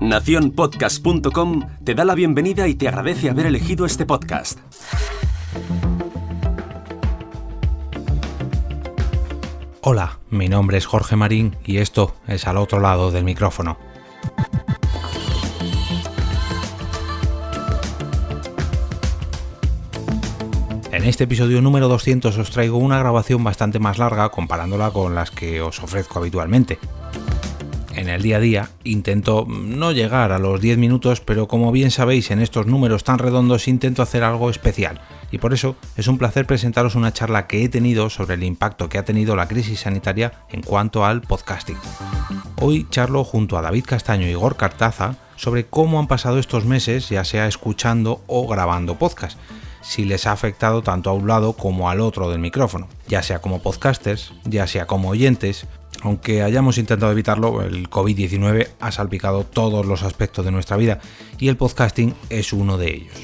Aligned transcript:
Naciónpodcast.com 0.00 1.62
te 1.84 1.94
da 1.94 2.04
la 2.04 2.14
bienvenida 2.14 2.68
y 2.68 2.74
te 2.74 2.88
agradece 2.88 3.30
haber 3.30 3.46
elegido 3.46 3.86
este 3.86 4.04
podcast. 4.04 4.58
Hola, 9.80 10.18
mi 10.30 10.48
nombre 10.48 10.76
es 10.78 10.86
Jorge 10.86 11.16
Marín 11.16 11.56
y 11.64 11.78
esto 11.78 12.14
es 12.26 12.46
al 12.46 12.58
otro 12.58 12.80
lado 12.80 13.10
del 13.10 13.24
micrófono. 13.24 13.78
En 20.92 21.04
este 21.04 21.24
episodio 21.24 21.60
número 21.60 21.88
200 21.88 22.38
os 22.38 22.50
traigo 22.50 22.78
una 22.78 22.98
grabación 22.98 23.42
bastante 23.42 23.78
más 23.78 23.98
larga 23.98 24.28
comparándola 24.28 24.90
con 24.90 25.14
las 25.14 25.30
que 25.30 25.60
os 25.60 25.82
ofrezco 25.82 26.18
habitualmente. 26.18 26.78
En 27.96 28.08
el 28.08 28.22
día 28.22 28.38
a 28.38 28.40
día 28.40 28.70
intento 28.82 29.46
no 29.48 29.92
llegar 29.92 30.32
a 30.32 30.38
los 30.38 30.60
10 30.60 30.78
minutos, 30.78 31.20
pero 31.20 31.46
como 31.46 31.70
bien 31.70 31.92
sabéis 31.92 32.30
en 32.30 32.40
estos 32.40 32.66
números 32.66 33.04
tan 33.04 33.18
redondos 33.18 33.68
intento 33.68 34.02
hacer 34.02 34.24
algo 34.24 34.50
especial 34.50 35.00
y 35.30 35.38
por 35.38 35.52
eso 35.54 35.76
es 35.96 36.08
un 36.08 36.18
placer 36.18 36.46
presentaros 36.46 36.96
una 36.96 37.12
charla 37.12 37.46
que 37.46 37.62
he 37.62 37.68
tenido 37.68 38.10
sobre 38.10 38.34
el 38.34 38.42
impacto 38.42 38.88
que 38.88 38.98
ha 38.98 39.04
tenido 39.04 39.36
la 39.36 39.48
crisis 39.48 39.80
sanitaria 39.80 40.32
en 40.50 40.62
cuanto 40.62 41.04
al 41.04 41.22
podcasting. 41.22 41.78
Hoy 42.60 42.86
charlo 42.90 43.22
junto 43.22 43.56
a 43.58 43.62
David 43.62 43.84
Castaño 43.84 44.26
y 44.26 44.30
Igor 44.30 44.56
Cartaza 44.56 45.16
sobre 45.36 45.66
cómo 45.66 45.98
han 45.98 46.08
pasado 46.08 46.38
estos 46.38 46.64
meses, 46.64 47.08
ya 47.08 47.24
sea 47.24 47.46
escuchando 47.46 48.22
o 48.26 48.46
grabando 48.48 48.98
podcast 48.98 49.38
si 49.84 50.04
les 50.04 50.26
ha 50.26 50.32
afectado 50.32 50.82
tanto 50.82 51.10
a 51.10 51.12
un 51.12 51.28
lado 51.28 51.52
como 51.52 51.90
al 51.90 52.00
otro 52.00 52.30
del 52.30 52.40
micrófono, 52.40 52.88
ya 53.06 53.22
sea 53.22 53.40
como 53.40 53.60
podcasters, 53.60 54.32
ya 54.44 54.66
sea 54.66 54.86
como 54.86 55.10
oyentes. 55.10 55.66
Aunque 56.04 56.42
hayamos 56.42 56.76
intentado 56.76 57.10
evitarlo, 57.10 57.62
el 57.62 57.88
COVID-19 57.88 58.68
ha 58.78 58.92
salpicado 58.92 59.44
todos 59.44 59.86
los 59.86 60.02
aspectos 60.02 60.44
de 60.44 60.50
nuestra 60.50 60.76
vida 60.76 60.98
y 61.38 61.48
el 61.48 61.56
podcasting 61.56 62.14
es 62.28 62.52
uno 62.52 62.76
de 62.76 62.94
ellos. 62.94 63.14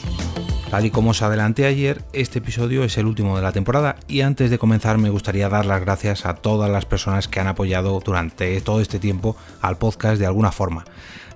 Tal 0.70 0.86
y 0.86 0.90
como 0.90 1.10
os 1.10 1.20
adelanté 1.20 1.66
ayer, 1.66 2.02
este 2.14 2.38
episodio 2.38 2.82
es 2.82 2.96
el 2.96 3.04
último 3.04 3.36
de 3.36 3.42
la 3.42 3.52
temporada 3.52 3.96
y 4.08 4.22
antes 4.22 4.50
de 4.50 4.58
comenzar 4.58 4.96
me 4.96 5.10
gustaría 5.10 5.50
dar 5.50 5.66
las 5.66 5.82
gracias 5.82 6.24
a 6.24 6.36
todas 6.36 6.70
las 6.70 6.86
personas 6.86 7.28
que 7.28 7.38
han 7.38 7.48
apoyado 7.48 8.00
durante 8.02 8.58
todo 8.62 8.80
este 8.80 8.98
tiempo 8.98 9.36
al 9.60 9.76
podcast 9.76 10.18
de 10.18 10.26
alguna 10.26 10.50
forma, 10.50 10.86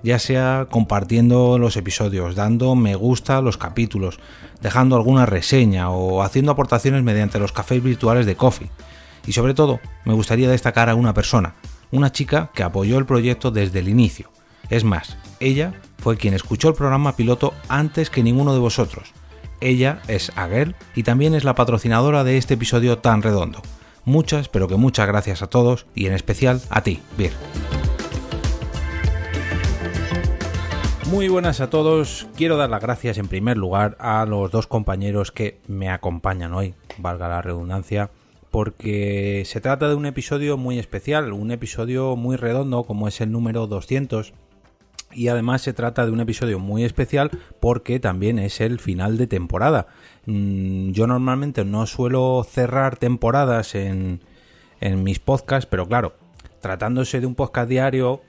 ya 0.01 0.17
sea 0.17 0.65
compartiendo 0.71 1.59
los 1.59 1.77
episodios, 1.77 2.33
dando 2.33 2.73
me 2.75 2.95
gusta 2.95 3.37
a 3.37 3.41
los 3.41 3.57
capítulos, 3.57 4.17
dejando 4.61 4.95
alguna 4.95 5.27
reseña 5.27 5.91
o 5.91 6.23
haciendo 6.23 6.53
aportaciones 6.53 7.03
mediante 7.03 7.37
los 7.37 7.51
cafés 7.51 7.83
virtuales 7.83 8.25
de 8.25 8.35
Coffee. 8.35 8.71
Y 9.27 9.33
sobre 9.33 9.53
todo, 9.53 9.79
me 10.05 10.13
gustaría 10.13 10.49
destacar 10.49 10.89
a 10.89 10.95
una 10.95 11.13
persona, 11.13 11.55
una 11.91 12.11
chica 12.11 12.51
que 12.53 12.63
apoyó 12.63 12.97
el 12.97 13.05
proyecto 13.05 13.51
desde 13.51 13.79
el 13.79 13.89
inicio. 13.89 14.29
Es 14.69 14.83
más, 14.83 15.17
ella 15.39 15.73
fue 15.97 16.17
quien 16.17 16.33
escuchó 16.33 16.69
el 16.69 16.75
programa 16.75 17.15
piloto 17.15 17.53
antes 17.67 18.09
que 18.09 18.23
ninguno 18.23 18.53
de 18.53 18.59
vosotros 18.59 19.13
ella 19.61 20.01
es 20.07 20.31
Aguel 20.35 20.75
y 20.95 21.03
también 21.03 21.33
es 21.33 21.43
la 21.43 21.55
patrocinadora 21.55 22.23
de 22.23 22.37
este 22.37 22.55
episodio 22.55 22.99
tan 22.99 23.21
redondo. 23.21 23.61
Muchas, 24.03 24.49
pero 24.49 24.67
que 24.67 24.75
muchas 24.75 25.07
gracias 25.07 25.41
a 25.41 25.47
todos 25.47 25.87
y 25.95 26.05
en 26.05 26.13
especial 26.13 26.61
a 26.69 26.81
ti, 26.81 27.01
Bir. 27.17 27.31
Muy 31.09 31.27
buenas 31.27 31.61
a 31.61 31.69
todos. 31.69 32.27
Quiero 32.35 32.57
dar 32.57 32.69
las 32.69 32.81
gracias 32.81 33.17
en 33.17 33.27
primer 33.27 33.57
lugar 33.57 33.95
a 33.99 34.25
los 34.25 34.51
dos 34.51 34.67
compañeros 34.67 35.31
que 35.31 35.59
me 35.67 35.89
acompañan 35.89 36.53
hoy, 36.53 36.75
valga 36.97 37.27
la 37.27 37.41
redundancia, 37.41 38.11
porque 38.55 39.43
se 39.45 39.59
trata 39.59 39.89
de 39.89 39.95
un 39.95 40.05
episodio 40.05 40.55
muy 40.55 40.79
especial, 40.79 41.33
un 41.33 41.51
episodio 41.51 42.15
muy 42.15 42.37
redondo 42.37 42.85
como 42.85 43.09
es 43.09 43.19
el 43.19 43.29
número 43.29 43.67
200 43.67 44.33
y 45.11 45.27
además 45.27 45.61
se 45.61 45.73
trata 45.73 46.05
de 46.05 46.13
un 46.13 46.21
episodio 46.21 46.57
muy 46.57 46.85
especial 46.85 47.31
porque 47.59 47.99
también 47.99 48.39
es 48.39 48.61
el 48.61 48.79
final 48.79 49.17
de 49.17 49.27
temporada. 49.27 49.87
Mm, 50.25 50.91
yo 50.91 51.05
normalmente 51.05 51.65
no 51.65 51.85
suelo 51.85 52.45
cerrar 52.49 52.95
temporadas 52.95 53.75
en, 53.75 54.21
en 54.79 55.03
mis 55.03 55.19
podcasts, 55.19 55.67
pero 55.69 55.85
claro, 55.85 56.13
tratándose 56.61 57.19
de 57.19 57.27
un 57.27 57.35
podcast 57.35 57.67
diario, 57.67 58.21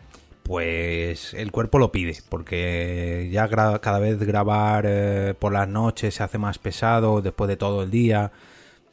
pues 0.43 1.35
el 1.35 1.53
cuerpo 1.53 1.79
lo 1.79 1.93
pide, 1.93 2.17
porque 2.29 3.29
ya 3.31 3.47
cada 3.47 3.99
vez 4.01 4.19
grabar 4.19 4.87
eh, 4.89 5.35
por 5.39 5.53
las 5.53 5.69
noches 5.69 6.17
se 6.17 6.25
hace 6.25 6.39
más 6.39 6.59
pesado 6.59 7.23
después 7.23 7.47
de 7.47 7.57
todo 7.57 7.85
el 7.85 7.93
día, 7.93 8.33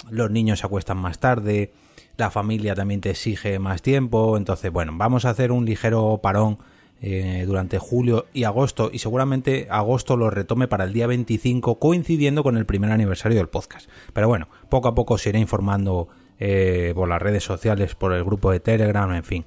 los 0.10 0.32
niños 0.32 0.60
se 0.60 0.66
acuestan 0.66 0.98
más 0.98 1.20
tarde, 1.20 1.72
la 2.18 2.30
familia 2.30 2.76
también 2.76 3.02
te 3.02 3.10
exige 3.12 3.60
más 3.60 3.82
tiempo, 3.82 4.38
entonces 4.38 4.72
bueno, 4.72 4.94
vamos 4.96 5.26
a 5.26 5.32
hacer 5.32 5.52
un 5.52 5.66
ligero 5.66 6.20
parón 6.22 6.60
eh, 7.02 7.44
durante 7.46 7.80
julio 7.80 8.28
y 8.34 8.46
agosto 8.46 8.90
y 8.94 9.00
seguramente 9.00 9.68
agosto 9.70 10.16
lo 10.16 10.30
retome 10.30 10.70
para 10.70 10.86
el 10.86 10.94
día 10.94 11.06
25 11.06 11.78
coincidiendo 11.78 12.44
con 12.44 12.56
el 12.56 12.66
primer 12.66 12.92
aniversario 12.92 13.38
del 13.38 13.50
podcast. 13.50 13.90
Pero 14.14 14.30
bueno, 14.30 14.48
poco 14.70 14.88
a 14.88 14.96
poco 14.96 15.16
os 15.16 15.28
iré 15.28 15.40
informando 15.40 16.08
eh, 16.40 16.94
por 16.96 17.10
las 17.10 17.22
redes 17.22 17.44
sociales, 17.44 17.96
por 17.96 18.14
el 18.14 18.24
grupo 18.24 18.52
de 18.52 18.60
Telegram, 18.60 19.12
en 19.14 19.24
fin, 19.24 19.46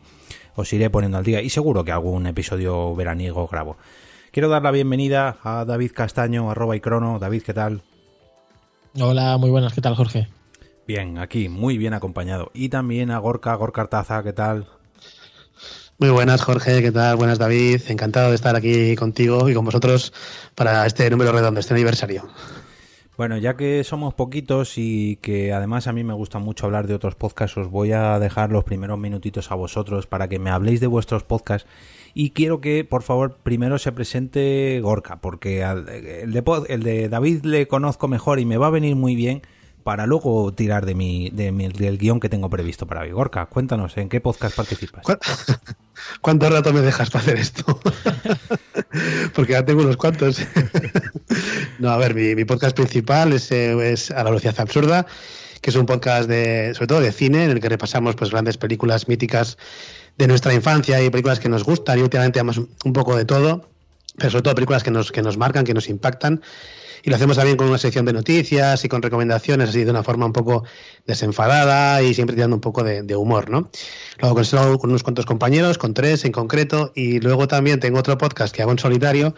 os 0.55 0.71
iré 0.73 0.91
poniendo 0.91 1.19
al 1.19 1.25
día 1.25 1.41
y 1.41 1.49
seguro 1.49 1.85
que 1.85 1.93
algún 1.93 2.27
episodio 2.27 2.95
veraniego 2.95 3.47
grabo. 3.47 3.79
Quiero 4.33 4.51
dar 4.51 4.63
la 4.63 4.71
bienvenida 4.71 5.39
a 5.43 5.65
David 5.65 5.93
Castaño, 5.95 6.51
arroba 6.51 6.77
y 6.77 6.81
crono. 6.81 7.19
David, 7.19 7.43
¿qué 7.43 7.55
tal? 7.55 7.81
Hola, 9.01 9.39
muy 9.39 9.49
buenas, 9.49 9.73
¿qué 9.73 9.81
tal 9.81 9.95
Jorge? 9.95 10.29
Bien, 10.87 11.19
aquí, 11.19 11.49
muy 11.49 11.79
bien 11.79 11.95
acompañado. 11.95 12.53
Y 12.55 12.69
también 12.69 13.11
a 13.11 13.19
Gorka, 13.19 13.53
Gorka 13.57 13.81
Artaza, 13.81 14.23
¿qué 14.23 14.33
tal? 14.33 14.69
Muy 15.99 16.11
buenas, 16.11 16.43
Jorge, 16.43 16.81
¿qué 16.81 16.93
tal? 16.93 17.17
Buenas, 17.17 17.41
David. 17.41 17.81
Encantado 17.89 18.29
de 18.29 18.37
estar 18.37 18.55
aquí 18.55 18.95
contigo 18.95 19.49
y 19.49 19.55
con 19.55 19.65
vosotros 19.65 20.13
para 20.55 20.87
este 20.87 21.11
número 21.11 21.33
redondo, 21.33 21.59
este 21.59 21.75
aniversario. 21.75 22.29
Bueno, 23.17 23.37
ya 23.37 23.57
que 23.57 23.83
somos 23.83 24.15
poquitos 24.15 24.75
y 24.77 25.17
que 25.17 25.53
además 25.53 25.89
a 25.89 25.93
mí 25.93 26.05
me 26.05 26.15
gusta 26.15 26.39
mucho 26.39 26.67
hablar 26.67 26.87
de 26.87 26.95
otros 26.95 27.17
podcasts, 27.17 27.57
os 27.57 27.69
voy 27.69 27.91
a 27.91 28.21
dejar 28.21 28.53
los 28.53 28.63
primeros 28.63 28.99
minutitos 28.99 29.51
a 29.51 29.57
vosotros 29.57 30.07
para 30.07 30.29
que 30.29 30.39
me 30.39 30.51
habléis 30.51 30.81
de 30.81 30.87
vuestros 30.87 31.25
podcasts. 31.25 31.69
Y 32.15 32.31
quiero 32.31 32.61
que, 32.61 32.85
por 32.85 33.03
favor, 33.03 33.39
primero 33.43 33.79
se 33.79 33.91
presente 33.91 34.79
Gorka, 34.83 35.17
porque 35.17 35.63
el 35.63 36.33
de, 36.33 36.45
el 36.69 36.83
de 36.85 37.09
David 37.09 37.45
le 37.45 37.67
conozco 37.67 38.07
mejor 38.07 38.39
y 38.39 38.45
me 38.45 38.57
va 38.57 38.69
a 38.69 38.71
venir 38.71 38.95
muy 38.95 39.17
bien 39.17 39.43
para 39.87 40.05
luego 40.05 40.53
tirar 40.53 40.85
de 40.85 40.97
mi, 40.97 41.31
de 41.31 41.53
del 41.53 41.97
guion 41.97 42.19
que 42.19 42.29
tengo 42.29 42.51
previsto 42.51 42.89
para 42.89 43.05
Vigorca. 43.05 43.47
Cuéntanos, 43.47 43.97
¿en 43.97 44.09
qué 44.09 44.21
podcast 44.21 44.57
participas? 44.57 45.05
¿Cuánto 46.21 46.51
rato 46.51 46.73
me 46.73 46.81
dejas 46.81 47.09
para 47.09 47.23
hacer 47.23 47.37
esto? 47.37 47.81
Porque 49.37 49.53
ya 49.53 49.65
tengo 49.65 49.83
unos 49.83 49.97
cuantos. 49.97 50.45
no, 51.79 51.91
a 51.91 51.99
ver, 51.99 52.17
mi, 52.17 52.45
podcast 52.45 52.75
principal 52.75 53.33
es, 53.33 53.53
eh, 53.53 53.93
es, 53.93 54.11
A 54.11 54.25
la 54.25 54.31
velocidad 54.31 54.59
absurda, 54.59 55.07
que 55.61 55.71
es 55.71 55.77
un 55.77 55.87
podcast 55.87 56.29
de, 56.29 56.73
sobre 56.75 56.89
todo 56.89 57.01
de 57.01 57.13
cine, 57.13 57.45
en 57.45 57.53
el 57.53 57.61
que 57.61 57.69
repasamos 57.69 58.17
pues 58.17 58.33
grandes 58.33 58.59
películas 58.59 59.07
míticas 59.07 59.57
de 60.19 60.27
nuestra 60.27 60.53
infancia 60.53 61.01
y 61.01 61.11
películas 61.11 61.39
que 61.39 61.49
nos 61.49 61.63
gustan 61.63 62.01
y 62.01 62.03
últimamente 62.03 62.41
además 62.41 62.59
un 62.59 62.93
poco 62.93 63.15
de 63.15 63.25
todo, 63.25 63.69
pero 64.19 64.31
sobre 64.33 64.43
todo 64.43 64.57
películas 64.57 64.83
que 64.83 64.91
nos, 64.91 65.13
que 65.13 65.23
nos 65.23 65.39
marcan, 65.39 65.65
que 65.65 65.75
nos 65.75 65.89
impactan 65.89 66.43
y 67.07 67.11
lo 67.11 67.15
hacemos 67.15 67.37
también 67.37 67.57
con 67.57 67.69
una 67.69 67.79
sección 67.79 68.05
de 68.05 68.13
noticias 68.13 68.85
y 68.85 68.89
con 68.89 69.01
recomendaciones, 69.01 69.69
así 69.69 69.85
de 69.85 69.91
una 69.93 70.03
forma 70.03 70.27
un 70.27 70.33
poco 70.33 70.65
desenfadada 71.07 72.03
y 72.03 72.13
siempre 72.15 72.35
tirando 72.35 72.57
un 72.57 72.61
poco 72.61 72.83
de, 72.83 73.15
humor, 73.15 73.49
¿no? 73.49 73.71
Lo 74.19 74.27
hago 74.27 74.79
con, 74.79 74.91
unos 74.91 75.05
cuantos 75.05 75.25
compañeros, 75.25 75.79
con 75.79 75.95
tres 75.95 76.25
en 76.25 76.33
concreto, 76.33 76.91
y 76.97 77.21
luego 77.21 77.47
también 77.47 77.79
tengo 77.79 78.01
otro 78.01 78.19
podcast 78.19 78.53
que 78.53 78.63
hago 78.63 78.73
en 78.73 78.81
solitario 78.81 79.37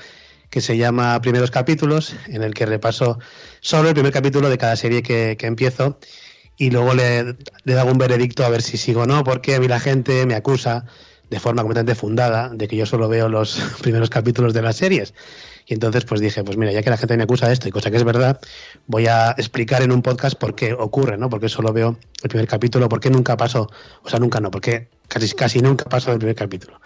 que 0.48 0.62
se 0.62 0.78
llama 0.78 1.20
Primeros 1.20 1.50
Capítulos, 1.50 2.16
en 2.28 2.42
el 2.42 2.54
que 2.54 2.64
repaso 2.64 3.18
sobre 3.60 3.90
el 3.90 3.94
primer 3.94 4.14
capítulo 4.14 4.48
de 4.48 4.56
cada 4.56 4.74
serie 4.74 5.02
que, 5.02 5.36
empiezo 5.38 5.98
y 6.56 6.70
luego 6.70 6.94
le, 6.94 7.36
le 7.64 7.78
hago 7.78 7.92
un 7.92 7.98
veredicto 7.98 8.46
a 8.46 8.48
ver 8.48 8.62
si 8.62 8.78
sigo 8.78 9.02
o 9.02 9.06
no, 9.06 9.24
porque 9.24 9.56
a 9.56 9.60
mí 9.60 9.68
la 9.68 9.78
gente 9.78 10.24
me 10.24 10.36
acusa 10.36 10.86
de 11.28 11.38
forma 11.38 11.62
completamente 11.62 11.94
fundada 11.94 12.48
de 12.48 12.66
que 12.66 12.76
yo 12.76 12.86
solo 12.86 13.08
veo 13.08 13.28
los 13.28 13.60
primeros 13.82 14.08
capítulos 14.08 14.54
de 14.54 14.62
las 14.62 14.76
series. 14.76 15.12
Y 15.68 15.74
entonces 15.74 16.04
pues 16.06 16.20
dije, 16.20 16.42
pues 16.42 16.56
mira, 16.56 16.72
ya 16.72 16.82
que 16.82 16.88
la 16.88 16.96
gente 16.96 17.16
me 17.16 17.24
acusa 17.24 17.46
de 17.46 17.52
esto 17.52 17.68
y 17.68 17.70
cosa 17.70 17.90
que 17.90 17.98
es 17.98 18.04
verdad, 18.04 18.40
voy 18.86 19.06
a 19.06 19.32
explicar 19.32 19.82
en 19.82 19.92
un 19.92 20.00
podcast 20.00 20.36
por 20.38 20.54
qué 20.54 20.72
ocurre, 20.72 21.18
¿no? 21.18 21.28
Porque 21.28 21.50
solo 21.50 21.74
veo 21.74 21.98
el 22.22 22.28
primer 22.30 22.48
capítulo, 22.48 22.88
por 22.88 23.00
qué 23.00 23.10
nunca 23.10 23.36
paso, 23.36 23.70
o 24.02 24.08
sea, 24.08 24.18
nunca 24.18 24.40
no, 24.40 24.50
porque 24.50 24.88
casi, 25.08 25.30
casi 25.34 25.60
nunca 25.60 25.84
paso 25.84 26.10
del 26.10 26.20
primer 26.20 26.36
capítulo. 26.36 26.80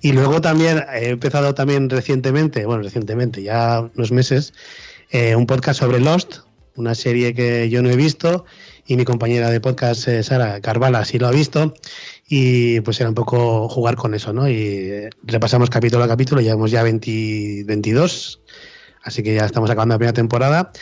Y 0.00 0.12
luego 0.12 0.40
también 0.40 0.84
he 0.94 1.08
empezado 1.10 1.54
también 1.54 1.90
recientemente, 1.90 2.64
bueno, 2.64 2.84
recientemente, 2.84 3.42
ya 3.42 3.90
unos 3.96 4.12
meses, 4.12 4.54
eh, 5.10 5.34
un 5.34 5.46
podcast 5.46 5.80
sobre 5.80 5.98
Lost, 5.98 6.38
una 6.76 6.94
serie 6.94 7.34
que 7.34 7.68
yo 7.70 7.82
no 7.82 7.90
he 7.90 7.96
visto 7.96 8.44
y 8.86 8.96
mi 8.96 9.04
compañera 9.04 9.50
de 9.50 9.60
podcast, 9.60 10.08
eh, 10.08 10.22
Sara 10.22 10.60
Carvala, 10.60 11.04
sí 11.04 11.18
lo 11.18 11.26
ha 11.26 11.30
visto 11.30 11.74
y 12.34 12.80
pues 12.80 12.98
era 12.98 13.10
un 13.10 13.14
poco 13.14 13.68
jugar 13.68 13.94
con 13.96 14.14
eso, 14.14 14.32
¿no? 14.32 14.48
Y 14.48 14.54
eh, 14.54 15.10
repasamos 15.22 15.68
capítulo 15.68 16.02
a 16.02 16.08
capítulo, 16.08 16.40
llevamos 16.40 16.70
ya 16.70 16.82
22, 16.82 18.40
así 19.02 19.22
que 19.22 19.34
ya 19.34 19.44
estamos 19.44 19.68
acabando 19.68 19.96
la 19.96 19.98
primera 19.98 20.14
temporada. 20.14 20.72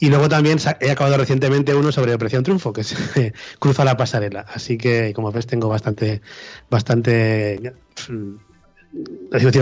Y 0.00 0.08
luego 0.08 0.28
también 0.28 0.58
he 0.80 0.90
acabado 0.90 1.16
recientemente 1.16 1.72
uno 1.76 1.92
sobre 1.92 2.14
Operación 2.14 2.42
Triunfo, 2.42 2.72
que 2.72 2.80
es 2.80 2.96
Cruza 3.60 3.84
la 3.84 3.96
pasarela. 3.96 4.40
Así 4.52 4.76
que, 4.76 5.12
como 5.14 5.30
ves, 5.30 5.46
tengo 5.46 5.68
bastante, 5.68 6.20
bastante 6.68 7.74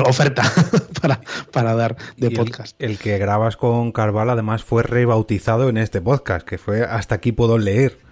oferta 0.07 0.43
para, 1.03 1.21
para 1.53 1.75
dar 1.75 1.99
de 2.17 2.31
podcast. 2.31 2.75
El, 2.81 2.97
que 2.97 3.19
grabas 3.19 3.59
con 3.59 3.93
Carval 3.93 4.31
además 4.31 4.65
fue 4.65 4.83
rebautizado 4.83 5.69
en 5.69 5.77
este 5.77 6.01
podcast, 6.01 6.49
que 6.49 6.57
fue 6.57 6.85
Hasta 6.85 7.17
aquí 7.17 7.33
puedo 7.33 7.59
leer. 7.59 8.06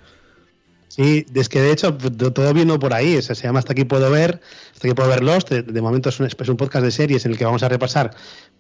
Sí, 0.95 1.27
es 1.35 1.49
que 1.49 1.61
de 1.61 1.73
hecho 1.73 1.97
todo 1.97 2.55
vino 2.55 2.79
por 2.79 2.95
ahí, 2.95 3.21
se 3.21 3.35
llama 3.35 3.59
Hasta 3.59 3.73
aquí 3.73 3.83
puedo 3.83 4.09
ver, 4.13 4.41
Hasta 4.75 4.87
aquí 4.87 4.95
puedo 4.95 5.09
ver 5.09 5.25
Lost, 5.25 5.51
de, 5.51 5.83
momento 5.83 6.11
es 6.11 6.21
un, 6.21 6.27
es 6.27 6.49
un, 6.49 6.57
podcast 6.57 6.85
de 6.85 6.93
series 6.93 7.27
en 7.27 7.33
el 7.33 7.39
que 7.39 7.45
vamos 7.45 7.65
a 7.65 7.69
repasar, 7.69 8.13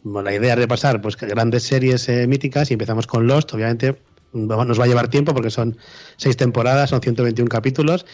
bueno, 0.02 0.30
la 0.30 0.34
idea 0.34 0.54
es 0.54 0.58
repasar 0.58 1.00
pues 1.00 1.16
grandes 1.16 1.62
series 1.62 2.08
eh, 2.08 2.26
míticas 2.26 2.72
y 2.72 2.74
empezamos 2.74 3.06
con 3.06 3.28
Lost, 3.28 3.54
obviamente 3.54 4.02
nos 4.32 4.80
va 4.80 4.84
a 4.84 4.86
llevar 4.88 5.06
tiempo 5.06 5.32
porque 5.32 5.50
son 5.50 5.76
seis 6.16 6.36
temporadas, 6.36 6.90
son 6.90 7.00
121 7.00 7.48
capítulos 7.48 8.04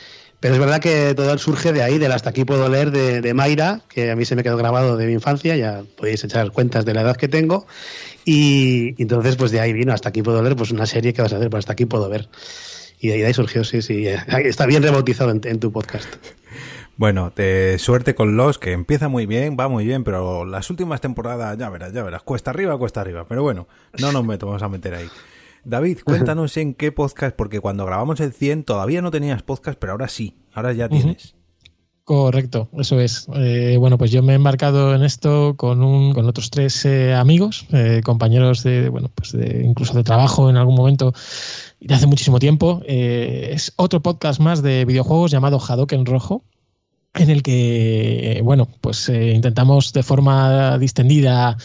pero 0.41 0.55
es 0.55 0.61
verdad 0.61 0.81
que 0.81 1.15
todo 1.15 1.37
surge 1.37 1.73
de 1.73 1.83
ahí, 1.83 1.99
del 1.99 2.13
hasta 2.13 2.31
aquí 2.31 2.47
puedo 2.47 2.67
leer 2.71 2.91
de, 2.91 3.21
de, 3.21 3.35
Mayra, 3.35 3.83
que 3.91 4.11
a 4.11 4.17
mí 4.17 4.25
se 4.25 4.35
me 4.37 4.43
quedó 4.43 4.57
grabado 4.57 4.97
de 4.97 5.07
mi 5.07 5.13
infancia, 5.13 5.55
ya 5.55 5.83
podéis 5.99 6.25
echar 6.25 6.51
cuentas 6.51 6.87
de 6.87 6.95
la 6.95 7.03
edad 7.03 7.17
que 7.17 7.29
tengo. 7.29 7.67
Y, 8.25 9.01
entonces, 9.01 9.37
pues 9.37 9.51
de 9.51 9.61
ahí 9.61 9.75
vino, 9.75 9.93
hasta 9.93 10.09
aquí 10.09 10.23
puedo 10.23 10.43
leer, 10.43 10.57
pues 10.57 10.71
una 10.71 10.87
serie 10.87 11.13
que 11.13 11.21
vas 11.21 11.35
a 11.35 11.37
hacer, 11.37 11.51
pues 11.51 11.61
hasta 11.61 11.75
aquí 11.75 11.85
puedo 11.85 12.09
ver. 12.09 12.31
Y 13.01 13.09
de 13.09 13.27
ahí 13.27 13.35
surgió, 13.35 13.65
sí, 13.65 13.81
sí. 13.81 14.07
Está 14.07 14.67
bien 14.67 14.83
rebautizado 14.83 15.31
en, 15.31 15.59
tu 15.59 15.73
podcast. 15.73 16.07
Bueno, 16.97 17.33
te 17.33 17.79
suerte 17.79 18.15
con 18.15 18.37
los, 18.37 18.59
que 18.59 18.73
empieza 18.73 19.09
muy 19.09 19.25
bien, 19.25 19.57
va 19.59 19.69
muy 19.69 19.87
bien, 19.87 20.05
pero 20.05 20.45
las 20.45 20.69
últimas 20.69 21.01
temporadas, 21.01 21.57
ya 21.57 21.71
verás, 21.71 21.95
ya 21.95 22.03
verás, 22.03 22.23
cuesta 22.23 22.51
arriba, 22.51 22.77
cuesta 22.77 23.01
arriba. 23.01 23.27
Pero 23.27 23.43
bueno, 23.43 23.69
no 23.99 24.13
nos 24.13 24.25
metemos 24.27 24.63
a 24.63 24.69
meter 24.69 24.95
ahí. 24.95 25.09
David, 25.65 26.01
cuéntanos 26.05 26.55
en 26.59 26.75
qué 26.75 26.93
podcast, 26.93 27.35
porque 27.35 27.61
cuando 27.61 27.87
grabamos 27.87 28.21
el 28.21 28.35
100 28.35 28.65
todavía 28.65 29.01
no 29.01 29.11
tenías 29.11 29.43
podcast, 29.43 29.79
pero 29.79 29.93
ahora 29.93 30.09
sí, 30.09 30.37
ahora 30.53 30.75
ya 30.75 30.91
tienes. 30.91 31.35
Correcto, 32.11 32.69
eso 32.77 32.99
es. 32.99 33.29
Eh, 33.37 33.77
bueno, 33.79 33.97
pues 33.97 34.11
yo 34.11 34.21
me 34.21 34.33
he 34.33 34.35
embarcado 34.35 34.97
en 34.97 35.05
esto 35.05 35.55
con, 35.57 35.81
un, 35.81 36.13
con 36.13 36.27
otros 36.27 36.51
tres 36.51 36.85
eh, 36.85 37.15
amigos, 37.15 37.67
eh, 37.71 38.01
compañeros 38.03 38.65
de, 38.65 38.89
bueno, 38.89 39.13
pues 39.15 39.31
de, 39.31 39.63
incluso 39.65 39.95
de 39.95 40.03
trabajo 40.03 40.51
en 40.51 40.57
algún 40.57 40.75
momento 40.75 41.15
y 41.79 41.87
de 41.87 41.95
hace 41.95 42.09
muchísimo 42.09 42.41
tiempo. 42.41 42.83
es 42.85 43.75
otro 43.77 44.03
podcast 44.03 44.41
más 44.41 44.61
de 44.61 44.85
videojuegos 44.87 45.31
llamado 45.31 45.61
Hadoken 45.61 46.05
Rojo, 46.05 46.43
en 47.15 47.31
el 47.31 47.45
que, 47.45 48.41
bueno, 48.43 48.67
pues 48.81 49.09
intentamos 49.09 49.93
de 49.93 50.03
forma 50.03 50.79
distendida 50.79 51.59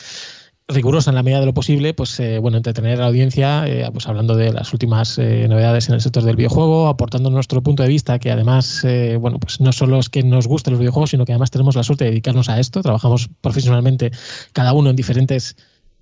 rigurosa 0.67 1.11
en 1.11 1.15
la 1.15 1.23
medida 1.23 1.39
de 1.39 1.45
lo 1.45 1.53
posible, 1.53 1.93
pues 1.93 2.19
eh, 2.19 2.39
bueno, 2.39 2.57
entretener 2.57 2.97
a 2.97 3.01
la 3.01 3.07
audiencia, 3.07 3.67
eh, 3.67 3.87
pues 3.93 4.07
hablando 4.07 4.35
de 4.35 4.51
las 4.51 4.73
últimas 4.73 5.17
eh, 5.19 5.47
novedades 5.47 5.87
en 5.89 5.95
el 5.95 6.01
sector 6.01 6.23
del 6.23 6.35
videojuego, 6.35 6.87
aportando 6.87 7.29
nuestro 7.29 7.61
punto 7.61 7.83
de 7.83 7.89
vista, 7.89 8.17
que 8.17 8.31
además, 8.31 8.85
bueno, 9.19 9.39
pues 9.39 9.61
no 9.61 9.71
solo 9.71 9.99
es 9.99 10.09
que 10.09 10.23
nos 10.23 10.47
gusten 10.47 10.73
los 10.73 10.79
videojuegos, 10.79 11.11
sino 11.11 11.25
que 11.25 11.33
además 11.33 11.51
tenemos 11.51 11.75
la 11.75 11.83
suerte 11.83 12.05
de 12.05 12.11
dedicarnos 12.11 12.49
a 12.49 12.59
esto, 12.59 12.81
trabajamos 12.81 13.29
profesionalmente 13.41 14.11
cada 14.53 14.73
uno 14.73 14.89
en 14.89 14.95
diferentes 14.95 15.55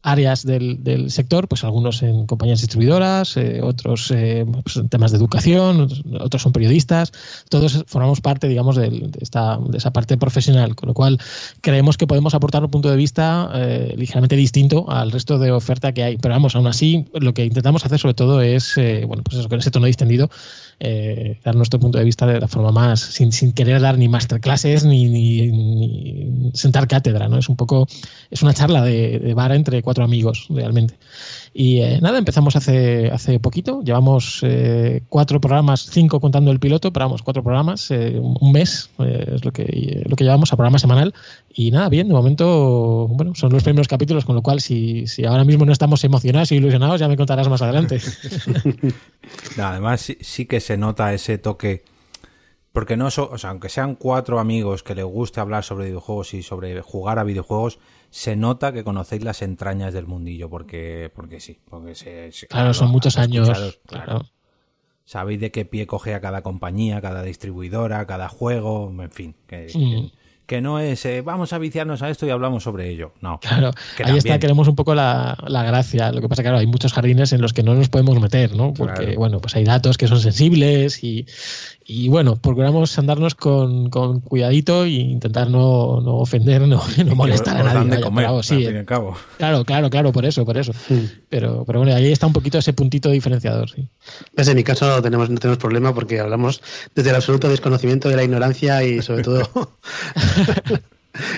áreas 0.03 0.45
del, 0.45 0.83
del, 0.83 1.09
sector, 1.09 1.47
pues 1.47 1.63
algunos 1.63 2.03
en 2.03 2.27
compañías 2.27 2.59
distribuidoras, 2.59 3.37
eh, 3.37 3.61
otros 3.63 4.11
eh, 4.11 4.45
pues 4.61 4.75
en 4.75 4.89
temas 4.89 5.11
de 5.11 5.17
educación, 5.17 5.87
otros 6.19 6.41
son 6.41 6.51
periodistas, 6.51 7.13
todos 7.49 7.85
formamos 7.87 8.19
parte, 8.19 8.49
digamos, 8.49 8.75
de, 8.75 9.09
esta, 9.21 9.57
de 9.57 9.77
esa 9.77 9.93
parte 9.93 10.17
profesional, 10.17 10.75
con 10.75 10.87
lo 10.87 10.93
cual 10.93 11.19
creemos 11.61 11.97
que 11.97 12.05
podemos 12.05 12.33
aportar 12.33 12.63
un 12.63 12.69
punto 12.69 12.91
de 12.91 12.97
vista 12.97 13.49
eh, 13.55 13.95
ligeramente 13.97 14.35
distinto 14.35 14.89
al 14.89 15.11
resto 15.11 15.39
de 15.39 15.51
oferta 15.51 15.93
que 15.93 16.03
hay. 16.03 16.17
Pero 16.17 16.33
vamos, 16.33 16.55
aún 16.55 16.67
así, 16.67 17.05
lo 17.13 17.33
que 17.33 17.45
intentamos 17.45 17.85
hacer 17.85 17.99
sobre 17.99 18.13
todo 18.13 18.41
es, 18.41 18.75
bueno, 19.07 19.23
pues 19.23 19.37
eso, 19.37 19.47
con 19.47 19.59
ese 19.59 19.71
tono 19.71 19.85
distendido, 19.85 20.29
dar 21.43 21.55
nuestro 21.55 21.79
punto 21.79 21.97
de 21.97 22.03
vista 22.03 22.25
de 22.25 22.39
la 22.39 22.47
forma 22.47 22.71
más, 22.71 22.99
sin, 22.99 23.31
sin 23.31 23.53
querer 23.53 23.79
dar 23.79 23.97
ni 23.97 24.09
masterclasses 24.09 24.83
ni, 24.83 25.07
ni, 25.07 26.51
sentar 26.53 26.87
cátedra, 26.87 27.27
¿no? 27.29 27.37
Es 27.37 27.47
un 27.47 27.55
poco, 27.55 27.87
es 28.29 28.41
una 28.41 28.53
charla 28.53 28.83
de, 28.83 29.19
de 29.19 29.33
bar 29.33 29.53
entre 29.53 29.81
cuatro 29.81 30.03
amigos 30.03 30.47
realmente. 30.49 30.95
Y 31.55 31.81
eh, 31.81 31.99
nada, 32.01 32.17
empezamos 32.17 32.55
hace, 32.55 33.11
hace 33.11 33.39
poquito, 33.39 33.83
llevamos 33.83 34.39
eh, 34.41 35.03
cuatro 35.07 35.39
programas, 35.39 35.87
cinco 35.91 36.19
contando 36.19 36.49
el 36.49 36.59
piloto, 36.59 36.91
pero 36.91 37.05
vamos, 37.05 37.21
cuatro 37.21 37.43
programas, 37.43 37.91
eh, 37.91 38.19
un 38.19 38.51
mes 38.51 38.89
es 38.97 39.45
lo 39.45 39.51
que, 39.51 40.03
lo 40.07 40.15
que 40.15 40.23
llevamos 40.23 40.51
a 40.51 40.55
programa 40.55 40.79
semanal. 40.79 41.13
Y 41.53 41.69
nada, 41.69 41.89
bien, 41.89 42.07
de 42.07 42.15
momento, 42.15 43.07
bueno, 43.07 43.35
son 43.35 43.53
los 43.53 43.63
primeros 43.63 43.87
capítulos, 43.87 44.25
con 44.25 44.35
lo 44.35 44.41
cual 44.41 44.61
si, 44.61 45.05
si 45.05 45.25
ahora 45.25 45.43
mismo 45.43 45.63
no 45.63 45.71
estamos 45.71 46.03
emocionados 46.03 46.51
y 46.51 46.55
ilusionados, 46.55 46.99
ya 46.99 47.07
me 47.07 47.17
contarás 47.17 47.47
más 47.47 47.61
adelante. 47.61 48.01
además, 49.57 50.01
sí, 50.01 50.17
sí 50.21 50.47
que 50.47 50.59
se 50.59 50.75
nota 50.75 51.13
ese 51.13 51.37
toque 51.37 51.83
porque 52.73 52.97
no, 52.97 53.05
o 53.05 53.37
sea, 53.37 53.51
aunque 53.51 53.69
sean 53.69 53.93
cuatro 53.93 54.39
amigos 54.39 54.81
que 54.81 54.95
les 54.95 55.05
guste 55.05 55.39
hablar 55.39 55.63
sobre 55.63 55.85
videojuegos 55.85 56.33
y 56.33 56.41
sobre 56.41 56.81
jugar 56.81 57.19
a 57.19 57.23
videojuegos, 57.23 57.77
se 58.13 58.35
nota 58.35 58.71
que 58.71 58.83
conocéis 58.83 59.23
las 59.23 59.41
entrañas 59.41 59.91
del 59.91 60.05
mundillo, 60.05 60.47
porque, 60.47 61.11
porque 61.15 61.39
sí, 61.39 61.57
porque 61.67 61.95
se, 61.95 62.29
claro, 62.47 62.71
son 62.75 62.91
muchos 62.91 63.17
años, 63.17 63.49
claro. 63.87 64.27
Sabéis 65.03 65.39
de 65.39 65.49
qué 65.49 65.65
pie 65.65 65.87
coge 65.87 66.13
a 66.13 66.21
cada 66.21 66.43
compañía, 66.43 67.01
cada 67.01 67.23
distribuidora, 67.23 68.05
cada 68.05 68.29
juego, 68.29 68.93
en 69.01 69.09
fin, 69.09 69.35
que, 69.47 69.67
mm. 69.73 70.15
que, 70.45 70.61
no 70.61 70.79
es 70.79 71.03
eh, 71.07 71.21
vamos 71.21 71.53
a 71.53 71.57
viciarnos 71.57 72.03
a 72.03 72.09
esto 72.11 72.27
y 72.27 72.29
hablamos 72.29 72.61
sobre 72.61 72.87
ello. 72.87 73.13
No. 73.19 73.39
Claro, 73.39 73.71
ahí 74.05 74.15
está, 74.15 74.37
queremos 74.37 74.67
un 74.67 74.75
poco 74.75 74.93
la, 74.93 75.35
la, 75.47 75.63
gracia. 75.63 76.11
Lo 76.11 76.21
que 76.21 76.29
pasa, 76.29 76.43
claro, 76.43 76.59
hay 76.59 76.67
muchos 76.67 76.93
jardines 76.93 77.33
en 77.33 77.41
los 77.41 77.51
que 77.51 77.63
no 77.63 77.73
nos 77.73 77.89
podemos 77.89 78.21
meter, 78.21 78.55
¿no? 78.55 78.75
Porque, 78.75 79.15
bueno, 79.17 79.39
pues 79.39 79.55
hay 79.55 79.63
datos 79.63 79.97
que 79.97 80.07
son 80.07 80.19
sensibles 80.19 81.03
y, 81.03 81.25
y 81.85 82.09
bueno, 82.09 82.35
procuramos 82.35 82.97
andarnos 82.97 83.35
con, 83.35 83.89
con 83.89 84.21
cuidadito 84.21 84.85
e 84.85 84.89
intentar 84.89 85.49
no, 85.49 86.01
no 86.01 86.17
ofender, 86.17 86.61
no, 86.61 86.81
no 87.05 87.15
molestar 87.15 87.57
a 87.57 87.63
nadie. 87.63 88.85
claro, 89.37 89.65
claro, 89.65 89.89
claro, 89.89 90.11
por 90.11 90.25
eso, 90.25 90.45
por 90.45 90.57
eso. 90.57 90.71
Pero, 91.29 91.63
pero 91.65 91.79
bueno, 91.79 91.93
ahí 91.93 92.11
está 92.11 92.27
un 92.27 92.33
poquito 92.33 92.57
ese 92.57 92.73
puntito 92.73 93.09
diferenciador. 93.09 93.69
Sí. 93.69 93.87
Pues 94.35 94.47
en 94.47 94.55
mi 94.55 94.63
caso 94.63 94.87
no 94.87 95.01
tenemos, 95.01 95.29
no 95.29 95.37
tenemos 95.37 95.57
problema 95.57 95.93
porque 95.93 96.19
hablamos 96.19 96.61
desde 96.95 97.09
el 97.09 97.15
absoluto 97.15 97.49
desconocimiento 97.49 98.09
de 98.09 98.15
la 98.15 98.23
ignorancia 98.23 98.83
y 98.83 99.01
sobre 99.01 99.23
todo 99.23 99.49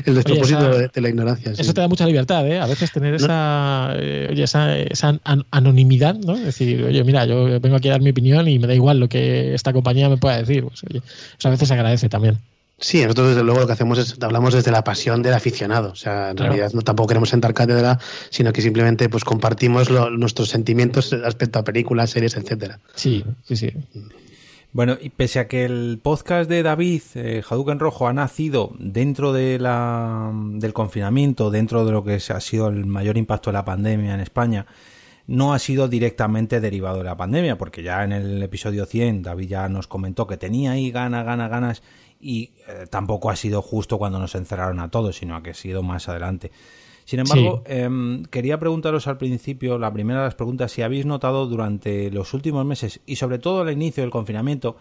el 0.06 0.16
despropósito 0.16 0.77
de, 0.77 1.01
la 1.01 1.10
ignorancia. 1.10 1.51
Eso 1.51 1.74
te 1.74 1.81
da 1.81 1.88
mucha 1.88 2.06
libertad, 2.06 2.48
¿eh? 2.48 2.60
A 2.60 2.66
veces 2.66 2.92
tener 2.92 3.16
esa, 3.16 3.94
eh, 3.95 4.33
esa, 4.38 4.77
esa 4.77 5.19
anonimidad, 5.51 6.16
¿no? 6.16 6.36
Es 6.36 6.45
decir, 6.45 6.83
oye, 6.83 7.04
mira, 7.04 7.25
yo 7.25 7.60
vengo 7.60 7.75
aquí 7.75 7.89
a 7.89 7.92
dar 7.92 8.01
mi 8.01 8.12
opinión 8.12 8.48
y 8.48 8.60
me 8.60 8.68
da 8.68 8.74
igual 8.74 9.00
lo 9.00 9.10
que 9.10 9.54
esta 9.54 9.74
compañía 9.74 10.10
me 10.10 10.18
pueda 10.18 10.38
decir. 10.38 10.63
Pues, 10.63 10.81
eso 11.38 11.48
a 11.48 11.51
veces 11.51 11.68
se 11.68 11.74
agradece 11.74 12.10
también. 12.10 12.39
Sí, 12.77 13.01
nosotros 13.04 13.30
desde 13.30 13.44
luego 13.44 13.62
lo 13.62 13.68
que 13.68 13.74
hacemos 13.74 13.98
es 13.98 14.18
hablamos 14.22 14.54
desde 14.54 14.69
la 14.69 14.83
pasión 14.83 15.22
del 15.22 15.33
aficionado. 15.33 15.92
O 15.92 15.95
sea, 15.95 16.31
en 16.31 16.38
realidad 16.38 16.71
no 16.73 16.81
tampoco 16.81 17.07
queremos 17.07 17.30
sentar 17.30 17.54
cátedra, 17.54 18.00
sino 18.30 18.52
que 18.52 18.61
simplemente 18.61 19.07
pues 19.07 19.23
compartimos 19.23 19.90
nuestros 20.11 20.50
sentimientos 20.50 21.11
respecto 21.11 21.59
a 21.59 21.64
películas, 21.64 22.09
series, 22.09 22.35
etcétera. 22.35 22.80
Sí, 22.94 23.23
sí, 23.44 23.56
sí. 23.56 23.71
Bueno, 24.76 24.98
y 25.00 25.08
pese 25.08 25.40
a 25.40 25.48
que 25.48 25.64
el 25.64 26.02
podcast 26.04 26.50
de 26.50 26.62
David, 26.62 27.02
eh, 27.14 27.42
en 27.50 27.80
Rojo, 27.80 28.10
ha 28.10 28.14
nacido 28.14 28.74
dentro 28.78 29.32
de 29.32 29.58
la, 29.58 30.34
del 30.34 30.74
confinamiento, 30.74 31.50
dentro 31.50 31.86
de 31.86 31.94
lo 31.94 32.04
que 32.04 32.16
ha 32.16 32.42
sido 32.42 32.68
el 32.68 32.86
mayor 32.86 33.18
impacto 33.18 33.52
de 33.52 33.54
la 33.54 33.64
pandemia 33.64 34.14
en 34.14 34.20
España, 34.20 34.66
no 35.28 35.54
ha 35.54 35.60
sido 35.60 35.88
directamente 35.88 36.60
derivado 36.60 36.98
de 36.98 37.06
la 37.06 37.16
pandemia, 37.16 37.58
porque 37.58 37.84
ya 37.84 38.04
en 38.04 38.12
el 38.12 38.44
episodio 38.44 38.86
100 38.86 39.24
David 39.24 39.48
ya 39.48 39.70
nos 39.70 39.88
comentó 39.88 40.28
que 40.28 40.36
tenía 40.36 40.72
ahí 40.72 40.92
ganas, 40.92 41.24
ganas, 41.24 41.50
ganas, 41.50 41.84
y 42.20 42.52
eh, 42.68 42.86
tampoco 42.90 43.30
ha 43.30 43.38
sido 43.38 43.62
justo 43.62 43.98
cuando 43.98 44.20
nos 44.20 44.36
encerraron 44.36 44.82
a 44.82 44.92
todos, 44.92 45.16
sino 45.16 45.42
que 45.42 45.52
ha 45.52 45.54
sido 45.54 45.84
más 45.84 46.10
adelante. 46.10 46.52
Sin 47.06 47.19
embargo, 47.19 47.62
em, 47.68 48.24
quería 48.26 48.59
preguntaros 48.59 49.07
al 49.07 49.18
principio, 49.18 49.78
la 49.78 49.94
primera 49.94 50.19
de 50.21 50.26
las 50.26 50.35
preguntas, 50.35 50.71
si 50.71 50.81
habéis 50.81 51.06
notado 51.06 51.45
durante 51.45 52.09
los 52.09 52.33
últimos 52.33 52.66
meses 52.66 53.00
y 53.06 53.18
sobre 53.18 53.38
todo 53.38 53.62
al 53.62 53.71
inicio 53.71 54.02
del 54.02 54.09
confinamiento, 54.09 54.76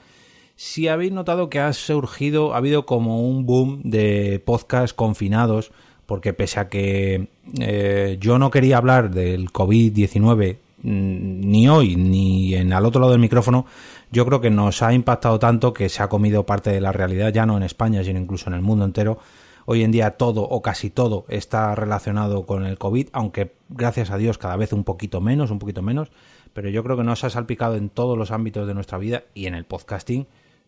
si 0.57 0.89
habéis 0.89 1.13
notado 1.13 1.51
que 1.51 1.61
ha 1.61 1.73
surgido, 1.75 2.55
ha 2.55 2.59
habido 2.59 2.87
como 2.87 3.29
un 3.29 3.45
boom 3.45 3.83
de 3.85 4.41
podcasts 4.43 4.95
confinados, 4.95 5.71
porque 6.07 6.33
pese 6.33 6.61
a 6.61 6.69
que 6.71 7.29
eh, 7.61 8.17
yo 8.21 8.39
no 8.39 8.51
quería 8.51 8.79
hablar 8.79 9.11
del 9.11 9.53
COVID-19 9.53 10.57
mm, 10.83 11.41
ni 11.51 11.69
hoy 11.69 11.97
ni 11.97 12.55
en 12.55 12.73
al 12.73 12.87
otro 12.87 13.01
lado 13.01 13.13
del 13.13 13.21
micrófono, 13.21 13.67
yo 14.13 14.25
creo 14.25 14.41
que 14.41 14.51
nos 14.51 14.81
ha 14.83 14.95
impactado 14.95 15.39
tanto 15.39 15.75
que 15.75 15.91
se 15.91 16.03
ha 16.03 16.09
comido 16.09 16.47
parte 16.47 16.71
de 16.71 16.81
la 16.81 16.93
realidad, 16.93 17.35
ya 17.35 17.45
no 17.45 17.57
en 17.59 17.65
España, 17.65 18.03
sino 18.03 18.19
incluso 18.19 18.49
en 18.49 18.55
el 18.55 18.63
mundo 18.63 18.87
entero, 18.87 19.19
Hoy 19.67 19.83
en 19.83 19.93
día 19.93 20.13
todo 20.13 20.43
o 20.43 20.61
casi 20.61 20.91
todo 20.91 21.25
está 21.29 21.75
relacionado 21.75 22.45
con 22.45 22.67
el 22.67 22.77
COVID, 22.77 23.09
aunque 23.13 23.53
gracias 23.71 24.11
a 24.11 24.19
Dios 24.19 24.37
cada 24.37 24.57
vez 24.57 24.73
un 24.75 24.85
poquito 24.85 25.23
menos, 25.23 25.51
un 25.51 25.59
poquito 25.59 25.81
menos, 25.81 26.11
pero 26.53 26.69
yo 26.69 26.85
creo 26.85 26.97
que 26.99 27.05
nos 27.05 27.25
ha 27.25 27.31
salpicado 27.31 27.77
en 27.77 27.89
todos 27.89 28.19
los 28.19 28.31
ámbitos 28.31 28.67
de 28.67 28.75
nuestra 28.75 28.99
vida 28.99 29.25
y 29.33 29.47
en 29.47 29.55
el 29.55 29.65
podcasting 29.65 30.27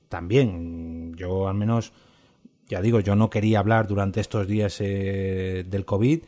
también. 0.08 1.14
Yo 1.14 1.46
al 1.46 1.54
menos, 1.54 1.92
ya 2.68 2.80
digo, 2.80 3.00
yo 3.00 3.16
no 3.16 3.28
quería 3.28 3.58
hablar 3.58 3.86
durante 3.86 4.20
estos 4.20 4.46
días 4.48 4.80
eh, 4.80 5.66
del 5.68 5.84
COVID, 5.84 6.20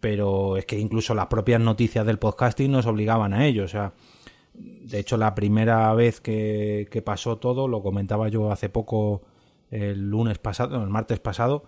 pero 0.00 0.56
es 0.56 0.64
que 0.64 0.78
incluso 0.78 1.14
las 1.14 1.26
propias 1.26 1.60
noticias 1.60 2.06
del 2.06 2.18
podcasting 2.18 2.70
nos 2.70 2.86
obligaban 2.86 3.34
a 3.34 3.46
ello. 3.46 3.64
O 3.64 3.68
sea, 3.68 3.92
de 4.54 4.98
hecho, 4.98 5.18
la 5.18 5.34
primera 5.34 5.92
vez 5.92 6.22
que, 6.22 6.88
que 6.90 7.02
pasó 7.02 7.36
todo, 7.36 7.68
lo 7.68 7.82
comentaba 7.82 8.28
yo 8.28 8.50
hace 8.50 8.70
poco, 8.70 9.22
el 9.70 10.08
lunes 10.08 10.38
pasado, 10.38 10.82
el 10.82 10.88
martes 10.88 11.20
pasado, 11.20 11.64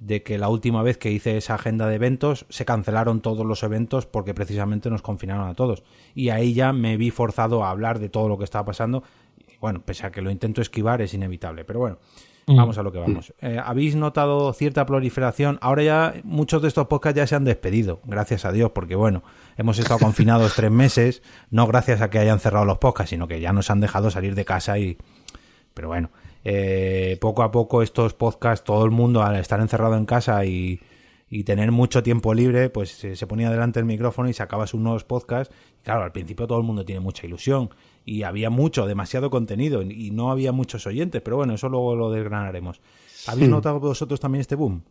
de 0.00 0.22
que 0.22 0.38
la 0.38 0.48
última 0.48 0.82
vez 0.82 0.96
que 0.96 1.12
hice 1.12 1.36
esa 1.36 1.54
agenda 1.54 1.86
de 1.86 1.94
eventos 1.94 2.46
se 2.48 2.64
cancelaron 2.64 3.20
todos 3.20 3.46
los 3.46 3.62
eventos 3.62 4.06
porque 4.06 4.32
precisamente 4.32 4.88
nos 4.90 5.02
confinaron 5.02 5.48
a 5.48 5.54
todos. 5.54 5.84
Y 6.14 6.30
ahí 6.30 6.54
ya 6.54 6.72
me 6.72 6.96
vi 6.96 7.10
forzado 7.10 7.64
a 7.64 7.70
hablar 7.70 7.98
de 7.98 8.08
todo 8.08 8.26
lo 8.28 8.38
que 8.38 8.44
estaba 8.44 8.64
pasando. 8.64 9.04
bueno, 9.60 9.82
pese 9.84 10.06
a 10.06 10.10
que 10.10 10.22
lo 10.22 10.30
intento 10.30 10.62
esquivar, 10.62 11.02
es 11.02 11.12
inevitable. 11.12 11.66
Pero 11.66 11.80
bueno, 11.80 11.98
mm. 12.46 12.56
vamos 12.56 12.78
a 12.78 12.82
lo 12.82 12.90
que 12.92 12.98
vamos. 12.98 13.34
Eh, 13.42 13.60
¿Habéis 13.62 13.94
notado 13.94 14.54
cierta 14.54 14.86
proliferación? 14.86 15.58
Ahora 15.60 15.82
ya 15.82 16.14
muchos 16.24 16.62
de 16.62 16.68
estos 16.68 16.86
podcasts 16.86 17.18
ya 17.18 17.26
se 17.26 17.34
han 17.36 17.44
despedido, 17.44 18.00
gracias 18.04 18.46
a 18.46 18.52
Dios, 18.52 18.70
porque 18.70 18.94
bueno, 18.94 19.22
hemos 19.58 19.78
estado 19.78 20.00
confinados 20.00 20.54
tres 20.56 20.70
meses, 20.70 21.22
no 21.50 21.66
gracias 21.66 22.00
a 22.00 22.08
que 22.08 22.18
hayan 22.18 22.40
cerrado 22.40 22.64
los 22.64 22.78
podcasts, 22.78 23.10
sino 23.10 23.28
que 23.28 23.38
ya 23.38 23.52
nos 23.52 23.70
han 23.70 23.80
dejado 23.80 24.10
salir 24.10 24.34
de 24.34 24.46
casa 24.46 24.78
y... 24.78 24.96
Pero 25.74 25.88
bueno, 25.88 26.10
eh, 26.44 27.18
poco 27.20 27.42
a 27.42 27.50
poco 27.50 27.82
estos 27.82 28.14
podcasts, 28.14 28.64
todo 28.64 28.84
el 28.84 28.90
mundo 28.90 29.22
al 29.22 29.36
estar 29.36 29.60
encerrado 29.60 29.96
en 29.96 30.06
casa 30.06 30.44
y, 30.44 30.80
tener 31.44 31.70
mucho 31.70 32.02
tiempo 32.02 32.34
libre, 32.34 32.70
pues 32.70 32.90
se, 32.90 33.26
ponía 33.28 33.50
delante 33.50 33.78
el 33.78 33.84
micrófono 33.84 34.28
y 34.28 34.32
sacaba 34.32 34.66
sus 34.66 34.80
nuevos 34.80 35.04
podcasts. 35.04 35.54
claro, 35.84 36.02
al 36.02 36.10
principio 36.10 36.48
todo 36.48 36.58
el 36.58 36.64
mundo 36.64 36.84
tiene 36.84 37.00
mucha 37.00 37.24
ilusión 37.24 37.70
y 38.04 38.24
había 38.24 38.50
mucho, 38.50 38.86
demasiado 38.86 39.30
contenido 39.30 39.82
y 39.82 40.10
no 40.10 40.32
había 40.32 40.50
muchos 40.50 40.86
oyentes, 40.88 41.22
pero 41.22 41.36
bueno, 41.36 41.54
eso 41.54 41.68
luego 41.68 41.94
lo 41.94 42.10
desgranaremos. 42.10 42.80
¿Habéis 43.26 43.48
hmm. 43.48 43.52
notado 43.52 43.78
vosotros 43.78 44.18
también 44.18 44.40
este 44.40 44.56
boom? 44.56 44.82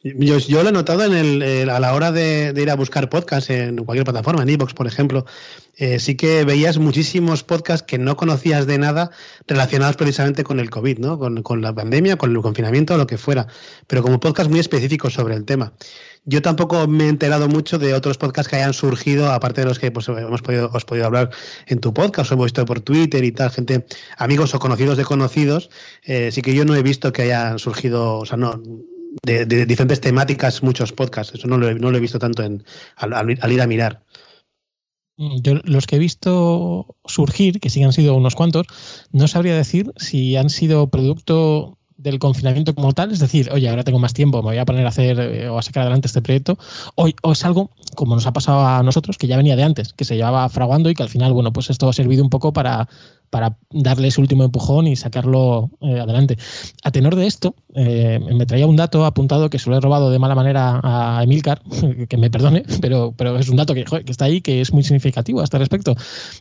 Yo, 0.00 0.62
lo 0.62 0.68
he 0.68 0.72
notado 0.72 1.04
en 1.04 1.42
el, 1.42 1.68
a 1.68 1.80
la 1.80 1.92
hora 1.92 2.12
de, 2.12 2.54
ir 2.56 2.70
a 2.70 2.76
buscar 2.76 3.08
podcasts 3.08 3.50
en 3.50 3.78
cualquier 3.78 4.04
plataforma, 4.04 4.44
en 4.44 4.48
Evox, 4.48 4.72
por 4.72 4.86
ejemplo. 4.86 5.26
Eh, 5.74 5.98
sí 5.98 6.14
que 6.14 6.44
veías 6.44 6.78
muchísimos 6.78 7.42
podcasts 7.42 7.84
que 7.84 7.98
no 7.98 8.16
conocías 8.16 8.68
de 8.68 8.78
nada 8.78 9.10
relacionados 9.48 9.96
precisamente 9.96 10.44
con 10.44 10.60
el 10.60 10.70
COVID, 10.70 10.98
¿no? 10.98 11.18
Con, 11.18 11.62
la 11.62 11.74
pandemia, 11.74 12.14
con 12.14 12.30
el 12.30 12.40
confinamiento 12.42 12.96
lo 12.96 13.08
que 13.08 13.18
fuera, 13.18 13.48
pero 13.88 14.04
como 14.04 14.20
podcasts 14.20 14.48
muy 14.48 14.60
específicos 14.60 15.14
sobre 15.14 15.34
el 15.34 15.44
tema. 15.44 15.72
Yo 16.24 16.42
tampoco 16.42 16.86
me 16.86 17.06
he 17.06 17.08
enterado 17.08 17.48
mucho 17.48 17.76
de 17.78 17.92
otros 17.94 18.18
podcasts 18.18 18.48
que 18.48 18.56
hayan 18.56 18.74
surgido, 18.74 19.32
aparte 19.32 19.62
de 19.62 19.66
los 19.66 19.80
que 19.80 19.90
pues, 19.90 20.06
hemos 20.08 20.42
podido, 20.42 20.70
os 20.72 20.84
podido 20.84 21.06
hablar 21.06 21.30
en 21.66 21.80
tu 21.80 21.92
podcast, 21.92 22.30
o 22.30 22.34
hemos 22.34 22.46
visto 22.46 22.64
por 22.66 22.80
Twitter 22.80 23.24
y 23.24 23.32
tal, 23.32 23.50
gente, 23.50 23.84
amigos 24.16 24.54
o 24.54 24.60
conocidos 24.60 24.96
de 24.96 25.04
conocidos. 25.04 25.70
Eh, 26.04 26.30
sí 26.30 26.40
que 26.40 26.54
yo 26.54 26.64
no 26.64 26.76
he 26.76 26.82
visto 26.84 27.12
que 27.12 27.22
hayan 27.22 27.58
surgido, 27.58 28.18
o 28.18 28.26
sea, 28.26 28.36
no 28.36 28.62
de, 29.22 29.66
diferentes 29.66 30.00
temáticas, 30.00 30.62
muchos 30.62 30.92
podcasts. 30.92 31.34
Eso 31.34 31.48
no 31.48 31.58
lo, 31.58 31.68
he, 31.68 32.00
visto 32.00 32.18
tanto 32.18 32.42
en, 32.42 32.64
al, 32.96 33.52
ir 33.52 33.60
a 33.60 33.66
mirar. 33.66 34.04
Mm, 35.16 35.40
yo 35.42 35.54
los 35.64 35.86
que 35.86 35.96
he 35.96 35.98
visto 35.98 36.96
surgir, 37.04 37.60
que 37.60 37.70
sí 37.70 37.82
han 37.82 37.92
sido 37.92 38.14
unos 38.14 38.34
cuantos, 38.34 38.66
no 39.12 39.28
sabría 39.28 39.56
decir 39.56 39.92
si 39.96 40.36
han 40.36 40.50
sido 40.50 40.88
producto 40.88 41.78
del 41.96 42.20
confinamiento 42.20 42.76
como 42.76 42.92
tal, 42.92 43.10
es 43.10 43.18
decir, 43.18 43.50
oye, 43.52 43.68
ahora 43.68 43.82
tengo 43.82 43.98
más 43.98 44.14
tiempo, 44.14 44.38
me 44.38 44.50
voy 44.50 44.58
a 44.58 44.64
poner 44.64 44.86
a 44.86 44.90
hacer 44.90 45.18
eh, 45.18 45.48
o 45.48 45.58
a 45.58 45.62
sacar 45.62 45.82
adelante 45.82 46.06
este 46.06 46.22
proyecto, 46.22 46.56
o, 46.94 47.08
o, 47.22 47.32
es 47.32 47.44
algo, 47.44 47.72
como 47.96 48.14
nos 48.14 48.24
ha 48.28 48.32
pasado 48.32 48.64
a 48.64 48.84
nosotros, 48.84 49.18
que 49.18 49.26
ya 49.26 49.36
venía 49.36 49.56
de 49.56 49.64
antes, 49.64 49.94
que 49.94 50.04
se 50.04 50.14
llevaba 50.14 50.48
fraguando 50.48 50.90
y 50.90 50.94
que 50.94 51.02
al 51.02 51.08
final, 51.08 51.32
bueno, 51.32 51.52
pues 51.52 51.70
esto 51.70 51.88
ha 51.88 51.92
servido 51.92 52.22
un 52.22 52.30
poco 52.30 52.52
para, 52.52 52.88
para 53.30 53.58
darle 53.70 54.08
ese 54.08 54.20
último 54.20 54.44
empujón 54.44 54.86
y 54.86 54.96
sacarlo 54.96 55.70
eh, 55.80 56.00
adelante. 56.00 56.38
A 56.82 56.90
tenor 56.90 57.16
de 57.16 57.26
esto, 57.26 57.54
eh, 57.74 58.20
me 58.20 58.46
traía 58.46 58.66
un 58.66 58.76
dato 58.76 59.04
apuntado 59.04 59.50
que 59.50 59.58
se 59.58 59.70
lo 59.70 59.76
he 59.76 59.80
robado 59.80 60.10
de 60.10 60.18
mala 60.18 60.34
manera 60.34 60.80
a 60.82 61.22
Emilcar, 61.22 61.62
que 62.08 62.16
me 62.16 62.30
perdone, 62.30 62.64
pero, 62.80 63.14
es 63.38 63.48
un 63.48 63.56
dato 63.56 63.74
que, 63.74 63.84
que 63.84 64.12
está 64.12 64.26
ahí 64.26 64.40
que 64.40 64.60
es 64.60 64.72
muy 64.72 64.82
significativo 64.82 65.40
a 65.40 65.44
este 65.44 65.58
respecto. 65.58 65.96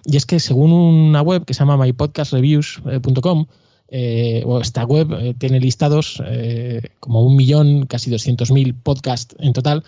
Y 0.06 0.18
es 0.18 0.26
que 0.26 0.40
según 0.40 0.72
una 0.72 1.22
web 1.22 1.46
que 1.46 1.54
se 1.54 1.60
llama 1.60 1.78
mypodcastreviews.com, 1.78 3.46
eh, 3.90 4.44
esta 4.62 4.84
web 4.84 5.14
eh, 5.14 5.34
tiene 5.38 5.60
listados 5.60 6.22
eh, 6.26 6.82
como 7.00 7.22
un 7.22 7.36
millón, 7.36 7.86
casi 7.86 8.12
200.000 8.12 8.76
podcasts 8.82 9.36
en 9.40 9.54
total, 9.54 9.84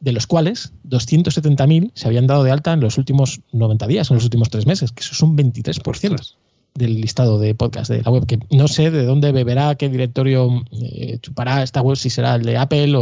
de 0.00 0.12
los 0.12 0.26
cuales 0.26 0.72
270.000 0.88 1.92
se 1.94 2.08
habían 2.08 2.26
dado 2.26 2.42
de 2.42 2.50
alta 2.50 2.72
en 2.72 2.80
los 2.80 2.98
últimos 2.98 3.40
90 3.52 3.86
días, 3.86 4.10
en 4.10 4.16
los 4.16 4.24
últimos 4.24 4.50
tres 4.50 4.66
meses, 4.66 4.92
que 4.92 5.00
eso 5.00 5.12
es 5.12 5.22
un 5.22 5.36
23% 5.36 6.34
del 6.76 7.00
listado 7.00 7.38
de 7.38 7.54
podcast 7.54 7.88
de 7.88 8.02
la 8.02 8.10
web, 8.10 8.26
que 8.26 8.40
no 8.50 8.66
sé 8.66 8.90
de 8.90 9.04
dónde 9.04 9.30
beberá, 9.30 9.76
qué 9.76 9.88
directorio 9.88 10.64
eh, 10.72 11.18
chupará 11.22 11.62
esta 11.62 11.80
web, 11.80 11.96
si 11.96 12.10
será 12.10 12.34
el 12.34 12.42
de 12.42 12.56
Apple 12.56 12.92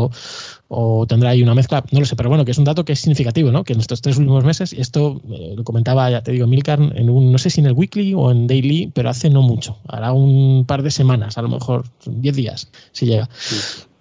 o, 0.69 1.07
tendrá 1.07 1.31
ahí 1.31 1.43
una 1.43 1.55
mezcla, 1.55 1.83
no 1.91 2.01
lo 2.01 2.05
sé, 2.05 2.15
pero 2.15 2.29
bueno, 2.29 2.45
que 2.45 2.51
es 2.51 2.59
un 2.59 2.65
dato 2.65 2.85
que 2.85 2.93
es 2.93 3.01
significativo, 3.01 3.51
¿no? 3.51 3.65
Que 3.65 3.73
en 3.73 3.81
estos 3.81 4.03
tres 4.03 4.19
últimos 4.19 4.45
meses, 4.45 4.75
esto 4.75 5.23
eh, 5.31 5.55
lo 5.57 5.65
comentaba, 5.65 6.11
ya 6.11 6.23
te 6.23 6.33
digo, 6.33 6.47
Milcar, 6.47 6.81
en 6.81 7.09
un, 7.09 7.33
no 7.33 7.39
sé 7.39 7.49
si 7.49 7.61
en 7.61 7.67
el 7.67 7.73
weekly 7.73 8.13
o 8.13 8.31
en 8.31 8.47
daily, 8.47 8.93
pero 8.93 9.09
hace 9.09 9.31
no 9.31 9.41
mucho, 9.41 9.79
hará 9.89 10.13
un 10.13 10.67
par 10.67 10.83
de 10.83 10.91
semanas, 10.91 11.39
a 11.39 11.43
lo 11.43 11.49
mejor 11.49 11.87
10 12.05 12.37
días, 12.37 12.69
si 12.93 13.07
llega. 13.07 13.31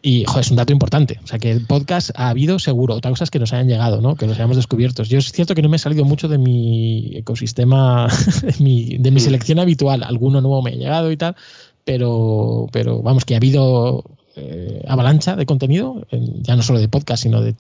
Y 0.02 0.26
joder, 0.26 0.42
es 0.42 0.52
un 0.52 0.58
dato 0.58 0.74
importante. 0.74 1.20
O 1.24 1.28
sea, 1.28 1.38
que 1.38 1.52
el 1.52 1.66
podcast 1.66 2.12
ha 2.16 2.30
habido 2.30 2.58
seguro. 2.60 2.96
Otra 2.96 3.12
cosa 3.12 3.24
es 3.24 3.32
que 3.32 3.40
nos 3.40 3.54
hayan 3.54 3.68
llegado, 3.68 4.02
¿no? 4.02 4.16
Que 4.16 4.26
nos 4.26 4.36
hayamos 4.36 4.58
descubierto. 4.58 5.04
Yo 5.04 5.20
es 5.20 5.32
cierto 5.32 5.54
que 5.54 5.62
no 5.62 5.70
me 5.70 5.76
he 5.76 5.80
salido 5.80 6.06
mucho 6.06 6.28
de 6.28 6.38
mi 6.38 7.12
ecosistema, 7.16 8.08
de 8.42 8.56
mi, 8.60 8.98
de 8.98 9.12
mi 9.12 9.18
mm. 9.18 9.24
selección 9.24 9.60
habitual. 9.60 10.04
Alguno 10.04 10.42
nuevo 10.42 10.62
me 10.62 10.72
ha 10.72 10.76
llegado 10.76 11.12
y 11.12 11.18
tal. 11.18 11.36
Pero, 11.84 12.68
pero 12.72 13.02
vamos, 13.02 13.26
que 13.26 13.36
ha 13.36 13.38
habido 13.38 14.04
eh, 14.36 14.82
avalancha 14.88 15.36
de 15.36 15.46
contenido, 15.46 16.08
ya 16.10 16.56
no 16.56 16.62
solo 16.62 16.80
de 16.80 16.88
podcast, 16.88 17.24
sino 17.24 17.42
de 17.42 17.54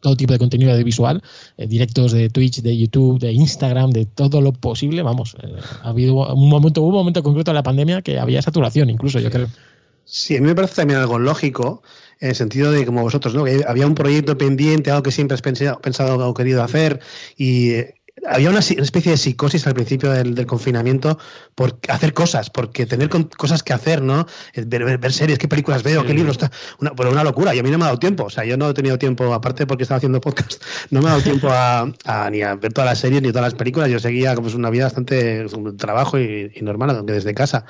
todo 0.00 0.16
tipo 0.16 0.32
de 0.32 0.38
contenido 0.38 0.76
de 0.76 0.82
visual, 0.82 1.22
eh, 1.56 1.68
directos 1.68 2.10
de 2.10 2.28
Twitch, 2.28 2.60
de 2.60 2.76
YouTube, 2.76 3.20
de 3.20 3.32
Instagram, 3.32 3.90
de 3.90 4.04
todo 4.04 4.40
lo 4.40 4.52
posible. 4.52 5.02
Vamos, 5.02 5.36
eh, 5.40 5.54
ha 5.82 5.90
habido 5.90 6.14
un 6.34 6.48
momento, 6.48 6.82
hubo 6.82 6.88
un 6.88 6.94
momento 6.94 7.22
concreto 7.22 7.52
de 7.52 7.54
la 7.54 7.62
pandemia 7.62 8.02
que 8.02 8.18
había 8.18 8.42
saturación, 8.42 8.90
incluso, 8.90 9.20
yo 9.20 9.30
creo. 9.30 9.48
Sí, 10.10 10.36
a 10.36 10.40
mí 10.40 10.46
me 10.46 10.54
parece 10.54 10.76
también 10.76 11.00
algo 11.00 11.18
lógico, 11.18 11.82
en 12.18 12.30
el 12.30 12.34
sentido 12.34 12.72
de, 12.72 12.86
como 12.86 13.02
vosotros, 13.02 13.34
¿no? 13.34 13.44
que 13.44 13.62
había 13.66 13.86
un 13.86 13.94
proyecto 13.94 14.38
pendiente, 14.38 14.90
algo 14.90 15.02
que 15.02 15.12
siempre 15.12 15.34
has 15.34 15.42
pensado, 15.42 15.80
pensado 15.82 16.26
o 16.26 16.32
querido 16.32 16.62
hacer, 16.62 17.00
y 17.36 17.74
había 18.26 18.50
una, 18.50 18.60
especie 18.60 19.12
de 19.12 19.16
psicosis 19.16 19.66
al 19.66 19.74
principio 19.74 20.10
del, 20.10 20.46
confinamiento 20.46 21.18
por 21.54 21.78
hacer 21.88 22.14
cosas, 22.14 22.50
porque 22.50 22.86
tener 22.86 23.08
cosas 23.08 23.62
que 23.62 23.72
hacer, 23.72 24.02
¿no? 24.02 24.26
Ver, 24.54 25.12
series, 25.12 25.38
qué 25.38 25.48
películas 25.48 25.82
veo, 25.82 26.04
qué 26.04 26.14
libros, 26.14 26.38
una, 26.80 26.94
pues 26.94 27.10
una 27.10 27.24
locura. 27.24 27.54
Y 27.54 27.58
a 27.58 27.62
mí 27.62 27.70
no 27.70 27.78
me 27.78 27.84
ha 27.84 27.88
dado 27.88 27.98
tiempo, 27.98 28.24
o 28.24 28.30
sea, 28.30 28.44
yo 28.44 28.56
no 28.56 28.70
he 28.70 28.74
tenido 28.74 28.98
tiempo, 28.98 29.32
aparte 29.32 29.66
porque 29.66 29.82
estaba 29.82 29.98
haciendo 29.98 30.20
podcast, 30.20 30.62
no 30.90 31.00
me 31.00 31.08
ha 31.08 31.10
dado 31.10 31.22
tiempo 31.22 31.48
a, 31.50 31.92
ni 32.30 32.42
a 32.42 32.54
ver 32.54 32.72
todas 32.72 32.90
las 32.90 32.98
series 32.98 33.22
ni 33.22 33.28
todas 33.28 33.44
las 33.44 33.54
películas. 33.54 33.90
Yo 33.90 33.98
seguía 33.98 34.34
como 34.34 34.48
una 34.48 34.70
vida 34.70 34.84
bastante 34.84 35.46
un 35.54 35.76
trabajo 35.76 36.18
y, 36.18 36.50
normal, 36.62 36.90
aunque 36.90 37.12
desde 37.12 37.34
casa. 37.34 37.64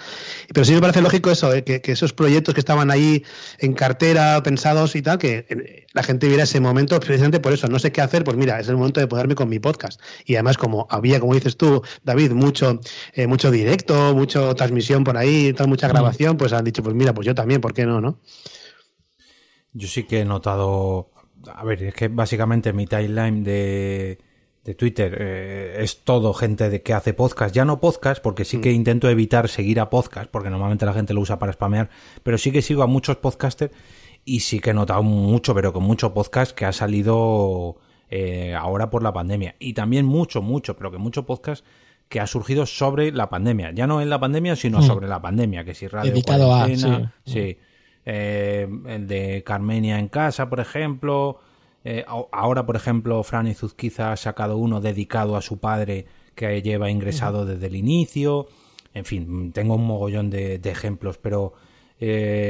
Pero 0.53 0.65
sí 0.65 0.73
me 0.73 0.81
parece 0.81 1.03
lógico 1.03 1.31
eso, 1.31 1.53
¿eh? 1.53 1.65
que, 1.65 1.81
esos 1.85 2.13
proyectos 2.13 2.55
que 2.55 2.61
estaban 2.61 2.91
ahí 2.91 3.25
en 3.59 3.73
cartera, 3.73 4.43
pensados 4.43 4.95
y 4.97 5.03
tal, 5.03 5.19
que 5.19 5.47
eh, 5.49 5.87
la 5.93 6.03
gente 6.03 6.29
viera 6.29 6.45
ese 6.45 6.61
momento 6.61 6.99
precisamente 7.01 7.41
por 7.41 7.53
eso, 7.53 7.69
no 7.69 7.79
sé 7.79 7.93
qué 7.93 8.01
hacer, 8.01 8.25
pues 8.25 8.37
mira, 8.37 8.61
es 8.61 8.69
el 8.69 8.77
momento 8.77 9.01
de 9.01 9.07
poderme 9.07 9.35
con 9.35 9.49
mi 9.49 9.59
podcast. 9.59 10.01
Y 10.25 10.37
además 10.39 10.57
como 10.57 10.87
había, 10.91 11.21
como 11.21 11.35
dices 11.35 11.57
tú, 11.57 11.83
David, 12.03 12.33
mucho, 12.33 12.81
eh, 13.13 13.27
mucho 13.27 13.51
directo, 13.51 14.15
mucha 14.15 14.55
transmisión 14.55 15.05
por 15.05 15.17
ahí, 15.17 15.53
tal, 15.53 15.69
mucha 15.69 15.89
mm. 15.89 15.91
grabación, 15.91 16.37
pues 16.37 16.53
han 16.53 16.65
dicho, 16.65 16.83
pues 16.83 16.95
mira, 16.95 17.13
pues 17.13 17.27
yo 17.27 17.35
también, 17.35 17.61
¿por 17.61 17.75
qué 17.75 17.85
no, 17.85 18.01
no? 18.01 18.21
Yo 19.73 19.89
sí 19.89 20.05
que 20.05 20.21
he 20.21 20.25
notado, 20.25 21.11
a 21.53 21.65
ver, 21.65 21.83
es 21.83 21.95
que 21.95 22.09
básicamente 22.09 22.73
mi 22.73 22.87
timeline 22.87 23.45
de, 23.45 24.19
de 24.65 24.75
Twitter 24.75 25.17
eh, 25.19 25.77
es 25.81 26.05
todo 26.05 26.33
gente 26.35 26.71
de 26.71 26.83
que 26.83 26.95
hace 26.95 27.15
podcast, 27.15 27.55
ya 27.55 27.65
no 27.65 27.81
podcast, 27.81 28.23
porque 28.23 28.45
sí 28.45 28.61
que 28.61 28.71
mm. 28.71 28.75
intento 28.75 29.09
evitar 29.09 29.49
seguir 29.49 29.81
a 29.81 29.91
podcast, 29.91 30.31
porque 30.31 30.51
normalmente 30.51 30.87
la 30.87 30.93
gente 30.93 31.15
lo 31.15 31.21
usa 31.21 31.39
para 31.39 31.53
spamear, 31.53 31.91
pero 32.23 32.39
sí 32.39 32.53
que 32.53 32.63
sigo 32.63 32.83
a 32.83 32.87
muchos 32.87 33.17
podcasters 33.17 33.73
y 34.25 34.41
sí 34.41 34.61
que 34.61 34.71
he 34.71 34.75
notado 34.75 35.03
mucho, 35.03 35.55
pero 35.55 35.73
con 35.73 35.85
mucho 35.85 36.13
podcast 36.13 36.53
que 36.53 36.65
ha 36.65 36.73
salido 36.73 37.77
eh, 38.11 38.55
ahora 38.55 38.91
por 38.91 39.03
la 39.03 39.13
pandemia. 39.13 39.57
Y 39.59 39.75
también 39.75 40.07
mucho, 40.07 40.41
mucho, 40.43 40.77
pero 40.77 40.91
que 40.91 40.99
mucho 40.99 41.27
podcast 41.27 41.65
que 42.09 42.21
ha 42.21 42.27
surgido 42.27 42.65
sobre 42.65 43.13
la 43.13 43.29
pandemia. 43.29 43.71
Ya 43.73 43.87
no 43.87 44.01
en 44.01 44.09
la 44.09 44.19
pandemia, 44.19 44.57
sino 44.57 44.79
hmm. 44.79 44.83
sobre 44.83 45.09
la 45.09 45.21
pandemia, 45.21 45.65
que 45.65 45.75
si 45.75 45.89
radio 45.89 46.13
Dedicado 46.13 46.55
a, 46.55 46.67
sí. 47.25 47.59
Eh, 48.11 48.67
el 48.87 49.07
de 49.07 49.43
Carmenia 49.45 49.99
en 49.99 50.09
casa, 50.09 50.49
por 50.49 50.61
ejemplo. 50.61 51.41
Eh, 51.85 52.05
ahora, 52.33 52.65
por 52.65 52.77
ejemplo, 52.77 53.23
Fran 53.23 53.47
Izuzquiza 53.47 54.13
ha 54.13 54.17
sacado 54.17 54.57
uno 54.57 54.81
dedicado 54.81 55.37
a 55.37 55.43
su 55.43 55.59
padre 55.59 56.07
que 56.35 56.63
lleva 56.63 56.91
ingresado 56.91 57.45
desde 57.45 57.67
el 57.67 57.77
inicio. 57.77 58.47
En 58.95 59.05
fin, 59.05 59.53
tengo 59.53 59.75
un 59.75 59.87
mogollón 59.87 60.31
de, 60.31 60.59
de 60.59 60.71
ejemplos, 60.71 61.19
pero 61.19 61.53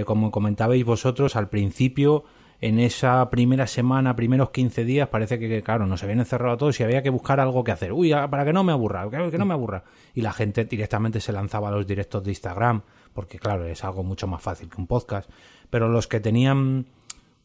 como 0.04 0.30
comentabais 0.30 0.84
vosotros, 0.84 1.34
al 1.34 1.48
principio 1.48 2.24
en 2.60 2.80
esa 2.80 3.30
primera 3.30 3.66
semana, 3.68 4.16
primeros 4.16 4.50
15 4.50 4.84
días, 4.84 5.08
parece 5.08 5.38
que, 5.38 5.62
claro, 5.62 5.86
nos 5.86 6.02
habían 6.02 6.18
encerrado 6.18 6.54
a 6.54 6.56
todos 6.56 6.80
y 6.80 6.82
había 6.82 7.02
que 7.02 7.10
buscar 7.10 7.38
algo 7.38 7.62
que 7.62 7.70
hacer. 7.70 7.92
Uy, 7.92 8.10
para 8.10 8.44
que 8.44 8.52
no 8.52 8.64
me 8.64 8.72
aburra, 8.72 9.08
que 9.30 9.38
no 9.38 9.46
me 9.46 9.54
aburra. 9.54 9.84
Y 10.14 10.22
la 10.22 10.32
gente 10.32 10.64
directamente 10.64 11.20
se 11.20 11.32
lanzaba 11.32 11.68
a 11.68 11.70
los 11.70 11.86
directos 11.86 12.24
de 12.24 12.32
Instagram, 12.32 12.82
porque, 13.12 13.38
claro, 13.38 13.64
es 13.66 13.84
algo 13.84 14.02
mucho 14.02 14.26
más 14.26 14.42
fácil 14.42 14.68
que 14.68 14.80
un 14.80 14.88
podcast. 14.88 15.30
Pero 15.70 15.88
los 15.88 16.08
que 16.08 16.18
tenían 16.18 16.86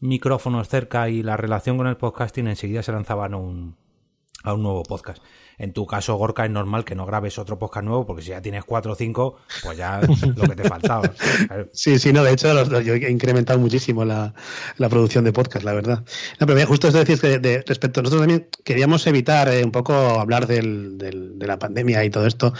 micrófonos 0.00 0.68
cerca 0.68 1.08
y 1.08 1.22
la 1.22 1.36
relación 1.36 1.76
con 1.76 1.86
el 1.86 1.96
podcasting 1.96 2.48
enseguida 2.48 2.82
se 2.82 2.90
lanzaban 2.90 3.34
a 3.34 3.36
un, 3.36 3.76
a 4.42 4.52
un 4.52 4.62
nuevo 4.62 4.82
podcast. 4.82 5.22
En 5.58 5.72
tu 5.72 5.86
caso, 5.86 6.16
Gorka, 6.16 6.44
es 6.44 6.50
normal 6.50 6.84
que 6.84 6.94
no 6.94 7.06
grabes 7.06 7.38
otro 7.38 7.58
podcast 7.58 7.84
nuevo 7.84 8.06
porque 8.06 8.22
si 8.22 8.30
ya 8.30 8.42
tienes 8.42 8.64
cuatro 8.64 8.92
o 8.92 8.94
cinco, 8.94 9.36
pues 9.62 9.76
ya 9.78 10.00
lo 10.36 10.48
que 10.48 10.56
te 10.56 10.68
faltaba. 10.68 11.10
Sí, 11.72 11.98
sí, 11.98 12.12
no, 12.12 12.24
de 12.24 12.32
hecho 12.32 12.80
yo 12.80 12.94
he 12.94 13.10
incrementado 13.10 13.58
muchísimo 13.58 14.04
la, 14.04 14.34
producción 14.88 15.24
de 15.24 15.32
podcast, 15.32 15.64
la 15.64 15.72
verdad. 15.72 16.04
No, 16.40 16.46
pero 16.46 16.66
justo 16.66 16.88
esto 16.88 16.98
decís 16.98 17.20
que 17.20 17.38
de, 17.38 17.62
respecto, 17.66 18.02
nosotros 18.02 18.22
también 18.22 18.48
queríamos 18.64 19.06
evitar 19.06 19.48
eh, 19.48 19.64
un 19.64 19.72
poco 19.72 19.92
hablar 19.94 20.46
del, 20.46 20.98
de 20.98 21.46
la 21.46 21.58
pandemia 21.58 22.04
y 22.04 22.10
todo 22.10 22.26
esto, 22.26 22.52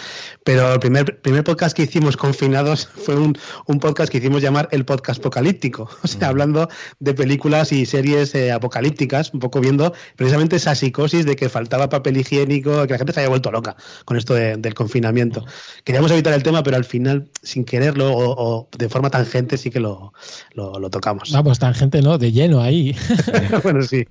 pero 0.42 0.72
el 0.72 0.80
primer, 0.80 1.20
primer 1.20 1.44
podcast 1.44 1.76
que 1.76 1.82
hicimos 1.82 2.16
confinados 2.16 2.86
fue 2.94 3.16
un, 3.16 3.36
un 3.66 3.80
podcast 3.80 4.10
que 4.10 4.18
hicimos 4.18 4.42
llamar 4.42 4.68
el 4.72 4.84
podcast 4.84 5.20
apocalíptico, 5.20 5.88
o 6.02 6.06
sea, 6.06 6.28
mm. 6.28 6.30
hablando 6.30 6.68
de 7.00 7.14
películas 7.14 7.72
y 7.72 7.86
series 7.86 8.34
eh, 8.34 8.52
apocalípticas, 8.52 9.32
un 9.32 9.40
poco 9.40 9.60
viendo 9.60 9.92
precisamente 10.16 10.56
esa 10.56 10.74
psicosis 10.74 11.26
de 11.26 11.36
que 11.36 11.48
faltaba 11.48 11.88
papel 11.88 12.16
higiénico, 12.16 12.83
que 12.86 12.94
la 12.94 12.98
gente 12.98 13.12
se 13.12 13.20
haya 13.20 13.28
vuelto 13.28 13.50
loca 13.50 13.76
con 14.04 14.16
esto 14.16 14.34
del 14.34 14.74
confinamiento. 14.74 15.44
Queríamos 15.84 16.10
evitar 16.10 16.32
el 16.34 16.42
tema, 16.42 16.62
pero 16.62 16.76
al 16.76 16.84
final, 16.84 17.28
sin 17.42 17.64
quererlo 17.64 18.12
o, 18.14 18.68
de 18.76 18.88
forma 18.88 19.10
tangente, 19.10 19.56
sí 19.56 19.70
que 19.70 19.80
lo, 19.80 20.12
lo, 20.54 20.90
tocamos. 20.90 21.32
Vamos, 21.32 21.58
tangente 21.58 22.02
no, 22.02 22.18
de 22.18 22.32
lleno 22.32 22.60
ahí. 22.60 22.96
bueno, 23.62 23.82
sí. 23.82 24.06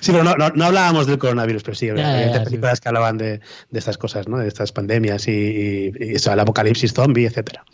sí, 0.00 0.12
pero 0.12 0.24
no, 0.24 0.34
no, 0.36 0.64
hablábamos 0.64 1.06
del 1.06 1.18
coronavirus, 1.18 1.62
pero 1.62 1.74
sí, 1.74 1.90
obviamente 1.90 2.40
películas 2.40 2.80
que 2.80 2.88
hablaban 2.88 3.18
de, 3.18 3.40
de, 3.70 3.78
estas 3.78 3.98
cosas, 3.98 4.28
¿no? 4.28 4.38
De 4.38 4.48
estas 4.48 4.72
pandemias 4.72 5.28
y, 5.28 5.92
y, 5.98 6.14
eso, 6.14 6.32
el 6.32 6.40
apocalipsis 6.40 6.92
zombie, 6.92 7.26
etcétera. 7.26 7.64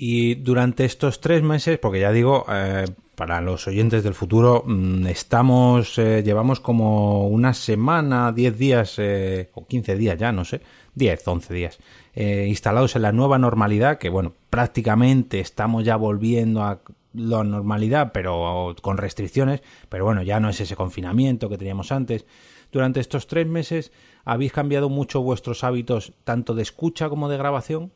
Y 0.00 0.36
durante 0.36 0.84
estos 0.84 1.20
tres 1.20 1.42
meses, 1.42 1.76
porque 1.78 1.98
ya 1.98 2.12
digo, 2.12 2.46
eh, 2.48 2.84
para 3.16 3.40
los 3.40 3.66
oyentes 3.66 4.04
del 4.04 4.14
futuro, 4.14 4.62
mm, 4.64 5.08
estamos, 5.08 5.98
eh, 5.98 6.22
llevamos 6.22 6.60
como 6.60 7.26
una 7.26 7.52
semana, 7.52 8.30
10 8.30 8.56
días 8.56 8.94
eh, 8.98 9.50
o 9.54 9.66
15 9.66 9.96
días 9.96 10.16
ya, 10.16 10.30
no 10.30 10.44
sé, 10.44 10.60
10, 10.94 11.26
11 11.26 11.52
días, 11.52 11.78
eh, 12.14 12.46
instalados 12.48 12.94
en 12.94 13.02
la 13.02 13.10
nueva 13.10 13.38
normalidad, 13.38 13.98
que 13.98 14.08
bueno, 14.08 14.34
prácticamente 14.50 15.40
estamos 15.40 15.84
ya 15.84 15.96
volviendo 15.96 16.62
a 16.62 16.80
la 17.12 17.42
normalidad, 17.42 18.12
pero 18.12 18.76
con 18.80 18.98
restricciones, 18.98 19.62
pero 19.88 20.04
bueno, 20.04 20.22
ya 20.22 20.38
no 20.38 20.48
es 20.48 20.60
ese 20.60 20.76
confinamiento 20.76 21.48
que 21.48 21.58
teníamos 21.58 21.90
antes. 21.90 22.24
Durante 22.70 23.00
estos 23.00 23.26
tres 23.26 23.48
meses, 23.48 23.90
¿habéis 24.24 24.52
cambiado 24.52 24.90
mucho 24.90 25.22
vuestros 25.22 25.64
hábitos, 25.64 26.12
tanto 26.22 26.54
de 26.54 26.62
escucha 26.62 27.08
como 27.08 27.28
de 27.28 27.36
grabación? 27.36 27.90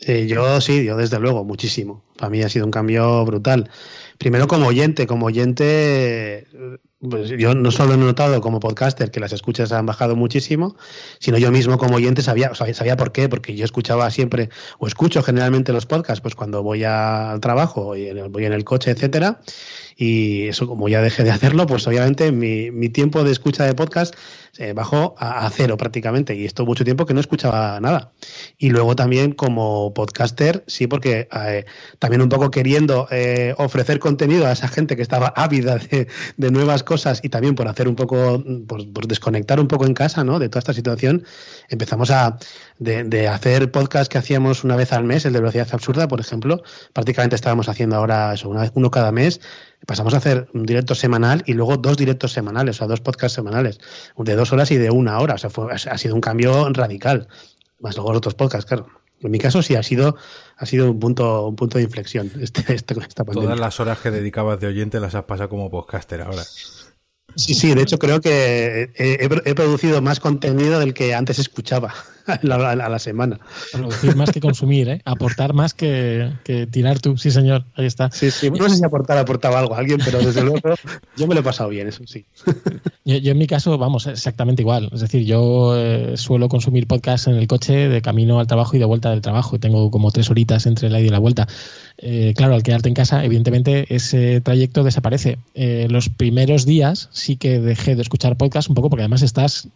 Eh, 0.00 0.26
yo 0.26 0.60
sí, 0.60 0.84
yo 0.84 0.96
desde 0.96 1.18
luego, 1.20 1.44
muchísimo. 1.44 2.02
Para 2.16 2.30
mí 2.30 2.42
ha 2.42 2.48
sido 2.48 2.64
un 2.64 2.70
cambio 2.70 3.24
brutal. 3.24 3.70
Primero 4.18 4.46
como 4.46 4.66
oyente, 4.68 5.06
como 5.06 5.26
oyente, 5.26 6.46
pues 7.08 7.30
yo 7.30 7.54
no 7.54 7.70
solo 7.70 7.94
he 7.94 7.96
notado 7.96 8.40
como 8.40 8.60
podcaster 8.60 9.10
que 9.10 9.20
las 9.20 9.32
escuchas 9.32 9.72
han 9.72 9.86
bajado 9.86 10.16
muchísimo, 10.16 10.76
sino 11.18 11.38
yo 11.38 11.50
mismo 11.50 11.76
como 11.76 11.96
oyente 11.96 12.22
sabía, 12.22 12.54
sabía, 12.54 12.96
por 12.96 13.12
qué, 13.12 13.28
porque 13.28 13.54
yo 13.54 13.64
escuchaba 13.64 14.10
siempre, 14.10 14.48
o 14.78 14.86
escucho 14.86 15.22
generalmente 15.22 15.72
los 15.72 15.86
podcasts, 15.86 16.20
pues 16.20 16.34
cuando 16.34 16.62
voy 16.62 16.84
al 16.84 17.40
trabajo, 17.40 17.96
y 17.96 18.10
voy 18.12 18.44
en 18.46 18.52
el 18.52 18.64
coche, 18.64 18.92
etcétera, 18.92 19.40
y 19.96 20.48
eso 20.48 20.66
como 20.66 20.88
ya 20.88 21.02
dejé 21.02 21.24
de 21.24 21.30
hacerlo, 21.30 21.66
pues 21.66 21.86
obviamente 21.86 22.32
mi, 22.32 22.70
mi 22.70 22.88
tiempo 22.88 23.24
de 23.24 23.32
escucha 23.32 23.64
de 23.64 23.74
podcast 23.74 24.14
eh, 24.56 24.72
bajó 24.72 25.16
a, 25.18 25.50
cero 25.50 25.76
prácticamente 25.76 26.36
y 26.36 26.44
esto 26.44 26.64
mucho 26.64 26.84
tiempo 26.84 27.06
que 27.06 27.14
no 27.14 27.18
escuchaba 27.18 27.80
nada. 27.80 28.12
Y 28.56 28.70
luego 28.70 28.94
también 28.94 29.32
como 29.32 29.92
podcaster, 29.94 30.62
sí, 30.68 30.86
porque 30.86 31.28
eh, 31.32 31.64
también 32.04 32.20
un 32.20 32.28
poco 32.28 32.50
queriendo 32.50 33.08
eh, 33.10 33.54
ofrecer 33.56 33.98
contenido 33.98 34.46
a 34.46 34.52
esa 34.52 34.68
gente 34.68 34.94
que 34.94 35.00
estaba 35.00 35.28
ávida 35.34 35.78
de, 35.78 36.50
nuevas 36.50 36.82
cosas 36.82 37.20
y 37.22 37.30
también 37.30 37.54
por 37.54 37.66
hacer 37.66 37.88
un 37.88 37.96
poco, 37.96 38.44
por, 38.68 38.92
por, 38.92 39.06
desconectar 39.06 39.58
un 39.58 39.68
poco 39.68 39.86
en 39.86 39.94
casa, 39.94 40.22
¿no? 40.22 40.38
De 40.38 40.50
toda 40.50 40.58
esta 40.58 40.74
situación, 40.74 41.24
empezamos 41.70 42.10
a 42.10 42.36
de, 42.78 43.04
de 43.04 43.26
hacer 43.26 43.70
podcast 43.70 44.12
que 44.12 44.18
hacíamos 44.18 44.64
una 44.64 44.76
vez 44.76 44.92
al 44.92 45.04
mes, 45.04 45.24
el 45.24 45.32
de 45.32 45.40
velocidad 45.40 45.66
absurda, 45.72 46.06
por 46.06 46.20
ejemplo, 46.20 46.62
prácticamente 46.92 47.36
estábamos 47.36 47.70
haciendo 47.70 47.96
ahora 47.96 48.34
eso, 48.34 48.50
una 48.50 48.60
vez, 48.60 48.72
uno 48.74 48.90
cada 48.90 49.10
mes 49.10 49.40
pasamos 49.86 50.12
a 50.12 50.18
hacer 50.18 50.46
un 50.52 50.66
directo 50.66 50.94
semanal 50.94 51.42
y 51.46 51.54
luego 51.54 51.78
dos 51.78 51.96
directos 51.96 52.32
semanales, 52.32 52.76
o 52.76 52.78
sea, 52.80 52.86
dos 52.86 53.00
podcasts 53.00 53.34
semanales, 53.34 53.80
de 54.14 54.34
dos 54.34 54.52
horas 54.52 54.70
y 54.72 54.76
de 54.76 54.90
una 54.90 55.18
hora. 55.20 55.36
O 55.36 55.38
sea, 55.38 55.48
fue, 55.48 55.72
ha 55.72 55.98
sido 55.98 56.14
un 56.14 56.20
cambio 56.20 56.68
radical. 56.68 57.28
Más 57.80 57.96
luego 57.96 58.10
los 58.10 58.18
otros 58.18 58.34
podcasts, 58.34 58.66
claro. 58.66 59.03
En 59.20 59.30
mi 59.30 59.38
caso 59.38 59.62
sí 59.62 59.74
ha 59.74 59.82
sido, 59.82 60.16
ha 60.56 60.66
sido 60.66 60.90
un 60.90 60.98
punto, 61.00 61.48
un 61.48 61.56
punto 61.56 61.78
de 61.78 61.84
inflexión 61.84 62.30
este, 62.40 62.74
este, 62.74 62.94
esta 63.00 63.24
pandemia. 63.24 63.48
Todas 63.48 63.60
las 63.60 63.80
horas 63.80 63.98
que 64.00 64.10
dedicabas 64.10 64.60
de 64.60 64.66
oyente 64.66 65.00
las 65.00 65.14
has 65.14 65.24
pasado 65.24 65.48
como 65.48 65.70
podcaster 65.70 66.20
ahora. 66.22 66.42
Sí, 67.36 67.54
sí, 67.54 67.74
de 67.74 67.82
hecho 67.82 67.98
creo 67.98 68.20
que 68.20 68.92
he, 68.94 69.54
producido 69.54 70.00
más 70.02 70.20
contenido 70.20 70.78
del 70.78 70.94
que 70.94 71.14
antes 71.14 71.38
escuchaba 71.38 71.92
a 72.26 72.74
la, 72.74 72.98
semana. 72.98 73.38
Producir 73.72 74.16
más 74.16 74.30
que 74.30 74.40
consumir, 74.40 74.88
¿eh? 74.88 75.02
aportar 75.04 75.52
más 75.52 75.74
que, 75.74 76.32
tirar 76.70 76.98
tú, 77.00 77.16
sí 77.16 77.30
señor, 77.30 77.64
ahí 77.74 77.86
está. 77.86 78.10
Sí, 78.10 78.30
sí, 78.30 78.50
no 78.50 78.68
sé 78.68 78.76
si 78.76 78.84
aportar 78.84 79.18
aportaba 79.18 79.58
algo 79.58 79.74
a 79.74 79.78
alguien, 79.78 80.00
pero 80.04 80.18
desde 80.18 80.42
luego 80.44 80.58
yo 81.16 81.26
me 81.26 81.34
lo 81.34 81.40
he 81.40 81.44
pasado 81.44 81.68
bien, 81.68 81.88
eso 81.88 82.02
sí. 82.06 82.24
Yo, 83.06 83.32
en 83.32 83.36
mi 83.36 83.46
caso, 83.46 83.76
vamos, 83.76 84.06
exactamente 84.06 84.62
igual. 84.62 84.88
Es 84.94 85.00
decir, 85.00 85.26
yo 85.26 85.76
eh, 85.76 86.16
suelo 86.16 86.48
consumir 86.48 86.86
podcast 86.86 87.28
en 87.28 87.34
el 87.34 87.46
coche 87.46 87.90
de 87.90 88.00
camino 88.00 88.40
al 88.40 88.46
trabajo 88.46 88.76
y 88.76 88.78
de 88.78 88.86
vuelta 88.86 89.10
del 89.10 89.20
trabajo. 89.20 89.60
Tengo 89.60 89.90
como 89.90 90.10
tres 90.10 90.30
horitas 90.30 90.64
entre 90.64 90.88
la 90.88 91.00
ida 91.00 91.08
y 91.08 91.10
la 91.10 91.18
vuelta. 91.18 91.46
Eh, 91.98 92.32
claro, 92.34 92.54
al 92.54 92.62
quedarte 92.62 92.88
en 92.88 92.94
casa, 92.94 93.22
evidentemente 93.22 93.94
ese 93.94 94.40
trayecto 94.40 94.84
desaparece. 94.84 95.38
Eh, 95.54 95.86
los 95.90 96.08
primeros 96.08 96.64
días 96.64 97.10
sí 97.12 97.36
que 97.36 97.60
dejé 97.60 97.94
de 97.94 98.00
escuchar 98.00 98.38
podcast 98.38 98.70
un 98.70 98.74
poco 98.74 98.88
porque 98.88 99.02
además 99.02 99.20
estás 99.20 99.68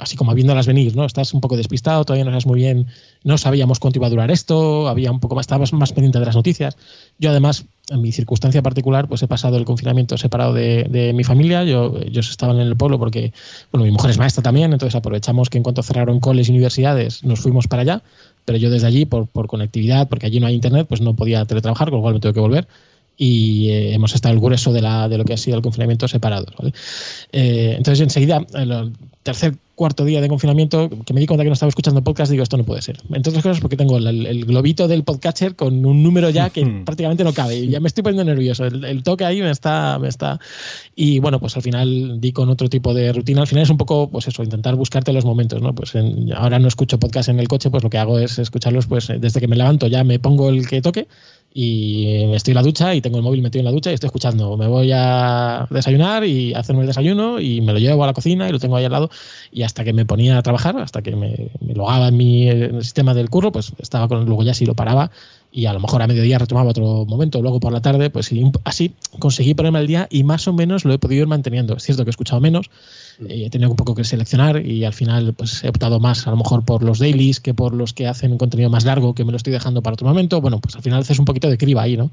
así 0.00 0.16
como 0.16 0.34
viéndolas 0.34 0.66
venir, 0.66 0.96
¿no? 0.96 1.04
Estás 1.04 1.34
un 1.34 1.40
poco 1.40 1.56
despistado, 1.56 2.04
todavía 2.04 2.24
no 2.24 2.30
sabes 2.30 2.46
muy 2.46 2.60
bien, 2.60 2.86
no 3.24 3.38
sabíamos 3.38 3.78
cuánto 3.78 3.98
iba 3.98 4.06
a 4.06 4.10
durar 4.10 4.30
esto, 4.30 4.88
había 4.88 5.10
un 5.10 5.20
poco 5.20 5.34
más, 5.34 5.44
estabas 5.44 5.72
más 5.72 5.92
pendiente 5.92 6.18
de 6.18 6.26
las 6.26 6.34
noticias. 6.34 6.76
Yo 7.18 7.30
además, 7.30 7.64
en 7.90 8.00
mi 8.00 8.12
circunstancia 8.12 8.62
particular, 8.62 9.08
pues 9.08 9.22
he 9.22 9.28
pasado 9.28 9.56
el 9.56 9.64
confinamiento 9.64 10.16
separado 10.16 10.54
de, 10.54 11.12
mi 11.14 11.24
familia, 11.24 11.64
yo, 11.64 11.94
ellos 12.04 12.30
estaban 12.30 12.58
en 12.60 12.68
el 12.68 12.76
pueblo 12.76 12.98
porque, 12.98 13.32
bueno, 13.70 13.84
mi 13.84 13.90
mujer 13.90 14.10
es 14.10 14.18
maestra 14.18 14.42
también, 14.42 14.72
entonces 14.72 14.94
aprovechamos 14.94 15.50
que 15.50 15.58
en 15.58 15.64
cuanto 15.64 15.82
cerraron 15.82 16.20
coles 16.20 16.48
y 16.48 16.52
universidades 16.52 17.22
nos 17.24 17.40
fuimos 17.40 17.66
para 17.66 17.82
allá 17.82 18.02
pero 18.44 18.58
yo 18.58 18.70
desde 18.70 18.88
allí, 18.88 19.04
por, 19.04 19.28
por 19.28 19.46
conectividad, 19.46 20.08
porque 20.08 20.26
allí 20.26 20.40
no 20.40 20.48
hay 20.48 20.54
internet, 20.54 20.86
pues 20.88 21.00
no 21.00 21.14
podía 21.14 21.44
teletrabajar, 21.44 21.90
con 21.90 21.98
lo 21.98 22.02
cual 22.02 22.14
me 22.14 22.20
tuve 22.20 22.34
que 22.34 22.40
volver 22.40 22.66
y 23.16 23.70
eh, 23.70 23.94
hemos 23.94 24.14
estado 24.14 24.34
el 24.34 24.40
grueso 24.40 24.72
de, 24.72 24.82
la, 24.82 25.08
de 25.08 25.18
lo 25.18 25.24
que 25.24 25.34
ha 25.34 25.36
sido 25.36 25.56
el 25.56 25.62
confinamiento 25.62 26.08
separados. 26.08 26.54
¿vale? 26.58 26.72
Eh, 27.32 27.74
entonces, 27.76 28.00
enseguida, 28.00 28.44
el 28.54 28.92
tercer, 29.22 29.54
cuarto 29.82 30.04
día 30.04 30.20
de 30.20 30.28
confinamiento, 30.28 30.88
que 31.04 31.12
me 31.12 31.18
di 31.18 31.26
cuenta 31.26 31.42
que 31.42 31.48
no 31.48 31.54
estaba 31.54 31.68
escuchando 31.68 32.04
podcast, 32.04 32.30
digo, 32.30 32.44
esto 32.44 32.56
no 32.56 32.62
puede 32.62 32.82
ser. 32.82 33.00
Entre 33.12 33.30
otras 33.30 33.42
cosas, 33.42 33.58
porque 33.58 33.76
tengo 33.76 33.98
el, 33.98 34.44
globito 34.44 34.86
del 34.86 35.02
podcatcher 35.02 35.56
con 35.56 35.84
un 35.84 36.04
número 36.04 36.30
ya 36.30 36.50
que 36.50 36.64
prácticamente 36.84 37.24
no 37.24 37.32
cabe 37.32 37.56
y 37.56 37.68
ya 37.68 37.80
me 37.80 37.88
estoy 37.88 38.04
poniendo 38.04 38.24
nervioso. 38.24 38.64
El, 38.64 39.02
toque 39.02 39.24
ahí 39.24 39.42
me 39.42 39.50
está, 39.50 39.98
me 39.98 40.06
está. 40.06 40.38
Y 40.94 41.18
bueno, 41.18 41.40
pues 41.40 41.56
al 41.56 41.62
final 41.62 42.20
di 42.20 42.30
con 42.30 42.48
otro 42.48 42.68
tipo 42.68 42.94
de 42.94 43.12
rutina. 43.12 43.40
Al 43.40 43.48
final 43.48 43.64
es 43.64 43.70
un 43.70 43.76
poco, 43.76 44.08
pues 44.08 44.28
eso, 44.28 44.44
intentar 44.44 44.76
buscarte 44.76 45.12
los 45.12 45.24
momentos, 45.24 45.60
¿no? 45.60 45.74
Pues 45.74 45.94
ahora 46.36 46.60
no 46.60 46.68
escucho 46.68 47.00
podcast 47.00 47.28
en 47.30 47.40
el 47.40 47.48
coche, 47.48 47.68
pues 47.68 47.82
lo 47.82 47.90
que 47.90 47.98
hago 47.98 48.20
es 48.20 48.38
escucharlos, 48.38 48.86
pues 48.86 49.08
desde 49.18 49.40
que 49.40 49.48
me 49.48 49.56
levanto 49.56 49.88
ya 49.88 50.04
me 50.04 50.20
pongo 50.20 50.48
el 50.48 50.68
que 50.68 50.80
toque 50.80 51.08
y 51.54 52.32
estoy 52.32 52.52
en 52.52 52.56
la 52.56 52.62
ducha 52.62 52.94
y 52.94 53.00
tengo 53.00 53.18
el 53.18 53.22
móvil 53.22 53.42
metido 53.42 53.60
en 53.60 53.66
la 53.66 53.72
ducha 53.72 53.90
y 53.90 53.94
estoy 53.94 54.06
escuchando. 54.06 54.56
Me 54.56 54.66
voy 54.66 54.90
a 54.94 55.66
desayunar 55.70 56.24
y 56.24 56.54
hacerme 56.54 56.82
el 56.82 56.86
desayuno 56.86 57.40
y 57.40 57.60
me 57.60 57.72
lo 57.72 57.78
llevo 57.78 58.04
a 58.04 58.06
la 58.06 58.12
cocina 58.14 58.48
y 58.48 58.52
lo 58.52 58.58
tengo 58.58 58.76
ahí 58.76 58.84
al 58.84 58.92
lado 58.92 59.10
y 59.50 59.62
hasta 59.72 59.84
que 59.84 59.94
me 59.94 60.04
ponía 60.04 60.36
a 60.36 60.42
trabajar, 60.42 60.76
hasta 60.76 61.00
que 61.00 61.16
me, 61.16 61.48
me 61.60 61.72
logaba 61.72 62.08
en 62.08 62.16
mi 62.18 62.46
el 62.46 62.84
sistema 62.84 63.14
del 63.14 63.30
curro, 63.30 63.52
pues 63.52 63.72
estaba 63.78 64.06
con 64.06 64.26
luego 64.26 64.42
ya 64.42 64.52
si 64.52 64.66
lo 64.66 64.74
paraba 64.74 65.10
y 65.50 65.64
a 65.64 65.72
lo 65.72 65.80
mejor 65.80 66.02
a 66.02 66.06
mediodía 66.06 66.38
retomaba 66.38 66.70
otro 66.70 67.06
momento, 67.06 67.40
luego 67.40 67.58
por 67.58 67.72
la 67.72 67.80
tarde, 67.80 68.10
pues 68.10 68.30
así 68.64 68.92
conseguí 69.18 69.54
ponerme 69.54 69.78
al 69.78 69.86
día 69.86 70.08
y 70.10 70.24
más 70.24 70.46
o 70.46 70.52
menos 70.52 70.84
lo 70.84 70.92
he 70.92 70.98
podido 70.98 71.22
ir 71.22 71.28
manteniendo. 71.28 71.74
Es 71.76 71.84
cierto 71.84 72.04
que 72.04 72.10
he 72.10 72.12
escuchado 72.12 72.38
menos, 72.42 72.70
mm. 73.18 73.26
eh, 73.30 73.46
he 73.46 73.50
tenido 73.50 73.70
un 73.70 73.76
poco 73.76 73.94
que 73.94 74.04
seleccionar 74.04 74.66
y 74.66 74.84
al 74.84 74.92
final 74.92 75.32
pues 75.32 75.64
he 75.64 75.70
optado 75.70 76.00
más 76.00 76.26
a 76.26 76.30
lo 76.30 76.36
mejor 76.36 76.66
por 76.66 76.82
los 76.82 76.98
dailies 76.98 77.40
que 77.40 77.54
por 77.54 77.72
los 77.72 77.94
que 77.94 78.08
hacen 78.08 78.32
un 78.32 78.38
contenido 78.38 78.68
más 78.68 78.84
largo 78.84 79.14
que 79.14 79.24
me 79.24 79.30
lo 79.30 79.38
estoy 79.38 79.54
dejando 79.54 79.82
para 79.82 79.94
otro 79.94 80.06
momento. 80.06 80.40
Bueno, 80.42 80.60
pues 80.60 80.76
al 80.76 80.82
final 80.82 81.00
haces 81.00 81.18
un 81.18 81.24
poquito 81.24 81.48
de 81.48 81.56
criba 81.56 81.80
ahí, 81.80 81.96
¿no? 81.96 82.10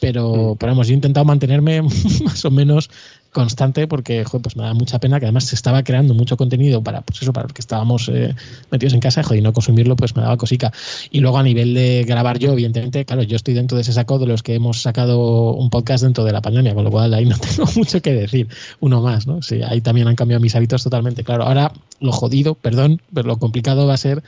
Pero, 0.00 0.54
mm. 0.54 0.56
pero 0.58 0.72
hemos 0.72 0.88
yo 0.88 0.92
he 0.92 0.94
intentado 0.94 1.24
mantenerme 1.24 1.82
más 2.24 2.44
o 2.44 2.50
menos 2.50 2.90
constante 3.32 3.86
porque 3.86 4.24
pues 4.42 4.56
me 4.56 4.64
da 4.64 4.74
mucha 4.74 4.98
pena 4.98 5.20
que 5.20 5.26
además 5.26 5.44
se 5.44 5.54
estaba 5.54 5.82
creando 5.84 6.14
mucho 6.14 6.36
contenido 6.36 6.82
para 6.82 7.02
pues 7.02 7.22
eso 7.22 7.32
para 7.32 7.44
los 7.44 7.52
que 7.52 7.60
estábamos 7.60 8.08
eh, 8.08 8.34
metidos 8.70 8.94
en 8.94 9.00
casa 9.00 9.22
y 9.34 9.40
no 9.40 9.52
consumirlo 9.52 9.96
pues 9.96 10.16
me 10.16 10.22
daba 10.22 10.36
cosica. 10.36 10.72
Y 11.10 11.20
luego 11.20 11.38
a 11.38 11.42
nivel 11.42 11.74
de 11.74 12.04
grabar 12.06 12.38
yo 12.38 12.52
evidentemente 12.52 13.04
claro 13.04 13.22
yo 13.22 13.36
estoy 13.36 13.54
dentro 13.54 13.76
de 13.76 13.82
ese 13.82 13.92
saco 13.92 14.18
de 14.18 14.26
los 14.26 14.42
que 14.42 14.54
hemos 14.54 14.82
sacado 14.82 15.52
un 15.52 15.70
podcast 15.70 16.02
dentro 16.02 16.24
de 16.24 16.32
la 16.32 16.42
pandemia 16.42 16.74
con 16.74 16.84
lo 16.84 16.90
cual 16.90 17.14
ahí 17.14 17.26
no 17.26 17.36
tengo 17.56 17.70
mucho 17.76 18.02
que 18.02 18.12
decir 18.12 18.48
uno 18.80 19.00
más 19.00 19.26
no 19.26 19.42
sí 19.42 19.62
ahí 19.62 19.80
también 19.80 20.08
han 20.08 20.16
cambiado 20.16 20.40
mis 20.40 20.54
hábitos 20.56 20.82
totalmente. 20.82 21.22
Claro 21.24 21.44
ahora 21.44 21.72
lo 22.00 22.12
jodido 22.12 22.54
perdón 22.54 23.00
pero 23.14 23.28
lo 23.28 23.38
complicado 23.38 23.86
va 23.86 23.94
a 23.94 23.98
ser 23.98 24.22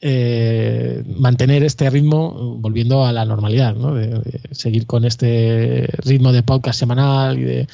eh, 0.00 1.02
mantener 1.16 1.64
este 1.64 1.90
ritmo 1.90 2.56
volviendo 2.60 3.04
a 3.04 3.12
la 3.12 3.24
normalidad, 3.24 3.74
¿no? 3.74 3.94
De, 3.94 4.20
seguir 4.52 4.86
con 4.86 5.04
este 5.04 5.88
ritmo 6.04 6.32
de 6.32 6.42
podcast 6.42 6.78
semanal 6.78 7.38
y 7.38 7.42
de, 7.42 7.68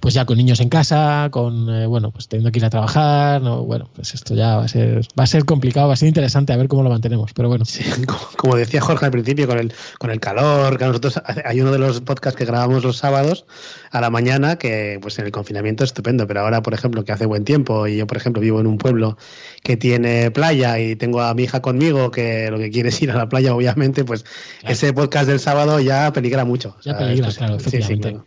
pues 0.00 0.14
ya 0.14 0.26
con 0.26 0.36
niños 0.36 0.60
en 0.60 0.68
casa, 0.68 1.28
con, 1.30 1.68
eh, 1.70 1.86
bueno, 1.86 2.10
pues 2.10 2.28
teniendo 2.28 2.52
que 2.52 2.58
ir 2.58 2.64
a 2.64 2.70
trabajar, 2.70 3.40
¿no? 3.40 3.64
Bueno, 3.64 3.88
pues 3.94 4.14
esto 4.14 4.34
ya 4.34 4.56
va 4.56 4.64
a 4.64 4.68
ser, 4.68 5.00
va 5.18 5.24
a 5.24 5.26
ser 5.26 5.44
complicado, 5.44 5.88
va 5.88 5.94
a 5.94 5.96
ser 5.96 6.08
interesante 6.08 6.52
a 6.52 6.56
ver 6.56 6.68
cómo 6.68 6.82
lo 6.82 6.90
mantenemos, 6.90 7.32
pero 7.32 7.48
bueno. 7.48 7.64
como 8.36 8.56
decía 8.56 8.80
Jorge 8.80 9.06
al 9.06 9.12
principio, 9.12 9.46
con 9.46 9.58
el, 9.58 9.72
con 9.98 10.10
el 10.10 10.20
calor, 10.20 10.76
que 10.76 10.84
nosotros, 10.84 11.20
hay 11.44 11.60
uno 11.60 11.72
de 11.72 11.78
los 11.78 12.00
podcasts 12.02 12.36
que 12.36 12.44
grabamos 12.44 12.84
los 12.84 12.98
sábados 12.98 13.46
a 13.90 14.00
la 14.00 14.10
mañana 14.10 14.56
que, 14.56 14.98
pues 15.00 15.18
en 15.18 15.26
el 15.26 15.32
confinamiento 15.32 15.84
es 15.84 15.90
estupendo, 15.90 16.26
pero 16.26 16.40
ahora, 16.40 16.62
por 16.62 16.74
ejemplo, 16.74 17.04
que 17.04 17.12
hace 17.12 17.26
buen 17.26 17.44
tiempo 17.44 17.86
y 17.86 17.96
yo, 17.96 18.06
por 18.06 18.16
ejemplo, 18.16 18.40
vivo 18.40 18.60
en 18.60 18.66
un 18.66 18.78
pueblo 18.78 19.16
que 19.62 19.76
tiene 19.76 20.30
playa 20.30 20.78
y 20.78 20.96
tengo 20.96 21.22
a 21.22 21.34
mi 21.34 21.44
hija 21.44 21.60
con 21.60 21.69
conmigo, 21.70 22.10
que 22.10 22.50
lo 22.50 22.58
que 22.58 22.70
quiere 22.70 22.88
es 22.88 23.00
ir 23.00 23.10
a 23.10 23.16
la 23.16 23.28
playa, 23.28 23.54
obviamente, 23.54 24.04
pues 24.04 24.24
ese 24.62 24.92
podcast 24.92 25.28
del 25.28 25.40
sábado 25.40 25.80
ya 25.80 26.12
peligra 26.12 26.44
mucho. 26.44 26.76
Ya 26.84 26.98
peligra, 26.98 27.30
claro, 27.32 27.56
efectivamente. 27.56 28.18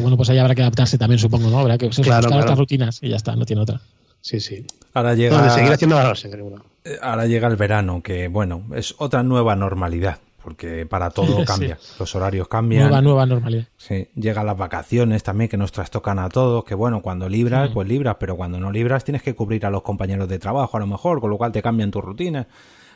Bueno, 0.00 0.16
pues 0.16 0.28
ahí 0.30 0.38
habrá 0.38 0.54
que 0.54 0.62
adaptarse 0.62 0.98
también, 0.98 1.18
supongo, 1.18 1.48
¿no? 1.48 1.60
Habrá 1.60 1.78
que 1.78 1.86
buscar 1.86 2.26
otras 2.26 2.58
rutinas 2.58 2.98
y 3.02 3.08
ya 3.10 3.16
está, 3.16 3.36
no 3.36 3.46
tiene 3.46 3.62
otra. 3.62 3.80
Sí, 4.20 4.40
sí. 4.40 4.66
Ahora 4.92 5.14
llega, 5.14 5.48
seguir 5.50 5.72
haciendo 5.72 5.96
eh, 6.84 6.98
ahora 7.00 7.26
llega 7.26 7.48
el 7.48 7.56
verano, 7.56 8.02
que 8.02 8.28
bueno, 8.28 8.64
es 8.74 8.94
otra 8.98 9.22
nueva 9.22 9.56
normalidad 9.56 10.18
porque 10.42 10.86
para 10.86 11.10
todo 11.10 11.44
cambia. 11.46 11.78
Los 11.98 12.14
horarios 12.14 12.48
cambian. 12.48 12.84
Nueva, 12.84 13.02
nueva 13.02 13.26
normalidad. 13.26 13.66
Sí, 13.76 14.08
llegan 14.14 14.46
las 14.46 14.56
vacaciones 14.56 15.22
también 15.22 15.48
que 15.48 15.56
nos 15.56 15.72
trastocan 15.72 16.18
a 16.18 16.28
todos, 16.28 16.64
que 16.64 16.74
bueno, 16.74 17.02
cuando 17.02 17.28
libras, 17.28 17.70
pues 17.72 17.88
libras, 17.88 18.16
pero 18.18 18.36
cuando 18.36 18.58
no 18.58 18.70
libras 18.70 19.04
tienes 19.04 19.22
que 19.22 19.34
cubrir 19.34 19.66
a 19.66 19.70
los 19.70 19.82
compañeros 19.82 20.28
de 20.28 20.38
trabajo 20.38 20.76
a 20.76 20.80
lo 20.80 20.86
mejor, 20.86 21.20
con 21.20 21.30
lo 21.30 21.38
cual 21.38 21.52
te 21.52 21.62
cambian 21.62 21.90
tus 21.90 22.02
rutinas 22.02 22.46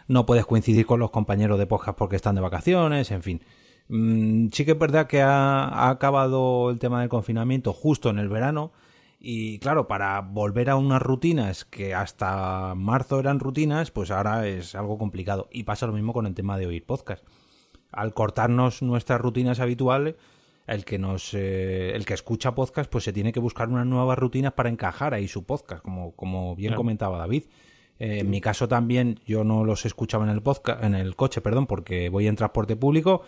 no 0.09 0.27
puedes 0.27 0.47
coincidir 0.47 0.87
con 0.87 1.01
los 1.01 1.11
compañeros 1.11 1.59
de 1.59 1.67
podcast 1.67 1.97
porque 1.97 2.17
están 2.17 2.35
de 2.35 2.41
vacaciones, 2.41 3.11
en 3.11 3.23
fin. 3.23 3.43
Mm, 3.89 4.49
sí 4.53 4.65
que 4.65 4.73
es 4.73 4.79
verdad 4.79 5.07
que 5.07 5.23
ha, 5.23 5.91
acabado 5.91 6.71
el 6.71 6.79
tema 6.79 7.01
del 7.01 7.09
confinamiento 7.09 7.73
justo 7.73 8.11
en 8.11 8.19
el 8.19 8.29
verano 8.29 8.73
y 9.19 9.59
claro, 9.59 9.89
para 9.89 10.21
volver 10.21 10.69
a 10.71 10.77
unas 10.77 11.01
rutinas 11.01 11.65
que 11.65 11.95
hasta 11.95 12.75
marzo 12.75 13.19
eran 13.21 13.41
rutinas, 13.41 13.91
pues 13.91 14.11
ahora 14.11 14.47
es 14.47 14.75
algo 14.75 14.99
complicado. 14.99 15.49
Y 15.51 15.63
pasa 15.63 15.87
lo 15.87 15.95
mismo 15.95 16.13
con 16.13 16.27
el 16.27 16.35
tema 16.35 16.59
de 16.59 16.67
oír 16.67 16.85
podcast. 16.85 17.25
Al 17.91 18.13
cortarnos 18.13 18.83
nuestras 18.83 19.21
rutinas 19.21 19.61
habituales, 19.61 20.17
el 20.67 20.85
que 20.85 20.99
nos 20.99 21.33
eh, 21.33 21.93
el 21.95 22.05
que 22.05 22.15
escucha 22.15 22.55
podcast 22.55 22.91
pues 22.91 23.05
se 23.05 23.13
tiene 23.13 23.33
que 23.33 23.41
buscar 23.41 23.69
unas 23.69 23.87
nuevas 23.87 24.19
rutinas 24.19 24.53
para 24.53 24.69
encajar 24.69 25.15
ahí 25.15 25.29
su 25.29 25.45
podcast, 25.45 25.83
como, 25.83 26.13
como 26.13 26.55
bien 26.55 26.75
comentaba 26.75 27.19
David. 27.19 27.45
Eh, 27.99 28.19
en 28.21 28.31
mi 28.31 28.41
caso 28.41 28.69
también 28.69 29.21
yo 29.27 29.45
no 29.45 29.65
los 29.65 29.87
escuchaba 29.87 30.25
en 30.25 30.31
el 30.31 30.43
podcast, 30.43 30.83
en 30.83 30.95
el 30.95 31.15
coche, 31.17 31.41
perdón, 31.41 31.67
porque 31.67 32.09
voy 32.09 32.27
en 32.27 32.37
transporte 32.37 32.77
público, 32.77 33.23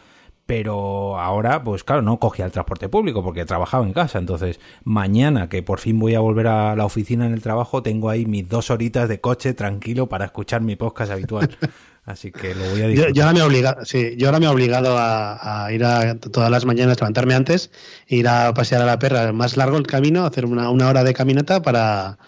pero 0.46 1.18
ahora, 1.18 1.64
pues 1.64 1.83
claro, 1.83 2.02
no 2.02 2.18
cogía 2.20 2.44
el 2.44 2.52
transporte 2.52 2.88
público 2.88 3.22
porque 3.22 3.44
trabajaba 3.44 3.85
en 3.85 3.92
casa. 3.92 4.18
Entonces, 4.18 4.61
mañana 4.85 5.48
que 5.48 5.62
por 5.62 5.81
fin 5.81 5.98
voy 5.98 6.14
a 6.14 6.20
volver 6.20 6.46
a 6.46 6.76
la 6.76 6.85
oficina 6.85 7.26
en 7.26 7.33
el 7.33 7.42
trabajo, 7.42 7.83
tengo 7.83 8.11
ahí 8.11 8.26
mis 8.26 8.48
dos 8.48 8.70
horitas 8.70 9.09
de 9.09 9.20
coche 9.20 9.55
tranquilo 9.55 10.09
para 10.09 10.26
escuchar 10.26 10.62
mi 10.62 10.76
podcast 10.76 11.11
habitual. 11.11 11.57
Así 12.05 12.31
que 12.31 12.55
lo 12.55 12.70
voy 12.70 12.83
a 12.83 12.87
disfrutar. 12.87 13.12
Yo, 13.14 13.24
ahora 13.24 13.33
me 13.35 13.40
he 13.40 13.42
obligado, 13.42 13.85
sí, 13.85 14.14
yo 14.16 14.29
ahora 14.29 14.38
me 14.38 14.46
he 14.46 14.48
obligado 14.48 14.94
a, 14.96 15.68
ir 15.72 15.83
a 15.83 16.14
todas 16.16 16.52
las 16.52 16.64
mañanas, 16.64 17.00
levantarme 17.00 17.35
antes, 17.35 17.72
ir 18.07 18.29
a 18.29 18.55
pasear 18.55 18.81
a 18.83 18.87
la 18.87 19.00
perra 19.00 19.33
más 19.33 19.57
largo 19.57 19.76
el 19.76 19.88
camino, 19.88 20.24
hacer 20.24 20.46
una, 20.46 20.70
una 20.70 20.88
hora 20.88 21.02
de 21.02 21.12
caminata 21.12 21.62
para 21.62 22.18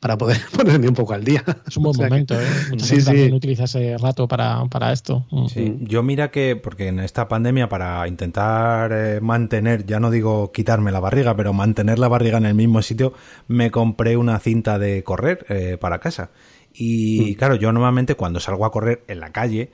para 0.00 0.16
poder 0.16 0.38
ponerme 0.56 0.88
un 0.88 0.94
poco 0.94 1.14
al 1.14 1.24
día. 1.24 1.44
Es 1.66 1.76
un 1.76 1.84
buen 1.84 1.96
momento, 1.98 2.40
¿eh? 2.40 2.46
Mucha 2.70 2.84
sí, 2.84 3.04
también 3.04 3.32
utiliza 3.32 3.64
ese 3.64 3.96
rato 3.98 4.28
para, 4.28 4.64
para 4.66 4.92
esto. 4.92 5.26
Mm. 5.30 5.46
Sí, 5.46 5.76
yo 5.80 6.02
mira 6.02 6.30
que, 6.30 6.56
porque 6.56 6.88
en 6.88 7.00
esta 7.00 7.28
pandemia, 7.28 7.68
para 7.68 8.06
intentar 8.08 8.92
eh, 8.92 9.20
mantener, 9.20 9.86
ya 9.86 10.00
no 10.00 10.10
digo 10.10 10.52
quitarme 10.52 10.92
la 10.92 11.00
barriga, 11.00 11.36
pero 11.36 11.52
mantener 11.52 11.98
la 11.98 12.08
barriga 12.08 12.38
en 12.38 12.46
el 12.46 12.54
mismo 12.54 12.82
sitio, 12.82 13.12
me 13.46 13.70
compré 13.70 14.16
una 14.16 14.38
cinta 14.38 14.78
de 14.78 15.02
correr 15.02 15.44
eh, 15.48 15.76
para 15.80 15.98
casa. 15.98 16.30
Y 16.72 17.32
mm. 17.32 17.34
claro, 17.34 17.54
yo 17.56 17.72
normalmente 17.72 18.14
cuando 18.14 18.40
salgo 18.40 18.64
a 18.64 18.72
correr 18.72 19.04
en 19.08 19.20
la 19.20 19.32
calle, 19.32 19.72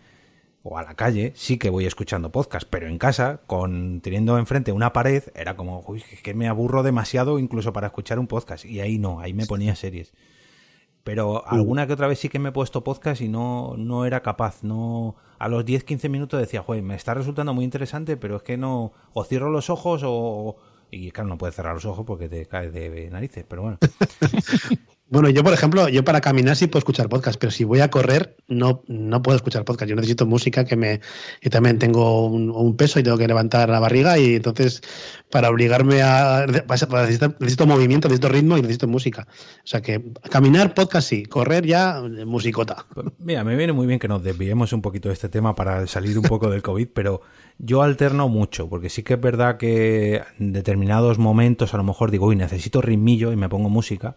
o 0.67 0.79
a 0.79 0.83
la 0.83 0.95
calle, 0.95 1.33
sí 1.37 1.59
que 1.59 1.69
voy 1.69 1.85
escuchando 1.85 2.33
podcast, 2.33 2.67
pero 2.69 2.89
en 2.89 2.97
casa, 2.97 3.43
con 3.47 4.01
teniendo 4.01 4.39
enfrente 4.39 4.73
una 4.73 4.95
pared, 4.95 5.23
era 5.35 5.57
como, 5.57 5.85
uy, 5.87 6.03
que 6.23 6.33
me 6.33 6.49
aburro 6.49 6.83
demasiado 6.83 7.39
incluso 7.39 7.75
para 7.75 7.89
escuchar 7.89 8.19
un 8.19 8.27
podcast. 8.27 8.65
Y 8.65 8.81
ahí 8.81 8.99
no, 8.99 9.21
ahí 9.21 9.35
me 9.35 9.45
ponía 9.45 9.77
series. 9.77 10.15
Pero 11.05 11.47
alguna 11.47 11.87
que 11.87 11.93
otra 11.93 12.07
vez 12.07 12.19
sí 12.19 12.31
que 12.31 12.39
me 12.39 12.49
he 12.49 12.53
puesto 12.53 12.83
podcast 12.83 13.21
y 13.21 13.29
no, 13.29 13.75
no 13.77 14.07
era 14.07 14.23
capaz. 14.23 14.63
No, 14.63 15.17
a 15.39 15.49
los 15.49 15.67
10-15 15.67 16.09
minutos 16.09 16.41
decía, 16.41 16.63
joder, 16.63 16.83
me 16.83 16.95
está 16.95 17.13
resultando 17.13 17.53
muy 17.53 17.67
interesante, 17.67 18.17
pero 18.17 18.37
es 18.37 18.43
que 18.43 18.57
no, 18.57 18.95
o 19.13 19.23
cierro 19.25 19.51
los 19.51 19.69
ojos 19.69 20.01
o, 20.03 20.57
y 20.91 21.11
claro, 21.11 21.29
no 21.29 21.37
puedes 21.37 21.57
cerrar 21.57 21.75
los 21.75 21.85
ojos 21.85 22.07
porque 22.07 22.31
te 22.31 22.47
caes 22.47 22.73
de 22.73 23.11
narices, 23.11 23.45
pero 23.47 23.61
bueno. 23.61 23.79
Bueno, 25.15 25.31
yo, 25.31 25.45
por 25.45 25.53
ejemplo, 25.53 25.89
yo 25.89 26.03
para 26.03 26.21
caminar 26.21 26.57
sí 26.57 26.67
puedo 26.67 26.81
escuchar 26.81 27.09
podcast, 27.09 27.39
pero 27.39 27.53
si 27.53 27.63
voy 27.63 27.79
a 27.79 27.89
correr 27.89 28.37
no, 28.49 28.83
no 28.89 29.23
puedo 29.23 29.37
escuchar 29.37 29.65
podcast. 29.65 29.89
Yo 29.89 29.95
necesito 29.95 30.27
música 30.27 30.65
que 30.65 30.75
me... 30.75 31.01
Yo 31.41 31.51
también 31.51 31.79
tengo 31.79 32.27
un, 32.27 32.77
peso 32.77 32.99
y 32.99 33.05
tengo 33.05 33.17
que 33.17 33.29
levantar 33.29 33.69
la 33.69 33.79
barriga 33.79 34.19
y 34.19 34.35
entonces 34.35 34.83
para 35.31 35.51
obligarme 35.51 36.03
a... 36.03 36.47
necesito, 36.47 37.65
movimiento, 37.65 38.09
necesito 38.09 38.29
ritmo 38.29 38.59
y 38.59 38.63
necesito 38.63 38.89
música. 38.89 39.29
O 39.31 39.67
sea 39.67 39.81
que 39.83 40.03
caminar, 40.33 40.75
podcast 40.75 41.09
sí, 41.09 41.27
correr 41.27 41.65
ya, 41.65 42.03
musicota. 42.27 42.85
Pues 42.93 43.07
mira, 43.21 43.45
me 43.45 43.55
viene 43.55 43.73
muy 43.73 43.87
bien 43.87 44.01
que 44.01 44.09
nos 44.09 44.21
desviemos 44.21 44.73
un 44.73 44.83
poquito 44.83 45.11
de 45.11 45.15
este 45.15 45.29
tema 45.29 45.55
para 45.55 45.87
salir 45.87 46.19
un 46.19 46.25
poco 46.25 46.51
del 46.51 46.63
COVID, 46.63 46.89
pero 46.93 47.21
yo 47.59 47.83
alterno 47.83 48.29
mucho, 48.29 48.69
porque 48.69 48.91
sí 48.91 49.05
que 49.05 49.15
es 49.15 49.21
verdad 49.21 49.59
que 49.59 50.23
en 50.41 50.53
determinados 50.53 51.19
momentos 51.19 51.73
a 51.73 51.77
lo 51.77 51.85
mejor 51.85 52.11
digo, 52.11 52.27
uy, 52.27 52.35
necesito 52.35 52.83
ritmillo 52.83 53.31
y 53.31 53.37
me 53.37 53.49
pongo 53.49 53.69
música 53.69 54.17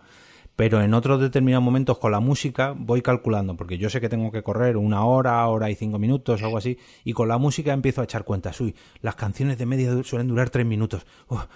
pero 0.58 0.82
en 0.82 0.96
otros 0.96 1.22
determinados 1.22 1.64
momentos 1.64 2.00
con 2.00 2.12
la 2.12 2.20
música 2.20 2.74
voy 2.76 3.04
calculando, 3.04 3.56
porque 3.56 3.78
yo 3.78 3.92
sé 3.92 4.02
que 4.02 4.10
tengo 4.10 4.32
que 4.32 4.42
correr 4.42 4.76
una 4.76 5.06
hora, 5.06 5.48
hora 5.48 5.70
y 5.70 5.76
cinco 5.76 6.00
minutos, 6.00 6.42
algo 6.42 6.58
así, 6.58 6.80
y 7.06 7.14
con 7.14 7.28
la 7.28 7.38
música 7.38 7.74
empiezo 7.74 8.02
a 8.02 8.06
echar 8.06 8.24
cuentas. 8.24 8.60
Uy, 8.60 8.76
las 9.02 9.14
canciones 9.14 9.60
de 9.60 9.68
media 9.68 10.04
suelen 10.04 10.28
durar 10.28 10.50
tres 10.50 10.66
minutos. 10.66 11.06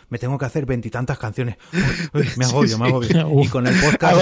me 0.09 0.19
tengo 0.19 0.37
que 0.37 0.45
hacer 0.45 0.67
veintitantas 0.67 1.17
canciones. 1.17 1.57
me 2.37 2.45
agobio, 2.45 2.77
me 2.77 2.87
agobio. 2.87 3.09
y 3.43 3.47
con 3.47 3.65
el 3.65 3.73
podcast. 3.81 4.21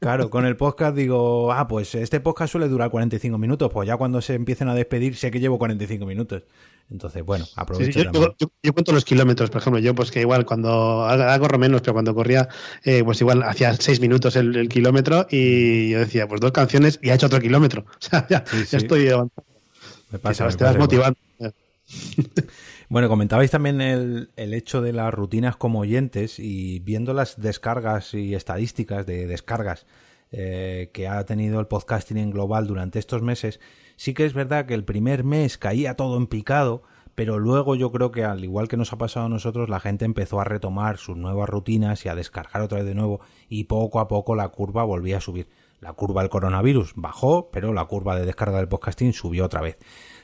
Claro, 0.00 0.28
con 0.28 0.44
el 0.44 0.56
podcast 0.56 0.96
digo, 0.96 1.52
ah, 1.52 1.68
pues 1.68 1.94
este 1.94 2.18
podcast 2.18 2.50
suele 2.50 2.68
durar 2.68 2.90
45 2.90 3.38
minutos, 3.38 3.70
pues 3.72 3.86
ya 3.86 3.96
cuando 3.96 4.20
se 4.20 4.34
empiecen 4.34 4.68
a 4.68 4.74
despedir 4.74 5.14
sé 5.14 5.30
que 5.30 5.38
llevo 5.38 5.56
45 5.56 6.04
minutos. 6.04 6.42
Entonces, 6.90 7.24
bueno, 7.24 7.46
aprovecho. 7.56 8.02
yo, 8.02 8.72
cuento 8.72 8.92
los 8.92 9.04
kilómetros, 9.04 9.50
por 9.50 9.60
ejemplo, 9.60 9.80
yo 9.80 9.94
pues 9.94 10.10
que 10.10 10.20
igual 10.20 10.44
cuando 10.44 11.06
corro 11.40 11.58
menos, 11.58 11.80
pero 11.80 11.94
cuando 11.94 12.14
corría, 12.14 12.48
eh, 12.84 13.02
pues 13.02 13.20
igual 13.20 13.42
hacía 13.42 13.74
seis 13.74 14.00
minutos 14.00 14.36
el, 14.36 14.68
kilómetro 14.68 15.26
y 15.30 15.90
yo 15.90 16.00
decía, 16.00 16.28
pues 16.28 16.40
dos 16.40 16.52
canciones 16.52 17.00
y 17.02 17.10
ha 17.10 17.14
hecho 17.14 17.26
otro 17.26 17.40
kilómetro. 17.40 17.84
O 18.04 18.06
sea, 18.06 18.26
ya, 18.28 18.44
estoy 18.70 19.08
avanzando. 19.08 19.44
Me 20.10 20.18
pasa, 20.18 20.48
te 20.48 20.64
vas 20.64 20.76
motivando. 20.76 21.18
Bueno, 22.90 23.08
comentabais 23.08 23.50
también 23.50 23.80
el, 23.80 24.30
el, 24.36 24.52
hecho 24.52 24.82
de 24.82 24.92
las 24.92 25.12
rutinas 25.12 25.56
como 25.56 25.80
oyentes 25.80 26.38
y 26.38 26.80
viendo 26.80 27.14
las 27.14 27.40
descargas 27.40 28.12
y 28.12 28.34
estadísticas 28.34 29.06
de 29.06 29.26
descargas 29.26 29.86
eh, 30.36 30.90
que 30.92 31.06
ha 31.06 31.24
tenido 31.24 31.60
el 31.60 31.68
podcasting 31.68 32.16
en 32.16 32.32
global 32.32 32.66
durante 32.66 32.98
estos 32.98 33.22
meses, 33.22 33.60
sí 33.96 34.14
que 34.14 34.24
es 34.24 34.34
verdad 34.34 34.66
que 34.66 34.74
el 34.74 34.84
primer 34.84 35.24
mes 35.24 35.58
caía 35.58 35.94
todo 35.94 36.16
en 36.16 36.26
picado, 36.26 36.82
pero 37.14 37.38
luego 37.38 37.76
yo 37.76 37.92
creo 37.92 38.10
que 38.10 38.24
al 38.24 38.44
igual 38.44 38.68
que 38.68 38.76
nos 38.76 38.92
ha 38.92 38.98
pasado 38.98 39.26
a 39.26 39.28
nosotros, 39.28 39.68
la 39.68 39.80
gente 39.80 40.04
empezó 40.04 40.40
a 40.40 40.44
retomar 40.44 40.98
sus 40.98 41.16
nuevas 41.16 41.48
rutinas 41.48 42.04
y 42.04 42.08
a 42.08 42.14
descargar 42.14 42.62
otra 42.62 42.78
vez 42.78 42.86
de 42.86 42.94
nuevo 42.94 43.20
y 43.48 43.64
poco 43.64 44.00
a 44.00 44.08
poco 44.08 44.34
la 44.34 44.48
curva 44.48 44.84
volvía 44.84 45.18
a 45.18 45.20
subir. 45.20 45.48
La 45.80 45.92
curva 45.92 46.22
del 46.22 46.30
coronavirus 46.30 46.94
bajó, 46.96 47.50
pero 47.50 47.72
la 47.72 47.84
curva 47.84 48.16
de 48.16 48.24
descarga 48.24 48.56
del 48.56 48.68
podcasting 48.68 49.12
subió 49.12 49.44
otra 49.44 49.60
vez. 49.60 49.76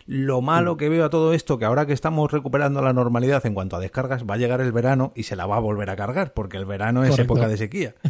Lo 0.06 0.40
malo 0.40 0.76
que 0.76 0.88
veo 0.88 1.04
a 1.04 1.11
todo 1.11 1.35
esto, 1.35 1.59
que 1.59 1.66
ahora 1.66 1.87
que 1.87 1.92
estamos 1.92 2.33
recuperando 2.33 2.80
la 2.80 2.94
normalidad 2.94 3.44
en 3.44 3.54
cuanto 3.54 3.76
a 3.76 3.80
descargas, 3.80 4.24
va 4.24 4.35
a 4.35 4.38
llegar 4.38 4.61
el 4.61 4.72
verano 4.72 5.12
y 5.14 5.24
se 5.24 5.37
la 5.37 5.46
va 5.46 5.56
a 5.56 5.61
volver 5.61 5.90
a 5.90 5.96
cargar, 5.96 6.33
porque 6.33 6.56
el 6.56 6.64
verano 6.64 7.04
es 7.04 7.18
época 7.18 7.46
de 7.46 7.56
sequía. 7.56 7.94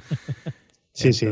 Sí, 0.92 1.12
sí. 1.12 1.28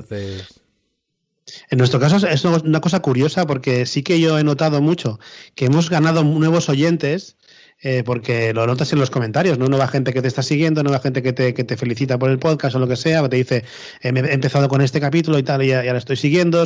En 1.70 1.78
nuestro 1.78 2.00
caso 2.00 2.26
es 2.26 2.44
una 2.44 2.80
cosa 2.80 3.00
curiosa 3.00 3.46
porque 3.46 3.87
sí 3.87 4.02
que 4.02 4.20
yo 4.20 4.38
he 4.38 4.44
notado 4.44 4.80
mucho 4.80 5.18
que 5.54 5.66
hemos 5.66 5.90
ganado 5.90 6.24
nuevos 6.24 6.68
oyentes 6.68 7.37
eh, 7.80 8.02
porque 8.04 8.52
lo 8.52 8.66
notas 8.66 8.92
en 8.92 8.98
los 8.98 9.08
comentarios, 9.08 9.56
¿no? 9.56 9.68
Nueva 9.68 9.86
gente 9.86 10.12
que 10.12 10.20
te 10.20 10.26
está 10.26 10.42
siguiendo, 10.42 10.82
nueva 10.82 10.98
gente 10.98 11.22
que 11.22 11.32
te, 11.32 11.54
que 11.54 11.62
te 11.62 11.76
felicita 11.76 12.18
por 12.18 12.28
el 12.28 12.40
podcast 12.40 12.74
o 12.74 12.80
lo 12.80 12.88
que 12.88 12.96
sea, 12.96 13.28
te 13.28 13.36
dice, 13.36 13.64
eh, 14.02 14.12
he 14.14 14.34
empezado 14.34 14.68
con 14.68 14.80
este 14.80 15.00
capítulo 15.00 15.38
y 15.38 15.44
tal, 15.44 15.62
y 15.62 15.68
ya, 15.68 15.84
ya 15.84 15.92
lo 15.92 15.98
estoy 15.98 16.16
siguiendo, 16.16 16.64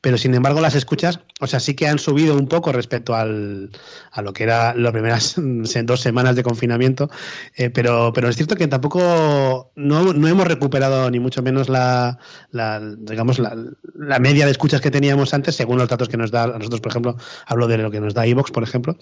pero 0.00 0.16
sin 0.18 0.34
embargo 0.34 0.60
las 0.60 0.76
escuchas, 0.76 1.18
o 1.40 1.48
sea, 1.48 1.58
sí 1.58 1.74
que 1.74 1.88
han 1.88 1.98
subido 1.98 2.36
un 2.36 2.46
poco 2.46 2.70
respecto 2.70 3.16
al, 3.16 3.70
a 4.12 4.22
lo 4.22 4.32
que 4.32 4.44
era 4.44 4.72
las 4.74 4.92
primeras 4.92 5.34
dos 5.84 6.00
semanas 6.00 6.36
de 6.36 6.44
confinamiento, 6.44 7.10
eh, 7.56 7.70
pero, 7.70 8.12
pero 8.12 8.28
es 8.28 8.36
cierto 8.36 8.54
que 8.54 8.68
tampoco, 8.68 9.72
no, 9.74 10.12
no 10.12 10.28
hemos 10.28 10.46
recuperado 10.46 11.10
ni 11.10 11.18
mucho 11.18 11.42
menos 11.42 11.68
la, 11.68 12.18
la 12.52 12.80
digamos, 12.80 13.40
la, 13.40 13.56
la, 13.94 14.18
media 14.20 14.44
de 14.44 14.52
escuchas 14.52 14.80
que 14.80 14.92
teníamos 14.92 15.34
antes, 15.34 15.56
según 15.56 15.78
los 15.78 15.88
datos 15.88 16.08
que 16.08 16.16
nos 16.16 16.30
da, 16.30 16.44
a 16.44 16.58
nosotros, 16.58 16.80
por 16.80 16.92
ejemplo, 16.92 17.16
hablo 17.46 17.66
de 17.66 17.78
lo 17.78 17.90
que 17.90 18.00
nos 18.00 18.14
da 18.14 18.26
Evox, 18.26 18.52
por 18.52 18.62
ejemplo, 18.62 18.96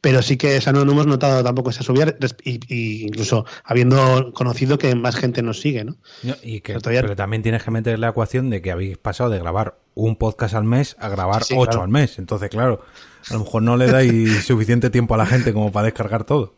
pero 0.00 0.22
sí 0.22 0.38
que 0.38 0.56
esa 0.56 0.72
no, 0.72 0.93
hemos 0.94 1.06
notado 1.06 1.42
tampoco 1.44 1.70
esa 1.70 1.82
subida, 1.82 2.14
y, 2.44 3.04
incluso 3.04 3.44
habiendo 3.64 4.32
conocido 4.32 4.78
que 4.78 4.94
más 4.94 5.16
gente 5.16 5.42
nos 5.42 5.60
sigue, 5.60 5.84
¿no? 5.84 5.96
y 6.42 6.60
que, 6.60 6.78
pero, 6.80 7.16
también 7.16 7.42
tienes 7.42 7.62
que 7.62 7.70
meter 7.70 7.98
la 7.98 8.08
ecuación 8.08 8.50
de 8.50 8.62
que 8.62 8.70
habéis 8.70 8.96
pasado 8.96 9.30
de 9.30 9.38
grabar 9.38 9.78
un 9.94 10.16
podcast 10.16 10.54
al 10.54 10.64
mes 10.64 10.96
a 10.98 11.08
grabar 11.08 11.42
ocho 11.56 11.82
al 11.82 11.88
mes. 11.88 12.18
Entonces, 12.18 12.50
claro, 12.50 12.84
a 13.30 13.34
lo 13.34 13.40
mejor 13.40 13.62
no 13.62 13.76
le 13.76 13.86
dais 13.86 14.44
suficiente 14.46 14.90
tiempo 14.90 15.14
a 15.14 15.18
la 15.18 15.26
gente 15.26 15.52
como 15.52 15.72
para 15.72 15.86
descargar 15.86 16.24
todo. 16.24 16.54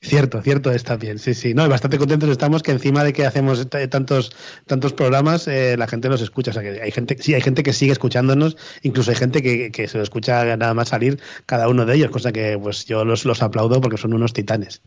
Cierto, 0.00 0.40
cierto 0.42 0.70
está 0.70 0.96
bien, 0.96 1.18
sí, 1.18 1.34
sí. 1.34 1.54
No, 1.54 1.68
bastante 1.68 1.98
contentos 1.98 2.28
estamos 2.28 2.62
que 2.62 2.70
encima 2.70 3.02
de 3.02 3.12
que 3.12 3.26
hacemos 3.26 3.66
tantos, 3.90 4.30
tantos 4.66 4.92
programas, 4.92 5.48
eh, 5.48 5.76
la 5.76 5.88
gente 5.88 6.08
los 6.08 6.20
escucha. 6.20 6.50
O 6.50 6.54
sea, 6.54 6.62
que 6.62 6.80
hay 6.80 6.90
gente, 6.90 7.16
sí, 7.18 7.34
hay 7.34 7.40
gente 7.40 7.62
que 7.62 7.72
sigue 7.72 7.92
escuchándonos, 7.92 8.56
incluso 8.82 9.10
hay 9.10 9.16
gente 9.16 9.42
que, 9.42 9.70
que 9.72 9.88
se 9.88 9.96
lo 9.96 10.04
escucha 10.04 10.56
nada 10.56 10.74
más 10.74 10.88
salir 10.88 11.18
cada 11.46 11.68
uno 11.68 11.86
de 11.86 11.96
ellos, 11.96 12.10
cosa 12.10 12.30
que 12.30 12.58
pues 12.62 12.84
yo 12.84 13.04
los, 13.04 13.24
los 13.24 13.42
aplaudo 13.42 13.80
porque 13.80 13.96
son 13.96 14.12
unos 14.12 14.32
titanes. 14.32 14.82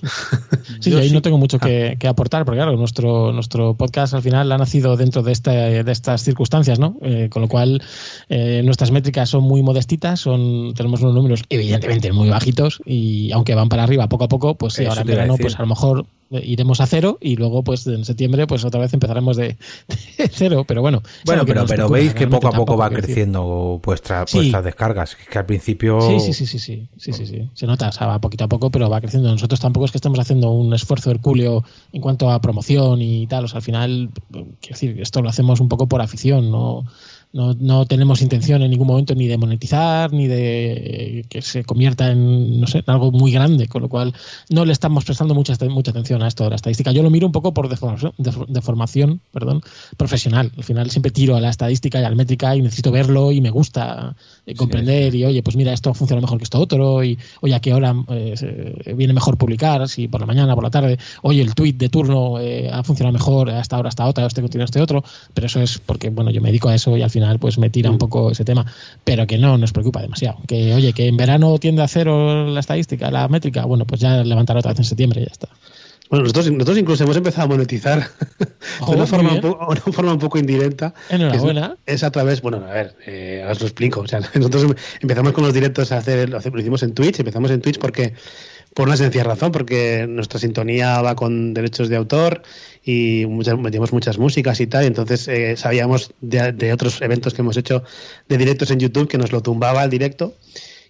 sí, 0.80 0.94
ahí 0.94 1.10
no 1.10 1.22
tengo 1.22 1.38
mucho 1.38 1.58
ah. 1.60 1.66
que, 1.98 2.08
aportar, 2.08 2.44
porque 2.44 2.58
claro, 2.58 2.76
nuestro, 2.76 3.32
nuestro 3.32 3.74
podcast 3.74 4.14
al 4.14 4.22
final 4.22 4.50
ha 4.52 4.58
nacido 4.58 4.96
dentro 4.96 5.22
de, 5.22 5.32
este, 5.32 5.84
de 5.84 5.92
estas 5.92 6.22
circunstancias, 6.22 6.78
¿no? 6.78 6.98
Eh, 7.02 7.28
con 7.30 7.42
lo 7.42 7.48
cual, 7.48 7.82
eh, 8.28 8.62
nuestras 8.64 8.90
métricas 8.90 9.30
son 9.30 9.44
muy 9.44 9.62
modestitas, 9.62 10.20
son, 10.20 10.74
tenemos 10.74 11.00
unos 11.00 11.14
números 11.14 11.42
evidentemente 11.48 12.12
muy 12.12 12.28
bajitos 12.28 12.80
y 12.84 13.30
aunque 13.32 13.54
van 13.54 13.68
para 13.68 13.84
arriba 13.84 14.08
poco 14.08 14.24
a 14.24 14.28
poco, 14.32 14.54
pues 14.56 14.74
sí, 14.74 14.84
ahora 14.84 15.02
en 15.02 15.06
verano, 15.06 15.36
pues 15.38 15.56
a 15.56 15.62
lo 15.62 15.68
mejor 15.68 16.06
iremos 16.40 16.80
a 16.80 16.86
cero 16.86 17.18
y 17.20 17.36
luego 17.36 17.62
pues 17.62 17.86
en 17.86 18.04
septiembre 18.04 18.46
pues 18.46 18.64
otra 18.64 18.80
vez 18.80 18.94
empezaremos 18.94 19.36
de, 19.36 19.56
cero 20.30 20.64
pero 20.66 20.80
bueno 20.80 21.02
bueno 21.24 21.44
pero, 21.44 21.66
pero 21.66 21.88
veis 21.88 22.14
que 22.14 22.26
poco 22.26 22.48
a 22.48 22.52
poco 22.52 22.76
va 22.76 22.88
creciendo 22.88 23.80
vuestra, 23.84 24.24
vuestras 24.32 24.64
descargas 24.64 25.16
que 25.16 25.38
al 25.38 25.46
principio 25.46 26.00
sí 26.00 26.20
sí 26.20 26.32
sí 26.32 26.46
sí 26.46 26.58
sí 26.58 26.88
sí 26.96 27.12
sí, 27.12 27.26
sí. 27.26 27.50
se 27.52 27.66
nota 27.66 27.88
o 27.88 27.92
sea, 27.92 28.06
va 28.06 28.20
poquito 28.20 28.44
a 28.44 28.48
poco 28.48 28.70
pero 28.70 28.88
va 28.88 29.00
creciendo. 29.00 29.30
Nosotros 29.30 29.60
tampoco 29.60 29.86
es 29.86 29.92
que 29.92 29.98
estemos 29.98 30.18
haciendo 30.18 30.50
un 30.50 30.72
esfuerzo 30.72 31.10
hercúleo 31.10 31.64
en 31.92 32.00
cuanto 32.00 32.30
a 32.30 32.40
promoción 32.40 33.02
y 33.02 33.26
tal 33.26 33.44
o 33.44 33.48
sea 33.48 33.58
al 33.58 33.62
final 33.62 34.10
quiero 34.32 34.74
decir 34.74 35.00
esto 35.00 35.20
lo 35.22 35.28
hacemos 35.28 35.60
un 35.60 35.68
poco 35.68 35.86
por 35.86 36.00
afición 36.00 36.50
no 36.50 36.84
no, 37.32 37.54
no, 37.54 37.86
tenemos 37.86 38.20
intención 38.20 38.62
en 38.62 38.70
ningún 38.70 38.86
momento 38.86 39.14
ni 39.14 39.26
de 39.26 39.38
monetizar, 39.38 40.12
ni 40.12 40.26
de 40.26 41.24
que 41.28 41.40
se 41.40 41.64
convierta 41.64 42.10
en, 42.10 42.60
no 42.60 42.66
sé, 42.66 42.84
algo 42.86 43.10
muy 43.10 43.32
grande, 43.32 43.68
con 43.68 43.82
lo 43.82 43.88
cual 43.88 44.12
no 44.50 44.64
le 44.64 44.72
estamos 44.72 45.04
prestando 45.04 45.34
mucha, 45.34 45.54
mucha 45.68 45.92
atención 45.92 46.22
a 46.22 46.28
esto 46.28 46.44
de 46.44 46.50
la 46.50 46.56
estadística. 46.56 46.92
Yo 46.92 47.02
lo 47.02 47.10
miro 47.10 47.26
un 47.26 47.32
poco 47.32 47.54
por 47.54 47.68
deformación, 47.68 48.12
formación 48.62 49.20
perdón, 49.32 49.62
profesional. 49.96 50.52
Al 50.56 50.64
final 50.64 50.90
siempre 50.90 51.10
tiro 51.10 51.34
a 51.36 51.40
la 51.40 51.48
estadística 51.48 52.00
y 52.00 52.04
a 52.04 52.10
la 52.10 52.16
métrica 52.16 52.54
y 52.54 52.62
necesito 52.62 52.90
verlo 52.92 53.32
y 53.32 53.40
me 53.40 53.50
gusta 53.50 54.14
eh, 54.46 54.54
comprender 54.54 55.14
y, 55.14 55.24
oye, 55.24 55.42
pues 55.42 55.56
mira, 55.56 55.72
esto 55.72 55.94
funciona 55.94 56.20
mejor 56.20 56.38
que 56.38 56.44
esto 56.44 56.60
otro 56.60 57.02
y, 57.02 57.18
oye, 57.40 57.54
a 57.54 57.60
qué 57.60 57.72
hora 57.72 57.94
eh, 58.10 58.94
viene 58.94 59.14
mejor 59.14 59.38
publicar, 59.38 59.88
si 59.88 60.06
por 60.08 60.20
la 60.20 60.26
mañana, 60.26 60.54
por 60.54 60.64
la 60.64 60.70
tarde, 60.70 60.98
oye, 61.22 61.40
el 61.40 61.54
tweet 61.54 61.74
de 61.74 61.88
turno 61.88 62.38
eh, 62.40 62.70
ha 62.70 62.82
funcionado 62.82 63.12
mejor 63.12 63.48
a 63.50 63.60
esta 63.60 63.78
hora, 63.78 63.88
hasta 63.88 64.06
otra, 64.06 64.26
este 64.26 64.42
continúa 64.42 64.66
este 64.66 64.80
otro, 64.80 65.02
pero 65.32 65.46
eso 65.46 65.60
es 65.60 65.78
porque, 65.78 66.10
bueno, 66.10 66.30
yo 66.30 66.42
me 66.42 66.48
dedico 66.48 66.68
a 66.68 66.74
eso 66.74 66.96
y 66.96 67.02
al 67.02 67.10
final 67.10 67.21
pues 67.38 67.58
me 67.58 67.70
tira 67.70 67.90
un 67.90 67.96
mm. 67.96 67.98
poco 67.98 68.30
ese 68.30 68.44
tema, 68.44 68.66
pero 69.04 69.26
que 69.26 69.38
no 69.38 69.58
nos 69.58 69.72
preocupa 69.72 70.00
demasiado. 70.00 70.38
Que 70.46 70.74
oye, 70.74 70.92
que 70.92 71.08
en 71.08 71.16
verano 71.16 71.58
tiende 71.58 71.82
a 71.82 71.88
cero 71.88 72.46
la 72.46 72.60
estadística, 72.60 73.10
la 73.10 73.28
métrica, 73.28 73.64
bueno, 73.64 73.86
pues 73.86 74.00
ya 74.00 74.22
levantará 74.24 74.60
otra 74.60 74.72
vez 74.72 74.80
en 74.80 74.84
septiembre 74.84 75.20
y 75.20 75.24
ya 75.24 75.32
está. 75.32 75.48
Bueno, 76.10 76.24
nosotros, 76.24 76.50
nosotros 76.50 76.76
incluso 76.76 77.04
hemos 77.04 77.16
empezado 77.16 77.46
a 77.46 77.48
monetizar 77.48 78.00
de 78.38 78.46
una, 78.86 79.04
oh, 79.04 79.06
forma 79.06 79.32
un 79.32 79.40
poco, 79.40 79.66
una, 79.66 79.80
forma 79.80 80.12
un 80.12 80.18
poco, 80.18 80.38
indirecta. 80.38 80.92
Enhorabuena. 81.08 81.78
Es, 81.86 81.94
es, 81.94 82.04
a 82.04 82.10
través, 82.10 82.42
bueno, 82.42 82.58
a 82.58 82.70
ver, 82.70 82.94
eh, 83.06 83.38
ahora 83.40 83.52
os 83.52 83.60
lo 83.60 83.66
explico. 83.66 84.00
O 84.00 84.06
sea, 84.06 84.20
nosotros 84.34 84.76
empezamos 85.00 85.32
con 85.32 85.44
los 85.44 85.54
directos 85.54 85.90
a 85.90 85.96
hacer, 85.96 86.28
lo 86.28 86.60
hicimos 86.60 86.82
en 86.82 86.92
Twitch, 86.92 87.18
empezamos 87.20 87.50
en 87.50 87.62
Twitch 87.62 87.78
porque 87.78 88.12
por 88.74 88.88
una 88.88 88.96
sencilla 88.96 89.24
razón, 89.24 89.52
porque 89.52 90.06
nuestra 90.08 90.38
sintonía 90.38 91.00
va 91.02 91.14
con 91.14 91.54
derechos 91.54 91.88
de 91.88 91.96
autor 91.96 92.42
y 92.84 93.26
muchas, 93.26 93.58
metíamos 93.58 93.92
muchas 93.92 94.18
músicas 94.18 94.60
y 94.60 94.66
tal, 94.66 94.84
entonces 94.84 95.28
eh, 95.28 95.56
sabíamos 95.56 96.12
de, 96.20 96.52
de, 96.52 96.72
otros 96.72 97.00
eventos 97.00 97.34
que 97.34 97.42
hemos 97.42 97.56
hecho 97.56 97.84
de 98.28 98.38
directos 98.38 98.70
en 98.70 98.80
YouTube 98.80 99.08
que 99.08 99.18
nos 99.18 99.32
lo 99.32 99.42
tumbaba 99.42 99.84
el 99.84 99.90
directo 99.90 100.34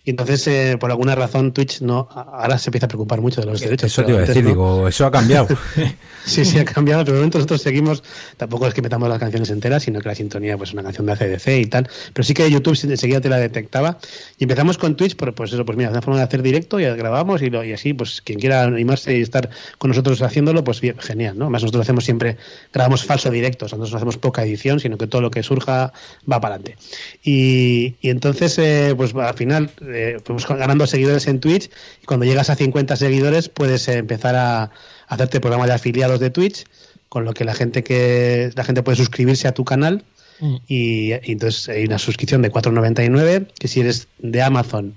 y 0.05 0.11
entonces, 0.11 0.45
eh, 0.49 0.77
por 0.81 0.91
alguna 0.91 1.15
razón, 1.15 1.53
Twitch 1.53 1.81
no 1.81 2.09
ahora 2.11 2.59
se 2.59 2.71
empieza 2.71 2.87
a 2.87 2.89
preocupar 2.89 3.21
mucho 3.21 3.41
de 3.41 3.47
los 3.47 3.61
derechos. 3.61 3.93
Eso 3.93 4.05
te 4.05 4.11
iba 4.11 4.21
a 4.21 4.25
decir, 4.25 4.45
digo, 4.45 4.89
eso 4.89 5.07
ha 5.07 5.13
cambiado. 5.13 5.47
sí, 6.25 6.45
sí, 6.45 6.59
ha 6.59 6.65
cambiado, 6.65 7.05
pero 7.05 7.15
de 7.15 7.21
momento 7.21 7.39
nosotros 7.39 7.63
seguimos, 7.63 8.03
tampoco 8.37 8.67
es 8.67 8.75
que 8.75 8.83
metamos 8.83 9.09
las 9.09 9.21
canciones 9.21 9.51
enteras, 9.51 9.85
sino 9.85 10.01
que 10.01 10.09
la 10.09 10.17
sintonía 10.17 10.59
pues 10.59 10.73
una 10.73 10.83
canción 10.83 11.07
de 11.07 11.13
ACDC 11.13 11.49
y 11.61 11.67
tal, 11.67 11.89
pero 12.13 12.25
sí 12.25 12.35
que 12.35 12.51
YouTube 12.51 12.77
enseguida 12.83 13.21
te 13.21 13.29
la 13.29 13.39
detectaba. 13.39 13.99
Y 14.39 14.45
empezamos 14.45 14.77
con 14.77 14.97
Twitch, 14.97 15.15
por, 15.15 15.35
pues 15.35 15.53
eso, 15.53 15.65
pues 15.65 15.79
mira, 15.79 15.91
una 15.91 16.03
forma 16.03 16.19
de 16.19 16.25
hacer 16.25 16.43
directo 16.43 16.81
y 16.81 16.85
grabamos 16.85 17.41
y, 17.41 17.51
lo, 17.51 17.63
y 17.63 17.73
así, 17.73 17.93
pues 17.93 18.23
quien 18.23 18.41
quiera 18.41 18.65
animarse 18.65 19.17
y 19.17 19.21
estar 19.21 19.51
con 19.79 19.91
nosotros 19.91 20.21
haciéndolo, 20.21 20.65
pues 20.65 20.81
bien, 20.81 20.99
genial, 20.99 21.39
¿no? 21.39 21.45
Además 21.45 21.63
nosotros 21.63 21.83
hacemos 21.83 22.05
siempre, 22.05 22.39
grabamos 22.73 23.05
falso 23.05 23.31
directo, 23.31 23.67
nosotros 23.67 23.93
no 23.93 23.97
hacemos 23.99 24.17
poca 24.17 24.43
edición, 24.43 24.81
sino 24.81 24.99
que 24.99 25.07
todo 25.07 25.23
lo 25.23 25.31
que 25.31 25.45
surja 25.45 25.93
va 26.31 26.41
para 26.41 26.57
adelante. 26.57 26.77
Y, 27.23 27.95
y 28.01 28.11
entonces, 28.11 28.59
eh, 28.59 28.95
pues 28.97 29.15
al 29.15 29.35
final 29.35 29.71
eh, 29.93 30.19
fuimos 30.25 30.47
ganando 30.47 30.87
seguidores 30.87 31.27
en 31.27 31.41
Twitch 31.41 31.71
y 32.03 32.07
cuando 32.07 32.27
llegas 32.27 32.51
a 32.51 32.57
50 32.57 32.97
seguidores 32.97 33.49
puedes 33.49 33.89
eh, 33.89 33.99
empezar 33.99 34.35
a, 34.37 34.71
hacerte 35.07 35.41
programa 35.41 35.67
de 35.67 35.75
afiliados 35.75 36.21
de 36.21 36.31
Twitch, 36.31 36.65
con 37.09 37.25
lo 37.25 37.35
que 37.35 37.45
la 37.45 37.55
gente 37.55 37.85
que 37.85 38.51
la 38.55 38.65
gente 38.65 38.83
puede 38.83 38.97
suscribirse 38.97 39.47
a 39.47 39.53
tu 39.53 39.65
canal 39.65 40.05
mm. 40.41 40.57
y, 40.67 41.13
entonces 41.13 41.69
hay 41.69 41.85
una 41.85 41.99
suscripción 41.99 42.41
de 42.41 42.51
4.99 42.51 43.49
que 43.59 43.69
si 43.69 43.81
eres 43.81 44.09
de 44.19 44.41
Amazon 44.43 44.97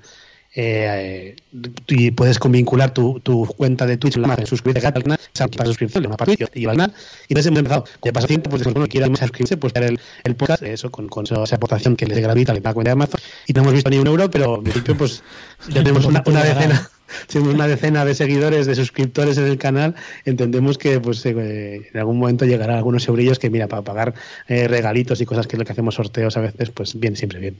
eh, 0.56 1.36
y 1.88 2.12
puedes 2.12 2.40
vincular 2.40 2.94
tu, 2.94 3.20
tu, 3.20 3.46
cuenta 3.46 3.86
de 3.86 3.98
Twitch 3.98 4.18
Amazon, 4.18 4.46
suscribirte 4.46 4.88
al 4.88 4.94
canal 4.94 5.20
para 5.56 5.66
suscripción 5.66 6.06
una 6.06 6.16
parte 6.16 6.38
y 6.54 6.66
al 6.66 6.72
canal 6.72 6.94
y 7.28 7.34
entonces 7.34 7.48
hemos 7.48 7.60
empezado 7.60 7.86
ya 8.04 8.14
pasa 8.14 8.28
tiempo 8.28 8.50
pues 8.50 8.64
bueno 8.64 8.88
quiere 8.88 9.08
suscribirse 9.08 9.58
pues 9.58 9.74
el, 9.76 10.00
el 10.24 10.36
podcast 10.36 10.64
eso 10.64 10.90
con, 10.92 11.10
con 11.10 11.26
esa 11.26 11.56
aportación 11.56 11.96
que 11.96 12.06
le 12.06 12.22
gratuita 12.22 12.54
le 12.54 12.62
da 12.62 12.74
cuenta 12.74 12.90
de 12.90 12.94
Amazon 12.94 13.20
y 13.48 13.54
no 13.54 13.62
hemos 13.62 13.74
visto 13.74 13.90
ni 13.90 13.98
un 13.98 14.08
euro 14.08 14.30
pero 14.30 14.58
en 14.58 14.64
principio 14.64 14.98
pues 14.98 15.24
tenemos 15.74 16.06
una, 16.06 16.24
una 16.26 16.44
decena 16.44 16.90
tenemos 17.28 17.54
una 17.54 17.68
decena 17.68 18.06
de 18.06 18.16
seguidores, 18.16 18.66
de 18.66 18.76
suscriptores 18.76 19.38
en 19.38 19.46
el 19.46 19.58
canal, 19.58 19.96
entendemos 20.26 20.78
que 20.78 21.00
pues 21.00 21.26
eh, 21.26 21.90
en 21.92 22.00
algún 22.00 22.18
momento 22.18 22.46
llegará 22.46 22.78
algunos 22.78 23.08
eurillos 23.08 23.40
que, 23.40 23.50
mira, 23.50 23.68
para 23.68 23.84
pagar 23.84 24.14
eh, 24.48 24.68
regalitos 24.68 25.22
y 25.22 25.26
cosas 25.26 25.48
que 25.48 25.56
es 25.56 25.60
lo 25.60 25.66
que 25.66 25.72
hacemos 25.72 25.96
sorteos 25.96 26.38
a 26.38 26.42
veces, 26.42 26.72
pues 26.72 27.00
bien, 27.00 27.16
siempre 27.16 27.40
bien. 27.40 27.58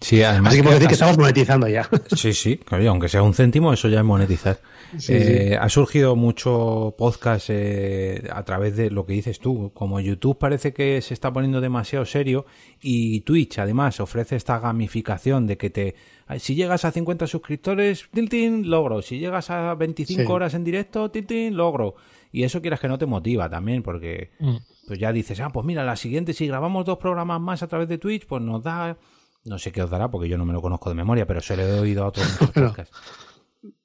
Sí, 0.00 0.22
además 0.22 0.54
Así 0.54 0.62
que, 0.62 0.68
decir 0.70 0.88
que 0.88 0.94
estamos 0.94 1.18
monetizando 1.18 1.68
ya. 1.68 1.88
Sí, 2.16 2.32
sí, 2.32 2.60
aunque 2.88 3.08
sea 3.08 3.22
un 3.22 3.34
céntimo, 3.34 3.72
eso 3.72 3.88
ya 3.88 3.98
es 3.98 4.04
monetizar. 4.04 4.60
Eh, 5.08 5.58
ha 5.60 5.68
surgido 5.68 6.14
mucho 6.14 6.94
podcast 6.96 7.50
a 7.50 8.44
través 8.44 8.76
de 8.76 8.90
lo 8.90 9.06
que 9.06 9.14
dices 9.14 9.40
tú. 9.40 9.72
Como 9.74 10.00
YouTube 10.00 10.38
parece 10.38 10.72
que 10.72 11.00
se 11.02 11.14
está 11.14 11.32
poniendo 11.32 11.60
demasiado 11.60 12.04
serio 12.04 12.46
y 12.80 13.20
Twitch 13.20 13.58
además 13.58 13.98
ofrece 14.00 14.36
esta 14.36 14.58
gamificación 14.58 15.46
de 15.46 15.56
que 15.56 15.70
te 15.70 15.94
si 16.38 16.54
llegas 16.54 16.84
a 16.84 16.90
50 16.90 17.26
suscriptores, 17.26 18.08
tin, 18.30 18.70
logro. 18.70 19.02
Si 19.02 19.18
llegas 19.18 19.50
a 19.50 19.74
25 19.74 20.32
horas 20.32 20.54
en 20.54 20.64
directo, 20.64 21.10
tin, 21.10 21.56
logro. 21.56 21.96
Y 22.32 22.44
eso 22.44 22.60
quieras 22.60 22.80
que 22.80 22.88
no 22.88 22.98
te 22.98 23.06
motiva 23.06 23.48
también, 23.48 23.82
porque 23.82 24.30
mm. 24.40 24.56
pues 24.88 24.98
ya 24.98 25.12
dices, 25.12 25.38
ah, 25.40 25.50
pues 25.50 25.64
mira, 25.66 25.84
la 25.84 25.96
siguiente, 25.96 26.32
si 26.32 26.46
grabamos 26.46 26.84
dos 26.84 26.98
programas 26.98 27.40
más 27.40 27.62
a 27.62 27.68
través 27.68 27.88
de 27.88 27.98
Twitch, 27.98 28.26
pues 28.26 28.42
nos 28.42 28.62
da, 28.62 28.96
no 29.44 29.58
sé 29.58 29.72
qué 29.72 29.82
os 29.82 29.90
dará, 29.90 30.10
porque 30.10 30.28
yo 30.28 30.38
no 30.38 30.44
me 30.44 30.52
lo 30.52 30.62
conozco 30.62 30.88
de 30.88 30.94
memoria, 30.94 31.26
pero 31.26 31.40
se 31.40 31.56
lo 31.56 31.62
he 31.62 31.80
oído 31.80 32.04
a 32.04 32.08
otros 32.08 32.26
podcasts. 32.54 32.96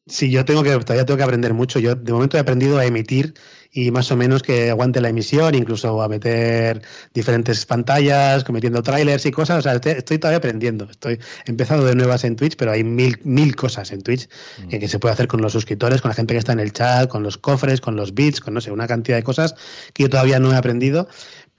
Sí, 0.10 0.32
yo 0.32 0.44
tengo 0.44 0.64
que, 0.64 0.72
todavía 0.72 1.06
tengo 1.06 1.18
que 1.18 1.24
aprender 1.24 1.54
mucho. 1.54 1.78
Yo 1.78 1.94
de 1.94 2.12
momento 2.12 2.38
he 2.38 2.40
aprendido 2.40 2.80
a 2.80 2.86
emitir 2.86 3.36
y 3.72 3.92
más 3.92 4.12
o 4.12 4.18
menos 4.18 4.42
que 4.42 4.72
aguante 4.72 5.00
la 5.02 5.10
emisión, 5.10 5.54
incluso 5.54 6.02
a 6.02 6.10
meter 6.10 6.82
diferentes 7.14 7.64
pantallas, 7.68 8.44
cometiendo 8.44 8.82
trailers 8.82 9.28
y 9.28 9.32
cosas. 9.32 9.60
O 9.60 9.62
sea, 9.62 9.74
estoy, 9.76 10.18
todavía 10.18 10.40
aprendiendo. 10.40 10.86
Estoy 10.90 11.20
empezando 11.46 11.86
de 11.86 11.94
nuevas 11.94 12.24
en 12.24 12.36
Twitch, 12.36 12.56
pero 12.58 12.72
hay 12.72 12.84
mil, 12.84 13.20
mil 13.24 13.56
cosas 13.56 13.92
en 13.92 14.02
Twitch 14.02 14.28
mm. 14.66 14.70
que 14.70 14.88
se 14.88 14.98
puede 14.98 15.14
hacer 15.14 15.28
con 15.28 15.42
los 15.42 15.54
suscriptores, 15.54 16.02
con 16.02 16.10
la 16.10 16.16
gente 16.16 16.34
que 16.34 16.40
está 16.40 16.54
en 16.54 16.60
el 16.60 16.74
chat, 16.74 17.08
con 17.08 17.22
los 17.22 17.38
cofres, 17.38 17.80
con 17.80 17.96
los 17.96 18.16
bits, 18.16 18.42
con 18.42 18.56
no 18.56 18.62
sé, 18.62 18.72
una 18.72 18.88
cantidad 18.88 19.18
de 19.18 19.24
cosas 19.24 19.54
que 19.94 20.04
yo 20.04 20.10
todavía 20.10 20.40
no 20.40 20.52
he 20.52 20.56
aprendido 20.56 21.08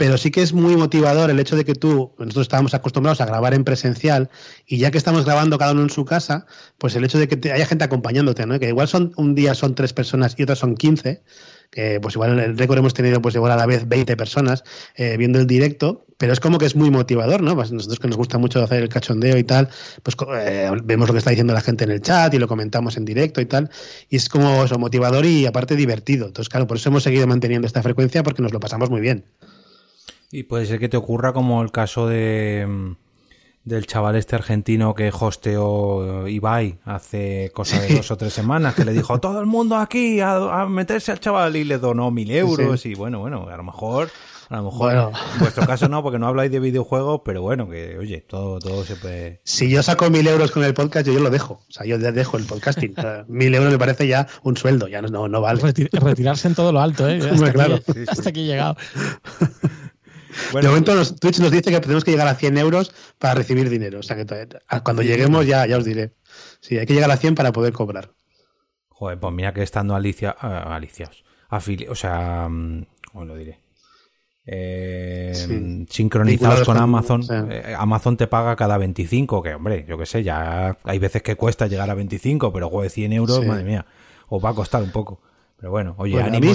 pero 0.00 0.16
sí 0.16 0.30
que 0.30 0.40
es 0.40 0.54
muy 0.54 0.78
motivador 0.78 1.28
el 1.28 1.38
hecho 1.40 1.56
de 1.56 1.66
que 1.66 1.74
tú, 1.74 2.14
nosotros 2.16 2.44
estábamos 2.44 2.72
acostumbrados 2.72 3.20
a 3.20 3.26
grabar 3.26 3.52
en 3.52 3.64
presencial 3.64 4.30
y 4.66 4.78
ya 4.78 4.90
que 4.90 4.96
estamos 4.96 5.26
grabando 5.26 5.58
cada 5.58 5.72
uno 5.72 5.82
en 5.82 5.90
su 5.90 6.06
casa, 6.06 6.46
pues 6.78 6.96
el 6.96 7.04
hecho 7.04 7.18
de 7.18 7.28
que 7.28 7.52
haya 7.52 7.66
gente 7.66 7.84
acompañándote, 7.84 8.46
¿no? 8.46 8.58
Que 8.58 8.68
igual 8.68 8.88
son 8.88 9.12
un 9.18 9.34
día 9.34 9.54
son 9.54 9.74
tres 9.74 9.92
personas 9.92 10.34
y 10.38 10.42
otras 10.42 10.58
son 10.58 10.74
quince, 10.74 11.22
que 11.70 12.00
pues 12.00 12.14
igual 12.14 12.38
el 12.38 12.56
récord 12.56 12.78
hemos 12.78 12.94
tenido 12.94 13.20
pues 13.20 13.34
igual 13.34 13.52
a 13.52 13.56
la 13.56 13.66
vez 13.66 13.86
20 13.86 14.16
personas 14.16 14.64
eh, 14.94 15.18
viendo 15.18 15.38
el 15.38 15.46
directo, 15.46 16.06
pero 16.16 16.32
es 16.32 16.40
como 16.40 16.56
que 16.56 16.64
es 16.64 16.76
muy 16.76 16.90
motivador, 16.90 17.42
¿no? 17.42 17.54
Pues 17.54 17.70
nosotros 17.70 17.98
que 17.98 18.08
nos 18.08 18.16
gusta 18.16 18.38
mucho 18.38 18.62
hacer 18.62 18.82
el 18.82 18.88
cachondeo 18.88 19.36
y 19.36 19.44
tal, 19.44 19.68
pues 20.02 20.16
eh, 20.34 20.70
vemos 20.82 21.08
lo 21.08 21.12
que 21.12 21.18
está 21.18 21.28
diciendo 21.28 21.52
la 21.52 21.60
gente 21.60 21.84
en 21.84 21.90
el 21.90 22.00
chat 22.00 22.32
y 22.32 22.38
lo 22.38 22.48
comentamos 22.48 22.96
en 22.96 23.04
directo 23.04 23.42
y 23.42 23.44
tal, 23.44 23.68
y 24.08 24.16
es 24.16 24.30
como 24.30 24.64
eso, 24.64 24.78
motivador 24.78 25.26
y 25.26 25.44
aparte 25.44 25.76
divertido. 25.76 26.28
Entonces, 26.28 26.48
claro, 26.48 26.66
por 26.66 26.78
eso 26.78 26.88
hemos 26.88 27.02
seguido 27.02 27.26
manteniendo 27.26 27.66
esta 27.66 27.82
frecuencia 27.82 28.22
porque 28.22 28.40
nos 28.40 28.54
lo 28.54 28.60
pasamos 28.60 28.88
muy 28.88 29.02
bien. 29.02 29.26
Y 30.32 30.44
puede 30.44 30.66
ser 30.66 30.78
que 30.78 30.88
te 30.88 30.96
ocurra 30.96 31.32
como 31.32 31.62
el 31.62 31.72
caso 31.72 32.06
de 32.06 32.66
mm, 32.68 32.92
del 33.64 33.86
chaval 33.86 34.16
este 34.16 34.36
argentino 34.36 34.94
que 34.94 35.12
hosteó 35.18 36.26
Ibai 36.26 36.78
hace 36.84 37.50
cosa 37.54 37.80
de 37.80 37.94
dos 37.96 38.10
o 38.10 38.16
tres 38.16 38.32
semanas, 38.32 38.74
que 38.74 38.84
le 38.84 38.92
dijo 38.92 39.20
todo 39.20 39.40
el 39.40 39.46
mundo 39.46 39.76
aquí 39.76 40.20
a, 40.20 40.66
meterse 40.68 41.12
al 41.12 41.20
chaval 41.20 41.56
y 41.56 41.64
le 41.64 41.78
donó 41.78 42.10
mil 42.10 42.30
euros 42.30 42.86
y 42.86 42.94
bueno, 42.94 43.20
bueno, 43.20 43.48
a 43.50 43.56
lo 43.56 43.62
mejor, 43.62 44.10
a 44.48 44.56
lo 44.56 44.64
mejor 44.64 44.92
en 44.92 45.38
vuestro 45.40 45.66
caso 45.66 45.88
no, 45.88 46.02
porque 46.02 46.18
no 46.18 46.26
habláis 46.26 46.50
de 46.50 46.58
videojuegos, 46.58 47.20
pero 47.22 47.42
bueno, 47.42 47.68
que 47.68 47.98
oye, 47.98 48.22
todo, 48.22 48.58
todo 48.60 48.82
se 48.84 48.96
puede... 48.96 49.42
Si 49.44 49.68
yo 49.68 49.82
saco 49.82 50.08
mil 50.08 50.26
euros 50.26 50.50
con 50.52 50.64
el 50.64 50.72
podcast, 50.72 51.06
yo, 51.06 51.18
lo 51.20 51.28
dejo, 51.28 51.60
o 51.68 51.72
sea, 51.72 51.84
yo 51.84 51.98
dejo 51.98 52.38
el 52.38 52.44
podcasting, 52.44 52.94
mil 53.28 53.54
euros 53.54 53.72
me 53.72 53.78
parece 53.78 54.08
ya 54.08 54.26
un 54.42 54.56
sueldo, 54.56 54.88
ya 54.88 55.02
no, 55.02 55.28
no 55.28 55.40
vale. 55.40 55.60
retirarse 55.92 56.48
en 56.48 56.54
todo 56.54 56.72
lo 56.72 56.80
alto, 56.80 57.08
¿eh? 57.08 57.20
Hasta, 57.30 57.52
claro. 57.52 57.74
aquí, 57.76 58.04
hasta 58.08 58.30
aquí 58.30 58.40
he 58.40 58.46
llegado. 58.46 58.76
de 60.54 60.68
momento 60.68 60.92
Twitch 61.16 61.38
nos 61.40 61.50
dice 61.50 61.70
que 61.70 61.80
tenemos 61.80 62.04
que 62.04 62.10
llegar 62.10 62.28
a 62.28 62.34
100 62.34 62.58
euros 62.58 62.92
para 63.18 63.34
recibir 63.34 63.68
dinero. 63.68 64.00
O 64.00 64.02
sea 64.02 64.16
que 64.16 64.26
cuando 64.82 65.02
lleguemos 65.02 65.46
ya, 65.46 65.66
ya 65.66 65.78
os 65.78 65.84
diré. 65.84 66.14
Sí, 66.60 66.78
hay 66.78 66.86
que 66.86 66.94
llegar 66.94 67.10
a 67.10 67.16
100 67.16 67.34
para 67.34 67.52
poder 67.52 67.72
cobrar. 67.72 68.10
Joder, 68.88 69.18
pues 69.18 69.32
mira 69.32 69.54
que 69.54 69.62
estando 69.62 69.94
Alicia, 69.94 70.36
uh, 70.42 70.72
Aliciaos, 70.72 71.24
o 71.88 71.94
sea, 71.94 72.48
mm, 72.48 72.86
¿cómo 73.12 73.24
lo 73.24 73.34
diré? 73.34 73.60
Eh, 74.44 75.32
sincronizados 75.88 76.66
con 76.66 76.76
Amazon, 76.76 77.22
eh, 77.30 77.74
Amazon 77.78 78.16
te 78.16 78.26
paga 78.26 78.56
cada 78.56 78.78
25, 78.78 79.42
que 79.42 79.54
hombre, 79.54 79.84
yo 79.88 79.96
qué 79.96 80.06
sé, 80.06 80.22
ya 80.22 80.76
hay 80.84 80.98
veces 80.98 81.22
que 81.22 81.36
cuesta 81.36 81.66
llegar 81.66 81.88
a 81.88 81.94
25, 81.94 82.52
pero 82.52 82.68
joder, 82.68 82.90
100 82.90 83.12
euros, 83.12 83.46
madre 83.46 83.64
mía, 83.64 83.86
os 84.28 84.44
va 84.44 84.50
a 84.50 84.54
costar 84.54 84.82
un 84.82 84.90
poco. 84.90 85.20
Pero 85.56 85.70
bueno, 85.70 85.94
oye, 85.98 86.20
ánimo 86.20 86.52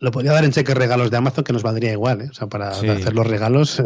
lo 0.00 0.10
podría 0.10 0.32
dar 0.32 0.44
en 0.44 0.52
cheques 0.52 0.76
regalos 0.76 1.10
de 1.10 1.16
Amazon 1.16 1.44
que 1.44 1.52
nos 1.52 1.62
valdría 1.62 1.92
igual, 1.92 2.22
¿eh? 2.22 2.28
O 2.30 2.34
sea, 2.34 2.46
para 2.48 2.68
hacer 2.68 3.14
los 3.14 3.26
regalos. 3.26 3.80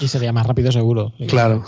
Y 0.00 0.08
sería 0.08 0.32
más 0.32 0.46
rápido 0.46 0.70
seguro. 0.70 1.12
Claro. 1.28 1.64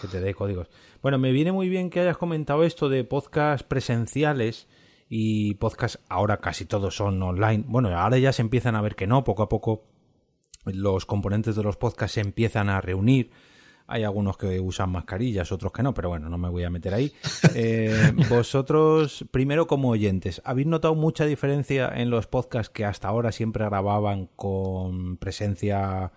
Que 0.00 0.08
te 0.08 0.20
dé 0.20 0.34
códigos. 0.34 0.68
Bueno, 1.00 1.18
me 1.18 1.32
viene 1.32 1.52
muy 1.52 1.68
bien 1.68 1.90
que 1.90 2.00
hayas 2.00 2.16
comentado 2.16 2.64
esto 2.64 2.88
de 2.88 3.04
podcast 3.04 3.66
presenciales 3.66 4.68
y 5.08 5.54
podcast 5.54 5.96
ahora 6.08 6.38
casi 6.38 6.64
todos 6.64 6.96
son 6.96 7.22
online. 7.22 7.64
Bueno, 7.66 7.88
ahora 7.98 8.18
ya 8.18 8.32
se 8.32 8.42
empiezan 8.42 8.76
a 8.76 8.80
ver 8.80 8.94
que 8.94 9.06
no, 9.06 9.24
poco 9.24 9.42
a 9.42 9.48
poco 9.48 9.84
los 10.64 11.06
componentes 11.06 11.56
de 11.56 11.62
los 11.62 11.76
podcasts 11.76 12.14
se 12.14 12.20
empiezan 12.20 12.68
a 12.70 12.80
reunir 12.80 13.30
hay 13.92 14.04
algunos 14.04 14.38
que 14.38 14.58
usan 14.58 14.90
mascarillas, 14.90 15.52
otros 15.52 15.70
que 15.70 15.82
no, 15.82 15.92
pero 15.92 16.08
bueno, 16.08 16.30
no 16.30 16.38
me 16.38 16.48
voy 16.48 16.64
a 16.64 16.70
meter 16.70 16.94
ahí. 16.94 17.12
Eh, 17.54 18.12
vosotros, 18.30 19.26
primero 19.30 19.66
como 19.66 19.90
oyentes, 19.90 20.40
¿habéis 20.44 20.66
notado 20.66 20.94
mucha 20.94 21.26
diferencia 21.26 21.92
en 21.94 22.08
los 22.08 22.26
podcasts 22.26 22.70
que 22.70 22.84
hasta 22.86 23.08
ahora 23.08 23.30
siempre 23.30 23.64
grababan 23.66 24.30
con 24.36 25.18
presencia 25.18 26.12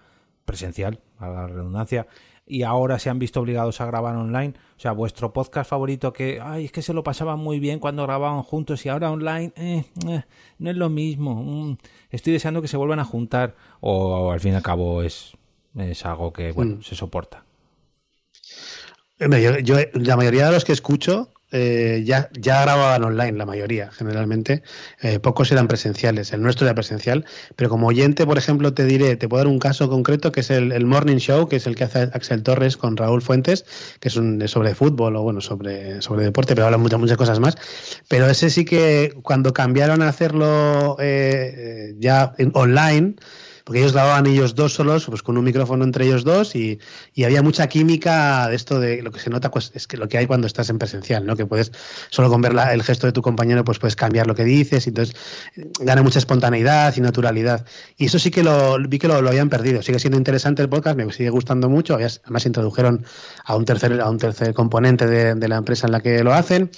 presencial, 0.46 1.02
a 1.18 1.28
la 1.28 1.48
redundancia, 1.48 2.08
y 2.48 2.64
ahora 2.64 3.00
se 3.00 3.10
han 3.10 3.20
visto 3.20 3.42
obligados 3.42 3.82
a 3.82 3.86
grabar 3.86 4.16
online? 4.16 4.54
O 4.78 4.80
sea, 4.80 4.94
vuestro 4.94 5.34
podcast 5.34 5.70
favorito 5.70 6.14
que, 6.14 6.40
ay, 6.42 6.66
es 6.66 6.72
que 6.72 6.82
se 6.82 6.94
lo 6.94 7.04
pasaban 7.04 7.40
muy 7.40 7.60
bien 7.60 7.80
cuando 7.80 8.04
grababan 8.04 8.44
juntos 8.44 8.86
y 8.86 8.90
ahora 8.90 9.12
online, 9.12 9.52
eh, 9.58 9.84
eh, 10.08 10.24
no 10.60 10.70
es 10.70 10.78
lo 10.78 10.90
mismo. 10.90 11.44
Mm, 11.44 11.78
estoy 12.12 12.32
deseando 12.32 12.62
que 12.62 12.70
se 12.70 12.78
vuelvan 12.78 13.00
a 13.00 13.06
juntar 13.06 13.56
o, 13.82 14.32
al 14.32 14.40
fin 14.40 14.54
y 14.54 14.56
al 14.56 14.64
cabo 14.64 15.02
es, 15.02 15.34
es 15.76 16.06
algo 16.06 16.32
que, 16.32 16.54
bueno, 16.54 16.78
mm. 16.78 16.84
se 16.84 16.96
soporta. 16.96 17.45
Yo, 19.19 19.78
la 19.93 20.17
mayoría 20.17 20.47
de 20.47 20.51
los 20.51 20.65
que 20.65 20.73
escucho 20.73 21.32
eh, 21.51 22.04
ya, 22.06 22.30
ya 22.34 22.63
grababan 22.63 23.04
online, 23.06 23.38
la 23.38 23.45
mayoría, 23.45 23.89
generalmente. 23.91 24.62
Eh, 25.01 25.19
pocos 25.19 25.51
eran 25.54 25.69
presenciales. 25.69 26.34
El 26.34 26.41
nuestro 26.41 26.65
era 26.67 26.75
presencial. 26.75 27.23
Pero 27.56 27.69
como 27.69 27.88
oyente, 27.88 28.25
por 28.25 28.38
ejemplo, 28.38 28.73
te 28.73 28.84
diré, 28.84 29.15
te 29.15 29.30
puedo 29.30 29.43
dar 29.43 29.47
un 29.47 29.60
caso 29.60 29.89
concreto 29.89 30.34
que 30.34 30.41
es 30.41 30.49
el, 30.49 30.86
Morning 30.86 31.15
Show, 31.15 31.47
que 31.47 31.56
es 31.56 31.65
el 31.65 31.75
que 31.75 31.86
hace 31.86 32.10
Axel 32.13 32.43
Torres 32.43 32.75
con 32.75 32.97
Raúl 32.97 33.21
Fuentes, 33.21 33.65
que 34.01 34.10
es 34.10 34.17
un, 34.17 34.45
sobre 34.49 34.75
fútbol 34.75 35.15
o 35.15 35.21
bueno, 35.21 35.39
sobre, 35.39 36.01
sobre 36.01 36.25
deporte, 36.25 36.56
pero 36.56 36.65
habla 36.65 36.78
muchas, 36.78 36.99
muchas 36.99 37.17
cosas 37.17 37.39
más. 37.39 37.56
Pero 38.10 38.28
ese 38.28 38.49
sí 38.49 38.65
que 38.65 39.13
cuando 39.21 39.54
cambiaron 39.54 40.01
a 40.01 40.10
hacerlo 40.10 40.97
eh, 40.99 41.95
ya 41.99 42.36
online, 42.54 43.15
porque 43.65 43.80
ellos 43.80 43.93
grababan 43.93 44.28
ellos 44.28 44.54
dos 44.54 44.73
solos, 44.73 45.08
pues 45.08 45.23
con 45.23 45.38
un 45.38 45.43
micrófono 45.43 45.84
entre 45.84 46.06
ellos 46.06 46.23
dos 46.23 46.56
y, 46.56 46.80
había 47.25 47.41
mucha 47.41 47.67
química 47.67 48.47
de 48.47 48.56
esto 48.56 48.80
de 48.80 49.01
lo 49.01 49.12
que 49.12 49.19
se 49.19 49.32
nota, 49.32 49.49
pues 49.49 49.71
es 49.73 49.88
que 49.88 49.97
lo 49.97 50.08
que 50.08 50.19
hay 50.19 50.28
cuando 50.28 50.45
estás 50.45 50.69
en 50.69 50.78
presencial, 50.78 51.25
¿no? 51.25 51.36
Que 51.36 51.47
puedes, 51.47 51.71
solo 52.12 52.30
con 52.30 52.39
ver 52.41 52.54
el 52.71 52.84
gesto 52.84 53.08
de 53.08 53.13
tu 53.13 53.23
compañero, 53.23 53.63
pues 53.63 53.80
puedes 53.80 53.95
cambiar 53.95 54.28
lo 54.28 54.36
que 54.36 54.43
dices 54.43 54.86
y 54.86 54.89
entonces 54.89 55.15
gana 55.80 56.04
mucha 56.04 56.19
espontaneidad 56.19 56.95
y 56.95 57.01
naturalidad. 57.01 57.65
Y 57.97 58.06
eso 58.06 58.19
sí 58.19 58.30
que 58.30 58.43
lo 58.43 58.78
vi 58.88 58.99
que 58.99 59.08
lo, 59.08 59.15
habían 59.15 59.49
perdido. 59.49 59.82
Sigue 59.82 59.97
siendo 59.97 60.19
interesante 60.19 60.62
el 60.62 60.69
podcast, 60.69 60.95
me 60.95 61.12
sigue 61.12 61.32
gustando 61.32 61.67
mucho. 61.67 61.95
Además 61.95 62.45
introdujeron 62.45 63.04
a 63.45 63.56
un 63.56 63.65
tercer, 63.65 63.99
a 63.99 64.08
un 64.08 64.19
tercer 64.19 64.54
componente 64.54 65.08
de, 65.08 65.47
la 65.47 65.58
empresa 65.58 65.88
en 65.88 65.91
la 65.91 66.01
que 66.01 66.23
lo 66.23 66.34
hacen 66.34 66.69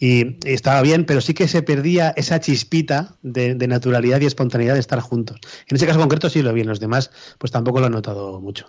y, 0.00 0.38
estaba 0.44 0.82
bien, 0.82 1.04
pero 1.04 1.20
sí 1.20 1.34
que 1.34 1.46
se 1.46 1.62
perdía 1.62 2.12
esa 2.16 2.40
chispita 2.40 3.14
de, 3.22 3.54
de 3.54 3.68
naturalidad 3.68 4.20
y 4.20 4.26
espontaneidad 4.26 4.74
de 4.74 4.80
estar 4.80 4.98
juntos. 4.98 5.38
En 5.68 5.76
ese 5.76 5.86
caso 5.86 6.00
concreto 6.00 6.31
sí 6.32 6.42
lo 6.42 6.52
vi, 6.52 6.64
los 6.64 6.80
demás 6.80 7.10
pues 7.38 7.52
tampoco 7.52 7.80
lo 7.80 7.86
he 7.86 7.90
notado 7.90 8.40
mucho. 8.40 8.66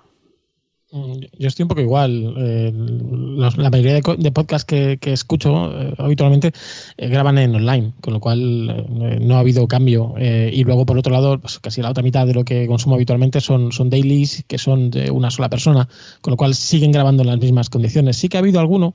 Mm, 0.94 1.22
yo 1.40 1.48
estoy 1.48 1.64
un 1.64 1.70
poco 1.70 1.82
igual. 1.82 2.36
Eh, 2.38 2.72
la 2.72 3.70
mayoría 3.72 3.96
de, 3.96 4.32
podcasts 4.32 4.66
que, 4.66 5.00
escucho 5.12 5.72
eh, 5.72 5.96
habitualmente 5.98 6.52
eh, 6.98 7.10
graban 7.10 7.40
en 7.40 7.56
online, 7.56 7.94
con 8.00 8.14
lo 8.14 8.20
cual 8.20 8.86
no 9.20 9.36
ha 9.36 9.40
habido 9.40 9.68
cambio. 9.68 10.14
y 10.20 10.64
luego, 10.64 10.86
por 10.86 10.98
otro 11.00 11.12
lado, 11.12 11.40
pues 11.40 11.60
casi 11.60 11.82
la 11.82 11.90
otra 11.90 12.04
mitad 12.04 12.28
de 12.28 12.36
lo 12.36 12.46
que 12.46 12.68
consumo 12.68 12.94
habitualmente 12.96 13.42
son, 13.42 13.72
son 13.72 13.90
dailies 13.90 14.46
que 14.48 14.60
son 14.60 14.92
de 14.92 15.10
una 15.10 15.32
sola 15.32 15.50
persona, 15.50 15.90
con 16.22 16.32
lo 16.32 16.38
cual 16.38 16.54
siguen 16.54 16.92
grabando 16.92 17.24
en 17.24 17.30
las 17.30 17.40
mismas 17.40 17.72
condiciones. 17.72 18.18
Sí 18.18 18.30
que 18.30 18.38
ha 18.38 18.42
habido 18.42 18.60
alguno 18.60 18.94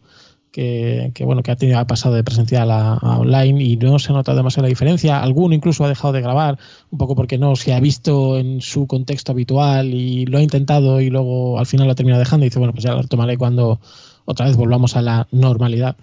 que, 0.53 1.13
bueno 1.25 1.43
que 1.43 1.53
ha 1.53 1.87
pasado 1.87 2.15
de 2.15 2.25
presencial 2.25 2.71
a, 2.71 2.97
online 3.19 3.63
y 3.63 3.77
no 3.77 3.99
se 3.99 4.13
ha 4.13 4.15
notado 4.15 4.37
demasiado 4.37 4.63
la 4.63 4.69
diferencia. 4.69 5.23
Alguno 5.23 5.55
incluso 5.55 5.85
ha 5.85 5.89
dejado 5.89 6.13
de 6.13 6.21
grabar, 6.21 6.59
un 6.91 6.99
poco 6.99 7.15
porque 7.15 7.39
no 7.39 7.57
se 7.57 7.73
ha 7.75 7.81
visto 7.81 8.39
en 8.39 8.61
su 8.61 8.87
contexto 8.87 9.33
habitual 9.33 9.93
y 9.93 10.27
lo 10.27 10.39
ha 10.39 10.43
intentado 10.43 11.01
y 11.01 11.11
luego 11.11 11.59
al 11.59 11.67
final 11.67 11.87
lo 11.87 11.93
ha 11.93 11.97
terminado 11.97 12.21
dejando 12.21 12.45
y 12.45 12.49
dice, 12.49 12.59
bueno, 12.59 12.73
pues 12.73 12.85
ya 12.85 12.93
lo 12.93 13.03
tomaré 13.05 13.37
cuando 13.37 13.81
otra 14.25 14.47
vez 14.47 14.57
volvamos 14.57 14.97
a 14.97 15.03
la 15.03 15.29
normalidad. 15.31 15.97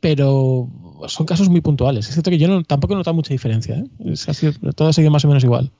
Pero 0.00 0.68
son 1.08 1.26
casos 1.26 1.48
muy 1.48 1.60
puntuales. 1.60 2.06
Es 2.06 2.14
cierto 2.14 2.30
que 2.30 2.38
yo 2.38 2.48
no, 2.48 2.62
tampoco 2.62 2.94
he 2.94 2.96
notado 2.96 3.14
mucha 3.14 3.32
diferencia. 3.32 3.76
¿eh? 3.76 4.52
todo 4.74 4.88
ha 4.88 4.92
seguido 4.92 5.10
más 5.10 5.24
o 5.24 5.28
menos 5.28 5.44
igual. 5.44 5.70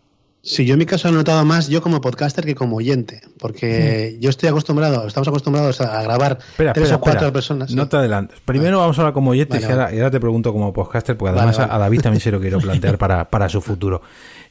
Sí, 0.47 0.65
yo 0.65 0.75
en 0.75 0.79
mi 0.79 0.87
caso 0.87 1.09
he 1.09 1.13
notado 1.13 1.45
más 1.45 1.69
yo 1.69 1.83
como 1.83 2.01
podcaster 2.01 2.45
que 2.45 2.55
como 2.55 2.77
oyente, 2.77 3.21
porque 3.41 4.17
yo 4.21 4.31
estoy 4.31 4.49
acostumbrado, 4.49 5.05
estamos 5.05 5.27
acostumbrados 5.27 5.81
a 5.81 6.01
grabar 6.05 6.39
tres 6.73 6.93
o 6.93 7.01
cuatro 7.01 7.33
personas. 7.33 7.75
No 7.75 7.89
te 7.89 7.97
adelantes. 7.97 8.39
Primero 8.45 8.79
vamos 8.79 8.97
a 8.97 9.01
hablar 9.03 9.13
como 9.13 9.33
oyente 9.33 9.59
y, 9.61 9.65
ahora, 9.65 10.11
te 10.11 10.21
pregunto 10.21 10.53
como 10.53 10.73
podcaster, 10.73 11.17
porque 11.17 11.37
además 11.37 11.59
a 11.59 11.79
David 11.79 12.01
también 12.01 12.21
se 12.21 12.31
lo 12.31 12.41
quiero 12.41 12.59
plantear 12.61 12.97
para, 12.97 13.29
para 13.29 13.49
su 13.49 13.61
futuro. 13.61 14.03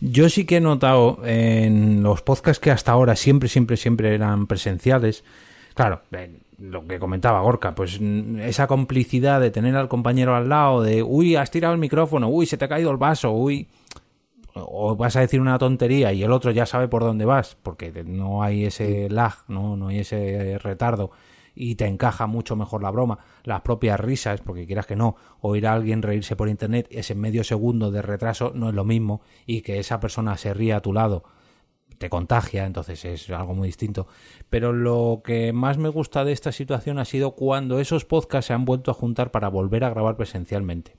Yo 0.02 0.28
sí 0.28 0.44
que 0.44 0.58
he 0.58 0.62
notado 0.62 1.20
en 1.24 2.04
los 2.04 2.22
podcasts 2.22 2.60
que 2.60 2.72
hasta 2.72 2.92
ahora 2.92 3.16
siempre, 3.16 3.48
siempre, 3.48 3.78
siempre 3.78 4.14
eran 4.14 4.48
presenciales, 4.48 5.24
claro, 5.76 6.02
lo 6.60 6.86
que 6.86 7.00
comentaba 7.00 7.40
Gorka, 7.40 7.74
pues 7.74 8.02
esa 8.42 8.68
complicidad 8.68 9.40
de 9.40 9.50
tener 9.50 9.78
al 9.78 9.88
compañero 9.88 10.36
al 10.36 10.50
lado, 10.50 10.84
de 10.84 11.04
uy, 11.04 11.38
has 11.38 11.52
tirado 11.52 11.74
el 11.74 11.80
micrófono, 11.80 12.28
uy, 12.28 12.46
se 12.48 12.58
te 12.58 12.66
ha 12.66 12.68
caído 12.68 12.92
el 12.92 12.98
vaso, 12.98 13.32
uy 13.32 13.70
o 14.56 14.96
vas 14.96 15.16
a 15.16 15.22
decir 15.22 15.42
una 15.42 15.58
tontería 15.58 16.14
y 16.14 16.24
el 16.24 16.32
otro 16.32 16.52
ya 16.52 16.66
sabe 16.66 16.88
por 16.88 17.04
dónde 17.04 17.26
vas, 17.26 17.58
porque 17.62 17.92
no 18.06 18.42
hay 18.42 18.66
ese 18.66 19.10
lag, 19.10 19.34
no, 19.48 19.76
no 19.76 19.90
hay 19.90 20.00
ese 20.00 20.58
retardo 20.60 21.12
y 21.56 21.76
te 21.76 21.86
encaja 21.86 22.28
mucho 22.28 22.56
mejor 22.56 22.84
la 22.84 22.92
broma, 22.92 23.20
las 23.44 23.62
propias 23.62 24.00
risas, 24.00 24.42
porque 24.42 24.66
quieras 24.66 24.86
que 24.86 24.96
no, 24.96 25.16
oír 25.40 25.68
a 25.68 25.74
alguien 25.74 26.02
reírse 26.02 26.36
por 26.36 26.50
internet, 26.50 26.88
ese 26.92 27.16
medio 27.16 27.44
segundo 27.44 27.92
de 27.92 28.02
retraso 28.02 28.52
no 28.54 28.70
es 28.70 28.76
lo 28.76 28.84
mismo 28.84 29.22
y 29.46 29.62
que 29.62 29.80
esa 29.80 30.00
persona 30.00 30.38
se 30.38 30.54
ría 30.54 30.78
a 30.78 30.82
tu 30.82 30.94
lado 30.94 31.24
te 31.98 32.10
contagia, 32.10 32.66
entonces 32.66 33.06
es 33.06 33.30
algo 33.30 33.54
muy 33.54 33.70
distinto. 33.70 34.08
Pero 34.50 34.74
lo 34.74 35.22
que 35.24 35.54
más 35.54 35.78
me 35.78 35.88
gusta 35.88 36.26
de 36.26 36.34
esta 36.34 36.52
situación 36.52 37.00
ha 37.00 37.06
sido 37.06 37.36
cuando 37.36 37.80
esos 37.80 38.04
podcasts 38.04 38.48
se 38.48 38.54
han 38.54 38.66
vuelto 38.66 38.92
a 38.92 38.94
juntar 38.94 39.32
para 39.32 39.48
volver 39.48 39.86
a 39.86 39.90
grabar 39.90 40.18
presencialmente. 40.18 40.98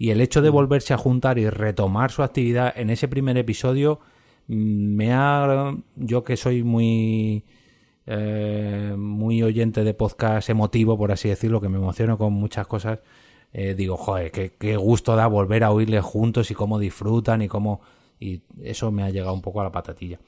Y 0.00 0.12
el 0.12 0.22
hecho 0.22 0.40
de 0.40 0.50
mm. 0.50 0.54
volverse 0.54 0.94
a 0.94 0.96
juntar 0.96 1.38
y 1.38 1.50
retomar 1.50 2.10
su 2.10 2.22
actividad 2.22 2.72
en 2.74 2.88
ese 2.88 3.06
primer 3.06 3.36
episodio 3.36 4.00
mm, 4.48 4.94
me 4.96 5.12
ha, 5.12 5.76
yo 5.94 6.24
que 6.24 6.38
soy 6.38 6.62
muy, 6.62 7.44
eh, 8.06 8.94
muy 8.96 9.42
oyente 9.42 9.84
de 9.84 9.92
podcast 9.92 10.48
emotivo, 10.48 10.96
por 10.96 11.12
así 11.12 11.28
decirlo, 11.28 11.60
que 11.60 11.68
me 11.68 11.76
emociono 11.76 12.16
con 12.16 12.32
muchas 12.32 12.66
cosas, 12.66 13.00
eh, 13.52 13.74
digo, 13.74 13.98
joder, 13.98 14.30
qué, 14.30 14.54
qué, 14.58 14.78
gusto 14.78 15.16
da 15.16 15.26
volver 15.26 15.64
a 15.64 15.70
oírles 15.70 16.02
juntos 16.02 16.50
y 16.50 16.54
cómo 16.54 16.78
disfrutan 16.78 17.42
y 17.42 17.48
cómo... 17.48 17.82
Y 18.18 18.40
eso 18.62 18.90
me 18.90 19.02
ha 19.02 19.10
llegado 19.10 19.34
un 19.34 19.42
poco 19.42 19.60
a 19.60 19.64
la 19.64 19.72
patatilla. 19.72 20.18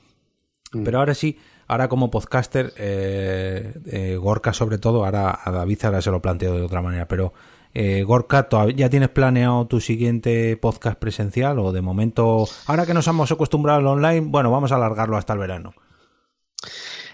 Mm. 0.73 0.85
Pero 0.85 0.99
ahora 0.99 1.15
sí, 1.15 1.39
ahora 1.67 1.89
como 1.89 2.11
podcaster, 2.11 2.75
eh, 2.77 3.73
eh, 3.87 4.17
Gorka 4.17 4.53
sobre 4.53 4.77
todo, 4.77 5.07
ahora 5.07 5.39
a 5.43 5.51
David 5.51 5.79
ahora 5.85 6.03
se 6.03 6.11
lo 6.11 6.21
planteo 6.21 6.57
de 6.57 6.63
otra 6.63 6.83
manera, 6.83 7.09
pero 7.09 7.33
eh, 7.75 8.03
Gorka, 8.03 8.49
¿ya 8.75 8.91
tienes 8.91 9.09
planeado 9.09 9.67
tu 9.67 9.81
siguiente 9.81 10.57
podcast 10.57 10.99
presencial 10.99 11.59
o 11.59 11.73
de 11.73 11.81
momento, 11.83 12.47
ahora 12.67 12.87
que 12.87 12.95
nos 12.95 13.07
hemos 13.07 13.31
acostumbrado 13.33 13.79
al 13.79 13.87
online, 13.87 14.21
bueno, 14.21 14.51
vamos 14.51 14.73
a 14.73 14.77
alargarlo 14.77 15.17
hasta 15.17 15.33
el 15.33 15.39
verano? 15.39 15.75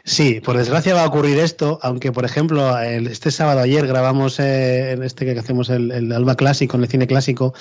Sí, 0.09 0.41
por 0.41 0.57
desgracia 0.57 0.95
va 0.95 1.03
a 1.03 1.07
ocurrir 1.07 1.39
esto, 1.39 1.79
aunque 1.83 2.13
por 2.13 2.25
ejemplo 2.25 2.79
este 2.79 3.31
sábado 3.31 3.61
ayer 3.61 3.87
grabamos 3.87 4.41
eh, 4.41 4.93
en 4.93 5.03
este 5.03 5.27
que 5.27 5.39
hacemos 5.39 5.69
el, 5.69 6.11
Alba 6.11 6.35
Clásico, 6.35 6.79
en 6.79 6.85
el 6.85 6.89
cine 6.89 7.07
clásico, 7.07 7.53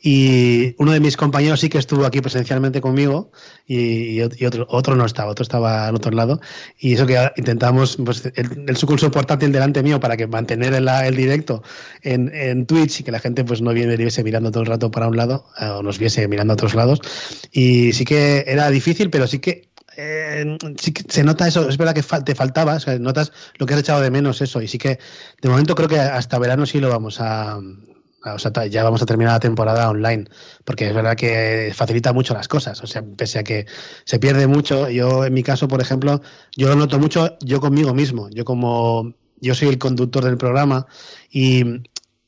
y 0.00 0.76
uno 0.78 0.92
de 0.92 1.00
mis 1.00 1.16
compañeros 1.16 1.58
sí 1.58 1.68
que 1.68 1.78
estuvo 1.78 2.06
aquí 2.06 2.20
presencialmente 2.20 2.80
conmigo 2.80 3.32
y, 3.66 4.20
otro, 4.20 4.64
otro 4.70 4.94
no 4.94 5.06
estaba, 5.06 5.32
otro 5.32 5.42
estaba 5.42 5.88
al 5.88 5.96
otro 5.96 6.12
lado, 6.12 6.40
y 6.78 6.94
eso 6.94 7.04
que 7.04 7.18
intentamos, 7.36 7.96
pues 7.96 8.26
el, 8.36 8.66
el 8.68 9.10
portátil 9.10 9.50
delante 9.50 9.82
mío 9.82 9.98
para 9.98 10.16
que 10.16 10.28
mantener 10.28 10.74
el, 10.74 11.16
directo 11.16 11.64
en, 12.02 12.32
en, 12.32 12.64
Twitch 12.66 13.00
y 13.00 13.02
que 13.02 13.10
la 13.10 13.18
gente 13.18 13.42
pues 13.42 13.60
no 13.60 13.72
viese 13.72 14.22
mirando 14.22 14.52
todo 14.52 14.62
el 14.62 14.68
rato 14.68 14.92
para 14.92 15.08
un 15.08 15.16
lado 15.16 15.46
eh, 15.60 15.66
o 15.66 15.82
nos 15.82 15.98
viese 15.98 16.28
mirando 16.28 16.52
a 16.52 16.54
otros 16.54 16.76
lados, 16.76 17.00
y 17.50 17.92
sí 17.92 18.04
que 18.04 18.44
era 18.46 18.70
difícil, 18.70 19.10
pero 19.10 19.26
sí 19.26 19.40
que 19.40 19.67
eh, 20.00 20.58
sí 20.80 20.94
se 21.08 21.24
nota 21.24 21.48
eso, 21.48 21.68
es 21.68 21.76
verdad 21.76 21.92
que 21.92 22.04
te 22.22 22.36
faltaba, 22.36 22.78
notas 23.00 23.32
lo 23.58 23.66
que 23.66 23.74
has 23.74 23.80
echado 23.80 24.00
de 24.00 24.12
menos 24.12 24.40
eso, 24.40 24.62
y 24.62 24.68
sí 24.68 24.78
que 24.78 25.00
de 25.42 25.48
momento 25.48 25.74
creo 25.74 25.88
que 25.88 25.98
hasta 25.98 26.38
verano 26.38 26.66
sí 26.66 26.78
lo 26.78 26.88
vamos 26.88 27.20
a, 27.20 27.58
o 28.24 28.38
sea, 28.38 28.66
ya 28.66 28.84
vamos 28.84 29.02
a 29.02 29.06
terminar 29.06 29.32
la 29.32 29.40
temporada 29.40 29.90
online, 29.90 30.26
porque 30.64 30.86
es 30.86 30.94
verdad 30.94 31.16
que 31.16 31.72
facilita 31.74 32.12
mucho 32.12 32.32
las 32.32 32.46
cosas, 32.46 32.80
o 32.80 32.86
sea, 32.86 33.02
pese 33.02 33.40
a 33.40 33.42
que 33.42 33.66
se 34.04 34.20
pierde 34.20 34.46
mucho, 34.46 34.88
yo 34.88 35.24
en 35.24 35.34
mi 35.34 35.42
caso, 35.42 35.66
por 35.66 35.80
ejemplo, 35.80 36.22
yo 36.56 36.68
lo 36.68 36.76
noto 36.76 37.00
mucho 37.00 37.36
yo 37.40 37.60
conmigo 37.60 37.92
mismo, 37.92 38.30
yo 38.30 38.44
como 38.44 39.14
yo 39.40 39.56
soy 39.56 39.66
el 39.66 39.78
conductor 39.78 40.24
del 40.24 40.36
programa 40.36 40.86
y 41.28 41.64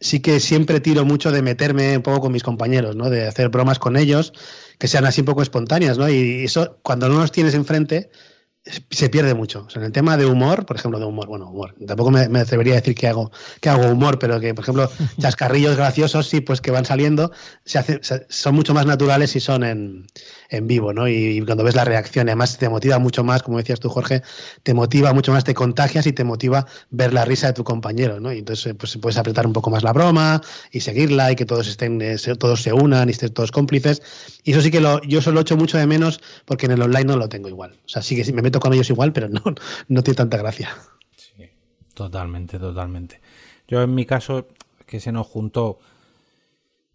sí 0.01 0.19
que 0.19 0.41
siempre 0.41 0.81
tiro 0.81 1.05
mucho 1.05 1.31
de 1.31 1.43
meterme 1.43 1.97
un 1.97 2.03
poco 2.03 2.23
con 2.23 2.33
mis 2.33 2.43
compañeros, 2.43 2.97
¿no? 2.97 3.11
De 3.11 3.29
hacer 3.29 3.49
bromas 3.49 3.79
con 3.79 3.97
ellos 3.97 4.33
que 4.81 4.89
sean 4.89 5.05
así 5.05 5.21
un 5.21 5.27
poco 5.27 5.43
espontáneas, 5.43 5.99
¿no? 5.99 6.09
Y 6.09 6.45
eso, 6.45 6.79
cuando 6.83 7.07
no 7.11 7.19
los 7.19 7.31
tienes 7.31 7.53
enfrente, 7.53 8.11
se 8.65 9.09
pierde 9.09 9.35
mucho. 9.35 9.65
O 9.67 9.71
sea, 9.71 9.81
en 9.81 9.87
el 9.87 9.93
tema 9.93 10.17
de 10.17 10.27
humor, 10.27 10.67
por 10.67 10.77
ejemplo, 10.77 10.99
de 10.99 11.07
humor, 11.07 11.29
bueno, 11.29 11.49
humor, 11.49 11.75
tampoco 11.87 12.11
me, 12.11 12.41
atrevería 12.41 12.75
a 12.75 12.77
decir 12.77 12.95
que 12.95 13.09
hago, 13.09 13.33
que 13.61 13.71
hago 13.71 13.87
humor, 13.91 14.19
pero 14.19 14.39
que, 14.39 14.53
por 14.55 14.65
ejemplo, 14.65 14.91
chascarrillos 15.21 15.77
graciosos, 15.77 16.29
sí, 16.29 16.41
pues 16.41 16.61
que 16.61 16.71
van 16.71 16.85
saliendo, 16.85 17.33
se 17.65 17.79
hace, 17.79 18.01
son 18.29 18.55
mucho 18.55 18.75
más 18.75 18.85
naturales 18.85 19.31
si 19.31 19.41
son 19.41 19.65
en, 19.65 20.07
en 20.51 20.67
vivo, 20.67 20.93
¿no? 20.93 21.09
Y, 21.09 21.43
cuando 21.47 21.65
ves 21.65 21.75
la 21.75 21.85
reacción, 21.85 22.29
además 22.29 22.59
te 22.59 22.69
motiva 22.69 22.99
mucho 22.99 23.25
más, 23.25 23.43
como 23.43 23.57
decías 23.57 23.81
tú, 23.81 23.89
Jorge, 23.89 24.23
te 24.63 24.75
motiva 24.75 25.15
mucho 25.15 25.33
más, 25.33 25.45
te 25.45 25.55
contagias 25.55 26.07
y 26.07 26.13
te 26.13 26.25
motiva 26.25 26.67
ver 26.91 27.15
la 27.15 27.25
risa 27.25 27.47
de 27.49 27.53
tu 27.55 27.65
compañero, 27.65 28.21
¿no? 28.21 28.31
Y 28.31 28.39
entonces, 28.39 28.75
pues 28.79 28.97
puedes 28.99 29.17
apretar 29.17 29.47
un 29.47 29.55
poco 29.55 29.71
más 29.71 29.83
la 29.83 29.93
broma 29.95 30.43
y 30.71 30.81
seguirla 30.81 31.33
y 31.33 31.37
que 31.37 31.47
todos 31.47 31.67
estén, 31.67 32.03
eh, 32.03 32.17
todos 32.39 32.63
se 32.63 32.75
unan 32.75 33.09
y 33.09 33.13
estén 33.13 33.33
todos 33.33 33.53
cómplices. 33.53 34.03
Y 34.45 34.53
eso 34.53 34.61
sí 34.61 34.71
que 34.71 34.81
lo, 34.81 35.01
yo 35.03 35.23
solo 35.23 35.41
echo 35.41 35.57
mucho 35.57 35.79
de 35.79 35.87
menos 35.87 36.21
porque 36.45 36.67
en 36.67 36.73
el 36.73 36.83
online 36.83 37.05
no 37.05 37.17
lo 37.17 37.29
tengo 37.29 37.49
igual. 37.49 37.79
O 37.87 37.89
sea, 37.89 38.03
sí 38.03 38.23
que 38.23 38.31
me 38.33 38.50
con 38.59 38.73
ellos 38.73 38.91
igual, 38.91 39.13
pero 39.13 39.29
no, 39.29 39.43
no 39.89 40.03
tiene 40.03 40.17
tanta 40.17 40.39
gracia. 40.39 40.71
Totalmente, 41.95 42.59
totalmente. 42.59 43.21
Yo 43.69 43.83
en 43.83 43.95
mi 43.95 44.07
caso, 44.07 44.49
que 44.87 45.01
se 45.01 45.13
nos 45.13 45.27
juntó 45.27 45.79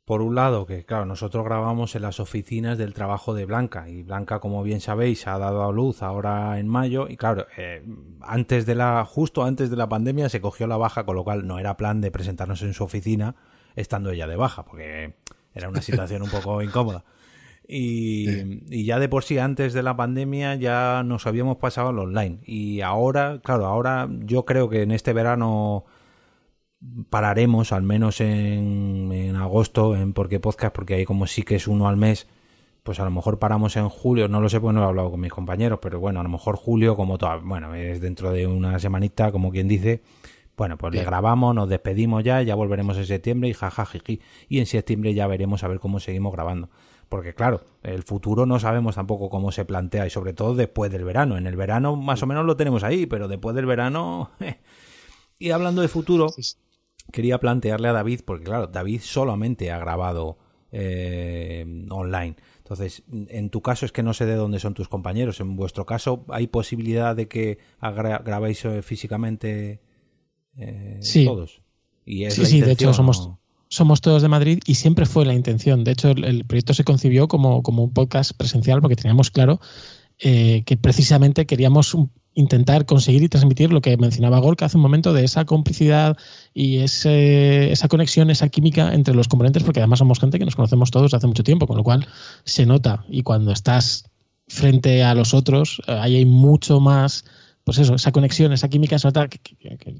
por 0.05 0.21
un 0.21 0.35
lado, 0.35 0.65
que 0.67 0.85
claro, 0.85 1.05
nosotros 1.05 1.43
grabamos 1.43 1.95
en 1.95 2.03
las 2.03 2.19
oficinas 2.19 2.77
del 2.77 2.93
trabajo 2.93 3.33
de 3.33 3.45
Blanca 3.45 3.89
y 3.89 4.03
Blanca, 4.03 4.39
como 4.39 4.61
bien 4.61 4.79
sabéis, 4.79 5.25
ha 5.25 5.39
dado 5.39 5.63
a 5.63 5.71
luz 5.71 6.03
ahora 6.03 6.59
en 6.59 6.67
mayo 6.67 7.07
y 7.09 7.17
claro, 7.17 7.47
eh, 7.57 7.83
antes 8.21 8.67
de 8.67 8.75
la, 8.75 9.03
justo 9.05 9.43
antes 9.43 9.71
de 9.71 9.75
la 9.75 9.89
pandemia 9.89 10.29
se 10.29 10.41
cogió 10.41 10.67
la 10.67 10.77
baja, 10.77 11.05
con 11.05 11.15
lo 11.15 11.23
cual 11.23 11.47
no 11.47 11.57
era 11.57 11.75
plan 11.75 12.01
de 12.01 12.11
presentarnos 12.11 12.61
en 12.61 12.75
su 12.75 12.83
oficina 12.83 13.35
estando 13.75 14.11
ella 14.11 14.27
de 14.27 14.35
baja, 14.35 14.63
porque 14.63 15.15
era 15.55 15.69
una 15.69 15.81
situación 15.81 16.21
un 16.21 16.29
poco 16.29 16.61
incómoda. 16.61 17.03
Y, 17.67 18.27
y, 18.69 18.85
ya 18.85 18.99
de 18.99 19.09
por 19.09 19.23
sí 19.23 19.39
antes 19.39 19.73
de 19.73 19.81
la 19.81 19.97
pandemia 19.97 20.53
ya 20.55 21.01
nos 21.03 21.25
habíamos 21.25 21.57
pasado 21.57 21.89
al 21.89 21.99
online. 21.99 22.39
Y 22.45 22.81
ahora, 22.81 23.41
claro, 23.43 23.65
ahora 23.65 24.07
yo 24.25 24.45
creo 24.45 24.69
que 24.69 24.83
en 24.83 24.91
este 24.91 25.13
verano 25.13 25.85
pararemos 27.09 27.71
al 27.71 27.83
menos 27.83 28.21
en, 28.21 29.11
en 29.11 29.35
agosto 29.35 29.95
en 29.95 30.13
Porque 30.13 30.39
Podcast, 30.39 30.75
porque 30.75 30.95
ahí 30.95 31.05
como 31.05 31.27
sí 31.27 31.43
que 31.43 31.55
es 31.55 31.67
uno 31.67 31.87
al 31.87 31.97
mes, 31.97 32.27
pues 32.83 32.99
a 32.99 33.03
lo 33.03 33.11
mejor 33.11 33.39
paramos 33.39 33.75
en 33.77 33.89
julio, 33.89 34.27
no 34.27 34.41
lo 34.41 34.49
sé, 34.49 34.59
pues 34.59 34.73
no 34.75 34.81
he 34.81 34.85
hablado 34.85 35.09
con 35.09 35.19
mis 35.19 35.31
compañeros, 35.31 35.79
pero 35.81 35.99
bueno, 35.99 36.19
a 36.19 36.23
lo 36.23 36.29
mejor 36.29 36.55
julio, 36.55 36.95
como 36.95 37.17
todo, 37.17 37.41
bueno, 37.41 37.73
es 37.73 37.99
dentro 37.99 38.31
de 38.31 38.45
una 38.45 38.77
semanita, 38.77 39.31
como 39.31 39.51
quien 39.51 39.67
dice, 39.67 40.03
bueno, 40.55 40.77
pues 40.77 40.93
le 40.93 41.03
grabamos, 41.03 41.55
nos 41.55 41.67
despedimos 41.67 42.23
ya, 42.23 42.41
ya 42.43 42.53
volveremos 42.53 42.97
en 42.97 43.07
septiembre 43.07 43.49
y 43.49 43.53
jajajiji, 43.53 44.21
y 44.47 44.59
en 44.59 44.67
septiembre 44.67 45.15
ya 45.15 45.25
veremos 45.25 45.63
a 45.63 45.67
ver 45.67 45.79
cómo 45.79 45.99
seguimos 45.99 46.31
grabando. 46.31 46.69
Porque 47.09 47.33
claro, 47.33 47.61
el 47.83 48.03
futuro 48.03 48.45
no 48.45 48.59
sabemos 48.59 48.95
tampoco 48.95 49.29
cómo 49.29 49.51
se 49.51 49.65
plantea 49.65 50.07
y 50.07 50.09
sobre 50.09 50.33
todo 50.33 50.55
después 50.55 50.91
del 50.91 51.03
verano. 51.03 51.37
En 51.37 51.47
el 51.47 51.55
verano 51.55 51.95
más 51.95 52.23
o 52.23 52.27
menos 52.27 52.45
lo 52.45 52.57
tenemos 52.57 52.83
ahí, 52.83 53.05
pero 53.05 53.27
después 53.27 53.55
del 53.55 53.65
verano... 53.65 54.31
y 55.39 55.51
hablando 55.51 55.81
de 55.81 55.87
futuro, 55.87 56.33
quería 57.11 57.39
plantearle 57.39 57.87
a 57.87 57.93
David, 57.93 58.21
porque 58.25 58.45
claro, 58.45 58.67
David 58.67 59.01
solamente 59.01 59.71
ha 59.71 59.77
grabado 59.77 60.37
eh, 60.71 61.85
online. 61.89 62.35
Entonces, 62.57 63.03
en 63.11 63.49
tu 63.51 63.61
caso 63.61 63.85
es 63.85 63.91
que 63.91 64.01
no 64.01 64.13
sé 64.13 64.25
de 64.25 64.35
dónde 64.35 64.59
son 64.59 64.73
tus 64.73 64.89
compañeros. 64.89 65.39
En 65.39 65.55
vuestro 65.55 65.85
caso, 65.85 66.25
¿hay 66.29 66.47
posibilidad 66.47 67.15
de 67.15 67.27
que 67.27 67.59
grabéis 67.79 68.65
eh, 68.65 68.81
físicamente 68.81 69.81
eh, 70.57 70.99
todos? 71.25 71.61
¿Y 72.05 72.29
sí, 72.31 72.45
sí, 72.45 72.61
de 72.61 72.71
hecho 72.71 72.93
somos, 72.93 73.29
somos 73.69 74.01
todos 74.01 74.21
de 74.21 74.27
Madrid 74.27 74.59
y 74.65 74.75
siempre 74.75 75.05
fue 75.05 75.25
la 75.25 75.33
intención. 75.33 75.83
De 75.83 75.91
hecho, 75.91 76.11
el, 76.11 76.45
proyecto 76.45 76.73
se 76.73 76.83
concibió 76.83 77.27
como, 77.27 77.63
como, 77.63 77.83
un 77.83 77.93
podcast 77.93 78.33
presencial 78.37 78.81
porque 78.81 78.95
teníamos 78.95 79.31
claro 79.31 79.59
que 80.17 80.79
precisamente 80.81 81.45
queríamos 81.45 81.93
intentar 82.35 82.85
conseguir 82.85 83.23
y 83.23 83.29
transmitir 83.29 83.71
lo 83.71 83.81
que 83.81 83.97
mencionaba 83.97 84.39
Gorka 84.39 84.65
hace 84.65 84.77
un 84.77 84.83
momento 84.83 85.13
de 85.13 85.23
esa 85.23 85.45
complicidad 85.45 86.17
y 86.53 86.77
ese, 86.77 87.71
esa 87.71 87.87
conexión, 87.87 88.29
esa 88.29 88.49
química 88.49 88.93
entre 88.93 89.15
los 89.15 89.29
componentes, 89.29 89.63
porque 89.63 89.79
además 89.79 89.99
somos 89.99 90.19
gente 90.19 90.37
que 90.37 90.45
nos 90.45 90.55
conocemos 90.55 90.91
todos 90.91 91.13
hace 91.13 91.27
mucho 91.27 91.43
tiempo, 91.43 91.65
con 91.65 91.77
lo 91.77 91.83
cual 91.83 92.05
se 92.43 92.65
nota. 92.65 93.05
Y 93.09 93.23
cuando 93.23 93.51
estás 93.51 94.05
frente 94.47 95.01
a 95.03 95.15
los 95.15 95.33
otros, 95.33 95.81
eh, 95.87 95.93
ahí 95.93 96.17
hay 96.17 96.25
mucho 96.25 96.79
más 96.81 97.23
pues 97.65 97.79
eso, 97.79 97.95
esa 97.95 98.11
conexión, 98.11 98.53
esa 98.53 98.69
química 98.69 98.99
se 98.99 99.07
nota 99.07 99.27
que, 99.27 99.39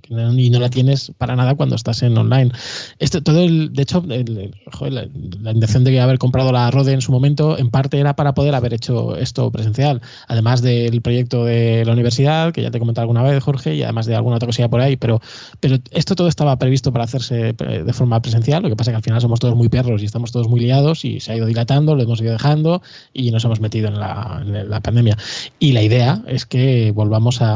y 0.08 0.50
no 0.52 0.60
la 0.60 0.70
tienes 0.70 1.12
para 1.18 1.36
nada 1.36 1.56
cuando 1.56 1.76
estás 1.76 2.04
en 2.04 2.16
online. 2.16 2.52
Esto, 3.00 3.24
todo 3.24 3.44
el, 3.44 3.74
de 3.74 3.82
hecho, 3.82 4.04
la, 4.06 5.52
intención 5.52 5.84
de 5.84 6.00
haber 6.00 6.20
comprado 6.20 6.52
la 6.52 6.70
Rode 6.70 6.94
en 6.94 7.02
su 7.02 7.12
momento, 7.12 7.58
en 7.58 7.72
parte 7.72 8.00
era 8.00 8.16
para 8.16 8.36
poder 8.36 8.54
haber 8.54 8.76
hecho 8.76 9.18
esto 9.18 9.52
presencial, 9.52 10.04
además 10.28 10.62
del 10.62 11.02
proyecto 11.02 11.44
de 11.44 11.84
la 11.86 11.94
universidad, 11.94 12.54
que 12.54 12.62
ya 12.62 12.70
te 12.70 12.78
he 12.78 12.80
comentado 12.80 13.02
alguna 13.02 13.24
vez, 13.24 13.44
Jorge, 13.44 13.74
y 13.74 13.82
además 13.82 14.06
de 14.06 14.16
alguna 14.16 14.36
otra 14.36 14.46
cosilla 14.46 14.70
por 14.70 14.82
ahí, 14.82 14.96
pero, 14.96 15.20
pero 15.60 15.78
esto 15.90 16.14
todo 16.16 16.28
estaba 16.28 16.60
previsto 16.60 16.94
para 16.94 17.06
hacerse 17.06 17.56
eh, 17.58 17.84
de 17.84 17.94
forma 17.94 18.22
presencial, 18.22 18.62
lo 18.62 18.70
que 18.70 18.76
pasa 18.76 18.92
que 18.92 18.98
al 18.98 19.04
final 19.04 19.20
somos 19.22 19.40
todos 19.40 19.56
muy 19.56 19.70
perros 19.70 20.04
y 20.04 20.06
estamos 20.06 20.32
todos 20.32 20.48
muy 20.48 20.60
liados 20.60 21.04
y 21.04 21.20
se 21.20 21.32
ha 21.32 21.36
ido 21.36 21.48
dilatando, 21.48 21.96
lo 21.96 22.04
hemos 22.04 22.22
ido 22.22 22.34
dejando 22.34 22.84
y 23.12 23.32
nos 23.32 23.44
hemos 23.44 23.60
metido 23.60 23.88
en 23.88 24.00
la, 24.00 24.44
en 24.46 24.70
la 24.70 24.82
pandemia. 24.82 25.18
Y 25.58 25.72
la 25.72 25.82
idea 25.82 26.22
es 26.28 26.46
que 26.46 26.92
volvamos 26.92 27.42
a 27.42 27.55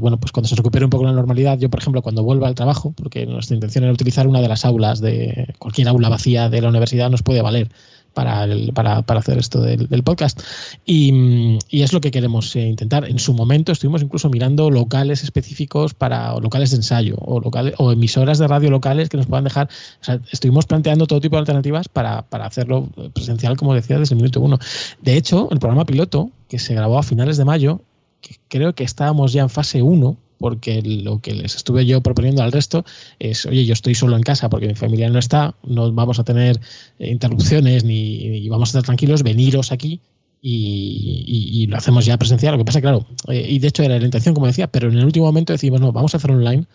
bueno, 0.00 0.18
pues 0.18 0.32
cuando 0.32 0.48
se 0.48 0.56
recupere 0.56 0.84
un 0.84 0.90
poco 0.90 1.04
la 1.04 1.12
normalidad, 1.12 1.58
yo 1.58 1.70
por 1.70 1.80
ejemplo 1.80 2.02
cuando 2.02 2.22
vuelva 2.22 2.48
al 2.48 2.54
trabajo, 2.54 2.92
porque 2.96 3.26
nuestra 3.26 3.54
intención 3.54 3.84
era 3.84 3.92
utilizar 3.92 4.26
una 4.26 4.40
de 4.40 4.48
las 4.48 4.64
aulas 4.64 5.00
de 5.00 5.54
cualquier 5.58 5.88
aula 5.88 6.08
vacía 6.08 6.48
de 6.48 6.60
la 6.60 6.68
universidad 6.68 7.10
nos 7.10 7.22
puede 7.22 7.42
valer 7.42 7.68
para, 8.12 9.02
para, 9.02 9.20
hacer 9.20 9.38
esto 9.38 9.60
del, 9.60 10.02
podcast. 10.02 10.40
Y, 10.84 11.58
es 11.70 11.92
lo 11.92 12.00
que 12.00 12.10
queremos 12.10 12.54
eh, 12.56 12.66
intentar. 12.66 13.08
En 13.08 13.18
su 13.18 13.34
momento 13.34 13.72
estuvimos 13.72 14.02
incluso 14.02 14.28
mirando 14.28 14.70
locales 14.70 15.22
específicos 15.22 15.94
para 15.94 16.38
locales 16.38 16.70
de 16.70 16.76
ensayo 16.76 17.16
o, 17.18 17.40
locales, 17.40 17.74
o 17.78 17.92
emisoras 17.92 18.38
de 18.38 18.48
radio 18.48 18.70
locales 18.70 19.08
que 19.08 19.16
nos 19.16 19.26
puedan 19.26 19.44
dejar. 19.44 19.68
O 20.00 20.04
sea, 20.04 20.20
estuvimos 20.30 20.66
planteando 20.66 21.06
todo 21.06 21.20
tipo 21.20 21.36
de 21.36 21.40
alternativas 21.40 21.88
para, 21.88 22.22
para 22.22 22.46
hacerlo 22.46 22.88
presencial, 23.12 23.56
como 23.56 23.74
decía, 23.74 23.98
desde 23.98 24.14
el 24.14 24.20
minuto 24.20 24.40
uno. 24.40 24.58
De 25.00 25.16
hecho, 25.16 25.48
el 25.50 25.58
programa 25.58 25.84
piloto, 25.84 26.30
que 26.48 26.58
se 26.58 26.74
grabó 26.74 26.98
a 26.98 27.02
finales 27.02 27.36
de 27.36 27.44
mayo, 27.44 27.80
creo 28.52 28.74
que 28.74 28.84
estábamos 28.84 29.32
ya 29.32 29.40
en 29.40 29.48
fase 29.48 29.80
1, 29.80 30.14
porque 30.36 30.82
lo 30.82 31.20
que 31.20 31.32
les 31.32 31.56
estuve 31.56 31.86
yo 31.86 32.02
proponiendo 32.02 32.42
al 32.42 32.52
resto 32.52 32.84
es, 33.18 33.46
oye, 33.46 33.64
yo 33.64 33.72
estoy 33.72 33.94
solo 33.94 34.14
en 34.14 34.22
casa 34.22 34.50
porque 34.50 34.68
mi 34.68 34.74
familia 34.74 35.08
no 35.08 35.18
está, 35.18 35.54
no 35.64 35.90
vamos 35.90 36.18
a 36.18 36.24
tener 36.24 36.60
interrupciones 36.98 37.82
ni, 37.84 38.46
vamos 38.50 38.68
a 38.68 38.70
estar 38.70 38.82
tranquilos, 38.82 39.22
veniros 39.22 39.72
aquí 39.72 40.02
y, 40.42 41.66
lo 41.66 41.78
hacemos 41.78 42.04
ya 42.04 42.18
presencial. 42.18 42.52
Lo 42.52 42.58
que 42.58 42.66
pasa, 42.66 42.82
claro, 42.82 43.06
eh, 43.28 43.46
y 43.48 43.58
de 43.58 43.68
hecho 43.68 43.84
era 43.84 43.98
la 43.98 44.04
intención, 44.04 44.34
como 44.34 44.46
decía, 44.46 44.66
pero 44.66 44.90
en 44.90 44.98
el 44.98 45.04
último 45.06 45.24
momento 45.24 45.54
decimos, 45.54 45.80
no, 45.80 45.90
vamos 45.90 46.12
a 46.12 46.18
hacer 46.18 46.30
online 46.30 46.66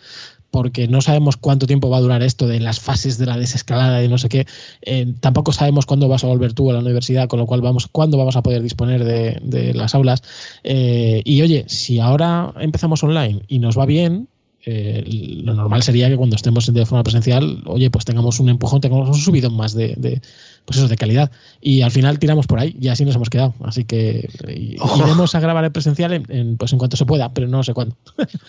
porque 0.51 0.87
no 0.87 1.01
sabemos 1.01 1.37
cuánto 1.37 1.67
tiempo 1.67 1.89
va 1.89 1.97
a 1.97 2.01
durar 2.01 2.23
esto 2.23 2.47
de 2.47 2.59
las 2.59 2.79
fases 2.79 3.17
de 3.17 3.25
la 3.25 3.37
desescalada 3.37 4.03
y 4.03 4.07
no 4.07 4.17
sé 4.17 4.29
qué. 4.29 4.47
Eh, 4.81 5.13
tampoco 5.19 5.51
sabemos 5.51 5.85
cuándo 5.85 6.07
vas 6.07 6.23
a 6.23 6.27
volver 6.27 6.53
tú 6.53 6.69
a 6.69 6.73
la 6.73 6.79
universidad, 6.79 7.27
con 7.27 7.39
lo 7.39 7.45
cual 7.45 7.61
vamos, 7.61 7.87
cuándo 7.87 8.17
vamos 8.17 8.35
a 8.35 8.43
poder 8.43 8.61
disponer 8.61 9.03
de, 9.03 9.73
las 9.73 9.95
aulas. 9.95 10.23
Eh, 10.63 11.21
y 11.25 11.41
oye, 11.41 11.65
si 11.67 11.99
ahora 11.99 12.53
empezamos 12.59 13.03
online 13.03 13.41
y 13.47 13.59
nos 13.59 13.77
va 13.77 13.85
bien, 13.85 14.29
lo 14.67 15.53
normal 15.53 15.81
sería 15.81 16.09
que 16.09 16.17
cuando 16.17 16.35
estemos 16.35 16.71
de 16.73 16.85
forma 16.85 17.03
presencial, 17.03 17.63
oye, 17.65 17.89
pues 17.89 18.03
tengamos 18.03 18.39
un 18.39 18.49
empujón, 18.49 18.81
tengamos 18.81 19.07
un 19.07 19.15
subidón 19.15 19.55
más 19.55 19.73
de, 19.73 20.21
pues 20.67 20.79
eso, 20.79 20.89
de 20.89 20.97
calidad. 20.97 21.31
Y 21.61 21.81
al 21.81 21.91
final 21.91 22.19
tiramos 22.19 22.45
por 22.45 22.59
ahí 22.59 22.75
y 22.77 22.89
así 22.89 23.05
nos 23.05 23.15
hemos 23.15 23.29
quedado. 23.29 23.53
Así 23.63 23.85
que 23.85 24.29
iremos 24.49 25.33
a 25.33 25.39
grabar 25.39 25.63
en 25.63 25.71
presencial 25.71 26.11
en, 26.11 26.57
pues 26.57 26.73
en 26.73 26.77
cuanto 26.77 26.97
se 26.97 27.05
pueda, 27.05 27.33
pero 27.33 27.47
no 27.47 27.63
sé 27.63 27.73
cuándo. 27.73 27.95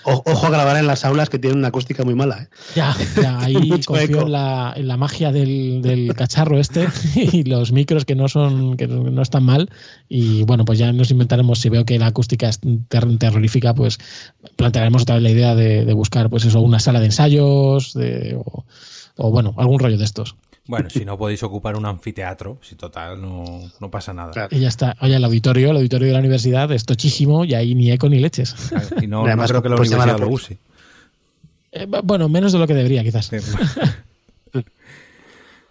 ojo 0.02 0.46
a 0.46 0.50
grabar 0.50 0.76
en 0.78 0.88
las 0.88 1.04
aulas 1.04 1.30
que 1.30 1.38
tienen 1.38 1.60
una 1.60 1.68
acústica 1.68 2.02
muy 2.02 2.16
mala. 2.16 2.42
¿eh? 2.42 2.48
Ya, 2.74 2.96
ya, 3.22 3.38
ahí 3.38 3.70
confío 3.86 4.22
en 4.22 4.32
la, 4.32 4.72
en 4.74 4.88
la, 4.88 4.96
magia 4.96 5.30
del, 5.30 6.12
cacharro 6.16 6.58
este 6.58 6.88
y 7.14 7.44
los 7.44 7.70
micros 7.70 8.04
que 8.04 8.16
no 8.16 8.26
son, 8.26 8.76
que 8.76 8.88
no 8.88 9.22
están 9.22 9.44
mal. 9.44 9.70
Y 10.08 10.42
bueno, 10.42 10.64
pues 10.64 10.80
ya 10.80 10.92
nos 10.92 11.12
inventaremos, 11.12 11.60
si 11.60 11.68
veo 11.68 11.84
que 11.84 12.00
la 12.00 12.06
acústica 12.06 12.48
es 12.48 12.58
terrorífica, 13.18 13.74
pues 13.74 13.98
plantearemos 14.56 15.02
otra 15.02 15.14
vez 15.14 15.22
la 15.22 15.30
idea 15.30 15.54
de, 15.54 15.92
buscar, 15.92 16.30
pues 16.30 16.44
eso, 16.44 16.60
una 16.62 16.80
sala 16.80 16.98
de 16.98 17.06
ensayos, 17.06 17.94
de, 17.94 18.36
o 19.16 19.30
bueno, 19.30 19.54
algún 19.56 19.78
rollo 19.78 19.98
de 19.98 20.04
estos. 20.04 20.34
Bueno, 20.68 20.90
si 20.90 21.04
no 21.04 21.18
podéis 21.18 21.42
ocupar 21.42 21.76
un 21.76 21.86
anfiteatro, 21.86 22.58
si 22.62 22.76
total, 22.76 23.20
no, 23.20 23.44
no 23.80 23.90
pasa 23.90 24.12
nada. 24.12 24.48
Y 24.50 24.60
ya 24.60 24.68
está. 24.68 24.96
Oye, 25.00 25.16
el 25.16 25.24
auditorio, 25.24 25.70
el 25.70 25.78
auditorio 25.78 26.08
de 26.08 26.12
la 26.12 26.20
universidad 26.20 26.70
es 26.70 26.84
tochísimo 26.84 27.44
y 27.44 27.54
ahí 27.54 27.74
ni 27.74 27.90
eco 27.90 28.08
ni 28.08 28.20
leches. 28.20 28.54
y 29.02 29.08
no, 29.08 29.24
creo 29.24 29.62
que 29.62 29.68
la 29.68 29.76
pues 29.76 29.90
universidad 29.90 30.20
lo 30.20 30.28
use. 30.28 30.58
Eh, 31.72 31.86
bueno, 32.04 32.28
menos 32.28 32.52
de 32.52 32.58
lo 32.58 32.66
que 32.66 32.74
debería, 32.74 33.02
quizás. 33.02 33.30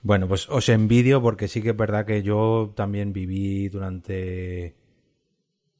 bueno, 0.01 0.27
pues 0.27 0.49
os 0.49 0.67
envidio 0.69 1.21
porque 1.21 1.47
sí 1.47 1.61
que 1.61 1.69
es 1.69 1.77
verdad 1.77 2.05
que 2.05 2.23
yo 2.23 2.73
también 2.75 3.13
viví 3.13 3.69
durante. 3.69 4.75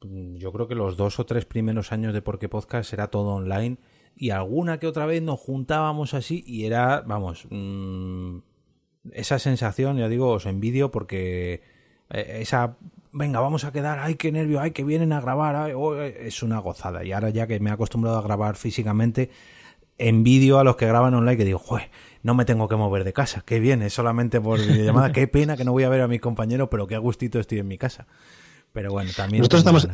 Yo 0.02 0.52
creo 0.52 0.68
que 0.68 0.76
los 0.76 0.96
dos 0.96 1.20
o 1.20 1.26
tres 1.26 1.46
primeros 1.46 1.92
años 1.92 2.14
de 2.14 2.22
Porque 2.22 2.50
Podcast 2.50 2.94
era 2.94 3.08
todo 3.08 3.30
online 3.30 3.78
y 4.16 4.30
alguna 4.30 4.80
que 4.80 4.86
otra 4.86 5.08
vez 5.08 5.24
nos 5.24 5.40
juntábamos 5.40 6.14
así 6.14 6.44
y 6.46 6.66
era, 6.66 7.02
vamos, 7.02 7.48
mmm, 7.50 8.38
esa 9.14 9.40
sensación, 9.40 9.98
ya 9.98 10.08
digo, 10.08 10.30
os 10.32 10.46
envidio 10.46 10.92
porque 10.92 11.62
eh, 12.10 12.40
esa, 12.42 12.78
venga, 13.12 13.40
vamos 13.40 13.64
a 13.64 13.72
quedar, 13.72 14.00
ay, 14.00 14.16
qué 14.16 14.32
nervio, 14.32 14.60
ay, 14.60 14.72
que 14.72 14.84
vienen 14.84 15.14
a 15.14 15.22
grabar, 15.22 15.74
oh, 15.76 16.02
eh, 16.02 16.28
es 16.28 16.44
una 16.44 16.60
gozada. 16.60 17.04
Y 17.04 17.12
ahora 17.12 17.30
ya 17.30 17.48
que 17.48 17.60
me 17.60 17.70
he 17.70 17.74
acostumbrado 17.74 18.18
a 18.18 18.22
grabar 18.22 18.56
físicamente, 18.56 19.30
envidio 19.98 20.60
a 20.60 20.64
los 20.64 20.76
que 20.76 20.86
graban 20.86 21.14
online 21.14 21.38
que 21.38 21.46
digo, 21.46 21.60
joder, 21.60 21.90
no 22.24 22.36
me 22.36 22.46
tengo 22.46 22.68
que 22.68 22.76
mover 22.76 23.04
de 23.04 23.14
casa, 23.14 23.44
qué 23.46 23.60
bien, 23.60 23.82
es 23.82 23.94
solamente 23.94 24.40
por 24.40 24.60
llamada, 24.60 25.12
qué 25.12 25.28
pena 25.28 25.58
que 25.58 25.64
no 25.64 25.72
voy 25.72 25.84
a 25.84 25.90
ver 25.90 26.02
a 26.02 26.08
mis 26.08 26.22
compañeros, 26.22 26.68
pero 26.70 26.88
qué 26.88 26.96
a 26.96 27.00
gustito 27.00 27.40
estoy 27.40 27.60
en 27.60 27.68
mi 27.68 27.78
casa. 27.78 28.06
Pero 28.74 28.92
bueno, 28.92 29.12
también... 29.16 29.40
Nosotros 29.40 29.62
estamos... 29.62 29.88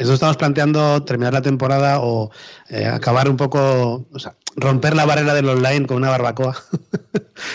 Eso 0.00 0.14
estamos 0.14 0.38
planteando 0.38 1.04
terminar 1.04 1.34
la 1.34 1.42
temporada 1.42 2.00
o 2.00 2.30
eh, 2.70 2.86
acabar 2.86 3.28
un 3.28 3.36
poco, 3.36 4.06
o 4.10 4.18
sea, 4.18 4.34
romper 4.56 4.94
la 4.94 5.06
barrera 5.06 5.34
del 5.34 5.48
online 5.48 5.86
con 5.86 5.98
una 5.98 6.10
barbacoa. 6.10 6.56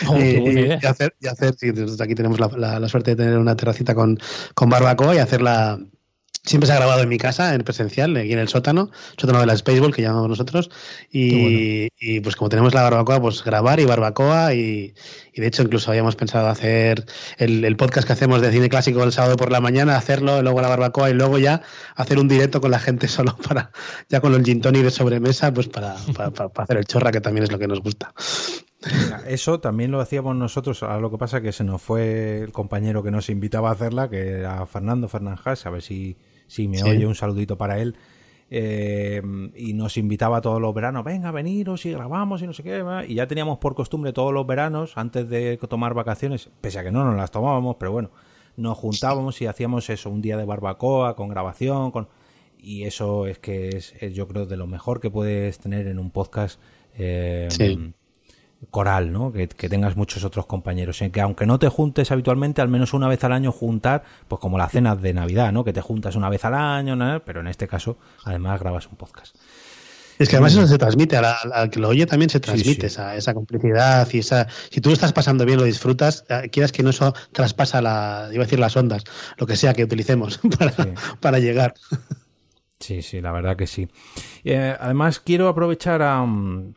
Oh, 0.07 0.17
y, 0.19 0.71
hacer, 0.85 1.15
y 1.19 1.27
hacer, 1.27 1.55
sí, 1.57 1.71
aquí 2.01 2.15
tenemos 2.15 2.39
la, 2.39 2.89
suerte 2.89 3.11
de 3.11 3.23
tener 3.23 3.37
una 3.37 3.55
terracita 3.55 3.95
con, 3.95 4.19
con 4.53 4.69
barbacoa 4.69 5.15
y 5.15 5.19
hacerla 5.19 5.79
Siempre 6.45 6.67
se 6.67 6.73
ha 6.73 6.75
grabado 6.75 7.01
en 7.01 7.09
mi 7.09 7.17
casa, 7.17 7.55
en 7.55 7.61
presencial, 7.63 8.15
aquí 8.15 8.31
en 8.31 8.37
el 8.37 8.47
sótano, 8.47 8.91
sótano 9.17 9.39
de 9.39 9.47
la 9.47 9.57
Spaceball 9.57 9.93
que 9.93 10.03
llamamos 10.03 10.29
nosotros. 10.29 10.69
Y, 11.11 11.89
pues 12.21 12.35
como 12.35 12.49
tenemos 12.49 12.73
la 12.75 12.83
barbacoa, 12.83 13.19
pues 13.19 13.43
grabar 13.43 13.79
y 13.79 13.85
barbacoa. 13.85 14.53
Y, 14.53 14.93
de 15.35 15.47
hecho, 15.47 15.63
incluso 15.63 15.89
habíamos 15.89 16.15
pensado 16.15 16.47
hacer 16.47 17.05
el, 17.37 17.75
podcast 17.77 18.05
que 18.05 18.13
hacemos 18.13 18.41
de 18.41 18.51
cine 18.51 18.69
clásico 18.69 19.03
el 19.03 19.11
sábado 19.11 19.37
por 19.37 19.51
la 19.51 19.59
mañana, 19.59 19.97
hacerlo, 19.97 20.41
luego 20.43 20.61
la 20.61 20.69
barbacoa 20.69 21.09
y 21.09 21.13
luego 21.13 21.39
ya 21.39 21.61
hacer 21.95 22.19
un 22.19 22.27
directo 22.27 22.61
con 22.61 22.69
la 22.69 22.79
gente 22.79 23.07
solo 23.09 23.35
para, 23.37 23.71
ya 24.09 24.21
con 24.21 24.33
el 24.35 24.43
gin 24.43 24.61
tonic 24.61 24.83
de 24.83 24.91
sobremesa, 24.91 25.51
pues 25.51 25.67
para, 25.67 25.95
para, 26.13 26.51
hacer 26.57 26.77
el 26.77 26.85
chorra, 26.85 27.11
que 27.11 27.21
también 27.21 27.45
es 27.45 27.51
lo 27.51 27.57
que 27.57 27.67
nos 27.67 27.81
gusta. 27.81 28.13
Eso 29.25 29.59
también 29.59 29.89
lo 29.89 29.99
hacíamos 29.99 30.35
nosotros, 30.35 30.83
ahora 30.83 30.99
lo 30.99 31.09
que 31.09 31.17
pasa 31.17 31.41
que 31.41 31.51
se 31.51 31.63
nos 31.63 31.81
fue 31.81 32.43
el 32.43 32.51
compañero 32.51 33.01
que 33.01 33.09
nos 33.09 33.29
invitaba 33.29 33.69
a 33.69 33.73
hacerla, 33.73 34.09
que 34.09 34.39
era 34.39 34.63
Fernando 34.67 35.07
Fernández, 35.07 35.65
a 35.65 35.69
ver 35.71 35.81
si 35.81 36.17
si 36.47 36.67
me 36.67 36.81
oye, 36.83 37.05
un 37.05 37.15
saludito 37.15 37.57
para 37.57 37.79
él. 37.79 37.95
Eh, 38.51 39.21
y 39.55 39.73
nos 39.73 39.97
invitaba 39.97 40.39
todos 40.39 40.61
los 40.61 40.73
veranos, 40.73 41.03
venga, 41.03 41.31
veniros 41.31 41.85
y 41.85 41.91
grabamos 41.91 42.41
y 42.41 42.47
no 42.47 42.53
sé 42.53 42.63
qué. 42.63 42.83
Y 43.07 43.15
ya 43.15 43.27
teníamos 43.27 43.57
por 43.57 43.75
costumbre 43.75 44.13
todos 44.13 44.33
los 44.33 44.45
veranos, 44.45 44.93
antes 44.95 45.27
de 45.29 45.57
tomar 45.69 45.93
vacaciones, 45.93 46.49
pese 46.61 46.79
a 46.79 46.83
que 46.83 46.91
no 46.91 47.03
nos 47.03 47.15
las 47.15 47.31
tomábamos, 47.31 47.77
pero 47.79 47.91
bueno, 47.91 48.11
nos 48.57 48.77
juntábamos 48.77 49.41
y 49.41 49.47
hacíamos 49.47 49.89
eso, 49.89 50.09
un 50.09 50.21
día 50.21 50.37
de 50.37 50.45
barbacoa, 50.45 51.15
con 51.15 51.29
grabación, 51.29 51.91
con... 51.91 52.07
Y 52.57 52.83
eso 52.83 53.27
es 53.27 53.37
que 53.37 53.69
es, 53.69 53.93
yo 54.13 54.27
creo, 54.27 54.45
de 54.45 54.57
lo 54.57 54.65
mejor 54.65 54.99
que 54.99 55.11
puedes 55.11 55.59
tener 55.59 55.87
en 55.87 55.99
un 55.99 56.09
podcast. 56.09 56.59
Eh, 56.97 57.47
coral, 58.69 59.11
¿no? 59.11 59.31
Que, 59.31 59.47
tengas 59.47 59.95
muchos 59.95 60.23
otros 60.23 60.45
compañeros. 60.45 61.01
En 61.01 61.11
que 61.11 61.21
aunque 61.21 61.45
no 61.45 61.59
te 61.59 61.69
juntes 61.69 62.11
habitualmente, 62.11 62.61
al 62.61 62.69
menos 62.69 62.93
una 62.93 63.07
vez 63.07 63.23
al 63.23 63.33
año 63.33 63.51
juntar, 63.51 64.03
pues 64.27 64.39
como 64.39 64.57
las 64.57 64.71
cenas 64.71 65.01
de 65.01 65.13
Navidad, 65.13 65.51
¿no? 65.51 65.63
Que 65.63 65.73
te 65.73 65.81
juntas 65.81 66.15
una 66.15 66.29
vez 66.29 66.45
al 66.45 66.53
año, 66.53 66.95
¿no? 66.95 67.21
pero 67.25 67.41
en 67.41 67.47
este 67.47 67.67
caso, 67.67 67.97
además 68.23 68.59
grabas 68.59 68.87
un 68.87 68.95
podcast. 68.95 69.35
Es 70.17 70.29
que 70.29 70.37
además 70.37 70.53
eso 70.53 70.65
se 70.67 70.77
transmite, 70.77 71.17
al, 71.17 71.69
que 71.69 71.79
lo 71.79 71.89
oye 71.89 72.05
también 72.05 72.29
se 72.29 72.39
transmite 72.39 72.87
Esa, 72.87 73.15
esa, 73.17 73.33
complicidad 73.33 74.07
y 74.13 74.19
esa... 74.19 74.47
Si 74.69 74.79
tú 74.79 74.89
lo 74.89 74.93
estás 74.93 75.11
pasando 75.11 75.45
bien, 75.45 75.59
lo 75.59 75.65
disfrutas, 75.65 76.23
eh, 76.29 76.49
quieras 76.49 76.71
que 76.71 76.83
no 76.83 76.91
eso 76.91 77.13
traspasa 77.33 77.81
la, 77.81 78.29
iba 78.31 78.43
a 78.43 78.45
decir 78.45 78.59
las 78.59 78.77
ondas, 78.77 79.03
lo 79.37 79.45
que 79.45 79.57
sea 79.57 79.73
que 79.73 79.83
utilicemos 79.83 80.39
para, 80.57 80.73
para 81.19 81.39
llegar. 81.39 81.73
Sí, 82.79 83.01
sí, 83.01 83.19
la 83.19 83.31
verdad 83.31 83.57
que 83.57 83.67
sí. 83.67 83.89
Eh, 84.43 84.75
además, 84.79 85.19
quiero 85.19 85.49
aprovechar 85.49 86.01
a, 86.01 86.23
mm, 86.23 86.73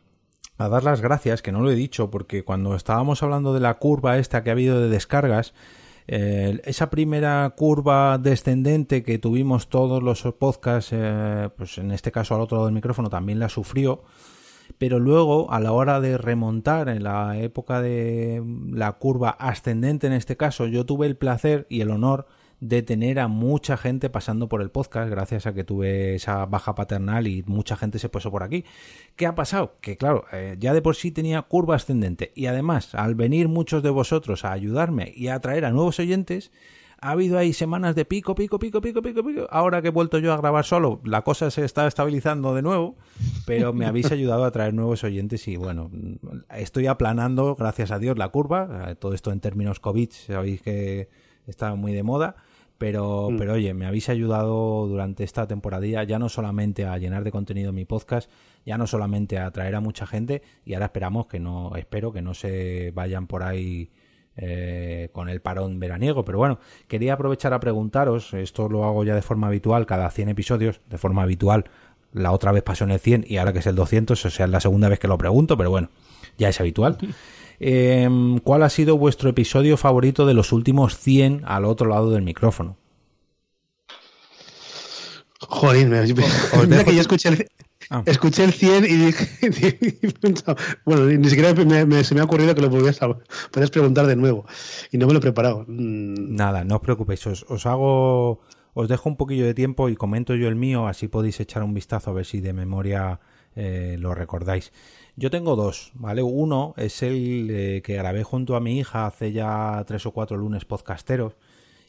a 0.59 0.67
dar 0.67 0.83
las 0.83 1.01
gracias, 1.01 1.41
que 1.41 1.53
no 1.53 1.61
lo 1.61 1.71
he 1.71 1.75
dicho, 1.75 2.11
porque 2.11 2.43
cuando 2.43 2.75
estábamos 2.75 3.23
hablando 3.23 3.53
de 3.53 3.61
la 3.61 3.75
curva 3.75 4.17
esta 4.17 4.43
que 4.43 4.49
ha 4.49 4.53
habido 4.53 4.79
de 4.81 4.89
descargas, 4.89 5.53
eh, 6.07 6.59
esa 6.65 6.89
primera 6.89 7.49
curva 7.55 8.17
descendente 8.17 9.01
que 9.01 9.17
tuvimos 9.19 9.69
todos 9.69 10.03
los 10.03 10.21
podcasts, 10.37 10.91
eh, 10.91 11.49
pues 11.55 11.77
en 11.77 11.91
este 11.91 12.11
caso 12.11 12.35
al 12.35 12.41
otro 12.41 12.57
lado 12.57 12.65
del 12.65 12.75
micrófono 12.75 13.09
también 13.09 13.39
la 13.39 13.47
sufrió, 13.47 14.03
pero 14.77 14.99
luego 14.99 15.49
a 15.51 15.61
la 15.61 15.71
hora 15.71 16.01
de 16.01 16.17
remontar 16.17 16.89
en 16.89 17.03
la 17.03 17.37
época 17.37 17.81
de 17.81 18.43
la 18.71 18.91
curva 18.93 19.29
ascendente 19.29 20.07
en 20.07 20.13
este 20.13 20.35
caso, 20.35 20.65
yo 20.65 20.85
tuve 20.85 21.07
el 21.07 21.15
placer 21.15 21.67
y 21.69 21.79
el 21.79 21.89
honor 21.89 22.27
de 22.59 22.83
tener 22.83 23.19
a 23.19 23.27
mucha 23.27 23.77
gente 23.77 24.09
pasando 24.09 24.49
por 24.49 24.61
el 24.61 24.69
podcast 24.69 25.09
gracias 25.09 25.45
a 25.45 25.53
que 25.53 25.63
tuve 25.63 26.15
esa 26.15 26.45
baja 26.45 26.75
paternal 26.75 27.27
y 27.27 27.43
mucha 27.47 27.75
gente 27.75 27.99
se 27.99 28.09
puso 28.09 28.31
por 28.31 28.43
aquí. 28.43 28.65
¿Qué 29.15 29.25
ha 29.25 29.35
pasado? 29.35 29.77
Que 29.81 29.97
claro, 29.97 30.25
eh, 30.33 30.57
ya 30.59 30.73
de 30.73 30.81
por 30.81 30.95
sí 30.95 31.11
tenía 31.11 31.41
curva 31.43 31.75
ascendente 31.75 32.31
y 32.35 32.47
además 32.47 32.95
al 32.95 33.15
venir 33.15 33.47
muchos 33.47 33.81
de 33.83 33.89
vosotros 33.89 34.43
a 34.43 34.51
ayudarme 34.51 35.13
y 35.15 35.27
a 35.27 35.35
atraer 35.35 35.65
a 35.65 35.71
nuevos 35.71 35.99
oyentes, 35.99 36.51
ha 37.01 37.11
habido 37.11 37.37
ahí 37.37 37.53
semanas 37.53 37.95
de 37.95 38.03
pico, 38.03 38.35
pico, 38.35 38.59
pico, 38.59 38.81
pico, 38.81 39.01
pico, 39.01 39.23
pico. 39.23 39.47
Ahora 39.51 39.81
que 39.81 39.87
he 39.87 39.91
vuelto 39.91 40.19
yo 40.19 40.33
a 40.33 40.37
grabar 40.37 40.65
solo, 40.65 40.99
la 41.05 41.21
cosa 41.21 41.49
se 41.49 41.63
está 41.63 41.87
estabilizando 41.87 42.53
de 42.53 42.61
nuevo, 42.61 42.97
pero 43.45 43.71
me 43.71 43.85
habéis 43.85 44.11
ayudado 44.11 44.43
a 44.43 44.51
traer 44.51 44.73
nuevos 44.73 45.05
oyentes 45.05 45.47
y 45.47 45.55
bueno, 45.55 45.89
estoy 46.53 46.87
aplanando, 46.87 47.55
gracias 47.55 47.91
a 47.91 47.99
Dios, 47.99 48.17
la 48.17 48.27
curva. 48.27 48.95
Todo 48.99 49.13
esto 49.13 49.31
en 49.31 49.39
términos 49.39 49.79
COVID, 49.79 50.09
sabéis 50.11 50.61
que 50.61 51.07
está 51.47 51.73
muy 51.75 51.93
de 51.93 52.03
moda. 52.03 52.35
Pero, 52.79 53.29
mm. 53.29 53.37
pero 53.37 53.53
oye, 53.53 53.75
me 53.75 53.85
habéis 53.85 54.09
ayudado 54.09 54.87
durante 54.87 55.23
esta 55.23 55.45
temporada 55.45 55.85
ya 55.85 56.17
no 56.17 56.29
solamente 56.29 56.85
a 56.85 56.97
llenar 56.97 57.23
de 57.23 57.31
contenido 57.31 57.71
mi 57.71 57.85
podcast, 57.85 58.31
ya 58.65 58.77
no 58.77 58.87
solamente 58.87 59.37
a 59.37 59.45
atraer 59.45 59.75
a 59.75 59.81
mucha 59.81 60.07
gente, 60.07 60.41
y 60.65 60.73
ahora 60.73 60.85
esperamos 60.85 61.27
que 61.27 61.39
no, 61.39 61.75
espero 61.75 62.11
que 62.11 62.23
no 62.23 62.33
se 62.33 62.91
vayan 62.95 63.27
por 63.27 63.43
ahí 63.43 63.91
eh, 64.41 65.09
con 65.11 65.27
el 65.27 65.41
parón 65.41 65.79
veraniego. 65.79 66.23
Pero 66.23 66.37
bueno, 66.37 66.59
quería 66.87 67.13
aprovechar 67.13 67.53
a 67.53 67.59
preguntaros, 67.59 68.33
esto 68.33 68.69
lo 68.69 68.85
hago 68.85 69.03
ya 69.03 69.13
de 69.13 69.21
forma 69.21 69.47
habitual, 69.47 69.85
cada 69.85 70.09
100 70.09 70.29
episodios, 70.29 70.81
de 70.87 70.97
forma 70.97 71.23
habitual. 71.23 71.65
La 72.13 72.31
otra 72.31 72.51
vez 72.51 72.63
pasó 72.63 72.83
en 72.83 72.91
el 72.91 72.99
100 72.99 73.25
y 73.27 73.37
ahora 73.37 73.53
que 73.53 73.59
es 73.59 73.67
el 73.67 73.75
200, 73.75 74.25
o 74.25 74.29
sea, 74.29 74.45
es 74.45 74.51
la 74.51 74.59
segunda 74.59 74.89
vez 74.89 74.99
que 74.99 75.07
lo 75.07 75.17
pregunto, 75.17 75.57
pero 75.57 75.69
bueno, 75.69 75.89
ya 76.37 76.49
es 76.49 76.59
habitual. 76.59 76.97
Em, 77.61 78.39
¿Cuál 78.39 78.63
ha 78.63 78.69
sido 78.69 78.97
vuestro 78.97 79.29
episodio 79.29 79.75
favorito 79.75 80.25
de 80.25 80.33
los 80.33 80.53
últimos 80.53 80.97
100 80.97 81.43
al 81.45 81.65
otro 81.65 81.89
lado 81.89 82.09
del 82.09 82.21
micrófono? 82.21 82.77
Joder, 85.41 85.87
me, 86.69 86.85
que 86.85 86.95
yo 86.95 87.01
escuché 87.01 87.27
el, 87.27 87.49
Ah. 87.91 88.03
Escuché 88.05 88.43
el 88.43 88.53
100 88.53 88.85
y 88.89 88.95
dije, 88.95 89.97
bueno, 90.85 91.05
ni 91.05 91.27
siquiera 91.27 91.55
se 92.03 92.13
me 92.13 92.21
ha 92.21 92.23
ocurrido 92.23 92.53
que 92.53 92.61
lo 92.61 92.69
podías, 92.69 92.99
preguntar 93.71 94.05
de 94.05 94.15
nuevo. 94.15 94.45
Y 94.91 94.97
no 94.97 95.07
me 95.07 95.13
lo 95.13 95.19
he 95.19 95.21
preparado. 95.21 95.65
Mm. 95.67 96.35
Nada, 96.35 96.63
no 96.63 96.75
os 96.75 96.81
preocupéis. 96.81 97.25
Os, 97.25 97.65
hago, 97.65 98.41
os 98.73 98.87
dejo 98.87 99.09
un 99.09 99.17
poquillo 99.17 99.45
de 99.45 99.53
tiempo 99.53 99.89
y 99.89 99.95
comento 99.95 100.35
yo 100.35 100.47
el 100.47 100.55
mío, 100.55 100.87
así 100.87 101.07
podéis 101.07 101.39
echar 101.39 101.63
un 101.63 101.73
vistazo 101.73 102.11
a 102.11 102.13
ver 102.13 102.25
si 102.25 102.41
de 102.41 102.53
memoria 102.53 103.19
eh, 103.55 103.97
lo 103.99 104.13
recordáis. 104.13 104.71
Yo 105.15 105.29
tengo 105.29 105.55
dos, 105.55 105.91
¿vale? 105.95 106.21
Uno 106.21 106.73
es 106.77 107.03
el 107.03 107.49
eh, 107.49 107.81
que 107.83 107.95
grabé 107.95 108.23
junto 108.23 108.55
a 108.55 108.59
mi 108.59 108.79
hija 108.79 109.05
hace 109.05 109.31
ya 109.31 109.83
tres 109.87 110.05
o 110.05 110.11
cuatro 110.11 110.37
lunes 110.37 110.65
podcasteros 110.65 111.35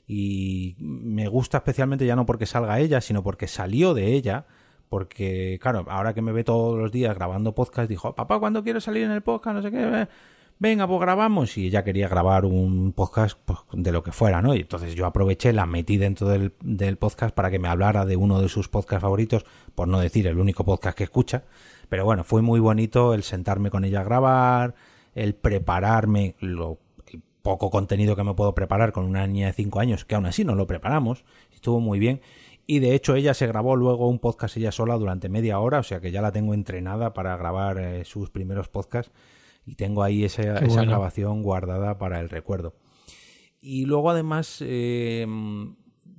y 0.07 0.74
me 0.81 1.28
gusta 1.28 1.59
especialmente 1.59 2.05
ya 2.07 2.16
no 2.16 2.26
porque 2.26 2.47
salga 2.47 2.81
ella, 2.81 3.01
sino 3.01 3.22
porque 3.22 3.47
salió 3.47 3.95
de 3.95 4.14
ella, 4.14 4.47
porque 4.89 5.61
claro, 5.62 5.85
ahora 5.89 6.14
que 6.14 6.22
me 6.22 6.33
ve 6.33 6.43
todos 6.43 6.76
los 6.76 6.91
días 6.91 7.14
grabando 7.14 7.55
podcast, 7.55 7.89
dijo, 7.89 8.14
papá, 8.16 8.41
¿cuándo 8.41 8.64
quieres 8.64 8.83
salir 8.83 9.05
en 9.05 9.12
el 9.12 9.22
podcast? 9.22 9.55
No 9.55 9.62
sé 9.62 9.70
qué, 9.70 10.09
venga, 10.61 10.87
pues 10.87 11.01
grabamos 11.01 11.57
y 11.57 11.67
ella 11.67 11.83
quería 11.83 12.07
grabar 12.07 12.45
un 12.45 12.93
podcast 12.93 13.37
pues, 13.45 13.59
de 13.73 13.91
lo 13.91 14.05
que 14.05 14.13
fuera, 14.13 14.43
¿no? 14.43 14.55
Y 14.55 14.61
entonces 14.61 14.95
yo 14.95 15.07
aproveché, 15.07 15.53
la 15.53 15.67
metí 15.67 15.97
dentro 15.97 16.29
del, 16.29 16.53
del 16.61 16.99
podcast 16.99 17.35
para 17.35 17.51
que 17.51 17.59
me 17.59 17.67
hablara 17.67 18.05
de 18.05 18.17
uno 18.17 18.41
de 18.41 18.49
sus 18.49 18.69
podcasts 18.69 19.03
favoritos, 19.03 19.45
por 19.75 19.89
no 19.89 19.99
decir 19.99 20.27
el 20.27 20.39
único 20.39 20.65
podcast 20.65 20.97
que 20.97 21.05
escucha, 21.05 21.45
pero 21.89 22.05
bueno, 22.05 22.23
fue 22.23 22.43
muy 22.43 22.61
bonito 22.61 23.15
el 23.15 23.23
sentarme 23.25 23.71
con 23.71 23.85
ella 23.85 24.03
a 24.03 24.05
grabar, 24.05 24.75
el 25.15 25.35
prepararme 25.35 26.37
lo 26.41 26.79
poco 27.43 27.71
contenido 27.71 28.15
que 28.15 28.23
me 28.23 28.35
puedo 28.35 28.55
preparar 28.55 28.93
con 28.93 29.07
una 29.07 29.27
niña 29.27 29.47
de 29.47 29.55
5 29.55 29.81
años, 29.81 30.05
que 30.05 30.15
aún 30.15 30.27
así 30.27 30.45
no 30.45 30.55
lo 30.55 30.67
preparamos, 30.67 31.25
estuvo 31.53 31.81
muy 31.81 31.99
bien. 31.99 32.21
Y 32.67 32.81
de 32.81 32.95
hecho 32.95 33.15
ella 33.15 33.33
se 33.33 33.47
grabó 33.47 33.77
luego 33.77 34.09
un 34.09 34.19
podcast 34.19 34.59
ella 34.59 34.73
sola 34.73 34.95
durante 34.97 35.31
media 35.31 35.59
hora, 35.59 35.79
o 35.79 35.83
sea 35.83 36.01
que 36.01 36.13
ya 36.13 36.21
la 36.21 36.33
tengo 36.33 36.53
entrenada 36.53 37.15
para 37.15 37.35
grabar 37.39 37.79
eh, 37.79 38.05
sus 38.05 38.29
primeros 38.29 38.69
podcasts 38.69 39.11
y 39.65 39.75
tengo 39.75 40.03
ahí 40.03 40.25
esa, 40.25 40.43
grabación 40.43 41.43
guardada 41.43 41.99
para 41.99 42.21
el 42.21 42.29
recuerdo. 42.29 42.75
Y 43.61 43.85
luego 43.85 44.11
además 44.11 44.59
eh, 44.61 45.27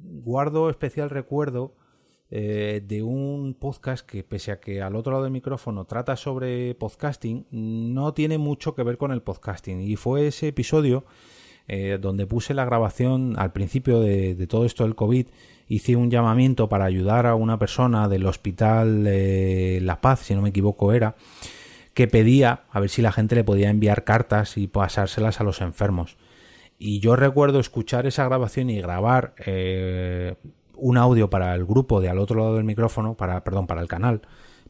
guardo 0.04 0.70
especial 0.70 1.10
recuerdo 1.10 1.76
eh, 2.30 2.82
de 2.86 3.04
un 3.04 3.56
podcast 3.60 4.06
que 4.06 4.24
pese 4.24 4.52
a 4.52 4.60
que 4.60 4.82
al 4.82 4.96
otro 4.96 5.12
lado 5.12 5.24
del 5.24 5.34
micrófono 5.34 5.86
trata 5.86 6.16
sobre 6.16 6.76
podcasting, 6.76 7.46
no 7.52 8.14
tiene 8.14 8.38
mucho 8.38 8.76
que 8.76 8.84
ver 8.84 8.98
con 8.98 9.12
el 9.12 9.22
podcasting. 9.22 9.82
Y 9.82 9.96
fue 9.96 10.28
ese 10.28 10.48
episodio 10.50 11.04
eh, 11.68 11.98
donde 12.00 12.28
puse 12.28 12.54
la 12.54 12.66
grabación 12.66 13.36
al 13.38 13.52
principio 13.52 14.00
de, 14.00 14.48
todo 14.48 14.66
esto 14.66 14.84
del 14.84 14.96
COVID, 14.96 15.28
hice 15.68 15.96
un 15.96 16.10
llamamiento 16.12 16.70
para 16.70 16.86
ayudar 16.86 17.26
a 17.26 17.36
una 17.36 17.58
persona 17.58 18.08
del 18.08 18.26
hospital 18.26 19.04
La 19.86 20.00
Paz, 20.02 20.22
si 20.22 20.36
no 20.36 20.42
me 20.42 20.50
equivoco 20.50 20.94
era, 20.94 21.16
que 21.94 22.08
pedía 22.08 22.64
a 22.72 22.80
ver 22.80 22.90
si 22.90 23.02
la 23.02 23.12
gente 23.12 23.36
le 23.36 23.44
podía 23.44 23.70
enviar 23.70 24.04
cartas 24.04 24.58
y 24.58 24.68
pasárselas 24.68 25.42
a 25.42 25.44
los 25.44 25.62
enfermos. 25.62 26.18
Y 26.80 27.00
yo 27.00 27.16
recuerdo 27.16 27.60
escuchar 27.60 28.08
esa 28.08 28.26
grabación 28.26 28.70
y 28.70 28.82
grabar 28.82 29.36
eh, 29.46 30.36
un 30.76 30.98
audio 30.98 31.30
para 31.30 31.54
el 31.54 31.66
grupo 31.66 32.02
de 32.02 32.10
al 32.10 32.18
otro 32.18 32.40
lado 32.40 32.56
del 32.56 32.64
micrófono, 32.64 33.16
para, 33.16 33.44
perdón, 33.44 33.68
para 33.68 33.82
el 33.82 33.88
canal, 33.88 34.22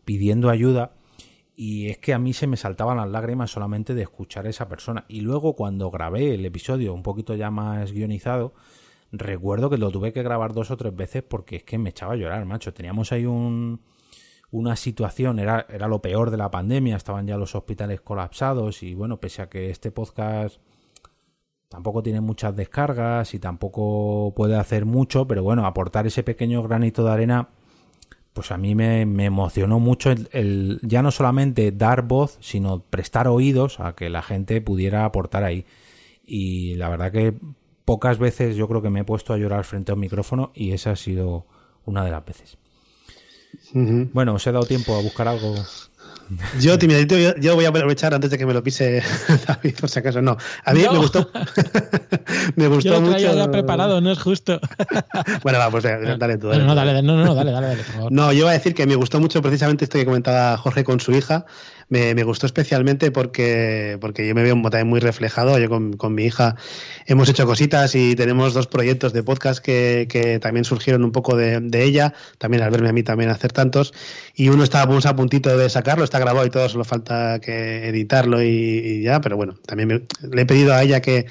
pidiendo 0.04 0.50
ayuda. 0.50 0.92
Y 1.56 1.90
es 1.90 2.00
que 2.00 2.14
a 2.14 2.20
mí 2.20 2.34
se 2.34 2.48
me 2.48 2.58
saltaban 2.58 2.98
las 2.98 3.10
lágrimas 3.10 3.52
solamente 3.52 3.94
de 3.94 4.02
escuchar 4.02 4.46
a 4.46 4.50
esa 4.50 4.68
persona. 4.68 5.06
Y 5.08 5.22
luego 5.22 5.56
cuando 5.56 5.92
grabé 5.92 6.34
el 6.34 6.46
episodio 6.46 6.94
un 6.94 7.04
poquito 7.04 7.36
ya 7.36 7.52
más 7.52 7.92
guionizado, 7.92 8.54
recuerdo 9.12 9.70
que 9.70 9.78
lo 9.78 9.92
tuve 9.92 10.12
que 10.12 10.24
grabar 10.24 10.54
dos 10.54 10.72
o 10.72 10.78
tres 10.78 10.96
veces 10.96 11.24
porque 11.24 11.58
es 11.58 11.64
que 11.64 11.78
me 11.78 11.92
echaba 11.92 12.14
a 12.14 12.18
llorar, 12.18 12.46
macho. 12.46 12.74
Teníamos 12.74 13.12
ahí 13.12 13.26
un, 13.26 13.80
una 14.52 14.76
situación, 14.76 15.40
era, 15.40 15.66
era 15.70 15.88
lo 15.88 16.02
peor 16.02 16.30
de 16.30 16.38
la 16.38 16.52
pandemia, 16.52 16.98
estaban 16.98 17.26
ya 17.26 17.38
los 17.38 17.56
hospitales 17.56 18.02
colapsados 18.02 18.84
y 18.84 18.94
bueno, 18.94 19.18
pese 19.18 19.42
a 19.42 19.50
que 19.50 19.70
este 19.70 19.92
podcast 19.92 20.60
tampoco 21.70 22.04
tiene 22.04 22.20
muchas 22.20 22.54
descargas 22.54 23.34
y 23.34 23.40
tampoco 23.40 24.34
puede 24.36 24.58
hacer 24.58 24.86
mucho, 24.86 25.26
pero 25.26 25.42
bueno, 25.42 25.66
aportar 25.66 26.06
ese 26.06 26.22
pequeño 26.22 26.62
granito 26.64 27.06
de 27.06 27.12
arena, 27.12 27.48
pues 28.34 28.52
a 28.52 28.58
mí 28.58 28.76
me, 28.76 29.02
emocionó 29.02 29.80
mucho 29.80 30.12
el, 30.12 30.80
ya 30.84 31.02
no 31.02 31.12
solamente 31.12 31.72
dar 31.72 32.02
voz, 32.02 32.38
sino 32.42 32.82
prestar 32.82 33.30
oídos 33.30 33.80
a 33.80 33.96
que 33.96 34.10
la 34.10 34.22
gente 34.22 34.60
pudiera 34.60 35.06
aportar 35.06 35.46
ahí. 35.46 35.66
Y 36.26 36.76
la 36.76 36.90
verdad 36.90 37.12
que 37.14 37.34
pocas 37.86 38.20
veces 38.20 38.58
yo 38.58 38.68
creo 38.68 38.82
que 38.82 38.90
me 38.90 39.02
he 39.02 39.06
puesto 39.06 39.34
a 39.34 39.38
llorar 39.38 39.64
frente 39.64 39.92
a 39.92 39.96
un 39.96 40.02
micrófono 40.02 40.52
y 40.54 40.72
esa 40.72 40.92
ha 40.92 40.96
sido 40.98 41.46
una 41.86 42.04
de 42.04 42.12
las 42.12 42.26
veces. 42.26 42.58
Bueno, 43.74 44.36
os 44.36 44.46
he 44.48 44.52
dado 44.52 44.66
tiempo 44.66 44.96
a 44.96 45.02
buscar 45.02 45.28
algo 45.28 45.56
yo, 46.60 46.78
timidito, 46.80 47.16
yo, 47.18 47.56
voy 47.56 47.66
a 47.66 47.70
aprovechar 47.70 48.14
antes 48.14 48.30
de 48.30 48.38
que 48.38 48.46
me 48.46 48.54
lo 48.54 48.64
pise 48.64 49.04
David, 49.48 49.76
por 49.80 49.90
si 49.90 50.00
acaso 50.00 50.22
no. 50.22 50.38
A 50.64 50.74
mí 50.74 50.82
me 50.82 50.98
gustó. 50.98 51.30
me 52.56 52.68
gustó 52.68 52.90
yo 52.90 53.02
lo 53.02 53.02
mucho. 53.02 53.36
ya 53.36 53.52
preparado, 53.52 54.00
no 54.00 54.12
es 54.12 54.20
justo. 54.20 54.60
bueno, 55.44 55.60
va, 55.60 55.70
pues 55.70 55.84
dale 55.84 56.38
tú. 56.38 56.48
no, 56.48 56.76
dale, 56.76 57.02
no, 57.02 57.18
no, 57.18 57.36
dale, 57.36 57.52
dale, 57.52 57.68
dale, 57.68 57.84
por 57.84 57.94
favor. 57.94 58.12
No, 58.12 58.32
yo 58.32 58.40
iba 58.40 58.52
a 58.52 58.54
decir 58.54 58.74
que 58.74 58.88
me 58.88 58.96
gustó 58.96 59.20
mucho 59.20 59.42
precisamente 59.42 59.84
esto 59.84 59.98
que 59.98 60.06
comentaba 60.06 60.58
Jorge 60.58 60.84
con 60.84 61.00
su 61.00 61.12
hija 61.12 61.46
me, 61.92 62.16
me, 62.16 62.24
gustó 62.24 62.46
especialmente 62.46 63.12
porque, 63.12 63.98
porque 64.00 64.26
yo 64.26 64.34
me 64.34 64.44
veo 64.44 64.56
también 64.64 64.88
muy 64.88 65.02
reflejado. 65.02 65.60
Yo 65.60 65.70
con, 65.70 65.94
con, 65.94 66.16
mi 66.16 66.24
hija 66.24 66.56
hemos 67.06 67.28
hecho 67.28 67.46
cositas 67.46 67.94
y 67.96 68.16
tenemos 68.16 68.54
dos 68.54 68.68
proyectos 68.68 69.12
de 69.12 69.24
podcast 69.24 69.64
que, 69.64 70.08
que 70.10 70.40
también 70.40 70.64
surgieron 70.64 71.04
un 71.04 71.12
poco 71.12 71.36
de, 71.36 71.62
ella, 71.84 72.14
también 72.38 72.64
al 72.64 72.72
verme 72.72 72.90
a 72.90 72.94
mí 72.94 73.04
también 73.04 73.30
hacer 73.30 73.52
tantos. 73.52 73.94
Y 74.34 74.48
uno 74.48 74.64
está 74.64 74.84
a 74.84 75.16
puntito 75.16 75.58
de 75.58 75.70
sacarlo, 75.70 76.06
está 76.06 76.18
grabado 76.18 76.46
y 76.46 76.50
todo, 76.50 76.70
solo 76.70 76.86
falta 76.86 77.40
que 77.40 77.90
editarlo 77.90 78.42
y, 78.42 79.02
ya, 79.04 79.20
pero 79.20 79.36
bueno, 79.36 79.56
también 79.66 80.08
le 80.22 80.42
he 80.42 80.46
pedido 80.46 80.74
a 80.74 80.82
ella 80.82 81.02
que, 81.02 81.26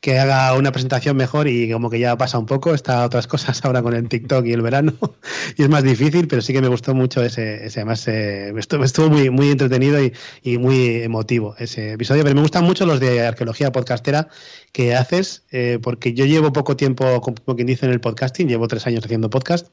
que 0.00 0.18
haga 0.18 0.54
una 0.54 0.70
presentación 0.70 1.16
mejor 1.16 1.48
y 1.48 1.72
como 1.72 1.90
que 1.90 1.98
ya 1.98 2.16
pasa 2.16 2.38
un 2.38 2.46
poco, 2.46 2.74
está 2.74 3.04
otras 3.04 3.26
cosas 3.26 3.64
ahora 3.64 3.82
con 3.82 3.94
el 3.94 4.08
TikTok 4.08 4.46
y 4.46 4.52
el 4.52 4.62
verano 4.62 4.92
y 5.56 5.62
es 5.62 5.68
más 5.68 5.82
difícil, 5.82 6.28
pero 6.28 6.42
sí 6.42 6.52
que 6.52 6.60
me 6.60 6.68
gustó 6.68 6.94
mucho 6.94 7.24
ese, 7.24 7.64
ese 7.66 7.80
además 7.80 8.06
eh, 8.08 8.52
estuvo, 8.58 8.84
estuvo, 8.84 9.08
muy, 9.08 9.30
muy 9.30 9.50
entretenido 9.50 10.02
y, 10.02 10.03
y, 10.42 10.58
muy 10.58 11.02
emotivo 11.02 11.54
ese 11.58 11.92
episodio, 11.92 12.22
pero 12.22 12.34
me 12.34 12.42
gustan 12.42 12.64
mucho 12.64 12.86
los 12.86 13.00
de 13.00 13.26
arqueología 13.26 13.72
podcastera 13.72 14.28
que 14.72 14.94
haces, 14.94 15.44
eh, 15.50 15.78
porque 15.82 16.14
yo 16.14 16.26
llevo 16.26 16.52
poco 16.52 16.76
tiempo, 16.76 17.20
como 17.20 17.56
quien 17.56 17.66
dice, 17.66 17.86
en 17.86 17.92
el 17.92 18.00
podcasting, 18.00 18.48
llevo 18.48 18.68
tres 18.68 18.86
años 18.86 19.04
haciendo 19.04 19.30
podcast 19.30 19.68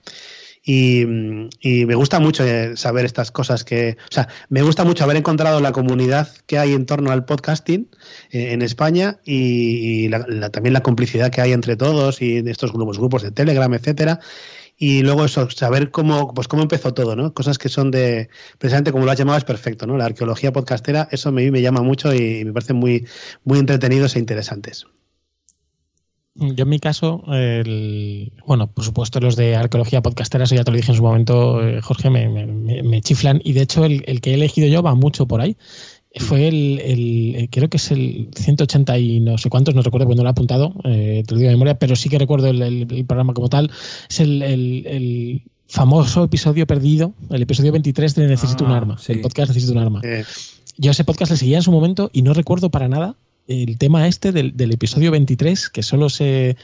y, 0.64 1.06
me 1.06 1.96
gusta 1.96 2.20
mucho 2.20 2.46
eh, 2.46 2.78
saber 2.78 3.06
estas 3.06 3.32
cosas 3.32 3.64
que, 3.64 3.98
o 4.10 4.14
sea, 4.14 4.28
me 4.50 4.62
gusta 4.62 4.84
mucho 4.84 5.04
haber 5.04 5.18
encontrado 5.18 5.60
la 5.60 5.72
comunidad 5.72 6.30
que 6.46 6.60
hay 6.60 6.74
en 6.74 6.86
torno 6.86 7.12
al 7.12 7.26
podcasting 7.26 7.90
eh, 8.32 8.52
en 8.52 8.62
España 8.62 9.20
y, 9.26 10.10
también 10.52 10.74
la 10.74 10.84
complicidad 10.84 11.32
que 11.32 11.42
hay 11.42 11.52
entre 11.52 11.76
todos 11.76 12.22
y 12.22 12.38
estos 12.48 12.72
grupos, 12.74 13.00
grupos 13.00 13.24
de 13.24 13.32
Telegram, 13.32 13.74
etcétera. 13.74 14.20
Y 14.84 15.04
luego 15.04 15.26
eso, 15.26 15.48
saber 15.52 15.92
cómo, 15.92 16.34
pues 16.34 16.48
cómo 16.48 16.64
empezó 16.64 16.92
todo, 16.92 17.16
¿no? 17.16 17.36
Cosas 17.36 17.60
que 17.60 17.70
son 17.70 17.92
de, 17.92 18.30
precisamente 18.58 18.92
como 18.92 19.06
lo 19.06 19.12
has 19.12 19.18
llamado, 19.20 19.38
es 19.38 19.44
perfecto, 19.44 19.86
¿no? 19.86 19.96
La 19.96 20.06
arqueología 20.06 20.52
podcastera, 20.52 21.08
eso 21.12 21.32
mí 21.32 21.52
me 21.52 21.62
llama 21.62 21.84
mucho 21.84 22.12
y 22.16 22.44
me 22.46 22.52
parecen 22.52 22.78
muy, 22.78 23.08
muy 23.44 23.60
entretenidos 23.60 24.16
e 24.16 24.20
interesantes. 24.20 24.88
Yo 26.34 26.64
en 26.64 26.70
mi 26.70 26.80
caso, 26.80 27.22
el, 27.28 28.34
bueno, 28.48 28.72
por 28.72 28.84
supuesto 28.84 29.20
los 29.20 29.36
de 29.36 29.56
arqueología 29.56 30.02
podcastera, 30.02 30.46
eso 30.46 30.56
ya 30.56 30.64
te 30.64 30.72
lo 30.72 30.78
dije 30.78 30.94
en 30.94 30.98
su 30.98 31.04
momento, 31.04 31.62
eh, 31.62 31.80
Jorge, 31.82 32.10
me, 32.10 33.02
chiflan 33.02 33.40
y 33.44 33.54
de 33.54 33.62
hecho 33.62 33.86
el, 33.86 34.20
que 34.20 34.32
he 34.32 34.34
elegido 34.34 34.68
yo 34.68 34.82
va 34.82 34.96
mucho 34.96 35.28
por 35.28 35.42
ahí. 35.42 35.58
Fue 36.18 36.47
el, 36.47 37.47
creo 37.51 37.70
que 37.70 37.78
es 37.78 37.89
el 37.91 38.30
180 38.36 38.99
y 38.99 39.20
no 39.22 39.38
sé 39.38 39.49
cuántos, 39.49 39.74
no 39.76 39.82
recuerdo 39.82 40.07
cuando 40.07 40.24
lo 40.24 40.30
he 40.30 40.32
apuntado, 40.32 40.74
eh, 40.84 41.24
te 41.26 41.34
lo 41.34 41.39
digo 41.39 41.49
de 41.49 41.55
memoria, 41.55 41.80
pero 41.80 41.95
sí 41.95 42.09
que 42.09 42.20
recuerdo 42.20 42.47
el, 42.47 43.05
programa 43.07 43.34
como 43.34 43.47
tal. 43.47 43.72
Es 44.09 44.20
el, 44.20 45.43
famoso 45.68 46.26
episodio 46.26 46.68
perdido, 46.68 47.14
el 47.30 47.43
episodio 47.43 47.72
23 47.72 48.16
de 48.16 48.28
Necesito 48.28 48.66
un 48.66 48.72
ah, 48.72 48.78
arma, 48.78 48.97
el 49.07 49.22
podcast 49.22 49.51
Necesito 49.51 49.72
un 49.72 49.78
arma. 49.78 50.01
Yo 50.78 50.91
ese 50.91 51.05
podcast 51.05 51.32
le 51.32 51.38
seguía 51.38 51.57
en 51.57 51.64
su 51.64 51.72
momento 51.72 52.09
y 52.12 52.24
no 52.24 52.34
recuerdo 52.34 52.70
para 52.70 52.89
nada 52.89 53.16
el 53.47 53.78
tema 53.78 54.07
este 54.07 54.32
del, 54.32 54.72
episodio 54.72 55.12
23, 55.12 55.70
que 55.70 55.84
solo 55.84 56.09
se 56.09 56.57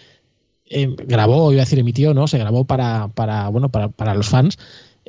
eh, 0.69 0.95
grabó, 1.05 1.51
iba 1.51 1.61
a 1.61 1.65
decir 1.65 1.79
emitió, 1.79 2.13
¿no? 2.13 2.27
Se 2.27 2.37
grabó 2.37 2.65
para, 2.65 3.09
para 3.09 3.49
bueno, 3.49 3.69
para, 3.69 3.89
para 3.89 4.13
los 4.13 4.27
fans. 4.27 4.57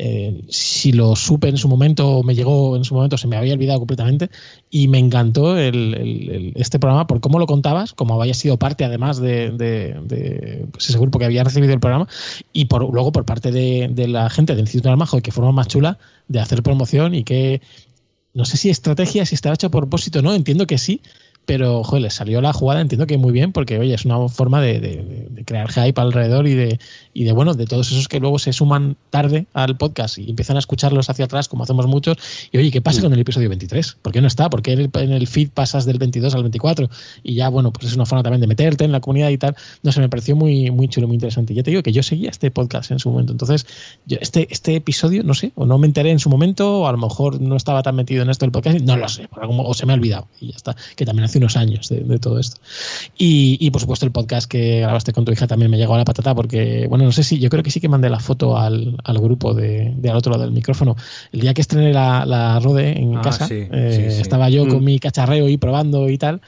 Eh, 0.00 0.42
si 0.48 0.92
lo 0.92 1.16
supe 1.16 1.48
en 1.48 1.56
su 1.56 1.66
momento, 1.66 2.22
me 2.22 2.36
llegó 2.36 2.76
en 2.76 2.84
su 2.84 2.94
momento, 2.94 3.18
se 3.18 3.26
me 3.26 3.36
había 3.36 3.54
olvidado 3.54 3.80
completamente 3.80 4.30
y 4.70 4.86
me 4.86 5.00
encantó 5.00 5.58
el, 5.58 6.52
este 6.54 6.78
programa 6.78 7.08
por 7.08 7.20
cómo 7.20 7.40
lo 7.40 7.46
contabas, 7.46 7.94
como 7.94 8.22
había 8.22 8.32
sido 8.34 8.58
parte 8.58 8.84
además 8.84 9.18
de, 9.18 9.50
de, 9.50 10.66
pues 10.70 10.88
ese 10.88 11.00
grupo 11.00 11.18
que 11.18 11.24
había 11.24 11.42
recibido 11.42 11.72
el 11.74 11.80
programa 11.80 12.06
y 12.52 12.66
por, 12.66 12.88
luego 12.88 13.10
por 13.10 13.24
parte 13.24 13.50
de, 13.50 14.06
la 14.06 14.30
gente 14.30 14.54
del 14.54 14.66
Instituto 14.66 14.90
Armajo, 14.90 15.20
que 15.20 15.32
forma 15.32 15.50
más 15.50 15.66
chula 15.66 15.98
de 16.28 16.38
hacer 16.38 16.62
promoción 16.62 17.16
y 17.16 17.24
que 17.24 17.60
no 18.34 18.44
sé 18.44 18.56
si 18.56 18.70
estrategia, 18.70 19.26
si 19.26 19.34
estaba 19.34 19.56
hecho 19.56 19.66
a 19.66 19.70
propósito 19.70 20.20
o 20.20 20.22
no, 20.22 20.32
entiendo 20.32 20.68
que 20.68 20.78
sí, 20.78 21.02
pero 21.48 21.82
joder, 21.82 22.02
les 22.02 22.12
salió 22.12 22.42
la 22.42 22.52
jugada, 22.52 22.82
entiendo 22.82 23.06
que 23.06 23.16
muy 23.16 23.32
bien, 23.32 23.52
porque 23.52 23.78
oye, 23.78 23.94
es 23.94 24.04
una 24.04 24.28
forma 24.28 24.60
de, 24.60 25.30
crear 25.46 25.72
hype 25.72 25.98
alrededor 25.98 26.46
y 26.46 26.52
de, 26.52 26.78
y 27.14 27.24
de 27.24 27.32
bueno, 27.32 27.54
de 27.54 27.64
todos 27.64 27.90
esos 27.90 28.06
que 28.06 28.20
luego 28.20 28.38
se 28.38 28.52
suman 28.52 28.98
tarde 29.08 29.46
al 29.54 29.78
podcast 29.78 30.18
y 30.18 30.28
empiezan 30.28 30.56
a 30.56 30.58
escucharlos 30.58 31.08
hacia 31.08 31.24
atrás, 31.24 31.48
como 31.48 31.62
hacemos 31.62 31.86
muchos, 31.86 32.18
y 32.52 32.58
oye, 32.58 32.70
¿qué 32.70 32.82
pasa 32.82 33.00
con 33.00 33.14
el 33.14 33.18
episodio 33.18 33.48
23? 33.48 33.96
¿Por 34.02 34.12
qué 34.12 34.20
no 34.20 34.26
está? 34.26 34.50
¿Por 34.50 34.60
qué 34.60 34.72
en 34.72 35.12
el 35.12 35.26
feed 35.26 35.48
pasas 35.48 35.86
del 35.86 35.96
22 35.96 36.34
al 36.34 36.42
24? 36.42 36.90
Y 37.22 37.36
ya, 37.36 37.48
bueno, 37.48 37.72
pues 37.72 37.86
es 37.86 37.94
una 37.94 38.04
forma 38.04 38.22
también 38.22 38.42
de 38.42 38.46
meterte 38.46 38.84
en 38.84 38.92
la 38.92 39.00
comunidad 39.00 39.30
y 39.30 39.38
tal. 39.38 39.56
No 39.82 39.90
sé, 39.90 40.00
me 40.00 40.10
pareció 40.10 40.36
muy, 40.36 40.70
muy 40.70 40.88
chulo, 40.88 41.06
muy 41.06 41.14
interesante. 41.14 41.54
Ya 41.54 41.62
te 41.62 41.70
digo 41.70 41.82
que 41.82 41.92
yo 41.92 42.02
seguía 42.02 42.28
este 42.28 42.50
podcast 42.50 42.90
en 42.90 42.98
su 42.98 43.08
momento. 43.08 43.32
Entonces, 43.32 43.66
yo, 44.04 44.18
este, 44.20 44.48
este 44.50 44.76
episodio, 44.76 45.22
no 45.22 45.32
sé, 45.32 45.52
o 45.54 45.64
no 45.64 45.78
me 45.78 45.86
enteré 45.86 46.10
en 46.10 46.18
su 46.18 46.28
momento, 46.28 46.80
o 46.80 46.88
a 46.88 46.92
lo 46.92 46.98
mejor 46.98 47.40
no 47.40 47.56
estaba 47.56 47.82
tan 47.82 47.96
metido 47.96 48.22
en 48.22 48.28
esto 48.28 48.44
del 48.44 48.52
podcast, 48.52 48.80
no 48.80 48.98
lo 48.98 49.08
sé, 49.08 49.30
o 49.40 49.72
se 49.72 49.86
me 49.86 49.94
ha 49.94 49.96
olvidado. 49.96 50.28
Y 50.42 50.50
ya 50.50 50.56
está, 50.56 50.76
que 50.94 51.06
también 51.06 51.24
hace 51.24 51.37
unos 51.38 51.56
años 51.56 51.88
de, 51.88 52.18
todo 52.18 52.38
esto. 52.38 52.60
Y, 53.16 53.70
por 53.70 53.80
supuesto 53.80 54.06
el 54.06 54.12
podcast 54.12 54.50
que 54.50 54.80
grabaste 54.80 55.12
con 55.12 55.24
tu 55.24 55.32
hija 55.32 55.46
también 55.46 55.70
me 55.70 55.78
llegó 55.78 55.94
a 55.94 55.98
la 55.98 56.04
patata 56.04 56.34
porque, 56.34 56.86
bueno, 56.88 57.04
no 57.04 57.12
sé 57.12 57.22
si, 57.22 57.38
yo 57.38 57.48
creo 57.48 57.62
que 57.62 57.70
sí 57.70 57.80
que 57.80 57.88
mandé 57.88 58.10
la 58.10 58.20
foto 58.20 58.58
al, 58.58 58.96
grupo 59.20 59.54
de, 59.54 59.94
al 60.04 60.16
otro 60.16 60.32
lado 60.32 60.44
del 60.44 60.52
micrófono. 60.52 60.96
El 61.32 61.40
día 61.40 61.54
que 61.54 61.60
estrené 61.60 61.92
la, 61.92 62.24
la 62.26 62.60
Rode 62.60 62.98
en 62.98 63.16
ah, 63.16 63.22
casa, 63.22 63.48
eh, 63.50 64.18
estaba 64.20 64.48
yo 64.50 64.66
con 64.68 64.82
mm. 64.82 64.84
mi 64.84 64.98
cacharreo 64.98 65.48
y 65.48 65.56
probando 65.56 66.08
y 66.08 66.18
tal 66.18 66.40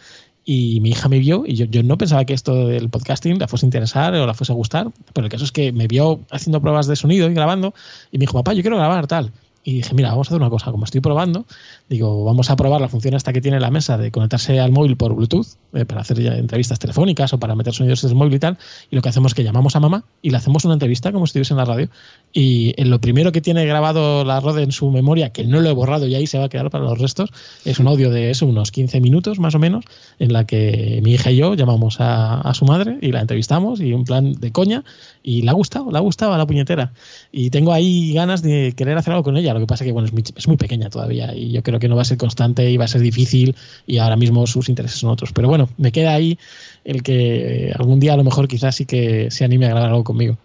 y 0.45 0.80
mi 0.80 0.91
hija 0.91 1.09
me 1.09 1.18
vio 1.18 1.45
y 1.47 1.55
yo, 1.55 1.66
yo, 1.66 1.82
no 1.82 1.99
pensaba 1.99 2.24
que 2.24 2.34
esto 2.34 2.66
del 2.66 2.88
podcasting 2.88 3.38
la 3.38 3.47
fuese 3.47 3.66
a 3.66 3.68
interesar 3.68 4.14
o 4.14 4.26
la 4.26 4.34
fuese 4.34 4.53
a 4.53 4.57
gustar, 4.57 4.88
pero 5.12 5.26
el 5.26 5.30
caso 5.30 5.45
es 5.45 5.53
que 5.53 5.70
me 5.70 5.86
vio 5.86 6.20
haciendo 6.30 6.61
pruebas 6.61 6.86
de 6.86 6.97
sonido 6.97 7.30
y 7.30 7.34
grabando 7.34 7.74
y 8.11 8.18
me 8.18 8.22
dijo, 8.22 8.34
papá, 8.34 8.53
yo 8.53 8.62
quiero 8.62 8.76
grabar 8.76 9.07
tal. 9.07 9.30
Y 9.63 9.75
dije, 9.75 9.95
mira, 9.95 10.11
vamos 10.11 10.29
a 10.29 10.31
hacer 10.31 10.41
una 10.41 10.49
cosa, 10.49 10.71
como 10.71 10.85
estoy 10.85 11.03
probando, 11.03 11.45
digo, 11.89 12.25
vamos 12.25 12.49
a 12.49 12.57
probar 12.57 12.81
la 12.81 12.89
función 12.89 13.15
esta 13.15 13.33
que 13.33 13.43
tiene 13.43 13.61
la 13.61 13.71
mesa 13.71 13.99
de 13.99 14.11
conectarse 14.11 14.59
al 14.59 14.73
móvil 14.73 14.97
por 14.97 15.15
Bluetooth 15.15 15.47
eh, 15.75 15.85
para 15.85 16.01
hacer 16.01 16.19
entrevistas 16.21 16.79
telefónicas 16.79 17.35
o 17.35 17.39
para 17.39 17.55
meter 17.55 17.75
sonidos 17.75 18.01
desde 18.01 18.15
el 18.15 18.19
móvil 18.19 18.35
y 18.35 18.39
tal. 18.39 18.57
Y 18.91 18.97
lo 18.97 19.03
que 19.03 19.11
hacemos 19.11 19.33
es 19.33 19.35
que 19.35 19.45
llamamos 19.45 19.77
a 19.77 19.81
mamá 19.81 20.05
y 20.23 20.31
le 20.31 20.39
hacemos 20.39 20.65
una 20.65 20.75
entrevista 20.75 21.13
como 21.13 21.27
si 21.27 21.31
estuviese 21.31 21.53
en 21.53 21.59
la 21.59 21.67
radio. 21.67 21.91
Y 22.33 22.73
en 22.81 22.89
lo 22.89 23.03
primero 23.03 23.33
que 23.33 23.43
tiene 23.43 23.67
grabado 23.67 24.25
la 24.25 24.41
Rode 24.41 24.63
en 24.63 24.73
su 24.73 24.91
memoria, 24.91 25.31
que 25.31 25.45
no 25.45 25.61
lo 25.61 25.69
he 25.69 25.73
borrado 25.73 26.07
y 26.07 26.15
ahí 26.15 26.27
se 26.27 26.39
va 26.39 26.45
a 26.45 26.49
quedar 26.49 26.71
para 26.71 26.85
los 26.85 26.99
restos, 26.99 27.31
es 27.67 27.79
un 27.79 27.89
audio 27.89 28.11
de 28.11 28.31
eso, 28.31 28.47
unos 28.47 28.71
15 28.71 29.01
minutos 29.01 29.39
más 29.39 29.55
o 29.55 29.59
menos, 29.59 29.85
en 30.19 30.33
la 30.33 30.47
que 30.47 31.01
mi 31.03 31.13
hija 31.13 31.33
y 31.33 31.37
yo 31.37 31.53
llamamos 31.55 31.97
a 32.01 32.53
su 32.55 32.65
madre 32.65 32.99
y 33.03 33.13
la 33.13 33.21
entrevistamos 33.21 33.81
y 33.81 33.93
un 33.93 34.05
plan 34.05 34.33
de 34.33 34.53
coña 34.53 34.85
y 35.23 35.43
le 35.43 35.51
ha 35.51 35.53
gustado, 35.53 35.91
le 35.91 35.99
ha 35.99 36.01
gustado 36.01 36.33
a 36.33 36.39
la 36.39 36.47
puñetera. 36.47 36.93
Y 37.33 37.51
tengo 37.51 37.73
ahí 37.73 38.12
ganas 38.12 38.43
de 38.43 38.73
querer 38.77 38.97
hacer 38.97 39.12
algo 39.12 39.25
con 39.25 39.37
ella. 39.37 39.55
Lo 39.55 39.61
que 39.61 39.66
pasa 39.66 39.85
que 39.85 39.93
bueno, 39.93 40.07
es 40.07 40.12
muy, 40.12 40.25
es 40.35 40.49
muy 40.49 40.57
pequeña 40.57 40.91
todavía 40.91 41.35
y 41.35 41.53
yo 41.53 41.62
creo 41.62 41.79
que 41.79 41.89
no 41.89 41.97
va 41.97 42.03
a 42.03 42.07
ser 42.07 42.18
constante 42.18 42.71
y 42.71 42.77
va 42.77 42.85
a 42.85 42.89
ser 42.89 43.01
difícil 43.01 43.55
y 43.87 43.99
ahora 43.99 44.16
mismo 44.16 44.47
sus 44.47 44.68
intereses 44.68 44.99
son 44.99 45.11
otros. 45.11 45.33
Pero 45.33 45.49
bueno, 45.49 45.68
me 45.77 45.93
queda 45.93 46.14
ahí 46.14 46.39
el 46.85 47.03
que 47.03 47.73
algún 47.77 48.01
día 48.01 48.14
a 48.14 48.16
lo 48.16 48.25
mejor 48.25 48.49
quizás 48.49 48.77
sí 48.77 48.87
que 48.87 49.31
se 49.31 49.45
anime 49.45 49.66
a 49.66 49.71
grabar 49.71 49.91
algo 49.91 50.05
conmigo. 50.05 50.39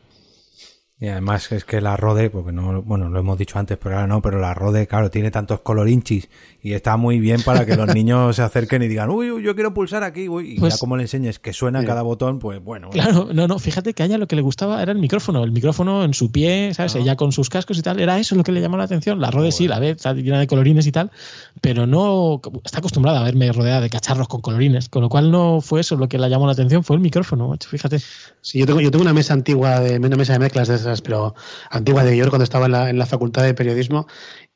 Y 0.98 1.08
además 1.08 1.52
es 1.52 1.66
que 1.66 1.82
la 1.82 1.98
Rode, 1.98 2.30
porque 2.30 2.54
no, 2.54 2.82
bueno, 2.82 3.10
lo 3.10 3.20
hemos 3.20 3.38
dicho 3.38 3.60
antes, 3.60 3.78
pero 3.78 3.96
ahora 3.96 4.08
no, 4.08 4.22
pero 4.22 4.40
la 4.40 4.54
Rode, 4.54 4.88
claro, 4.88 5.12
tiene 5.12 5.30
tantos 5.30 5.60
colorinchis 5.60 6.30
y 6.62 6.72
está 6.72 6.96
muy 6.96 7.20
bien 7.20 7.42
para 7.42 7.66
que 7.66 7.76
los 7.76 7.88
niños 7.94 8.38
se 8.38 8.42
acerquen 8.42 8.82
y 8.82 8.88
digan, 8.88 9.10
uy, 9.10 9.44
yo 9.44 9.56
quiero 9.56 9.74
pulsar 9.74 10.04
aquí, 10.04 10.30
uy, 10.30 10.52
y 10.52 10.56
ya 10.56 10.62
pues 10.62 10.78
como 10.78 10.96
le 10.96 11.04
enseñes 11.04 11.38
que 11.38 11.52
suena 11.52 11.84
cada 11.84 12.02
botón, 12.02 12.40
pues 12.40 12.64
bueno. 12.64 12.92
Claro, 12.92 13.28
no, 13.34 13.46
no, 13.46 13.60
fíjate 13.60 13.94
que 13.94 14.04
a 14.04 14.06
ella 14.06 14.18
lo 14.18 14.28
que 14.28 14.38
le 14.38 14.42
gustaba 14.42 14.82
era 14.82 14.94
el 14.94 15.00
micrófono, 15.00 15.44
el 15.44 15.52
micrófono 15.52 16.06
en 16.06 16.14
su 16.14 16.32
pie, 16.32 16.74
¿sabes? 16.74 16.96
Ella 16.96 17.18
con 17.18 17.34
sus 17.34 17.50
cascos 17.50 17.78
y 17.78 17.82
tal, 17.82 18.00
era 18.00 18.18
eso 18.18 18.36
lo 18.36 18.44
que 18.44 18.54
le 18.54 18.62
llamó 18.62 18.78
la 18.78 18.86
atención. 18.86 19.20
La 19.20 19.32
Rode 19.32 19.52
sí, 19.52 19.68
la 19.68 19.80
ve, 19.80 19.90
está 19.90 20.14
llena 20.14 20.40
de 20.40 20.48
colorines 20.48 20.88
y 20.88 20.94
tal, 20.94 21.12
pero 21.60 21.86
no, 21.86 22.42
está 22.64 22.80
acostumbrada 22.80 23.20
a 23.20 23.24
verme 23.26 23.52
rodeada 23.52 23.82
de 23.82 23.90
cacharros 23.90 24.30
con 24.30 24.40
colorines, 24.40 24.88
con 24.88 25.02
lo 25.02 25.10
cual 25.10 25.30
no 25.30 25.60
fue 25.60 25.82
eso 25.82 25.98
lo 25.98 26.08
que 26.08 26.18
le 26.18 26.30
llamó 26.30 26.46
la 26.46 26.54
atención, 26.54 26.86
fue 26.86 26.96
el 26.96 27.02
micrófono, 27.02 27.54
fíjate. 27.60 28.00
Sí, 28.40 28.60
yo 28.60 28.66
tengo, 28.66 28.80
yo 28.80 28.92
tengo 28.92 29.02
una 29.02 29.14
mesa 29.14 29.34
antigua, 29.34 29.82
de, 29.82 29.98
una 29.98 30.16
mesa 30.16 30.34
de 30.34 30.40
mezclas 30.40 30.70
de 30.70 30.85
esas, 30.86 31.02
pero 31.02 31.36
antigua 31.70 32.04
de 32.04 32.16
York 32.16 32.30
cuando 32.30 32.44
estaba 32.44 32.66
en 32.66 32.72
la, 32.72 32.90
en 32.90 32.98
la 32.98 33.06
facultad 33.06 33.44
de 33.44 33.54
periodismo 33.54 34.08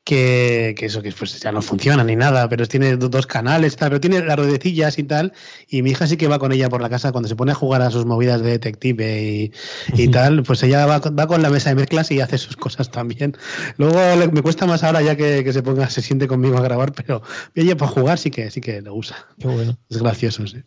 que, 0.04 0.74
que, 0.78 0.86
eso 0.86 1.02
que 1.02 1.12
pues 1.12 1.38
ya 1.40 1.52
no 1.52 1.62
funciona 1.62 2.02
ni 2.04 2.16
nada, 2.16 2.48
pero 2.48 2.66
tiene 2.66 2.96
dos 2.96 3.26
canales, 3.26 3.76
tal, 3.76 3.90
pero 3.90 4.00
tiene 4.00 4.20
las 4.20 4.36
ruedecillas 4.36 4.98
y 4.98 5.04
tal, 5.04 5.32
y 5.68 5.82
mi 5.82 5.90
hija 5.90 6.06
sí 6.06 6.16
que 6.16 6.26
va 6.26 6.38
con 6.38 6.52
ella 6.52 6.68
por 6.68 6.80
la 6.80 6.88
casa 6.88 7.12
cuando 7.12 7.28
se 7.28 7.36
pone 7.36 7.52
a 7.52 7.54
jugar 7.54 7.82
a 7.82 7.90
sus 7.90 8.06
movidas 8.06 8.42
de 8.42 8.50
detective 8.50 9.22
y, 9.22 9.52
y 9.94 10.08
tal, 10.08 10.42
pues 10.42 10.62
ella 10.62 10.86
va, 10.86 10.98
va, 10.98 11.26
con 11.26 11.42
la 11.42 11.50
mesa 11.50 11.70
de 11.70 11.76
mezclas 11.76 12.10
y 12.10 12.20
hace 12.20 12.38
sus 12.38 12.56
cosas 12.56 12.90
también. 12.90 13.36
Luego 13.76 13.98
me 14.32 14.42
cuesta 14.42 14.66
más 14.66 14.82
ahora 14.82 15.02
ya 15.02 15.16
que, 15.16 15.44
que, 15.44 15.52
se 15.52 15.62
ponga, 15.62 15.88
se 15.90 16.02
siente 16.02 16.26
conmigo 16.26 16.58
a 16.58 16.62
grabar, 16.62 16.92
pero 16.92 17.22
ella 17.54 17.76
para 17.76 17.90
jugar 17.90 18.18
sí 18.18 18.30
que 18.30 18.50
sí 18.50 18.60
que 18.60 18.80
lo 18.80 18.94
usa. 18.94 19.16
Qué 19.38 19.48
bueno. 19.48 19.78
Es 19.88 19.98
gracioso, 19.98 20.46
sí. 20.46 20.62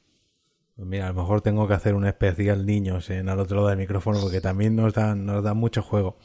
Pues 0.76 0.88
mira, 0.88 1.06
a 1.06 1.10
lo 1.10 1.22
mejor 1.22 1.42
tengo 1.42 1.68
que 1.68 1.76
hacer 1.76 1.94
un 1.94 2.06
especial 2.06 2.66
niños 2.66 3.10
en 3.10 3.30
al 3.30 3.40
otro 3.40 3.58
lado 3.58 3.70
del 3.70 3.78
micrófono 3.78 4.20
porque 4.20 4.42
también 4.42 4.76
nos 4.76 4.94
dan, 4.94 5.26
nos 5.26 5.44
dan 5.44 5.58
mucho 5.58 5.84
juego. 5.84 6.18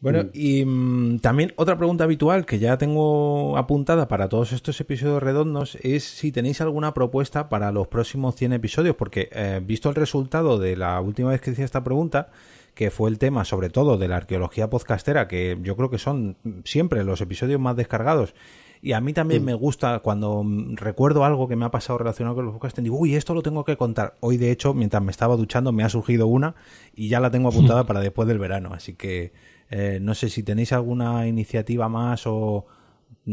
Bueno, 0.00 0.24
mm. 0.24 0.30
y 0.32 0.64
mm, 0.64 1.18
también 1.20 1.52
otra 1.56 1.76
pregunta 1.76 2.04
habitual 2.04 2.46
que 2.46 2.58
ya 2.58 2.78
tengo 2.78 3.56
apuntada 3.58 4.08
para 4.08 4.28
todos 4.28 4.52
estos 4.52 4.80
episodios 4.80 5.22
redondos 5.22 5.76
es 5.82 6.04
si 6.04 6.32
tenéis 6.32 6.60
alguna 6.60 6.94
propuesta 6.94 7.48
para 7.48 7.70
los 7.70 7.88
próximos 7.88 8.34
100 8.36 8.54
episodios, 8.54 8.96
porque 8.96 9.28
eh, 9.32 9.60
visto 9.62 9.90
el 9.90 9.94
resultado 9.94 10.58
de 10.58 10.76
la 10.76 11.00
última 11.00 11.30
vez 11.30 11.42
que 11.42 11.50
hice 11.50 11.64
esta 11.64 11.84
pregunta, 11.84 12.30
que 12.74 12.90
fue 12.90 13.10
el 13.10 13.18
tema 13.18 13.44
sobre 13.44 13.68
todo 13.68 13.98
de 13.98 14.08
la 14.08 14.16
arqueología 14.16 14.70
podcastera, 14.70 15.28
que 15.28 15.58
yo 15.62 15.76
creo 15.76 15.90
que 15.90 15.98
son 15.98 16.36
siempre 16.64 17.04
los 17.04 17.20
episodios 17.20 17.60
más 17.60 17.76
descargados, 17.76 18.34
y 18.82 18.92
a 18.92 19.00
mí 19.00 19.12
también 19.12 19.44
me 19.44 19.54
gusta 19.54 19.98
cuando 19.98 20.42
mm, 20.42 20.76
recuerdo 20.76 21.24
algo 21.24 21.48
que 21.48 21.56
me 21.56 21.66
ha 21.66 21.70
pasado 21.70 21.98
relacionado 21.98 22.36
con 22.36 22.46
los 22.46 22.54
podcasts, 22.54 22.82
digo, 22.82 22.96
uy, 22.98 23.14
esto 23.14 23.34
lo 23.34 23.42
tengo 23.42 23.64
que 23.64 23.76
contar. 23.76 24.16
Hoy, 24.20 24.38
de 24.38 24.50
hecho, 24.50 24.72
mientras 24.72 25.02
me 25.02 25.10
estaba 25.10 25.36
duchando, 25.36 25.72
me 25.72 25.84
ha 25.84 25.88
surgido 25.88 26.26
una 26.26 26.54
y 26.94 27.08
ya 27.08 27.20
la 27.20 27.30
tengo 27.30 27.48
apuntada 27.50 27.84
para 27.84 28.00
después 28.00 28.26
del 28.26 28.38
verano, 28.38 28.70
así 28.72 28.94
que 28.94 29.32
eh, 29.70 29.98
no 30.00 30.14
sé 30.14 30.30
si 30.30 30.42
tenéis 30.42 30.72
alguna 30.72 31.26
iniciativa 31.26 31.88
más 31.88 32.26
o 32.26 32.66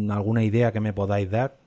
alguna 0.09 0.43
idea 0.43 0.71
que 0.71 0.79
me 0.79 0.93
podáis 0.93 1.29
dar. 1.31 1.57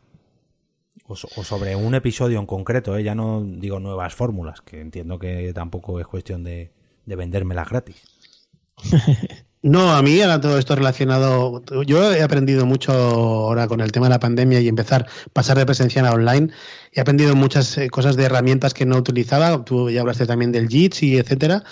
O, 1.06 1.16
sobre 1.16 1.74
un 1.74 1.94
episodio 1.96 2.38
en 2.38 2.46
concreto, 2.46 2.96
¿eh? 2.96 3.02
ya 3.02 3.16
no 3.16 3.42
digo 3.42 3.80
nuevas 3.80 4.14
fórmulas, 4.14 4.60
que 4.60 4.80
entiendo 4.80 5.18
que 5.18 5.52
tampoco 5.52 5.98
es 5.98 6.06
cuestión 6.06 6.44
de, 6.44 6.70
de 7.04 7.16
vendérmelas 7.16 7.68
gratis. 7.68 8.00
No, 9.62 9.92
a 9.92 10.00
mí 10.00 10.18
era 10.18 10.40
todo 10.40 10.58
esto 10.58 10.74
relacionado. 10.74 11.62
Yo 11.84 12.14
he 12.14 12.22
aprendido 12.22 12.64
mucho 12.64 12.92
ahora 12.92 13.68
con 13.68 13.82
el 13.82 13.92
tema 13.92 14.06
de 14.06 14.10
la 14.10 14.18
pandemia 14.18 14.58
y 14.60 14.68
empezar 14.68 15.06
pasar 15.34 15.58
de 15.58 15.66
presencial 15.66 16.06
a 16.06 16.12
online. 16.12 16.50
He 16.92 17.00
aprendido 17.00 17.36
muchas 17.36 17.76
eh, 17.76 17.90
cosas 17.90 18.16
de 18.16 18.24
herramientas 18.24 18.72
que 18.72 18.86
no 18.86 18.96
utilizaba. 18.96 19.62
Tú 19.62 19.90
ya 19.90 20.00
hablaste 20.00 20.24
también 20.24 20.50
del 20.50 20.68
JITS 20.68 21.02
y 21.02 21.18
etcétera. 21.18 21.62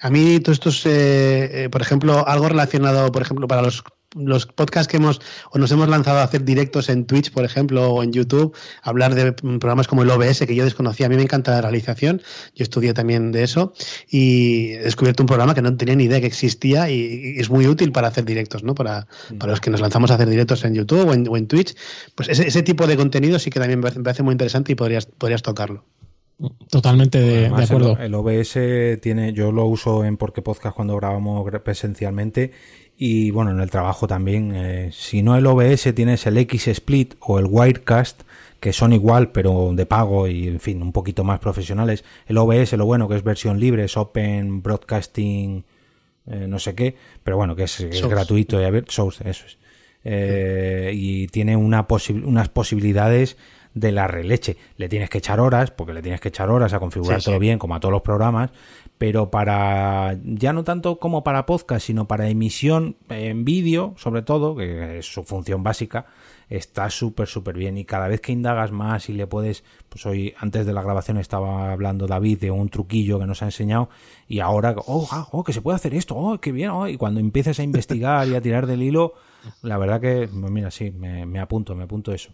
A 0.00 0.10
mí, 0.10 0.40
todo 0.40 0.52
esto 0.52 0.68
es, 0.68 0.84
eh, 0.84 1.64
eh, 1.64 1.68
por 1.70 1.80
ejemplo, 1.80 2.26
algo 2.28 2.50
relacionado, 2.50 3.10
por 3.12 3.22
ejemplo, 3.22 3.48
para 3.48 3.62
los 3.62 3.82
los 4.18 4.46
podcasts 4.46 4.90
que 4.90 4.98
hemos 4.98 5.20
o 5.50 5.58
nos 5.58 5.70
hemos 5.72 5.88
lanzado 5.88 6.18
a 6.18 6.22
hacer 6.22 6.44
directos 6.44 6.88
en 6.88 7.04
Twitch, 7.04 7.32
por 7.32 7.44
ejemplo, 7.44 7.90
o 7.90 8.02
en 8.02 8.12
YouTube, 8.12 8.54
hablar 8.82 9.14
de 9.14 9.32
programas 9.32 9.86
como 9.86 10.02
el 10.02 10.10
OBS 10.10 10.40
que 10.46 10.54
yo 10.54 10.64
desconocía. 10.64 11.06
A 11.06 11.08
mí 11.08 11.16
me 11.16 11.22
encanta 11.22 11.52
la 11.52 11.60
realización, 11.60 12.22
yo 12.54 12.62
estudié 12.62 12.94
también 12.94 13.32
de 13.32 13.42
eso 13.42 13.72
y 14.08 14.72
he 14.72 14.82
descubierto 14.82 15.22
un 15.22 15.26
programa 15.26 15.54
que 15.54 15.62
no 15.62 15.76
tenía 15.76 15.94
ni 15.94 16.04
idea 16.04 16.20
que 16.20 16.26
existía 16.26 16.90
y, 16.90 17.38
es 17.38 17.50
muy 17.50 17.66
útil 17.66 17.92
para 17.92 18.08
hacer 18.08 18.24
directos, 18.24 18.62
¿no? 18.62 18.74
Para, 18.74 19.06
para, 19.38 19.52
los 19.52 19.60
que 19.60 19.70
nos 19.70 19.80
lanzamos 19.80 20.10
a 20.10 20.14
hacer 20.14 20.28
directos 20.28 20.64
en 20.64 20.74
YouTube 20.74 21.08
o 21.08 21.36
en, 21.36 21.46
Twitch. 21.46 21.74
Pues 22.14 22.28
ese, 22.28 22.46
ese, 22.46 22.62
tipo 22.62 22.86
de 22.86 22.96
contenido 22.96 23.38
sí 23.38 23.50
que 23.50 23.60
también 23.60 23.80
me 23.80 23.90
parece 23.90 24.22
muy 24.22 24.32
interesante 24.32 24.72
y 24.72 24.74
podrías, 24.74 25.06
podrías 25.06 25.42
tocarlo. 25.42 25.84
Totalmente 26.70 27.18
de, 27.18 27.46
acuerdo. 27.46 27.98
El, 27.98 28.14
OBS 28.14 29.00
tiene, 29.00 29.32
yo 29.32 29.50
lo 29.50 29.64
uso 29.64 30.04
en 30.04 30.16
Porque 30.16 30.40
Podcast 30.40 30.76
cuando 30.76 30.94
grabamos 30.96 31.44
presencialmente 31.64 32.52
y 33.00 33.30
bueno, 33.30 33.52
en 33.52 33.60
el 33.60 33.70
trabajo 33.70 34.08
también, 34.08 34.52
eh, 34.56 34.90
si 34.92 35.22
no 35.22 35.36
el 35.36 35.46
OBS 35.46 35.94
tienes 35.94 36.26
el 36.26 36.36
X-Split 36.36 37.14
o 37.20 37.38
el 37.38 37.46
Wirecast, 37.46 38.22
que 38.58 38.72
son 38.72 38.92
igual 38.92 39.30
pero 39.30 39.70
de 39.72 39.86
pago 39.86 40.26
y 40.26 40.48
en 40.48 40.58
fin, 40.58 40.82
un 40.82 40.90
poquito 40.90 41.22
más 41.22 41.38
profesionales. 41.38 42.04
El 42.26 42.38
OBS, 42.38 42.72
lo 42.72 42.86
bueno 42.86 43.08
que 43.08 43.14
es 43.14 43.22
versión 43.22 43.60
libre, 43.60 43.84
es 43.84 43.96
Open 43.96 44.64
Broadcasting, 44.64 45.64
eh, 46.26 46.46
no 46.48 46.58
sé 46.58 46.74
qué, 46.74 46.96
pero 47.22 47.36
bueno, 47.36 47.54
que 47.54 47.62
es, 47.62 47.86
gratuito 48.08 48.60
y 48.60 48.64
abierto, 48.64 48.90
Source, 48.90 49.30
eso 49.30 49.46
es. 49.46 49.58
Eh, 50.02 50.90
y 50.92 51.28
tiene 51.28 51.56
una 51.56 51.86
unas 52.24 52.48
posibilidades 52.48 53.36
de 53.74 53.92
la 53.92 54.08
releche. 54.08 54.56
Le 54.76 54.88
tienes 54.88 55.08
que 55.08 55.18
echar 55.18 55.38
horas, 55.38 55.70
porque 55.70 55.92
le 55.92 56.02
tienes 56.02 56.20
que 56.20 56.28
echar 56.30 56.50
horas 56.50 56.72
a 56.72 56.80
configurar 56.80 57.22
todo 57.22 57.38
bien, 57.38 57.60
como 57.60 57.76
a 57.76 57.80
todos 57.80 57.92
los 57.92 58.02
programas, 58.02 58.50
pero 58.98 59.30
para, 59.30 60.18
ya 60.24 60.52
no 60.52 60.64
tanto 60.64 60.98
como 60.98 61.22
para 61.22 61.46
podcast, 61.46 61.86
sino 61.86 62.08
para 62.08 62.28
emisión 62.28 62.96
en 63.08 63.44
vídeo, 63.44 63.94
sobre 63.96 64.22
todo, 64.22 64.56
que 64.56 64.98
es 64.98 65.06
su 65.06 65.22
función 65.22 65.62
básica, 65.62 66.06
está 66.48 66.90
súper, 66.90 67.28
súper 67.28 67.56
bien. 67.56 67.78
Y 67.78 67.84
cada 67.84 68.08
vez 68.08 68.20
que 68.20 68.32
indagas 68.32 68.72
más 68.72 69.08
y 69.08 69.12
le 69.12 69.28
puedes, 69.28 69.62
pues 69.88 70.04
hoy, 70.04 70.34
antes 70.38 70.66
de 70.66 70.72
la 70.72 70.82
grabación 70.82 71.16
estaba 71.16 71.70
hablando 71.70 72.08
David 72.08 72.40
de 72.40 72.50
un 72.50 72.68
truquillo 72.70 73.20
que 73.20 73.26
nos 73.26 73.40
ha 73.42 73.46
enseñado, 73.46 73.88
y 74.26 74.40
ahora, 74.40 74.74
oh, 74.86 75.08
ah, 75.12 75.28
oh 75.30 75.44
que 75.44 75.52
se 75.52 75.62
puede 75.62 75.76
hacer 75.76 75.94
esto, 75.94 76.16
oh, 76.16 76.40
qué 76.40 76.50
bien, 76.50 76.70
oh", 76.70 76.88
y 76.88 76.96
cuando 76.96 77.20
empieces 77.20 77.60
a 77.60 77.62
investigar 77.62 78.26
y 78.26 78.34
a 78.34 78.40
tirar 78.40 78.66
del 78.66 78.82
hilo, 78.82 79.14
la 79.62 79.78
verdad 79.78 80.00
que, 80.00 80.28
pues 80.28 80.52
mira, 80.52 80.72
sí, 80.72 80.90
me, 80.90 81.24
me 81.24 81.38
apunto, 81.38 81.76
me 81.76 81.84
apunto 81.84 82.12
eso. 82.12 82.32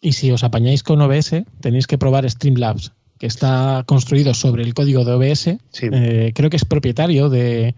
Y 0.00 0.12
si 0.12 0.30
os 0.30 0.44
apañáis 0.44 0.82
con 0.82 1.02
OBS, 1.02 1.44
tenéis 1.60 1.86
que 1.86 1.98
probar 1.98 2.28
Streamlabs, 2.30 2.92
que 3.18 3.26
está 3.26 3.84
construido 3.86 4.34
sobre 4.34 4.62
el 4.62 4.74
código 4.74 5.04
de 5.04 5.12
OBS. 5.12 5.46
Eh, 5.82 6.32
creo 6.34 6.50
que 6.50 6.56
es 6.56 6.64
propietario 6.64 7.28
de, 7.28 7.74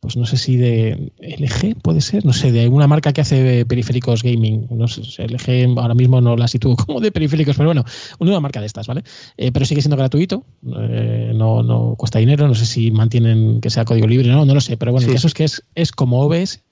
pues 0.00 0.16
no 0.16 0.26
sé 0.26 0.36
si 0.36 0.56
de 0.56 1.12
LG 1.18 1.80
puede 1.82 2.00
ser, 2.00 2.24
no 2.24 2.32
sé, 2.32 2.52
de 2.52 2.68
una 2.68 2.86
marca 2.86 3.12
que 3.12 3.20
hace 3.20 3.64
periféricos 3.66 4.22
gaming. 4.22 4.68
No 4.70 4.88
sé, 4.88 5.02
LG 5.26 5.78
ahora 5.78 5.94
mismo 5.94 6.20
no 6.20 6.36
la 6.36 6.48
sitúo 6.48 6.76
como 6.86 7.00
de 7.00 7.10
periféricos, 7.10 7.56
pero 7.56 7.68
bueno, 7.68 7.84
una 8.18 8.40
marca 8.40 8.60
de 8.60 8.66
estas, 8.66 8.86
¿vale? 8.86 9.02
Eh, 9.36 9.52
pero 9.52 9.66
sigue 9.66 9.82
siendo 9.82 9.96
gratuito, 9.96 10.44
eh, 10.78 11.32
no, 11.34 11.62
no 11.62 11.94
cuesta 11.96 12.18
dinero, 12.18 12.46
no 12.46 12.54
sé 12.54 12.66
si 12.66 12.90
mantienen 12.90 13.60
que 13.60 13.70
sea 13.70 13.84
código 13.84 14.06
libre, 14.06 14.28
no, 14.28 14.44
no 14.44 14.54
lo 14.54 14.60
sé, 14.60 14.76
pero 14.76 14.92
bueno, 14.92 15.06
el 15.06 15.14
caso 15.14 15.26
es 15.26 15.34
que 15.34 15.44
es, 15.44 15.62
es 15.74 15.92
como 15.92 16.20
OBS 16.20 16.62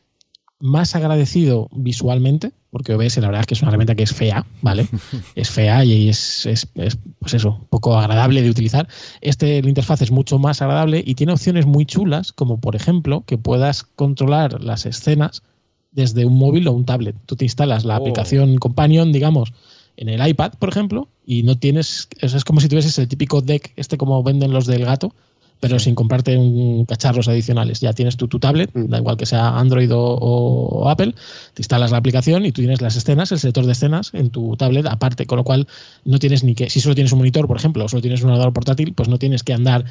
más 0.61 0.95
agradecido 0.95 1.69
visualmente, 1.73 2.53
porque 2.71 2.95
OBS 2.95 3.19
la 3.19 3.29
verdad 3.29 3.41
es 3.41 3.47
que 3.47 3.55
es 3.55 3.63
una 3.63 3.71
herramienta 3.71 3.95
que 3.95 4.03
es 4.05 4.13
fea, 4.13 4.47
¿vale? 4.63 4.89
es 5.35 5.51
fea 5.51 5.85
y 5.85 6.09
es, 6.09 6.47
es, 6.47 6.67
pues 7.19 7.35
eso, 7.35 7.67
poco 7.71 7.97
agradable 7.97 8.43
de 8.43 8.51
utilizar. 8.51 8.89
Este, 9.21 9.63
la 9.63 9.69
interfaz 9.69 10.03
es 10.03 10.11
mucho 10.11 10.39
más 10.39 10.63
agradable 10.63 11.03
y 11.05 11.15
tiene 11.15 11.33
opciones 11.33 11.67
muy 11.67 11.87
chulas, 11.87 12.33
como 12.33 12.61
por 12.61 12.77
ejemplo 12.77 13.25
que 13.27 13.39
puedas 13.39 13.83
controlar 13.83 14.63
las 14.63 14.87
escenas 14.87 15.43
desde 15.93 16.25
un 16.25 16.37
móvil 16.37 16.67
o 16.69 16.73
un 16.73 16.85
tablet. 16.85 17.17
Tú 17.27 17.37
te 17.37 17.45
instalas 17.45 17.85
la 17.85 17.95
oh. 17.95 18.01
aplicación 18.01 18.57
Companion, 18.59 19.13
digamos, 19.13 19.53
en 19.97 20.09
el 20.09 20.27
iPad, 20.27 20.55
por 20.59 20.69
ejemplo, 20.69 21.09
y 21.25 21.43
no 21.45 21.57
tienes, 21.57 22.09
es 22.21 22.45
como 22.45 22.61
si 22.61 22.69
tuvieses 22.69 22.99
el 22.99 23.09
típico 23.09 23.41
deck, 23.43 23.73
este 23.77 23.97
como 23.97 24.23
venden 24.23 24.53
los 24.53 24.67
del 24.67 24.85
gato, 24.85 25.15
pero 25.65 25.79
sin 25.79 25.95
comprarte 25.95 26.37
un 26.37 26.85
cacharros 26.85 27.27
adicionales. 27.27 27.81
Ya 27.81 27.95
tienes 27.95 28.19
tu, 28.19 28.29
tu 28.29 28.39
tablet, 28.39 28.71
mm. 28.75 28.91
da 28.91 28.99
igual 28.99 29.17
que 29.17 29.25
sea 29.25 29.59
Android 29.59 29.89
o, 29.95 30.87
Apple, 30.91 31.15
te 31.55 31.63
instalas 31.63 31.91
la 31.91 31.97
aplicación 31.97 32.45
y 32.45 32.53
tú 32.53 32.61
tienes 32.61 32.83
las 32.83 32.97
escenas, 32.97 33.33
el 33.33 33.39
selector 33.39 33.65
de 33.65 33.73
escenas 33.73 34.11
en 34.13 34.29
tu 34.29 34.57
tablet 34.59 34.85
aparte, 34.85 35.25
con 35.25 35.39
lo 35.39 35.45
cual 35.45 35.67
no 36.05 36.19
tienes 36.19 36.45
ni 36.45 36.55
que, 36.55 36.69
si 36.69 36.81
solo 36.81 36.95
tienes 36.95 37.13
un 37.13 37.19
monitor, 37.19 37.47
por 37.47 37.57
ejemplo, 37.57 37.83
o 37.83 37.89
solo 37.89 38.03
tienes 38.03 38.21
un 38.23 38.29
ordenador 38.29 38.53
portátil, 38.53 38.93
pues 38.93 39.09
no 39.09 39.19
tienes 39.19 39.43
que 39.43 39.55
andar 39.55 39.87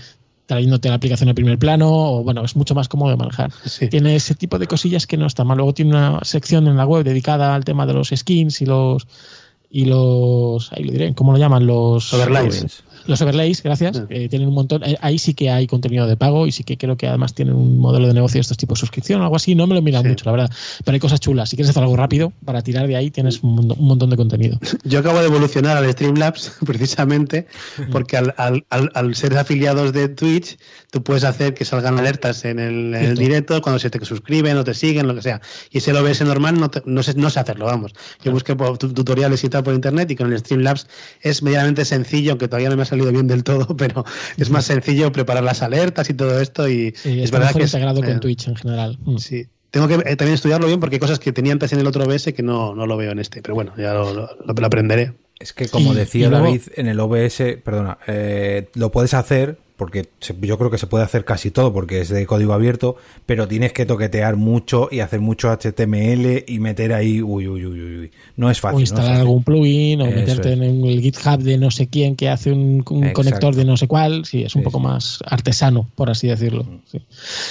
trayéndote 0.45 0.89
la 0.89 0.95
aplicación 0.95 1.29
en 1.29 1.35
primer 1.35 1.57
plano, 1.57 1.89
o 1.89 2.23
bueno, 2.23 2.45
es 2.45 2.55
mucho 2.55 2.75
más 2.75 2.87
cómodo 2.87 3.09
de 3.09 3.17
manejar. 3.17 3.51
Tiene 3.89 4.15
ese 4.15 4.35
tipo 4.35 4.59
de 4.59 4.67
cosillas 4.67 5.07
que 5.07 5.17
no 5.17 5.25
está 5.25 5.43
mal. 5.43 5.57
Luego 5.57 5.73
tiene 5.73 5.91
una 5.91 6.19
sección 6.23 6.67
en 6.67 6.77
la 6.77 6.85
web 6.85 7.03
dedicada 7.03 7.55
al 7.55 7.65
tema 7.65 7.87
de 7.87 7.93
los 7.93 8.09
skins 8.09 8.61
y 8.61 8.67
los 8.67 9.07
y 9.71 9.85
los 9.85 10.71
ahí 10.71 10.83
lo 10.83 10.91
diré, 10.91 11.15
¿cómo 11.15 11.31
lo 11.31 11.39
llaman? 11.39 11.65
Los 11.65 12.13
overlays. 12.13 12.83
Los 13.05 13.21
overlays, 13.21 13.61
gracias, 13.61 14.03
tienen 14.07 14.47
un 14.47 14.53
montón. 14.53 14.83
Eh, 14.83 14.97
ahí 15.01 15.19
sí 15.19 15.33
que 15.33 15.49
hay 15.49 15.67
contenido 15.67 16.07
de 16.07 16.15
pago 16.15 16.47
y 16.47 16.51
sí 16.51 16.63
que 16.63 16.77
creo 16.77 16.97
que 16.97 17.07
además 17.07 17.33
tienen 17.33 17.55
un 17.55 17.79
modelo 17.79 18.07
de 18.07 18.13
negocio 18.13 18.37
de 18.37 18.41
estos 18.41 18.57
tipos 18.57 18.77
de 18.77 18.81
suscripción 18.81 19.21
o 19.21 19.23
algo 19.23 19.35
así. 19.35 19.55
No 19.55 19.67
me 19.67 19.73
lo 19.73 19.79
he 19.79 19.83
mirado 19.83 20.05
mucho, 20.05 20.25
la 20.25 20.31
verdad. 20.31 20.51
Pero 20.83 20.93
hay 20.93 20.99
cosas 20.99 21.19
chulas. 21.19 21.49
Si 21.49 21.55
quieres 21.55 21.69
hacer 21.69 21.83
algo 21.83 21.97
rápido, 21.97 22.33
para 22.45 22.61
tirar 22.61 22.87
de 22.87 22.95
ahí 22.95 23.11
tienes 23.11 23.41
un, 23.43 23.73
montón 23.77 24.09
de 24.09 24.17
contenido. 24.17 24.59
Yo 24.83 24.99
acabo 24.99 25.19
de 25.19 25.25
evolucionar 25.25 25.77
al 25.77 25.91
Streamlabs 25.91 26.57
precisamente 26.65 27.47
porque 27.91 28.17
al, 28.17 28.33
al, 28.37 28.65
al, 28.69 29.15
ser 29.15 29.37
afiliados 29.37 29.93
de 29.93 30.09
Twitch, 30.09 30.57
tú 30.91 31.03
puedes 31.03 31.23
hacer 31.23 31.53
que 31.53 31.65
salgan 31.65 31.99
alertas 31.99 32.45
en 32.45 32.59
el, 32.59 33.15
directo 33.17 33.61
cuando 33.61 33.79
se 33.79 33.89
te 33.89 34.03
suscriben 34.05 34.57
o 34.57 34.63
te 34.63 34.73
siguen, 34.73 35.07
lo 35.07 35.15
que 35.15 35.21
sea. 35.21 35.41
Y 35.71 35.79
si 35.81 35.91
lo 35.91 36.03
ves 36.03 36.21
en 36.21 36.27
normal, 36.27 36.59
no, 36.59 36.71
no, 36.85 37.03
sé, 37.03 37.13
no 37.15 37.29
sé 37.29 37.39
hacerlo, 37.39 37.65
vamos. 37.65 37.93
Yo 38.23 38.31
busqué 38.31 38.55
tutoriales 38.55 39.43
y 39.43 39.49
tal 39.49 39.63
por 39.63 39.73
internet 39.73 40.09
y 40.11 40.15
con 40.15 40.31
el 40.31 40.39
Streamlabs 40.39 40.87
es 41.21 41.43
medianamente 41.43 41.85
sencillo, 41.85 42.31
aunque 42.31 42.47
todavía 42.47 42.69
no 42.69 42.75
me 42.75 42.83
ha 42.83 42.85
salido 42.93 43.11
bien 43.11 43.27
del 43.27 43.43
todo, 43.43 43.67
pero 43.77 44.05
es 44.37 44.49
más 44.49 44.65
sencillo 44.65 45.11
preparar 45.11 45.43
las 45.43 45.61
alertas 45.61 46.09
y 46.09 46.13
todo 46.13 46.39
esto. 46.39 46.67
Y 46.69 46.93
es 47.03 47.31
verdad 47.31 47.53
que 47.53 47.63
es 47.63 47.73
integrado 47.73 48.01
con 48.01 48.11
eh, 48.11 48.19
Twitch 48.19 48.47
en 48.47 48.55
general. 48.55 48.97
Mm. 49.03 49.17
Sí. 49.17 49.47
Tengo 49.71 49.87
que 49.87 49.95
eh, 49.95 50.15
también 50.15 50.35
estudiarlo 50.35 50.67
bien 50.67 50.79
porque 50.79 50.97
hay 50.97 50.99
cosas 50.99 51.17
que 51.17 51.31
tenía 51.31 51.51
antes 51.51 51.73
en 51.73 51.79
el 51.79 51.87
otro 51.87 52.03
OBS 52.03 52.31
que 52.33 52.43
no, 52.43 52.75
no 52.75 52.85
lo 52.85 52.95
veo 52.95 53.11
en 53.11 53.17
este, 53.17 53.41
pero 53.41 53.55
bueno, 53.55 53.73
ya 53.75 53.93
lo, 53.93 54.29
aprenderé. 54.63 55.13
Es 55.39 55.51
que 55.51 55.67
como 55.67 55.95
decía 55.95 56.29
David, 56.29 56.61
en 56.75 56.87
el 56.87 56.99
OBS, 56.99 57.41
perdona, 57.63 57.97
eh, 58.05 58.69
lo 58.75 58.91
puedes 58.91 59.15
hacer 59.15 59.57
porque 59.75 60.07
yo 60.41 60.57
creo 60.57 60.69
que 60.69 60.77
se 60.77 60.87
puede 60.87 61.03
hacer 61.03 61.25
casi 61.25 61.49
todo 61.51 61.73
porque 61.73 62.01
es 62.01 62.09
de 62.09 62.25
código 62.25 62.53
abierto, 62.53 62.95
pero 63.25 63.47
tienes 63.47 63.73
que 63.73 63.85
toquetear 63.85 64.35
mucho 64.35 64.87
y 64.91 64.99
hacer 64.99 65.19
mucho 65.19 65.49
HTML 65.51 66.43
y 66.47 66.59
meter 66.59 66.93
ahí, 66.93 67.21
uy, 67.21 67.47
uy, 67.47 67.65
uy, 67.65 67.81
uy. 67.81 68.11
No 68.37 68.51
es 68.51 68.59
fácil. 68.59 68.77
O 68.77 68.81
instalar 68.81 69.13
algún 69.13 69.43
plugin 69.43 70.01
o 70.01 70.05
meterte 70.05 70.53
en 70.53 70.63
el 70.63 71.01
GitHub 71.01 71.39
de 71.39 71.57
no 71.57 71.71
sé 71.71 71.87
quién 71.87 72.15
que 72.15 72.29
hace 72.29 72.51
un, 72.51 72.81
conector 72.81 73.55
de 73.55 73.65
no 73.65 73.75
sé 73.77 73.87
cuál. 73.87 74.25
Sí, 74.25 74.43
es 74.43 74.55
un 74.55 74.61
poco 74.63 74.79
más 74.79 75.19
artesano, 75.25 75.89
por 75.95 76.09
así 76.09 76.27
decirlo. 76.27 76.65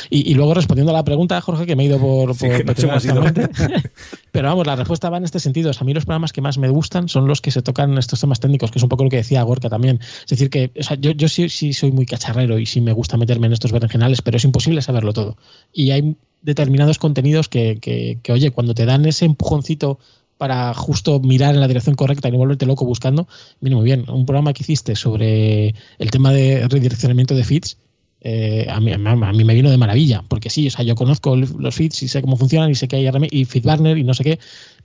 Y, 0.09 0.35
luego 0.35 0.55
respondiendo 0.55 0.93
a 0.93 0.95
la 0.95 1.05
pregunta, 1.05 1.41
Jorge, 1.41 1.67
que 1.67 1.75
me 1.77 1.83
he 1.83 1.87
ido 1.87 1.99
por, 1.99 2.37
pero 4.33 4.49
vamos, 4.49 4.67
la 4.67 4.77
respuesta 4.77 5.11
va 5.11 5.17
en 5.17 5.25
este 5.25 5.41
sentido. 5.41 5.71
a 5.79 5.85
mí 5.85 5.93
los 5.93 6.05
programas 6.05 6.33
que 6.33 6.41
más 6.41 6.59
me 6.59 6.69
gustan 6.69 7.09
son 7.09 7.27
los 7.27 7.41
que 7.41 7.51
se 7.51 7.63
tocan 7.63 7.99
estos 7.99 8.21
temas 8.21 8.39
técnicos, 8.41 8.71
que 8.71 8.79
es 8.79 8.83
un 8.83 8.89
poco 8.89 9.05
lo 9.05 9.11
que 9.11 9.17
decía 9.17 9.43
Gorka 9.43 9.69
también. 9.69 10.01
Es 10.25 10.31
decir, 10.31 10.51
que 10.51 10.71
yo, 10.99 11.11
yo 11.13 11.29
sí, 11.29 11.49
sí 11.49 11.73
soy 11.73 11.91
muy 11.93 12.07
cacharrero 12.13 12.59
y 12.59 12.67
sí 12.67 12.83
me 12.83 12.93
gusta 12.93 13.17
meterme 13.17 13.47
en 13.47 13.55
estos 13.55 13.73
berenjenales, 13.73 14.21
pero 14.21 14.37
es 14.37 14.45
imposible 14.45 14.83
saberlo 14.83 15.15
todo. 15.15 15.39
Y 15.73 15.93
hay 15.93 16.17
determinados 16.43 16.99
contenidos 16.99 17.49
que, 17.49 17.79
que, 17.81 18.33
oye, 18.33 18.51
cuando 18.51 18.75
te 18.75 18.85
dan 18.85 19.07
ese 19.07 19.25
empujoncito 19.25 19.99
para 20.37 20.75
justo 20.75 21.21
mirar 21.21 21.55
en 21.55 21.61
la 21.61 21.69
dirección 21.69 21.95
correcta 21.95 22.29
y 22.29 22.33
no 22.33 22.39
volverte 22.39 22.67
loco 22.67 22.85
buscando, 22.85 23.29
viene 23.61 23.77
muy 23.77 23.85
bien. 23.85 24.05
Un 24.11 24.27
programa 24.27 24.53
que 24.53 24.63
hiciste 24.63 24.95
sobre 24.95 25.75
el 25.99 26.11
tema 26.11 26.33
de 26.33 26.69
redireccionamiento 26.69 27.35
de 27.35 27.45
feeds, 27.45 27.79
eh, 28.21 28.67
a, 28.69 28.79
mí, 28.81 28.93
a, 28.93 28.99
mí, 28.99 29.45
me 29.45 29.55
vino 29.55 29.71
de 29.71 29.79
maravilla, 29.79 30.23
porque 30.29 30.51
sí, 30.51 30.67
o 30.67 30.71
sea, 30.71 30.85
yo 30.85 30.95
conozco 30.95 31.35
los 31.35 31.75
feeds 31.75 32.03
y 32.03 32.09
sé 32.09 32.21
cómo 32.21 32.37
funcionan 32.37 32.71
y 32.71 32.75
sé 32.75 32.89
que 32.89 32.97
hay 32.97 33.11
y 33.31 33.45
FeedBurner 33.45 33.97
y 33.97 34.05
no 34.05 34.15
sé 34.15 34.25
qué, 34.25 34.39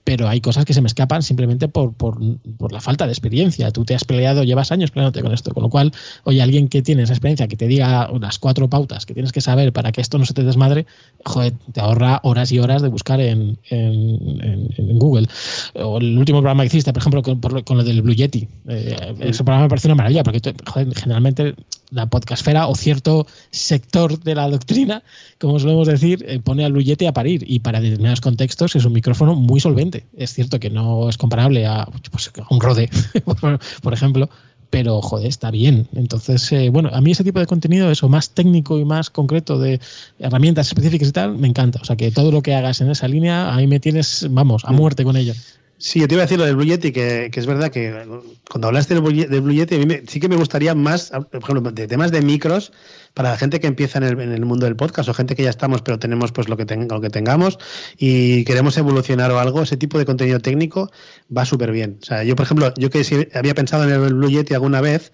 pero 0.08 0.30
hay 0.30 0.40
cosas 0.40 0.64
que 0.64 0.74
se 0.74 0.80
me 0.80 0.88
escapan 0.88 1.22
simplemente 1.22 1.68
por, 1.68 1.94
por, 1.94 2.18
por, 2.58 2.72
la 2.72 2.80
falta 2.80 3.06
de 3.06 3.12
experiencia. 3.12 3.72
Tú 3.72 3.84
te 3.84 3.94
has 3.94 4.06
peleado, 4.06 4.46
llevas 4.46 4.72
años 4.72 4.90
peleándote 4.90 5.22
con 5.22 5.34
esto, 5.34 5.54
con 5.54 5.64
lo 5.64 5.70
cual, 5.70 5.92
oye, 6.24 6.42
alguien 6.42 6.70
que 6.70 6.82
tiene 6.82 7.04
esa 7.04 7.12
experiencia, 7.12 7.50
que 7.50 7.58
te 7.58 7.68
diga 7.68 8.10
unas 8.10 8.40
cuatro 8.40 8.70
pautas 8.70 9.06
que 9.06 9.14
tienes 9.14 9.34
que 9.34 9.42
saber 9.42 9.74
para 9.74 9.92
que 9.92 10.00
esto 10.00 10.18
no 10.18 10.24
se 10.24 10.34
te 10.34 10.44
desmadre, 10.44 10.86
joder, 11.26 11.56
te 11.74 11.82
ahorra 11.82 12.22
horas 12.24 12.54
y 12.54 12.60
horas 12.60 12.82
de 12.82 12.88
buscar 12.88 13.20
en, 13.20 13.60
en, 13.70 14.98
Google. 14.98 15.28
O 15.74 15.98
el 15.98 16.18
último 16.18 16.40
programa 16.40 16.64
que 16.64 16.68
hiciste, 16.68 16.94
por 16.94 17.02
ejemplo, 17.02 17.22
con, 17.22 17.42
con 17.42 17.78
lo 17.78 17.84
del 17.84 18.02
Blue 18.02 18.16
Yeti. 18.16 18.48
Eh, 18.70 19.14
ese 19.20 19.44
programa 19.44 19.64
me 19.64 19.70
parece 19.70 19.90
una 19.90 19.96
maravilla, 19.96 20.24
porque 20.24 20.40
joder, 20.66 20.96
generalmente 20.96 21.54
la 21.92 22.08
podcastfera 22.08 22.68
o 22.68 22.76
cierto 22.76 23.28
sector 23.52 24.20
de 24.20 24.36
la 24.36 24.50
doctrina, 24.50 25.04
como 25.40 25.60
solemos 25.60 25.88
decir, 25.88 26.26
eh, 26.28 26.40
pone 26.40 26.66
al 26.66 26.74
Blue 26.74 26.84
Yeti 26.84 27.06
a 27.06 27.14
parir 27.14 27.44
y 27.48 27.60
para 27.60 27.80
determinados 27.80 28.22
contextos 28.22 28.76
es 28.76 28.86
un 28.86 28.94
micrófono 28.94 29.36
muy 29.36 29.60
solvente 29.60 29.78
es 30.16 30.34
cierto 30.34 30.60
que 30.60 30.70
no 30.70 31.10
es 31.10 31.18
comparable 31.18 31.66
a, 31.66 31.88
pues, 32.12 32.32
un 32.50 32.60
Rode, 32.60 32.90
por 33.82 33.94
ejemplo, 33.94 34.30
pero 34.70 35.02
joder, 35.02 35.28
está 35.28 35.52
bien. 35.52 35.88
Entonces, 35.96 36.52
eh, 36.52 36.70
bueno, 36.70 36.90
a 36.92 37.00
mí 37.00 37.12
ese 37.12 37.24
tipo 37.24 37.40
de 37.40 37.46
contenido, 37.46 37.90
eso 37.90 38.10
más 38.10 38.32
técnico 38.32 38.80
y 38.80 38.86
más 38.86 39.10
concreto 39.10 39.60
de 39.60 39.80
herramientas 40.20 40.68
específicas 40.68 41.08
y 41.08 41.12
tal, 41.12 41.38
me 41.38 41.48
encanta. 41.48 41.80
O 41.82 41.86
sea, 41.86 41.96
que 41.96 42.12
todo 42.12 42.32
lo 42.32 42.42
que 42.42 42.54
hagas 42.54 42.82
en 42.82 42.90
esa 42.92 43.08
línea, 43.08 43.56
ahí 43.56 43.68
me 43.68 43.80
tienes, 43.80 44.28
vamos, 44.30 44.66
a 44.66 44.72
muerte 44.72 45.04
con 45.04 45.16
ello. 45.16 45.34
Sí, 45.80 46.00
yo 46.00 46.08
te 46.08 46.16
iba 46.16 46.24
a 46.24 46.26
decir 46.26 46.40
lo 46.40 46.46
del 46.46 46.56
Blue 46.56 46.66
Yeti, 46.66 46.92
que, 46.92 47.30
es 47.32 47.46
verdad 47.46 47.70
que 47.72 48.04
cuando 48.50 48.68
hablaste 48.68 48.96
del 48.96 49.04
Blue 49.42 49.54
Yeti, 49.54 49.76
a 49.76 49.86
mí 49.86 49.96
sí 50.08 50.20
que 50.20 50.28
me 50.28 50.36
gustaría 50.36 50.74
más, 50.74 51.12
por 51.12 51.42
ejemplo, 51.42 51.72
de 51.72 51.88
temas 51.88 52.12
de 52.12 52.22
micros, 52.22 52.72
para 53.18 53.32
la 53.32 53.38
gente 53.38 53.60
que 53.60 53.66
empieza 53.66 53.98
en 53.98 54.04
el, 54.04 54.20
en 54.22 54.32
el, 54.32 54.46
mundo 54.46 54.68
del 54.68 54.76
podcast 54.76 55.10
o 55.10 55.14
gente 55.16 55.36
que 55.36 55.42
ya 55.42 55.50
estamos, 55.50 55.82
pero 55.82 55.98
tenemos 55.98 56.32
pues 56.32 56.48
lo 56.50 56.56
que, 56.56 56.66
lo 56.76 57.02
que 57.02 57.10
tengamos 57.10 57.58
y 57.98 58.46
queremos 58.46 58.78
evolucionar 58.78 59.32
o 59.32 59.40
algo, 59.40 59.64
ese 59.64 59.76
tipo 59.76 59.98
de 59.98 60.06
contenido 60.06 60.40
técnico 60.40 60.92
va 61.36 61.44
súper 61.44 61.72
bien. 61.72 61.98
O 62.00 62.06
sea, 62.06 62.24
yo, 62.24 62.36
por 62.36 62.46
ejemplo, 62.46 62.72
yo 62.78 62.92
que 62.92 63.32
había 63.34 63.56
pensado 63.56 63.86
en 63.86 63.90
el 63.90 64.14
Blue 64.14 64.30
Yeti 64.30 64.54
alguna 64.54 64.82
vez, 64.82 65.12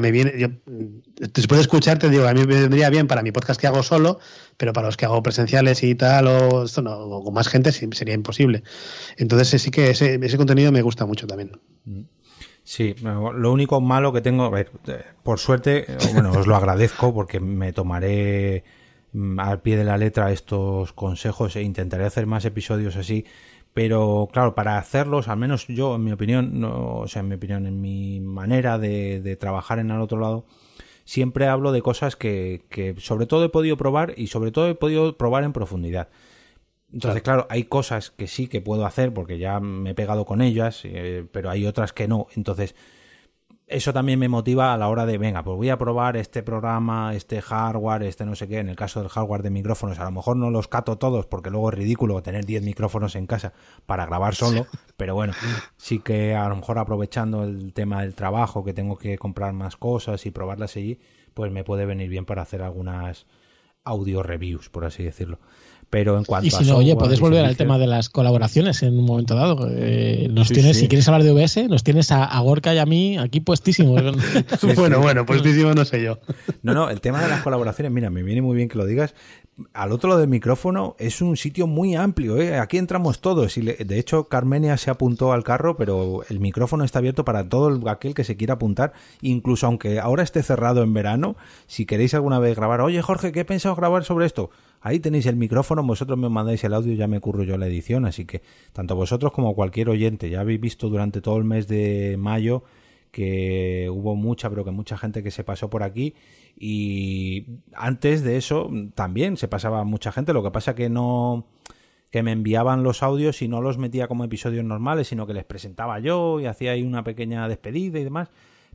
me 0.00 0.10
viene, 0.10 0.34
yo, 0.36 0.48
después 1.16 1.56
de 1.56 1.62
escucharte, 1.62 2.10
digo, 2.10 2.28
a 2.28 2.34
mí 2.34 2.40
me 2.40 2.60
vendría 2.60 2.90
bien 2.90 3.06
para 3.06 3.22
mi 3.22 3.32
podcast 3.32 3.58
que 3.58 3.66
hago 3.66 3.82
solo, 3.82 4.18
pero 4.58 4.74
para 4.74 4.88
los 4.88 4.98
que 4.98 5.06
hago 5.06 5.22
presenciales 5.22 5.82
y 5.82 5.94
tal, 5.94 6.26
o, 6.26 6.66
con 7.24 7.32
más 7.32 7.48
gente, 7.48 7.72
sería 7.72 8.12
imposible. 8.12 8.64
Entonces, 9.16 9.62
sí 9.62 9.70
que 9.70 9.88
ese, 9.88 10.20
ese 10.22 10.36
contenido 10.36 10.72
me 10.72 10.82
gusta 10.82 11.06
mucho 11.06 11.26
también. 11.26 11.52
Sí, 12.70 12.94
lo 13.02 13.52
único 13.52 13.80
malo 13.80 14.12
que 14.12 14.20
tengo, 14.20 14.44
a 14.44 14.48
ver, 14.48 14.70
eh, 14.86 15.02
por 15.24 15.40
suerte, 15.40 15.86
bueno, 16.12 16.30
os 16.30 16.46
lo 16.46 16.54
agradezco 16.54 17.12
porque 17.12 17.40
me 17.40 17.72
tomaré 17.72 18.62
mm, 19.12 19.40
al 19.40 19.60
pie 19.60 19.76
de 19.76 19.82
la 19.82 19.98
letra 19.98 20.30
estos 20.30 20.92
consejos 20.92 21.56
e 21.56 21.62
intentaré 21.62 22.04
hacer 22.04 22.26
más 22.26 22.44
episodios 22.44 22.94
así 22.94 23.24
pero 23.74 24.28
claro, 24.32 24.54
para 24.54 24.78
hacerlos, 24.78 25.26
al 25.26 25.38
menos 25.38 25.66
yo, 25.66 25.96
en 25.96 26.04
mi 26.04 26.12
opinión, 26.12 26.60
no, 26.60 26.98
o 26.98 27.08
sea, 27.08 27.20
en 27.20 27.28
mi 27.28 27.34
opinión, 27.34 27.66
en 27.66 27.80
mi 27.80 28.20
manera 28.20 28.78
de, 28.78 29.20
de 29.20 29.34
trabajar 29.34 29.80
en 29.80 29.90
el 29.90 30.00
otro 30.00 30.20
lado, 30.20 30.44
siempre 31.04 31.48
hablo 31.48 31.72
de 31.72 31.82
cosas 31.82 32.14
que, 32.14 32.62
que 32.68 32.94
sobre 32.98 33.26
todo 33.26 33.44
he 33.44 33.48
podido 33.48 33.76
probar 33.76 34.14
y 34.16 34.28
sobre 34.28 34.52
todo 34.52 34.68
he 34.68 34.76
podido 34.76 35.16
probar 35.16 35.42
en 35.42 35.52
profundidad. 35.52 36.08
Entonces, 36.92 37.22
claro. 37.22 37.46
hay 37.50 37.64
cosas 37.64 38.10
que 38.10 38.26
sí 38.26 38.48
que 38.48 38.60
puedo 38.60 38.84
hacer 38.84 39.14
porque 39.14 39.38
ya 39.38 39.60
me 39.60 39.90
he 39.90 39.94
pegado 39.94 40.24
con 40.24 40.42
ellas, 40.42 40.80
eh, 40.84 41.24
pero 41.30 41.50
hay 41.50 41.66
otras 41.66 41.92
que 41.92 42.08
no. 42.08 42.26
Entonces, 42.34 42.74
eso 43.70 43.92
también 43.92 44.18
me 44.18 44.28
motiva 44.28 44.74
a 44.74 44.76
la 44.76 44.88
hora 44.88 45.06
de, 45.06 45.16
venga, 45.16 45.44
pues 45.44 45.56
voy 45.56 45.70
a 45.70 45.78
probar 45.78 46.16
este 46.16 46.42
programa, 46.42 47.14
este 47.14 47.40
hardware, 47.40 48.02
este 48.02 48.26
no 48.26 48.34
sé 48.34 48.48
qué, 48.48 48.58
en 48.58 48.68
el 48.68 48.74
caso 48.74 48.98
del 48.98 49.08
hardware 49.08 49.42
de 49.42 49.50
micrófonos, 49.50 50.00
a 50.00 50.04
lo 50.04 50.10
mejor 50.10 50.36
no 50.36 50.50
los 50.50 50.66
cato 50.66 50.98
todos 50.98 51.26
porque 51.26 51.50
luego 51.50 51.70
es 51.70 51.76
ridículo 51.76 52.20
tener 52.20 52.44
10 52.44 52.64
micrófonos 52.64 53.14
en 53.14 53.28
casa 53.28 53.52
para 53.86 54.06
grabar 54.06 54.34
solo, 54.34 54.66
pero 54.96 55.14
bueno, 55.14 55.34
sí 55.76 56.00
que 56.00 56.34
a 56.34 56.48
lo 56.48 56.56
mejor 56.56 56.78
aprovechando 56.80 57.44
el 57.44 57.72
tema 57.72 58.02
del 58.02 58.16
trabajo, 58.16 58.64
que 58.64 58.74
tengo 58.74 58.98
que 58.98 59.16
comprar 59.18 59.52
más 59.52 59.76
cosas 59.76 60.26
y 60.26 60.32
probarlas 60.32 60.76
allí, 60.76 60.98
pues 61.32 61.52
me 61.52 61.62
puede 61.62 61.86
venir 61.86 62.08
bien 62.08 62.24
para 62.24 62.42
hacer 62.42 62.62
algunas 62.62 63.26
audio 63.84 64.24
reviews, 64.24 64.68
por 64.68 64.84
así 64.84 65.04
decirlo. 65.04 65.38
Pero 65.90 66.16
en 66.16 66.24
cuanto 66.24 66.46
y 66.46 66.50
si 66.50 66.64
no, 66.64 66.76
oye, 66.76 66.94
puedes 66.94 67.18
volver 67.18 67.44
al 67.44 67.56
tema 67.56 67.76
de 67.76 67.88
las 67.88 68.08
colaboraciones 68.08 68.80
en 68.84 68.96
un 68.96 69.04
momento 69.04 69.34
dado. 69.34 69.68
Eh, 69.68 70.28
nos 70.30 70.48
tienes, 70.48 70.76
si 70.76 70.86
quieres 70.86 71.08
hablar 71.08 71.24
de 71.24 71.32
OBS, 71.32 71.68
nos 71.68 71.82
tienes 71.82 72.12
a, 72.12 72.38
Gorka 72.40 72.72
y 72.72 72.78
a 72.78 72.86
mí 72.86 73.18
aquí 73.18 73.40
puestísimos. 73.40 74.00
bueno, 74.76 75.00
bueno, 75.00 75.26
puestísimo 75.26 75.74
no 75.74 75.84
sé 75.84 76.00
yo. 76.00 76.20
No, 76.62 76.74
no, 76.74 76.90
el 76.90 77.00
tema 77.00 77.20
de 77.20 77.28
las 77.28 77.42
colaboraciones, 77.42 77.90
mira, 77.90 78.08
me 78.08 78.22
viene 78.22 78.40
muy 78.40 78.56
bien 78.56 78.68
que 78.68 78.78
lo 78.78 78.86
digas. 78.86 79.14
Al 79.72 79.92
otro 79.92 80.08
lado 80.08 80.20
del 80.20 80.30
micrófono 80.30 80.94
es 80.98 81.20
un 81.20 81.36
sitio 81.36 81.66
muy 81.66 81.94
amplio, 81.94 82.40
¿eh? 82.40 82.58
aquí 82.58 82.78
entramos 82.78 83.20
todos. 83.20 83.56
Y 83.56 83.62
de 83.62 83.98
hecho, 83.98 84.24
Carmenia 84.24 84.76
se 84.76 84.90
apuntó 84.90 85.32
al 85.32 85.44
carro, 85.44 85.76
pero 85.76 86.22
el 86.28 86.40
micrófono 86.40 86.84
está 86.84 86.98
abierto 86.98 87.24
para 87.24 87.48
todo 87.48 87.88
aquel 87.88 88.14
que 88.14 88.24
se 88.24 88.36
quiera 88.36 88.54
apuntar. 88.54 88.92
Incluso 89.22 89.66
aunque 89.66 90.00
ahora 90.00 90.22
esté 90.22 90.42
cerrado 90.42 90.82
en 90.82 90.94
verano, 90.94 91.36
si 91.66 91.86
queréis 91.86 92.14
alguna 92.14 92.38
vez 92.38 92.56
grabar, 92.56 92.80
oye 92.80 93.02
Jorge, 93.02 93.32
¿qué 93.32 93.40
he 93.40 93.44
pensado 93.44 93.74
grabar 93.76 94.04
sobre 94.04 94.26
esto? 94.26 94.50
Ahí 94.80 94.98
tenéis 94.98 95.26
el 95.26 95.36
micrófono, 95.36 95.82
vosotros 95.82 96.18
me 96.18 96.28
mandáis 96.28 96.64
el 96.64 96.72
audio, 96.72 96.94
ya 96.94 97.06
me 97.06 97.20
curro 97.20 97.42
yo 97.42 97.58
la 97.58 97.66
edición, 97.66 98.06
así 98.06 98.24
que 98.24 98.42
tanto 98.72 98.96
vosotros 98.96 99.32
como 99.32 99.54
cualquier 99.54 99.90
oyente, 99.90 100.30
ya 100.30 100.40
habéis 100.40 100.60
visto 100.60 100.88
durante 100.88 101.20
todo 101.20 101.36
el 101.36 101.44
mes 101.44 101.68
de 101.68 102.16
mayo 102.18 102.62
que 103.10 103.88
hubo 103.90 104.14
mucha, 104.16 104.48
pero 104.50 104.64
que 104.64 104.70
mucha 104.70 104.96
gente 104.96 105.22
que 105.22 105.30
se 105.30 105.44
pasó 105.44 105.70
por 105.70 105.82
aquí 105.82 106.14
y 106.56 107.46
antes 107.72 108.22
de 108.22 108.36
eso 108.36 108.70
también 108.94 109.36
se 109.36 109.48
pasaba 109.48 109.84
mucha 109.84 110.12
gente, 110.12 110.32
lo 110.32 110.42
que 110.42 110.50
pasa 110.50 110.74
que 110.74 110.88
no 110.88 111.46
que 112.10 112.22
me 112.22 112.32
enviaban 112.32 112.82
los 112.82 113.02
audios 113.02 113.40
y 113.40 113.48
no 113.48 113.60
los 113.60 113.78
metía 113.78 114.08
como 114.08 114.24
episodios 114.24 114.64
normales, 114.64 115.08
sino 115.08 115.26
que 115.26 115.34
les 115.34 115.44
presentaba 115.44 116.00
yo 116.00 116.40
y 116.40 116.46
hacía 116.46 116.72
ahí 116.72 116.82
una 116.82 117.04
pequeña 117.04 117.48
despedida 117.48 117.98
y 117.98 118.04
demás. 118.04 118.30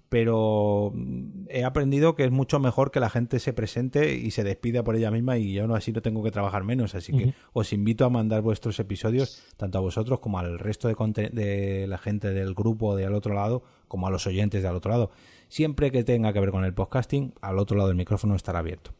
Pero 0.07 0.91
mm, 0.93 1.47
he 1.49 1.65
aprendido 1.65 2.15
que 2.15 2.23
es 2.23 2.31
mucho 2.31 2.59
mejor 2.59 2.91
que 2.91 2.99
la 2.99 3.09
gente 3.09 3.39
se 3.39 3.51
presente 3.51 4.15
y 4.15 4.31
se 4.31 4.43
despida 4.43 4.83
por 4.83 4.95
ella 4.95 5.11
misma 5.11 5.37
y 5.37 5.51
yo 5.51 5.67
no 5.67 5.75
así 5.75 5.91
no 5.91 6.01
tengo 6.01 6.23
que 6.23 6.31
trabajar 6.31 6.63
menos. 6.63 6.95
Así 6.95 7.11
que 7.11 7.33
os 7.51 7.73
invito 7.73 8.05
a 8.05 8.09
mandar 8.09 8.41
vuestros 8.41 8.79
episodios, 8.79 9.43
tanto 9.57 9.79
a 9.79 9.81
vosotros 9.81 10.19
como 10.19 10.39
al 10.39 10.57
resto 10.57 10.87
de, 10.87 11.29
de 11.33 11.87
la 11.87 11.97
gente 11.97 12.31
del 12.31 12.53
grupo 12.53 12.95
de 12.95 13.05
al 13.05 13.15
otro 13.15 13.33
lado, 13.33 13.63
como 13.95 14.07
a 14.07 14.11
los 14.11 14.27
oyentes 14.27 14.61
de 14.61 14.67
al 14.67 14.75
otro 14.75 14.91
lado. 14.91 15.09
Siempre 15.47 15.89
que 15.89 16.03
tenga 16.03 16.33
que 16.33 16.41
ver 16.41 16.51
con 16.51 16.65
el 16.65 16.73
podcasting, 16.73 17.33
al 17.39 17.59
otro 17.59 17.77
lado 17.77 17.87
del 17.87 17.95
micrófono 17.95 18.35
estará 18.35 18.59
abierto. 18.59 18.91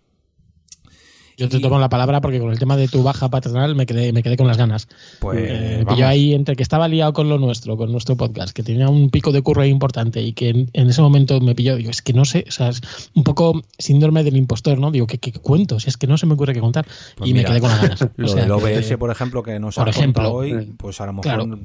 Yo 1.38 1.50
te 1.50 1.60
tomo 1.60 1.80
la 1.80 1.90
palabra 1.90 2.22
porque 2.22 2.40
con 2.40 2.52
el 2.52 2.60
tema 2.60 2.78
de 2.78 2.88
tu 2.88 3.04
baja 3.04 3.30
paternal 3.30 3.76
me 3.76 3.86
quedé, 3.86 4.14
me 4.14 4.24
quedé 4.24 4.38
con 4.38 4.48
las 4.48 4.58
ganas. 4.58 4.88
Pues 5.20 5.40
eh, 5.42 5.86
yo 5.98 6.08
ahí, 6.08 6.34
entre 6.34 6.56
que 6.56 6.64
estaba 6.64 6.88
liado 6.88 7.14
con 7.14 7.30
lo 7.30 7.38
nuestro, 7.38 7.78
con 7.78 7.92
nuestro 7.92 8.16
podcast, 8.16 8.56
que 8.56 8.64
tenía 8.64 8.90
un 8.90 9.10
pico 9.10 9.32
de 9.32 9.42
curro 9.42 9.66
importante 9.66 10.22
y 10.22 10.34
que 10.34 10.50
en, 10.50 10.90
ese 10.90 11.02
momento 11.02 11.40
me 11.42 11.56
pilló, 11.56 11.76
digo, 11.76 11.92
es 11.92 12.02
que 12.02 12.14
no 12.14 12.26
sé, 12.26 12.46
o 12.48 12.52
sea, 12.52 12.70
es 12.70 12.82
un 13.16 13.24
poco 13.24 13.62
síndrome 13.78 14.24
del 14.24 14.38
impostor, 14.38 14.80
¿no? 14.80 14.92
Digo, 14.92 15.08
¿qué, 15.08 15.18
qué 15.18 15.32
cuento? 15.34 15.80
Si 15.80 15.90
es 15.90 15.98
que 15.98 16.08
no 16.08 16.18
se 16.18 16.26
me 16.26 16.34
ocurre 16.34 16.54
qué 16.54 16.62
contar. 16.62 16.86
Pues 17.16 17.30
y 17.30 17.34
me 17.34 17.44
quedé 17.44 17.60
con 17.60 17.70
las 17.70 17.82
ganas. 17.82 18.08
Lo 18.16 18.34
del 18.34 18.52
OBS, 18.52 18.98
por 18.98 19.12
ejemplo, 19.12 19.44
que 19.44 19.60
nos 19.60 19.78
ha 19.78 19.90
ejemplo, 19.90 20.32
hoy, 20.32 20.52
eh, 20.52 20.68
pues 20.78 21.02
a 21.02 21.06
lo 21.06 21.14
mejor 21.14 21.60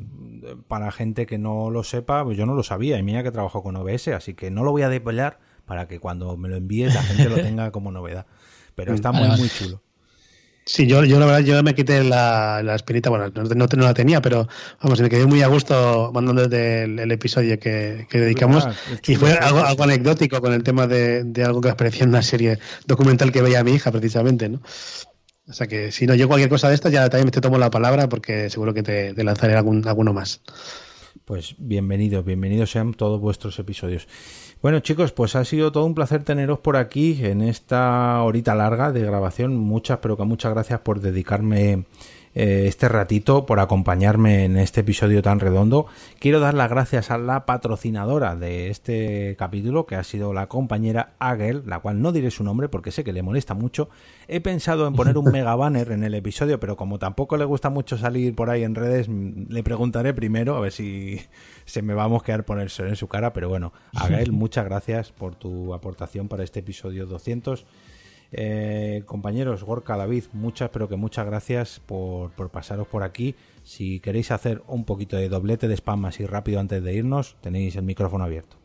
para 0.68 0.90
gente 0.90 1.26
que 1.26 1.38
no 1.38 1.70
lo 1.70 1.84
sepa, 1.84 2.24
pues 2.24 2.36
yo 2.36 2.46
no 2.46 2.54
lo 2.54 2.62
sabía 2.62 2.98
y 2.98 3.02
mira 3.02 3.22
que 3.22 3.30
trabajo 3.30 3.62
con 3.62 3.76
OBS, 3.76 4.08
así 4.08 4.34
que 4.34 4.50
no 4.50 4.64
lo 4.64 4.72
voy 4.72 4.82
a 4.82 4.88
desvelar 4.88 5.38
para 5.64 5.86
que 5.86 6.00
cuando 6.00 6.36
me 6.36 6.48
lo 6.48 6.56
envíes 6.56 6.94
la 6.94 7.02
gente 7.02 7.28
lo 7.28 7.36
tenga 7.42 7.70
como 7.70 7.92
novedad. 7.92 8.26
Pero 8.74 8.94
está 8.94 9.12
muy, 9.12 9.28
muy 9.36 9.48
chulo. 9.48 9.82
Sí, 10.64 10.86
yo, 10.86 11.04
yo 11.04 11.18
la 11.18 11.26
verdad, 11.26 11.40
yo 11.40 11.62
me 11.62 11.74
quité 11.74 12.04
la, 12.04 12.62
la 12.62 12.76
espinita, 12.76 13.10
bueno, 13.10 13.28
no, 13.34 13.66
no, 13.66 13.82
la 13.82 13.94
tenía, 13.94 14.20
pero 14.20 14.46
vamos, 14.80 15.00
me 15.00 15.08
quedé 15.08 15.26
muy 15.26 15.42
a 15.42 15.48
gusto 15.48 16.12
mandando 16.14 16.44
el, 16.44 16.98
el 16.98 17.10
episodio 17.10 17.58
que, 17.58 18.06
que 18.08 18.20
dedicamos. 18.20 18.66
Ah, 18.66 18.74
y 19.04 19.16
fue 19.16 19.32
algo, 19.32 19.60
algo, 19.64 19.82
anecdótico 19.82 20.40
con 20.40 20.52
el 20.52 20.62
tema 20.62 20.86
de, 20.86 21.24
de, 21.24 21.44
algo 21.44 21.60
que 21.60 21.70
aparecía 21.70 22.04
en 22.04 22.10
una 22.10 22.22
serie 22.22 22.58
documental 22.86 23.32
que 23.32 23.42
veía 23.42 23.64
mi 23.64 23.72
hija, 23.72 23.90
precisamente, 23.90 24.48
¿no? 24.48 24.60
O 25.48 25.52
sea 25.52 25.66
que 25.66 25.90
si 25.90 26.06
no 26.06 26.14
yo 26.14 26.28
cualquier 26.28 26.50
cosa 26.50 26.68
de 26.68 26.76
estas, 26.76 26.92
ya 26.92 27.08
también 27.08 27.32
te 27.32 27.40
tomo 27.40 27.58
la 27.58 27.70
palabra 27.70 28.08
porque 28.08 28.48
seguro 28.50 28.72
que 28.72 28.84
te, 28.84 29.14
te 29.14 29.24
lanzaré 29.24 29.56
algún, 29.56 29.88
alguno 29.88 30.12
más. 30.12 30.40
Pues 31.24 31.56
bienvenidos, 31.58 32.24
bienvenidos 32.24 32.70
sean 32.70 32.94
todos 32.94 33.20
vuestros 33.20 33.58
episodios. 33.58 34.06
Bueno 34.62 34.80
chicos, 34.80 35.10
pues 35.12 35.36
ha 35.36 35.44
sido 35.46 35.72
todo 35.72 35.86
un 35.86 35.94
placer 35.94 36.22
teneros 36.22 36.58
por 36.58 36.76
aquí 36.76 37.24
en 37.24 37.40
esta 37.40 38.22
horita 38.22 38.54
larga 38.54 38.92
de 38.92 39.00
grabación. 39.00 39.56
Muchas, 39.56 40.00
pero 40.02 40.18
que 40.18 40.24
muchas 40.24 40.52
gracias 40.52 40.80
por 40.80 41.00
dedicarme 41.00 41.86
eh, 42.32 42.66
este 42.66 42.88
ratito 42.88 43.44
por 43.44 43.58
acompañarme 43.58 44.44
en 44.44 44.56
este 44.56 44.82
episodio 44.82 45.20
tan 45.20 45.40
redondo. 45.40 45.86
Quiero 46.20 46.38
dar 46.38 46.54
las 46.54 46.70
gracias 46.70 47.10
a 47.10 47.18
la 47.18 47.44
patrocinadora 47.44 48.36
de 48.36 48.70
este 48.70 49.34
capítulo, 49.36 49.84
que 49.84 49.96
ha 49.96 50.04
sido 50.04 50.32
la 50.32 50.46
compañera 50.46 51.14
Agel, 51.18 51.64
la 51.66 51.80
cual 51.80 52.00
no 52.00 52.12
diré 52.12 52.30
su 52.30 52.44
nombre 52.44 52.68
porque 52.68 52.92
sé 52.92 53.02
que 53.02 53.12
le 53.12 53.22
molesta 53.22 53.54
mucho. 53.54 53.88
He 54.28 54.40
pensado 54.40 54.86
en 54.86 54.94
poner 54.94 55.18
un 55.18 55.24
mega 55.32 55.56
banner 55.56 55.90
en 55.90 56.04
el 56.04 56.14
episodio, 56.14 56.60
pero 56.60 56.76
como 56.76 57.00
tampoco 57.00 57.36
le 57.36 57.44
gusta 57.44 57.68
mucho 57.68 57.98
salir 57.98 58.34
por 58.36 58.48
ahí 58.48 58.62
en 58.62 58.76
redes, 58.76 59.08
le 59.08 59.62
preguntaré 59.64 60.14
primero 60.14 60.56
a 60.56 60.60
ver 60.60 60.72
si 60.72 61.20
se 61.64 61.82
me 61.82 61.94
va 61.94 62.04
a 62.04 62.08
mosquear 62.08 62.44
ponerse 62.44 62.86
en 62.86 62.94
su 62.94 63.08
cara. 63.08 63.32
Pero 63.32 63.48
bueno, 63.48 63.72
Agel, 63.94 64.30
muchas 64.30 64.64
gracias 64.64 65.10
por 65.10 65.34
tu 65.34 65.74
aportación 65.74 66.28
para 66.28 66.44
este 66.44 66.60
episodio 66.60 67.06
200. 67.06 67.66
Eh, 68.32 69.02
compañeros, 69.06 69.64
Gorka, 69.64 69.96
David, 69.96 70.24
muchas, 70.32 70.70
pero 70.70 70.88
que 70.88 70.96
muchas 70.96 71.26
gracias 71.26 71.80
por, 71.80 72.30
por, 72.32 72.50
pasaros 72.50 72.86
por 72.86 73.02
aquí. 73.02 73.34
Si 73.64 74.00
queréis 74.00 74.30
hacer 74.30 74.62
un 74.68 74.84
poquito 74.84 75.16
de 75.16 75.28
doblete 75.28 75.68
de 75.68 75.74
spam 75.74 76.04
así 76.04 76.26
rápido 76.26 76.60
antes 76.60 76.82
de 76.82 76.94
irnos, 76.94 77.36
tenéis 77.40 77.76
el 77.76 77.82
micrófono 77.82 78.24
abierto. 78.24 78.59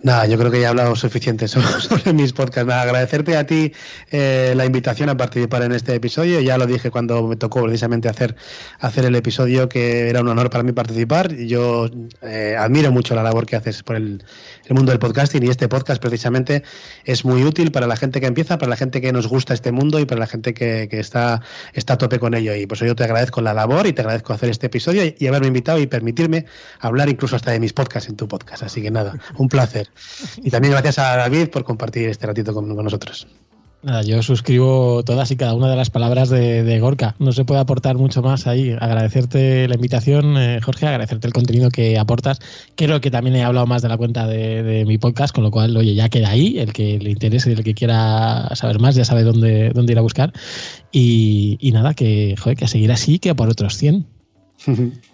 Nada, 0.00 0.26
yo 0.26 0.38
creo 0.38 0.52
que 0.52 0.60
ya 0.60 0.66
he 0.66 0.70
hablado 0.70 0.94
suficiente 0.94 1.48
sobre, 1.48 2.12
mis 2.12 2.32
podcasts. 2.32 2.72
agradecerte 2.72 3.36
a 3.36 3.44
ti 3.44 3.72
eh, 4.12 4.52
la 4.56 4.64
invitación 4.64 5.08
a 5.08 5.16
participar 5.16 5.62
en 5.62 5.72
este 5.72 5.94
episodio. 5.94 6.40
Ya 6.40 6.56
lo 6.56 6.66
dije 6.66 6.90
cuando 6.90 7.26
me 7.26 7.34
tocó 7.34 7.62
precisamente 7.64 8.08
hacer, 8.08 8.36
hacer 8.78 9.04
el 9.06 9.16
episodio, 9.16 9.68
que 9.68 10.08
era 10.08 10.20
un 10.20 10.28
honor 10.28 10.50
para 10.50 10.62
mí 10.62 10.70
participar. 10.70 11.34
Yo 11.34 11.90
eh, 12.22 12.54
admiro 12.56 12.92
mucho 12.92 13.16
la 13.16 13.24
labor 13.24 13.46
que 13.46 13.56
haces 13.56 13.82
por 13.82 13.96
el, 13.96 14.24
mundo 14.70 14.92
del 14.92 14.98
podcasting 14.98 15.42
y 15.44 15.48
este 15.48 15.66
podcast 15.66 16.00
precisamente 16.00 16.62
es 17.04 17.24
muy 17.24 17.42
útil 17.42 17.72
para 17.72 17.86
la 17.86 17.96
gente 17.96 18.20
que 18.20 18.26
empieza, 18.26 18.58
para 18.58 18.70
la 18.70 18.76
gente 18.76 19.00
que 19.00 19.12
nos 19.12 19.26
gusta 19.26 19.54
este 19.54 19.72
mundo 19.72 19.98
y 19.98 20.04
para 20.04 20.20
la 20.20 20.26
gente 20.26 20.52
que, 20.54 20.86
está, 20.92 21.40
está 21.72 21.94
a 21.94 21.98
tope 21.98 22.20
con 22.20 22.34
ello. 22.34 22.54
Y 22.54 22.66
por 22.66 22.76
eso 22.76 22.86
yo 22.86 22.94
te 22.94 23.02
agradezco 23.02 23.40
la 23.40 23.54
labor 23.54 23.86
y 23.86 23.92
te 23.92 24.02
agradezco 24.02 24.32
hacer 24.32 24.50
este 24.50 24.66
episodio 24.66 25.04
y, 25.04 25.16
y 25.18 25.26
haberme 25.26 25.48
invitado 25.48 25.80
y 25.80 25.86
permitirme 25.86 26.44
hablar 26.78 27.08
incluso 27.08 27.34
hasta 27.34 27.50
de 27.50 27.58
mis 27.58 27.72
podcasts 27.72 28.08
en 28.08 28.16
tu 28.16 28.28
podcast. 28.28 28.62
Así 28.62 28.82
que 28.82 28.90
nada, 28.90 29.14
un 29.36 29.47
placer. 29.48 29.88
Y 30.42 30.50
también 30.50 30.72
gracias 30.72 30.98
a 30.98 31.16
David 31.16 31.48
por 31.48 31.64
compartir 31.64 32.08
este 32.08 32.26
ratito 32.26 32.54
con, 32.54 32.68
nosotros. 32.76 33.26
Nada, 33.80 34.02
yo 34.02 34.20
suscribo 34.24 35.04
todas 35.04 35.30
y 35.30 35.36
cada 35.36 35.54
una 35.54 35.70
de 35.70 35.76
las 35.76 35.88
palabras 35.88 36.30
de, 36.30 36.80
Gorka. 36.80 37.14
No 37.20 37.30
se 37.30 37.44
puede 37.44 37.60
aportar 37.60 37.96
mucho 37.96 38.22
más 38.22 38.48
ahí. 38.48 38.76
Agradecerte 38.78 39.68
la 39.68 39.76
invitación, 39.76 40.36
eh, 40.36 40.60
Jorge, 40.60 40.88
agradecerte 40.88 41.28
el 41.28 41.32
contenido 41.32 41.70
que 41.70 41.96
aportas. 41.96 42.40
Creo 42.74 43.00
que 43.00 43.12
también 43.12 43.36
he 43.36 43.44
hablado 43.44 43.66
más 43.66 43.82
de 43.82 43.88
la 43.88 43.96
cuenta 43.96 44.26
de, 44.26 44.84
mi 44.84 44.98
podcast, 44.98 45.32
con 45.32 45.44
lo 45.44 45.52
cual, 45.52 45.76
oye, 45.76 45.94
ya 45.94 46.08
queda 46.08 46.30
ahí. 46.30 46.58
El 46.58 46.72
que 46.72 46.98
le 46.98 47.10
interese, 47.10 47.52
el 47.52 47.62
que 47.62 47.74
quiera 47.74 48.50
saber 48.54 48.80
más, 48.80 48.96
ya 48.96 49.04
sabe 49.04 49.22
dónde, 49.22 49.70
dónde 49.70 49.92
ir 49.92 49.98
a 49.98 50.02
buscar. 50.02 50.32
Y, 50.90 51.70
nada, 51.72 51.94
que, 51.94 52.34
joder, 52.36 52.56
que 52.56 52.64
a 52.64 52.68
seguir 52.68 52.90
así, 52.90 53.20
que 53.20 53.30
a 53.30 53.34
por 53.36 53.48
otros 53.48 53.76
100. 53.76 54.06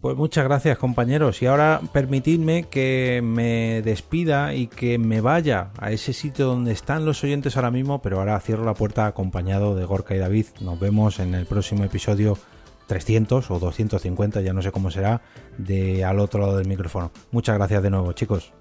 Pues 0.00 0.16
muchas 0.16 0.44
gracias 0.44 0.78
compañeros 0.78 1.42
y 1.42 1.46
ahora 1.46 1.80
permitidme 1.92 2.64
que 2.64 3.20
me 3.24 3.82
despida 3.82 4.54
y 4.54 4.68
que 4.68 4.96
me 4.96 5.20
vaya 5.20 5.70
a 5.76 5.90
ese 5.90 6.12
sitio 6.12 6.46
donde 6.46 6.70
están 6.70 7.04
los 7.04 7.24
oyentes 7.24 7.56
ahora 7.56 7.72
mismo, 7.72 8.00
pero 8.00 8.20
ahora 8.20 8.38
cierro 8.38 8.64
la 8.64 8.74
puerta 8.74 9.06
acompañado 9.06 9.74
de 9.74 9.84
Gorka 9.84 10.14
y 10.14 10.18
David. 10.18 10.46
Nos 10.60 10.78
vemos 10.78 11.18
en 11.18 11.34
el 11.34 11.46
próximo 11.46 11.82
episodio 11.82 12.38
300 12.86 13.50
o 13.50 13.58
250, 13.58 14.40
ya 14.40 14.52
no 14.52 14.62
sé 14.62 14.70
cómo 14.70 14.92
será, 14.92 15.20
de 15.58 16.04
al 16.04 16.20
otro 16.20 16.40
lado 16.42 16.56
del 16.56 16.68
micrófono. 16.68 17.10
Muchas 17.32 17.56
gracias 17.56 17.82
de 17.82 17.90
nuevo 17.90 18.12
chicos. 18.12 18.52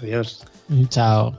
Adiós. 0.00 0.46
Chao. 0.88 1.36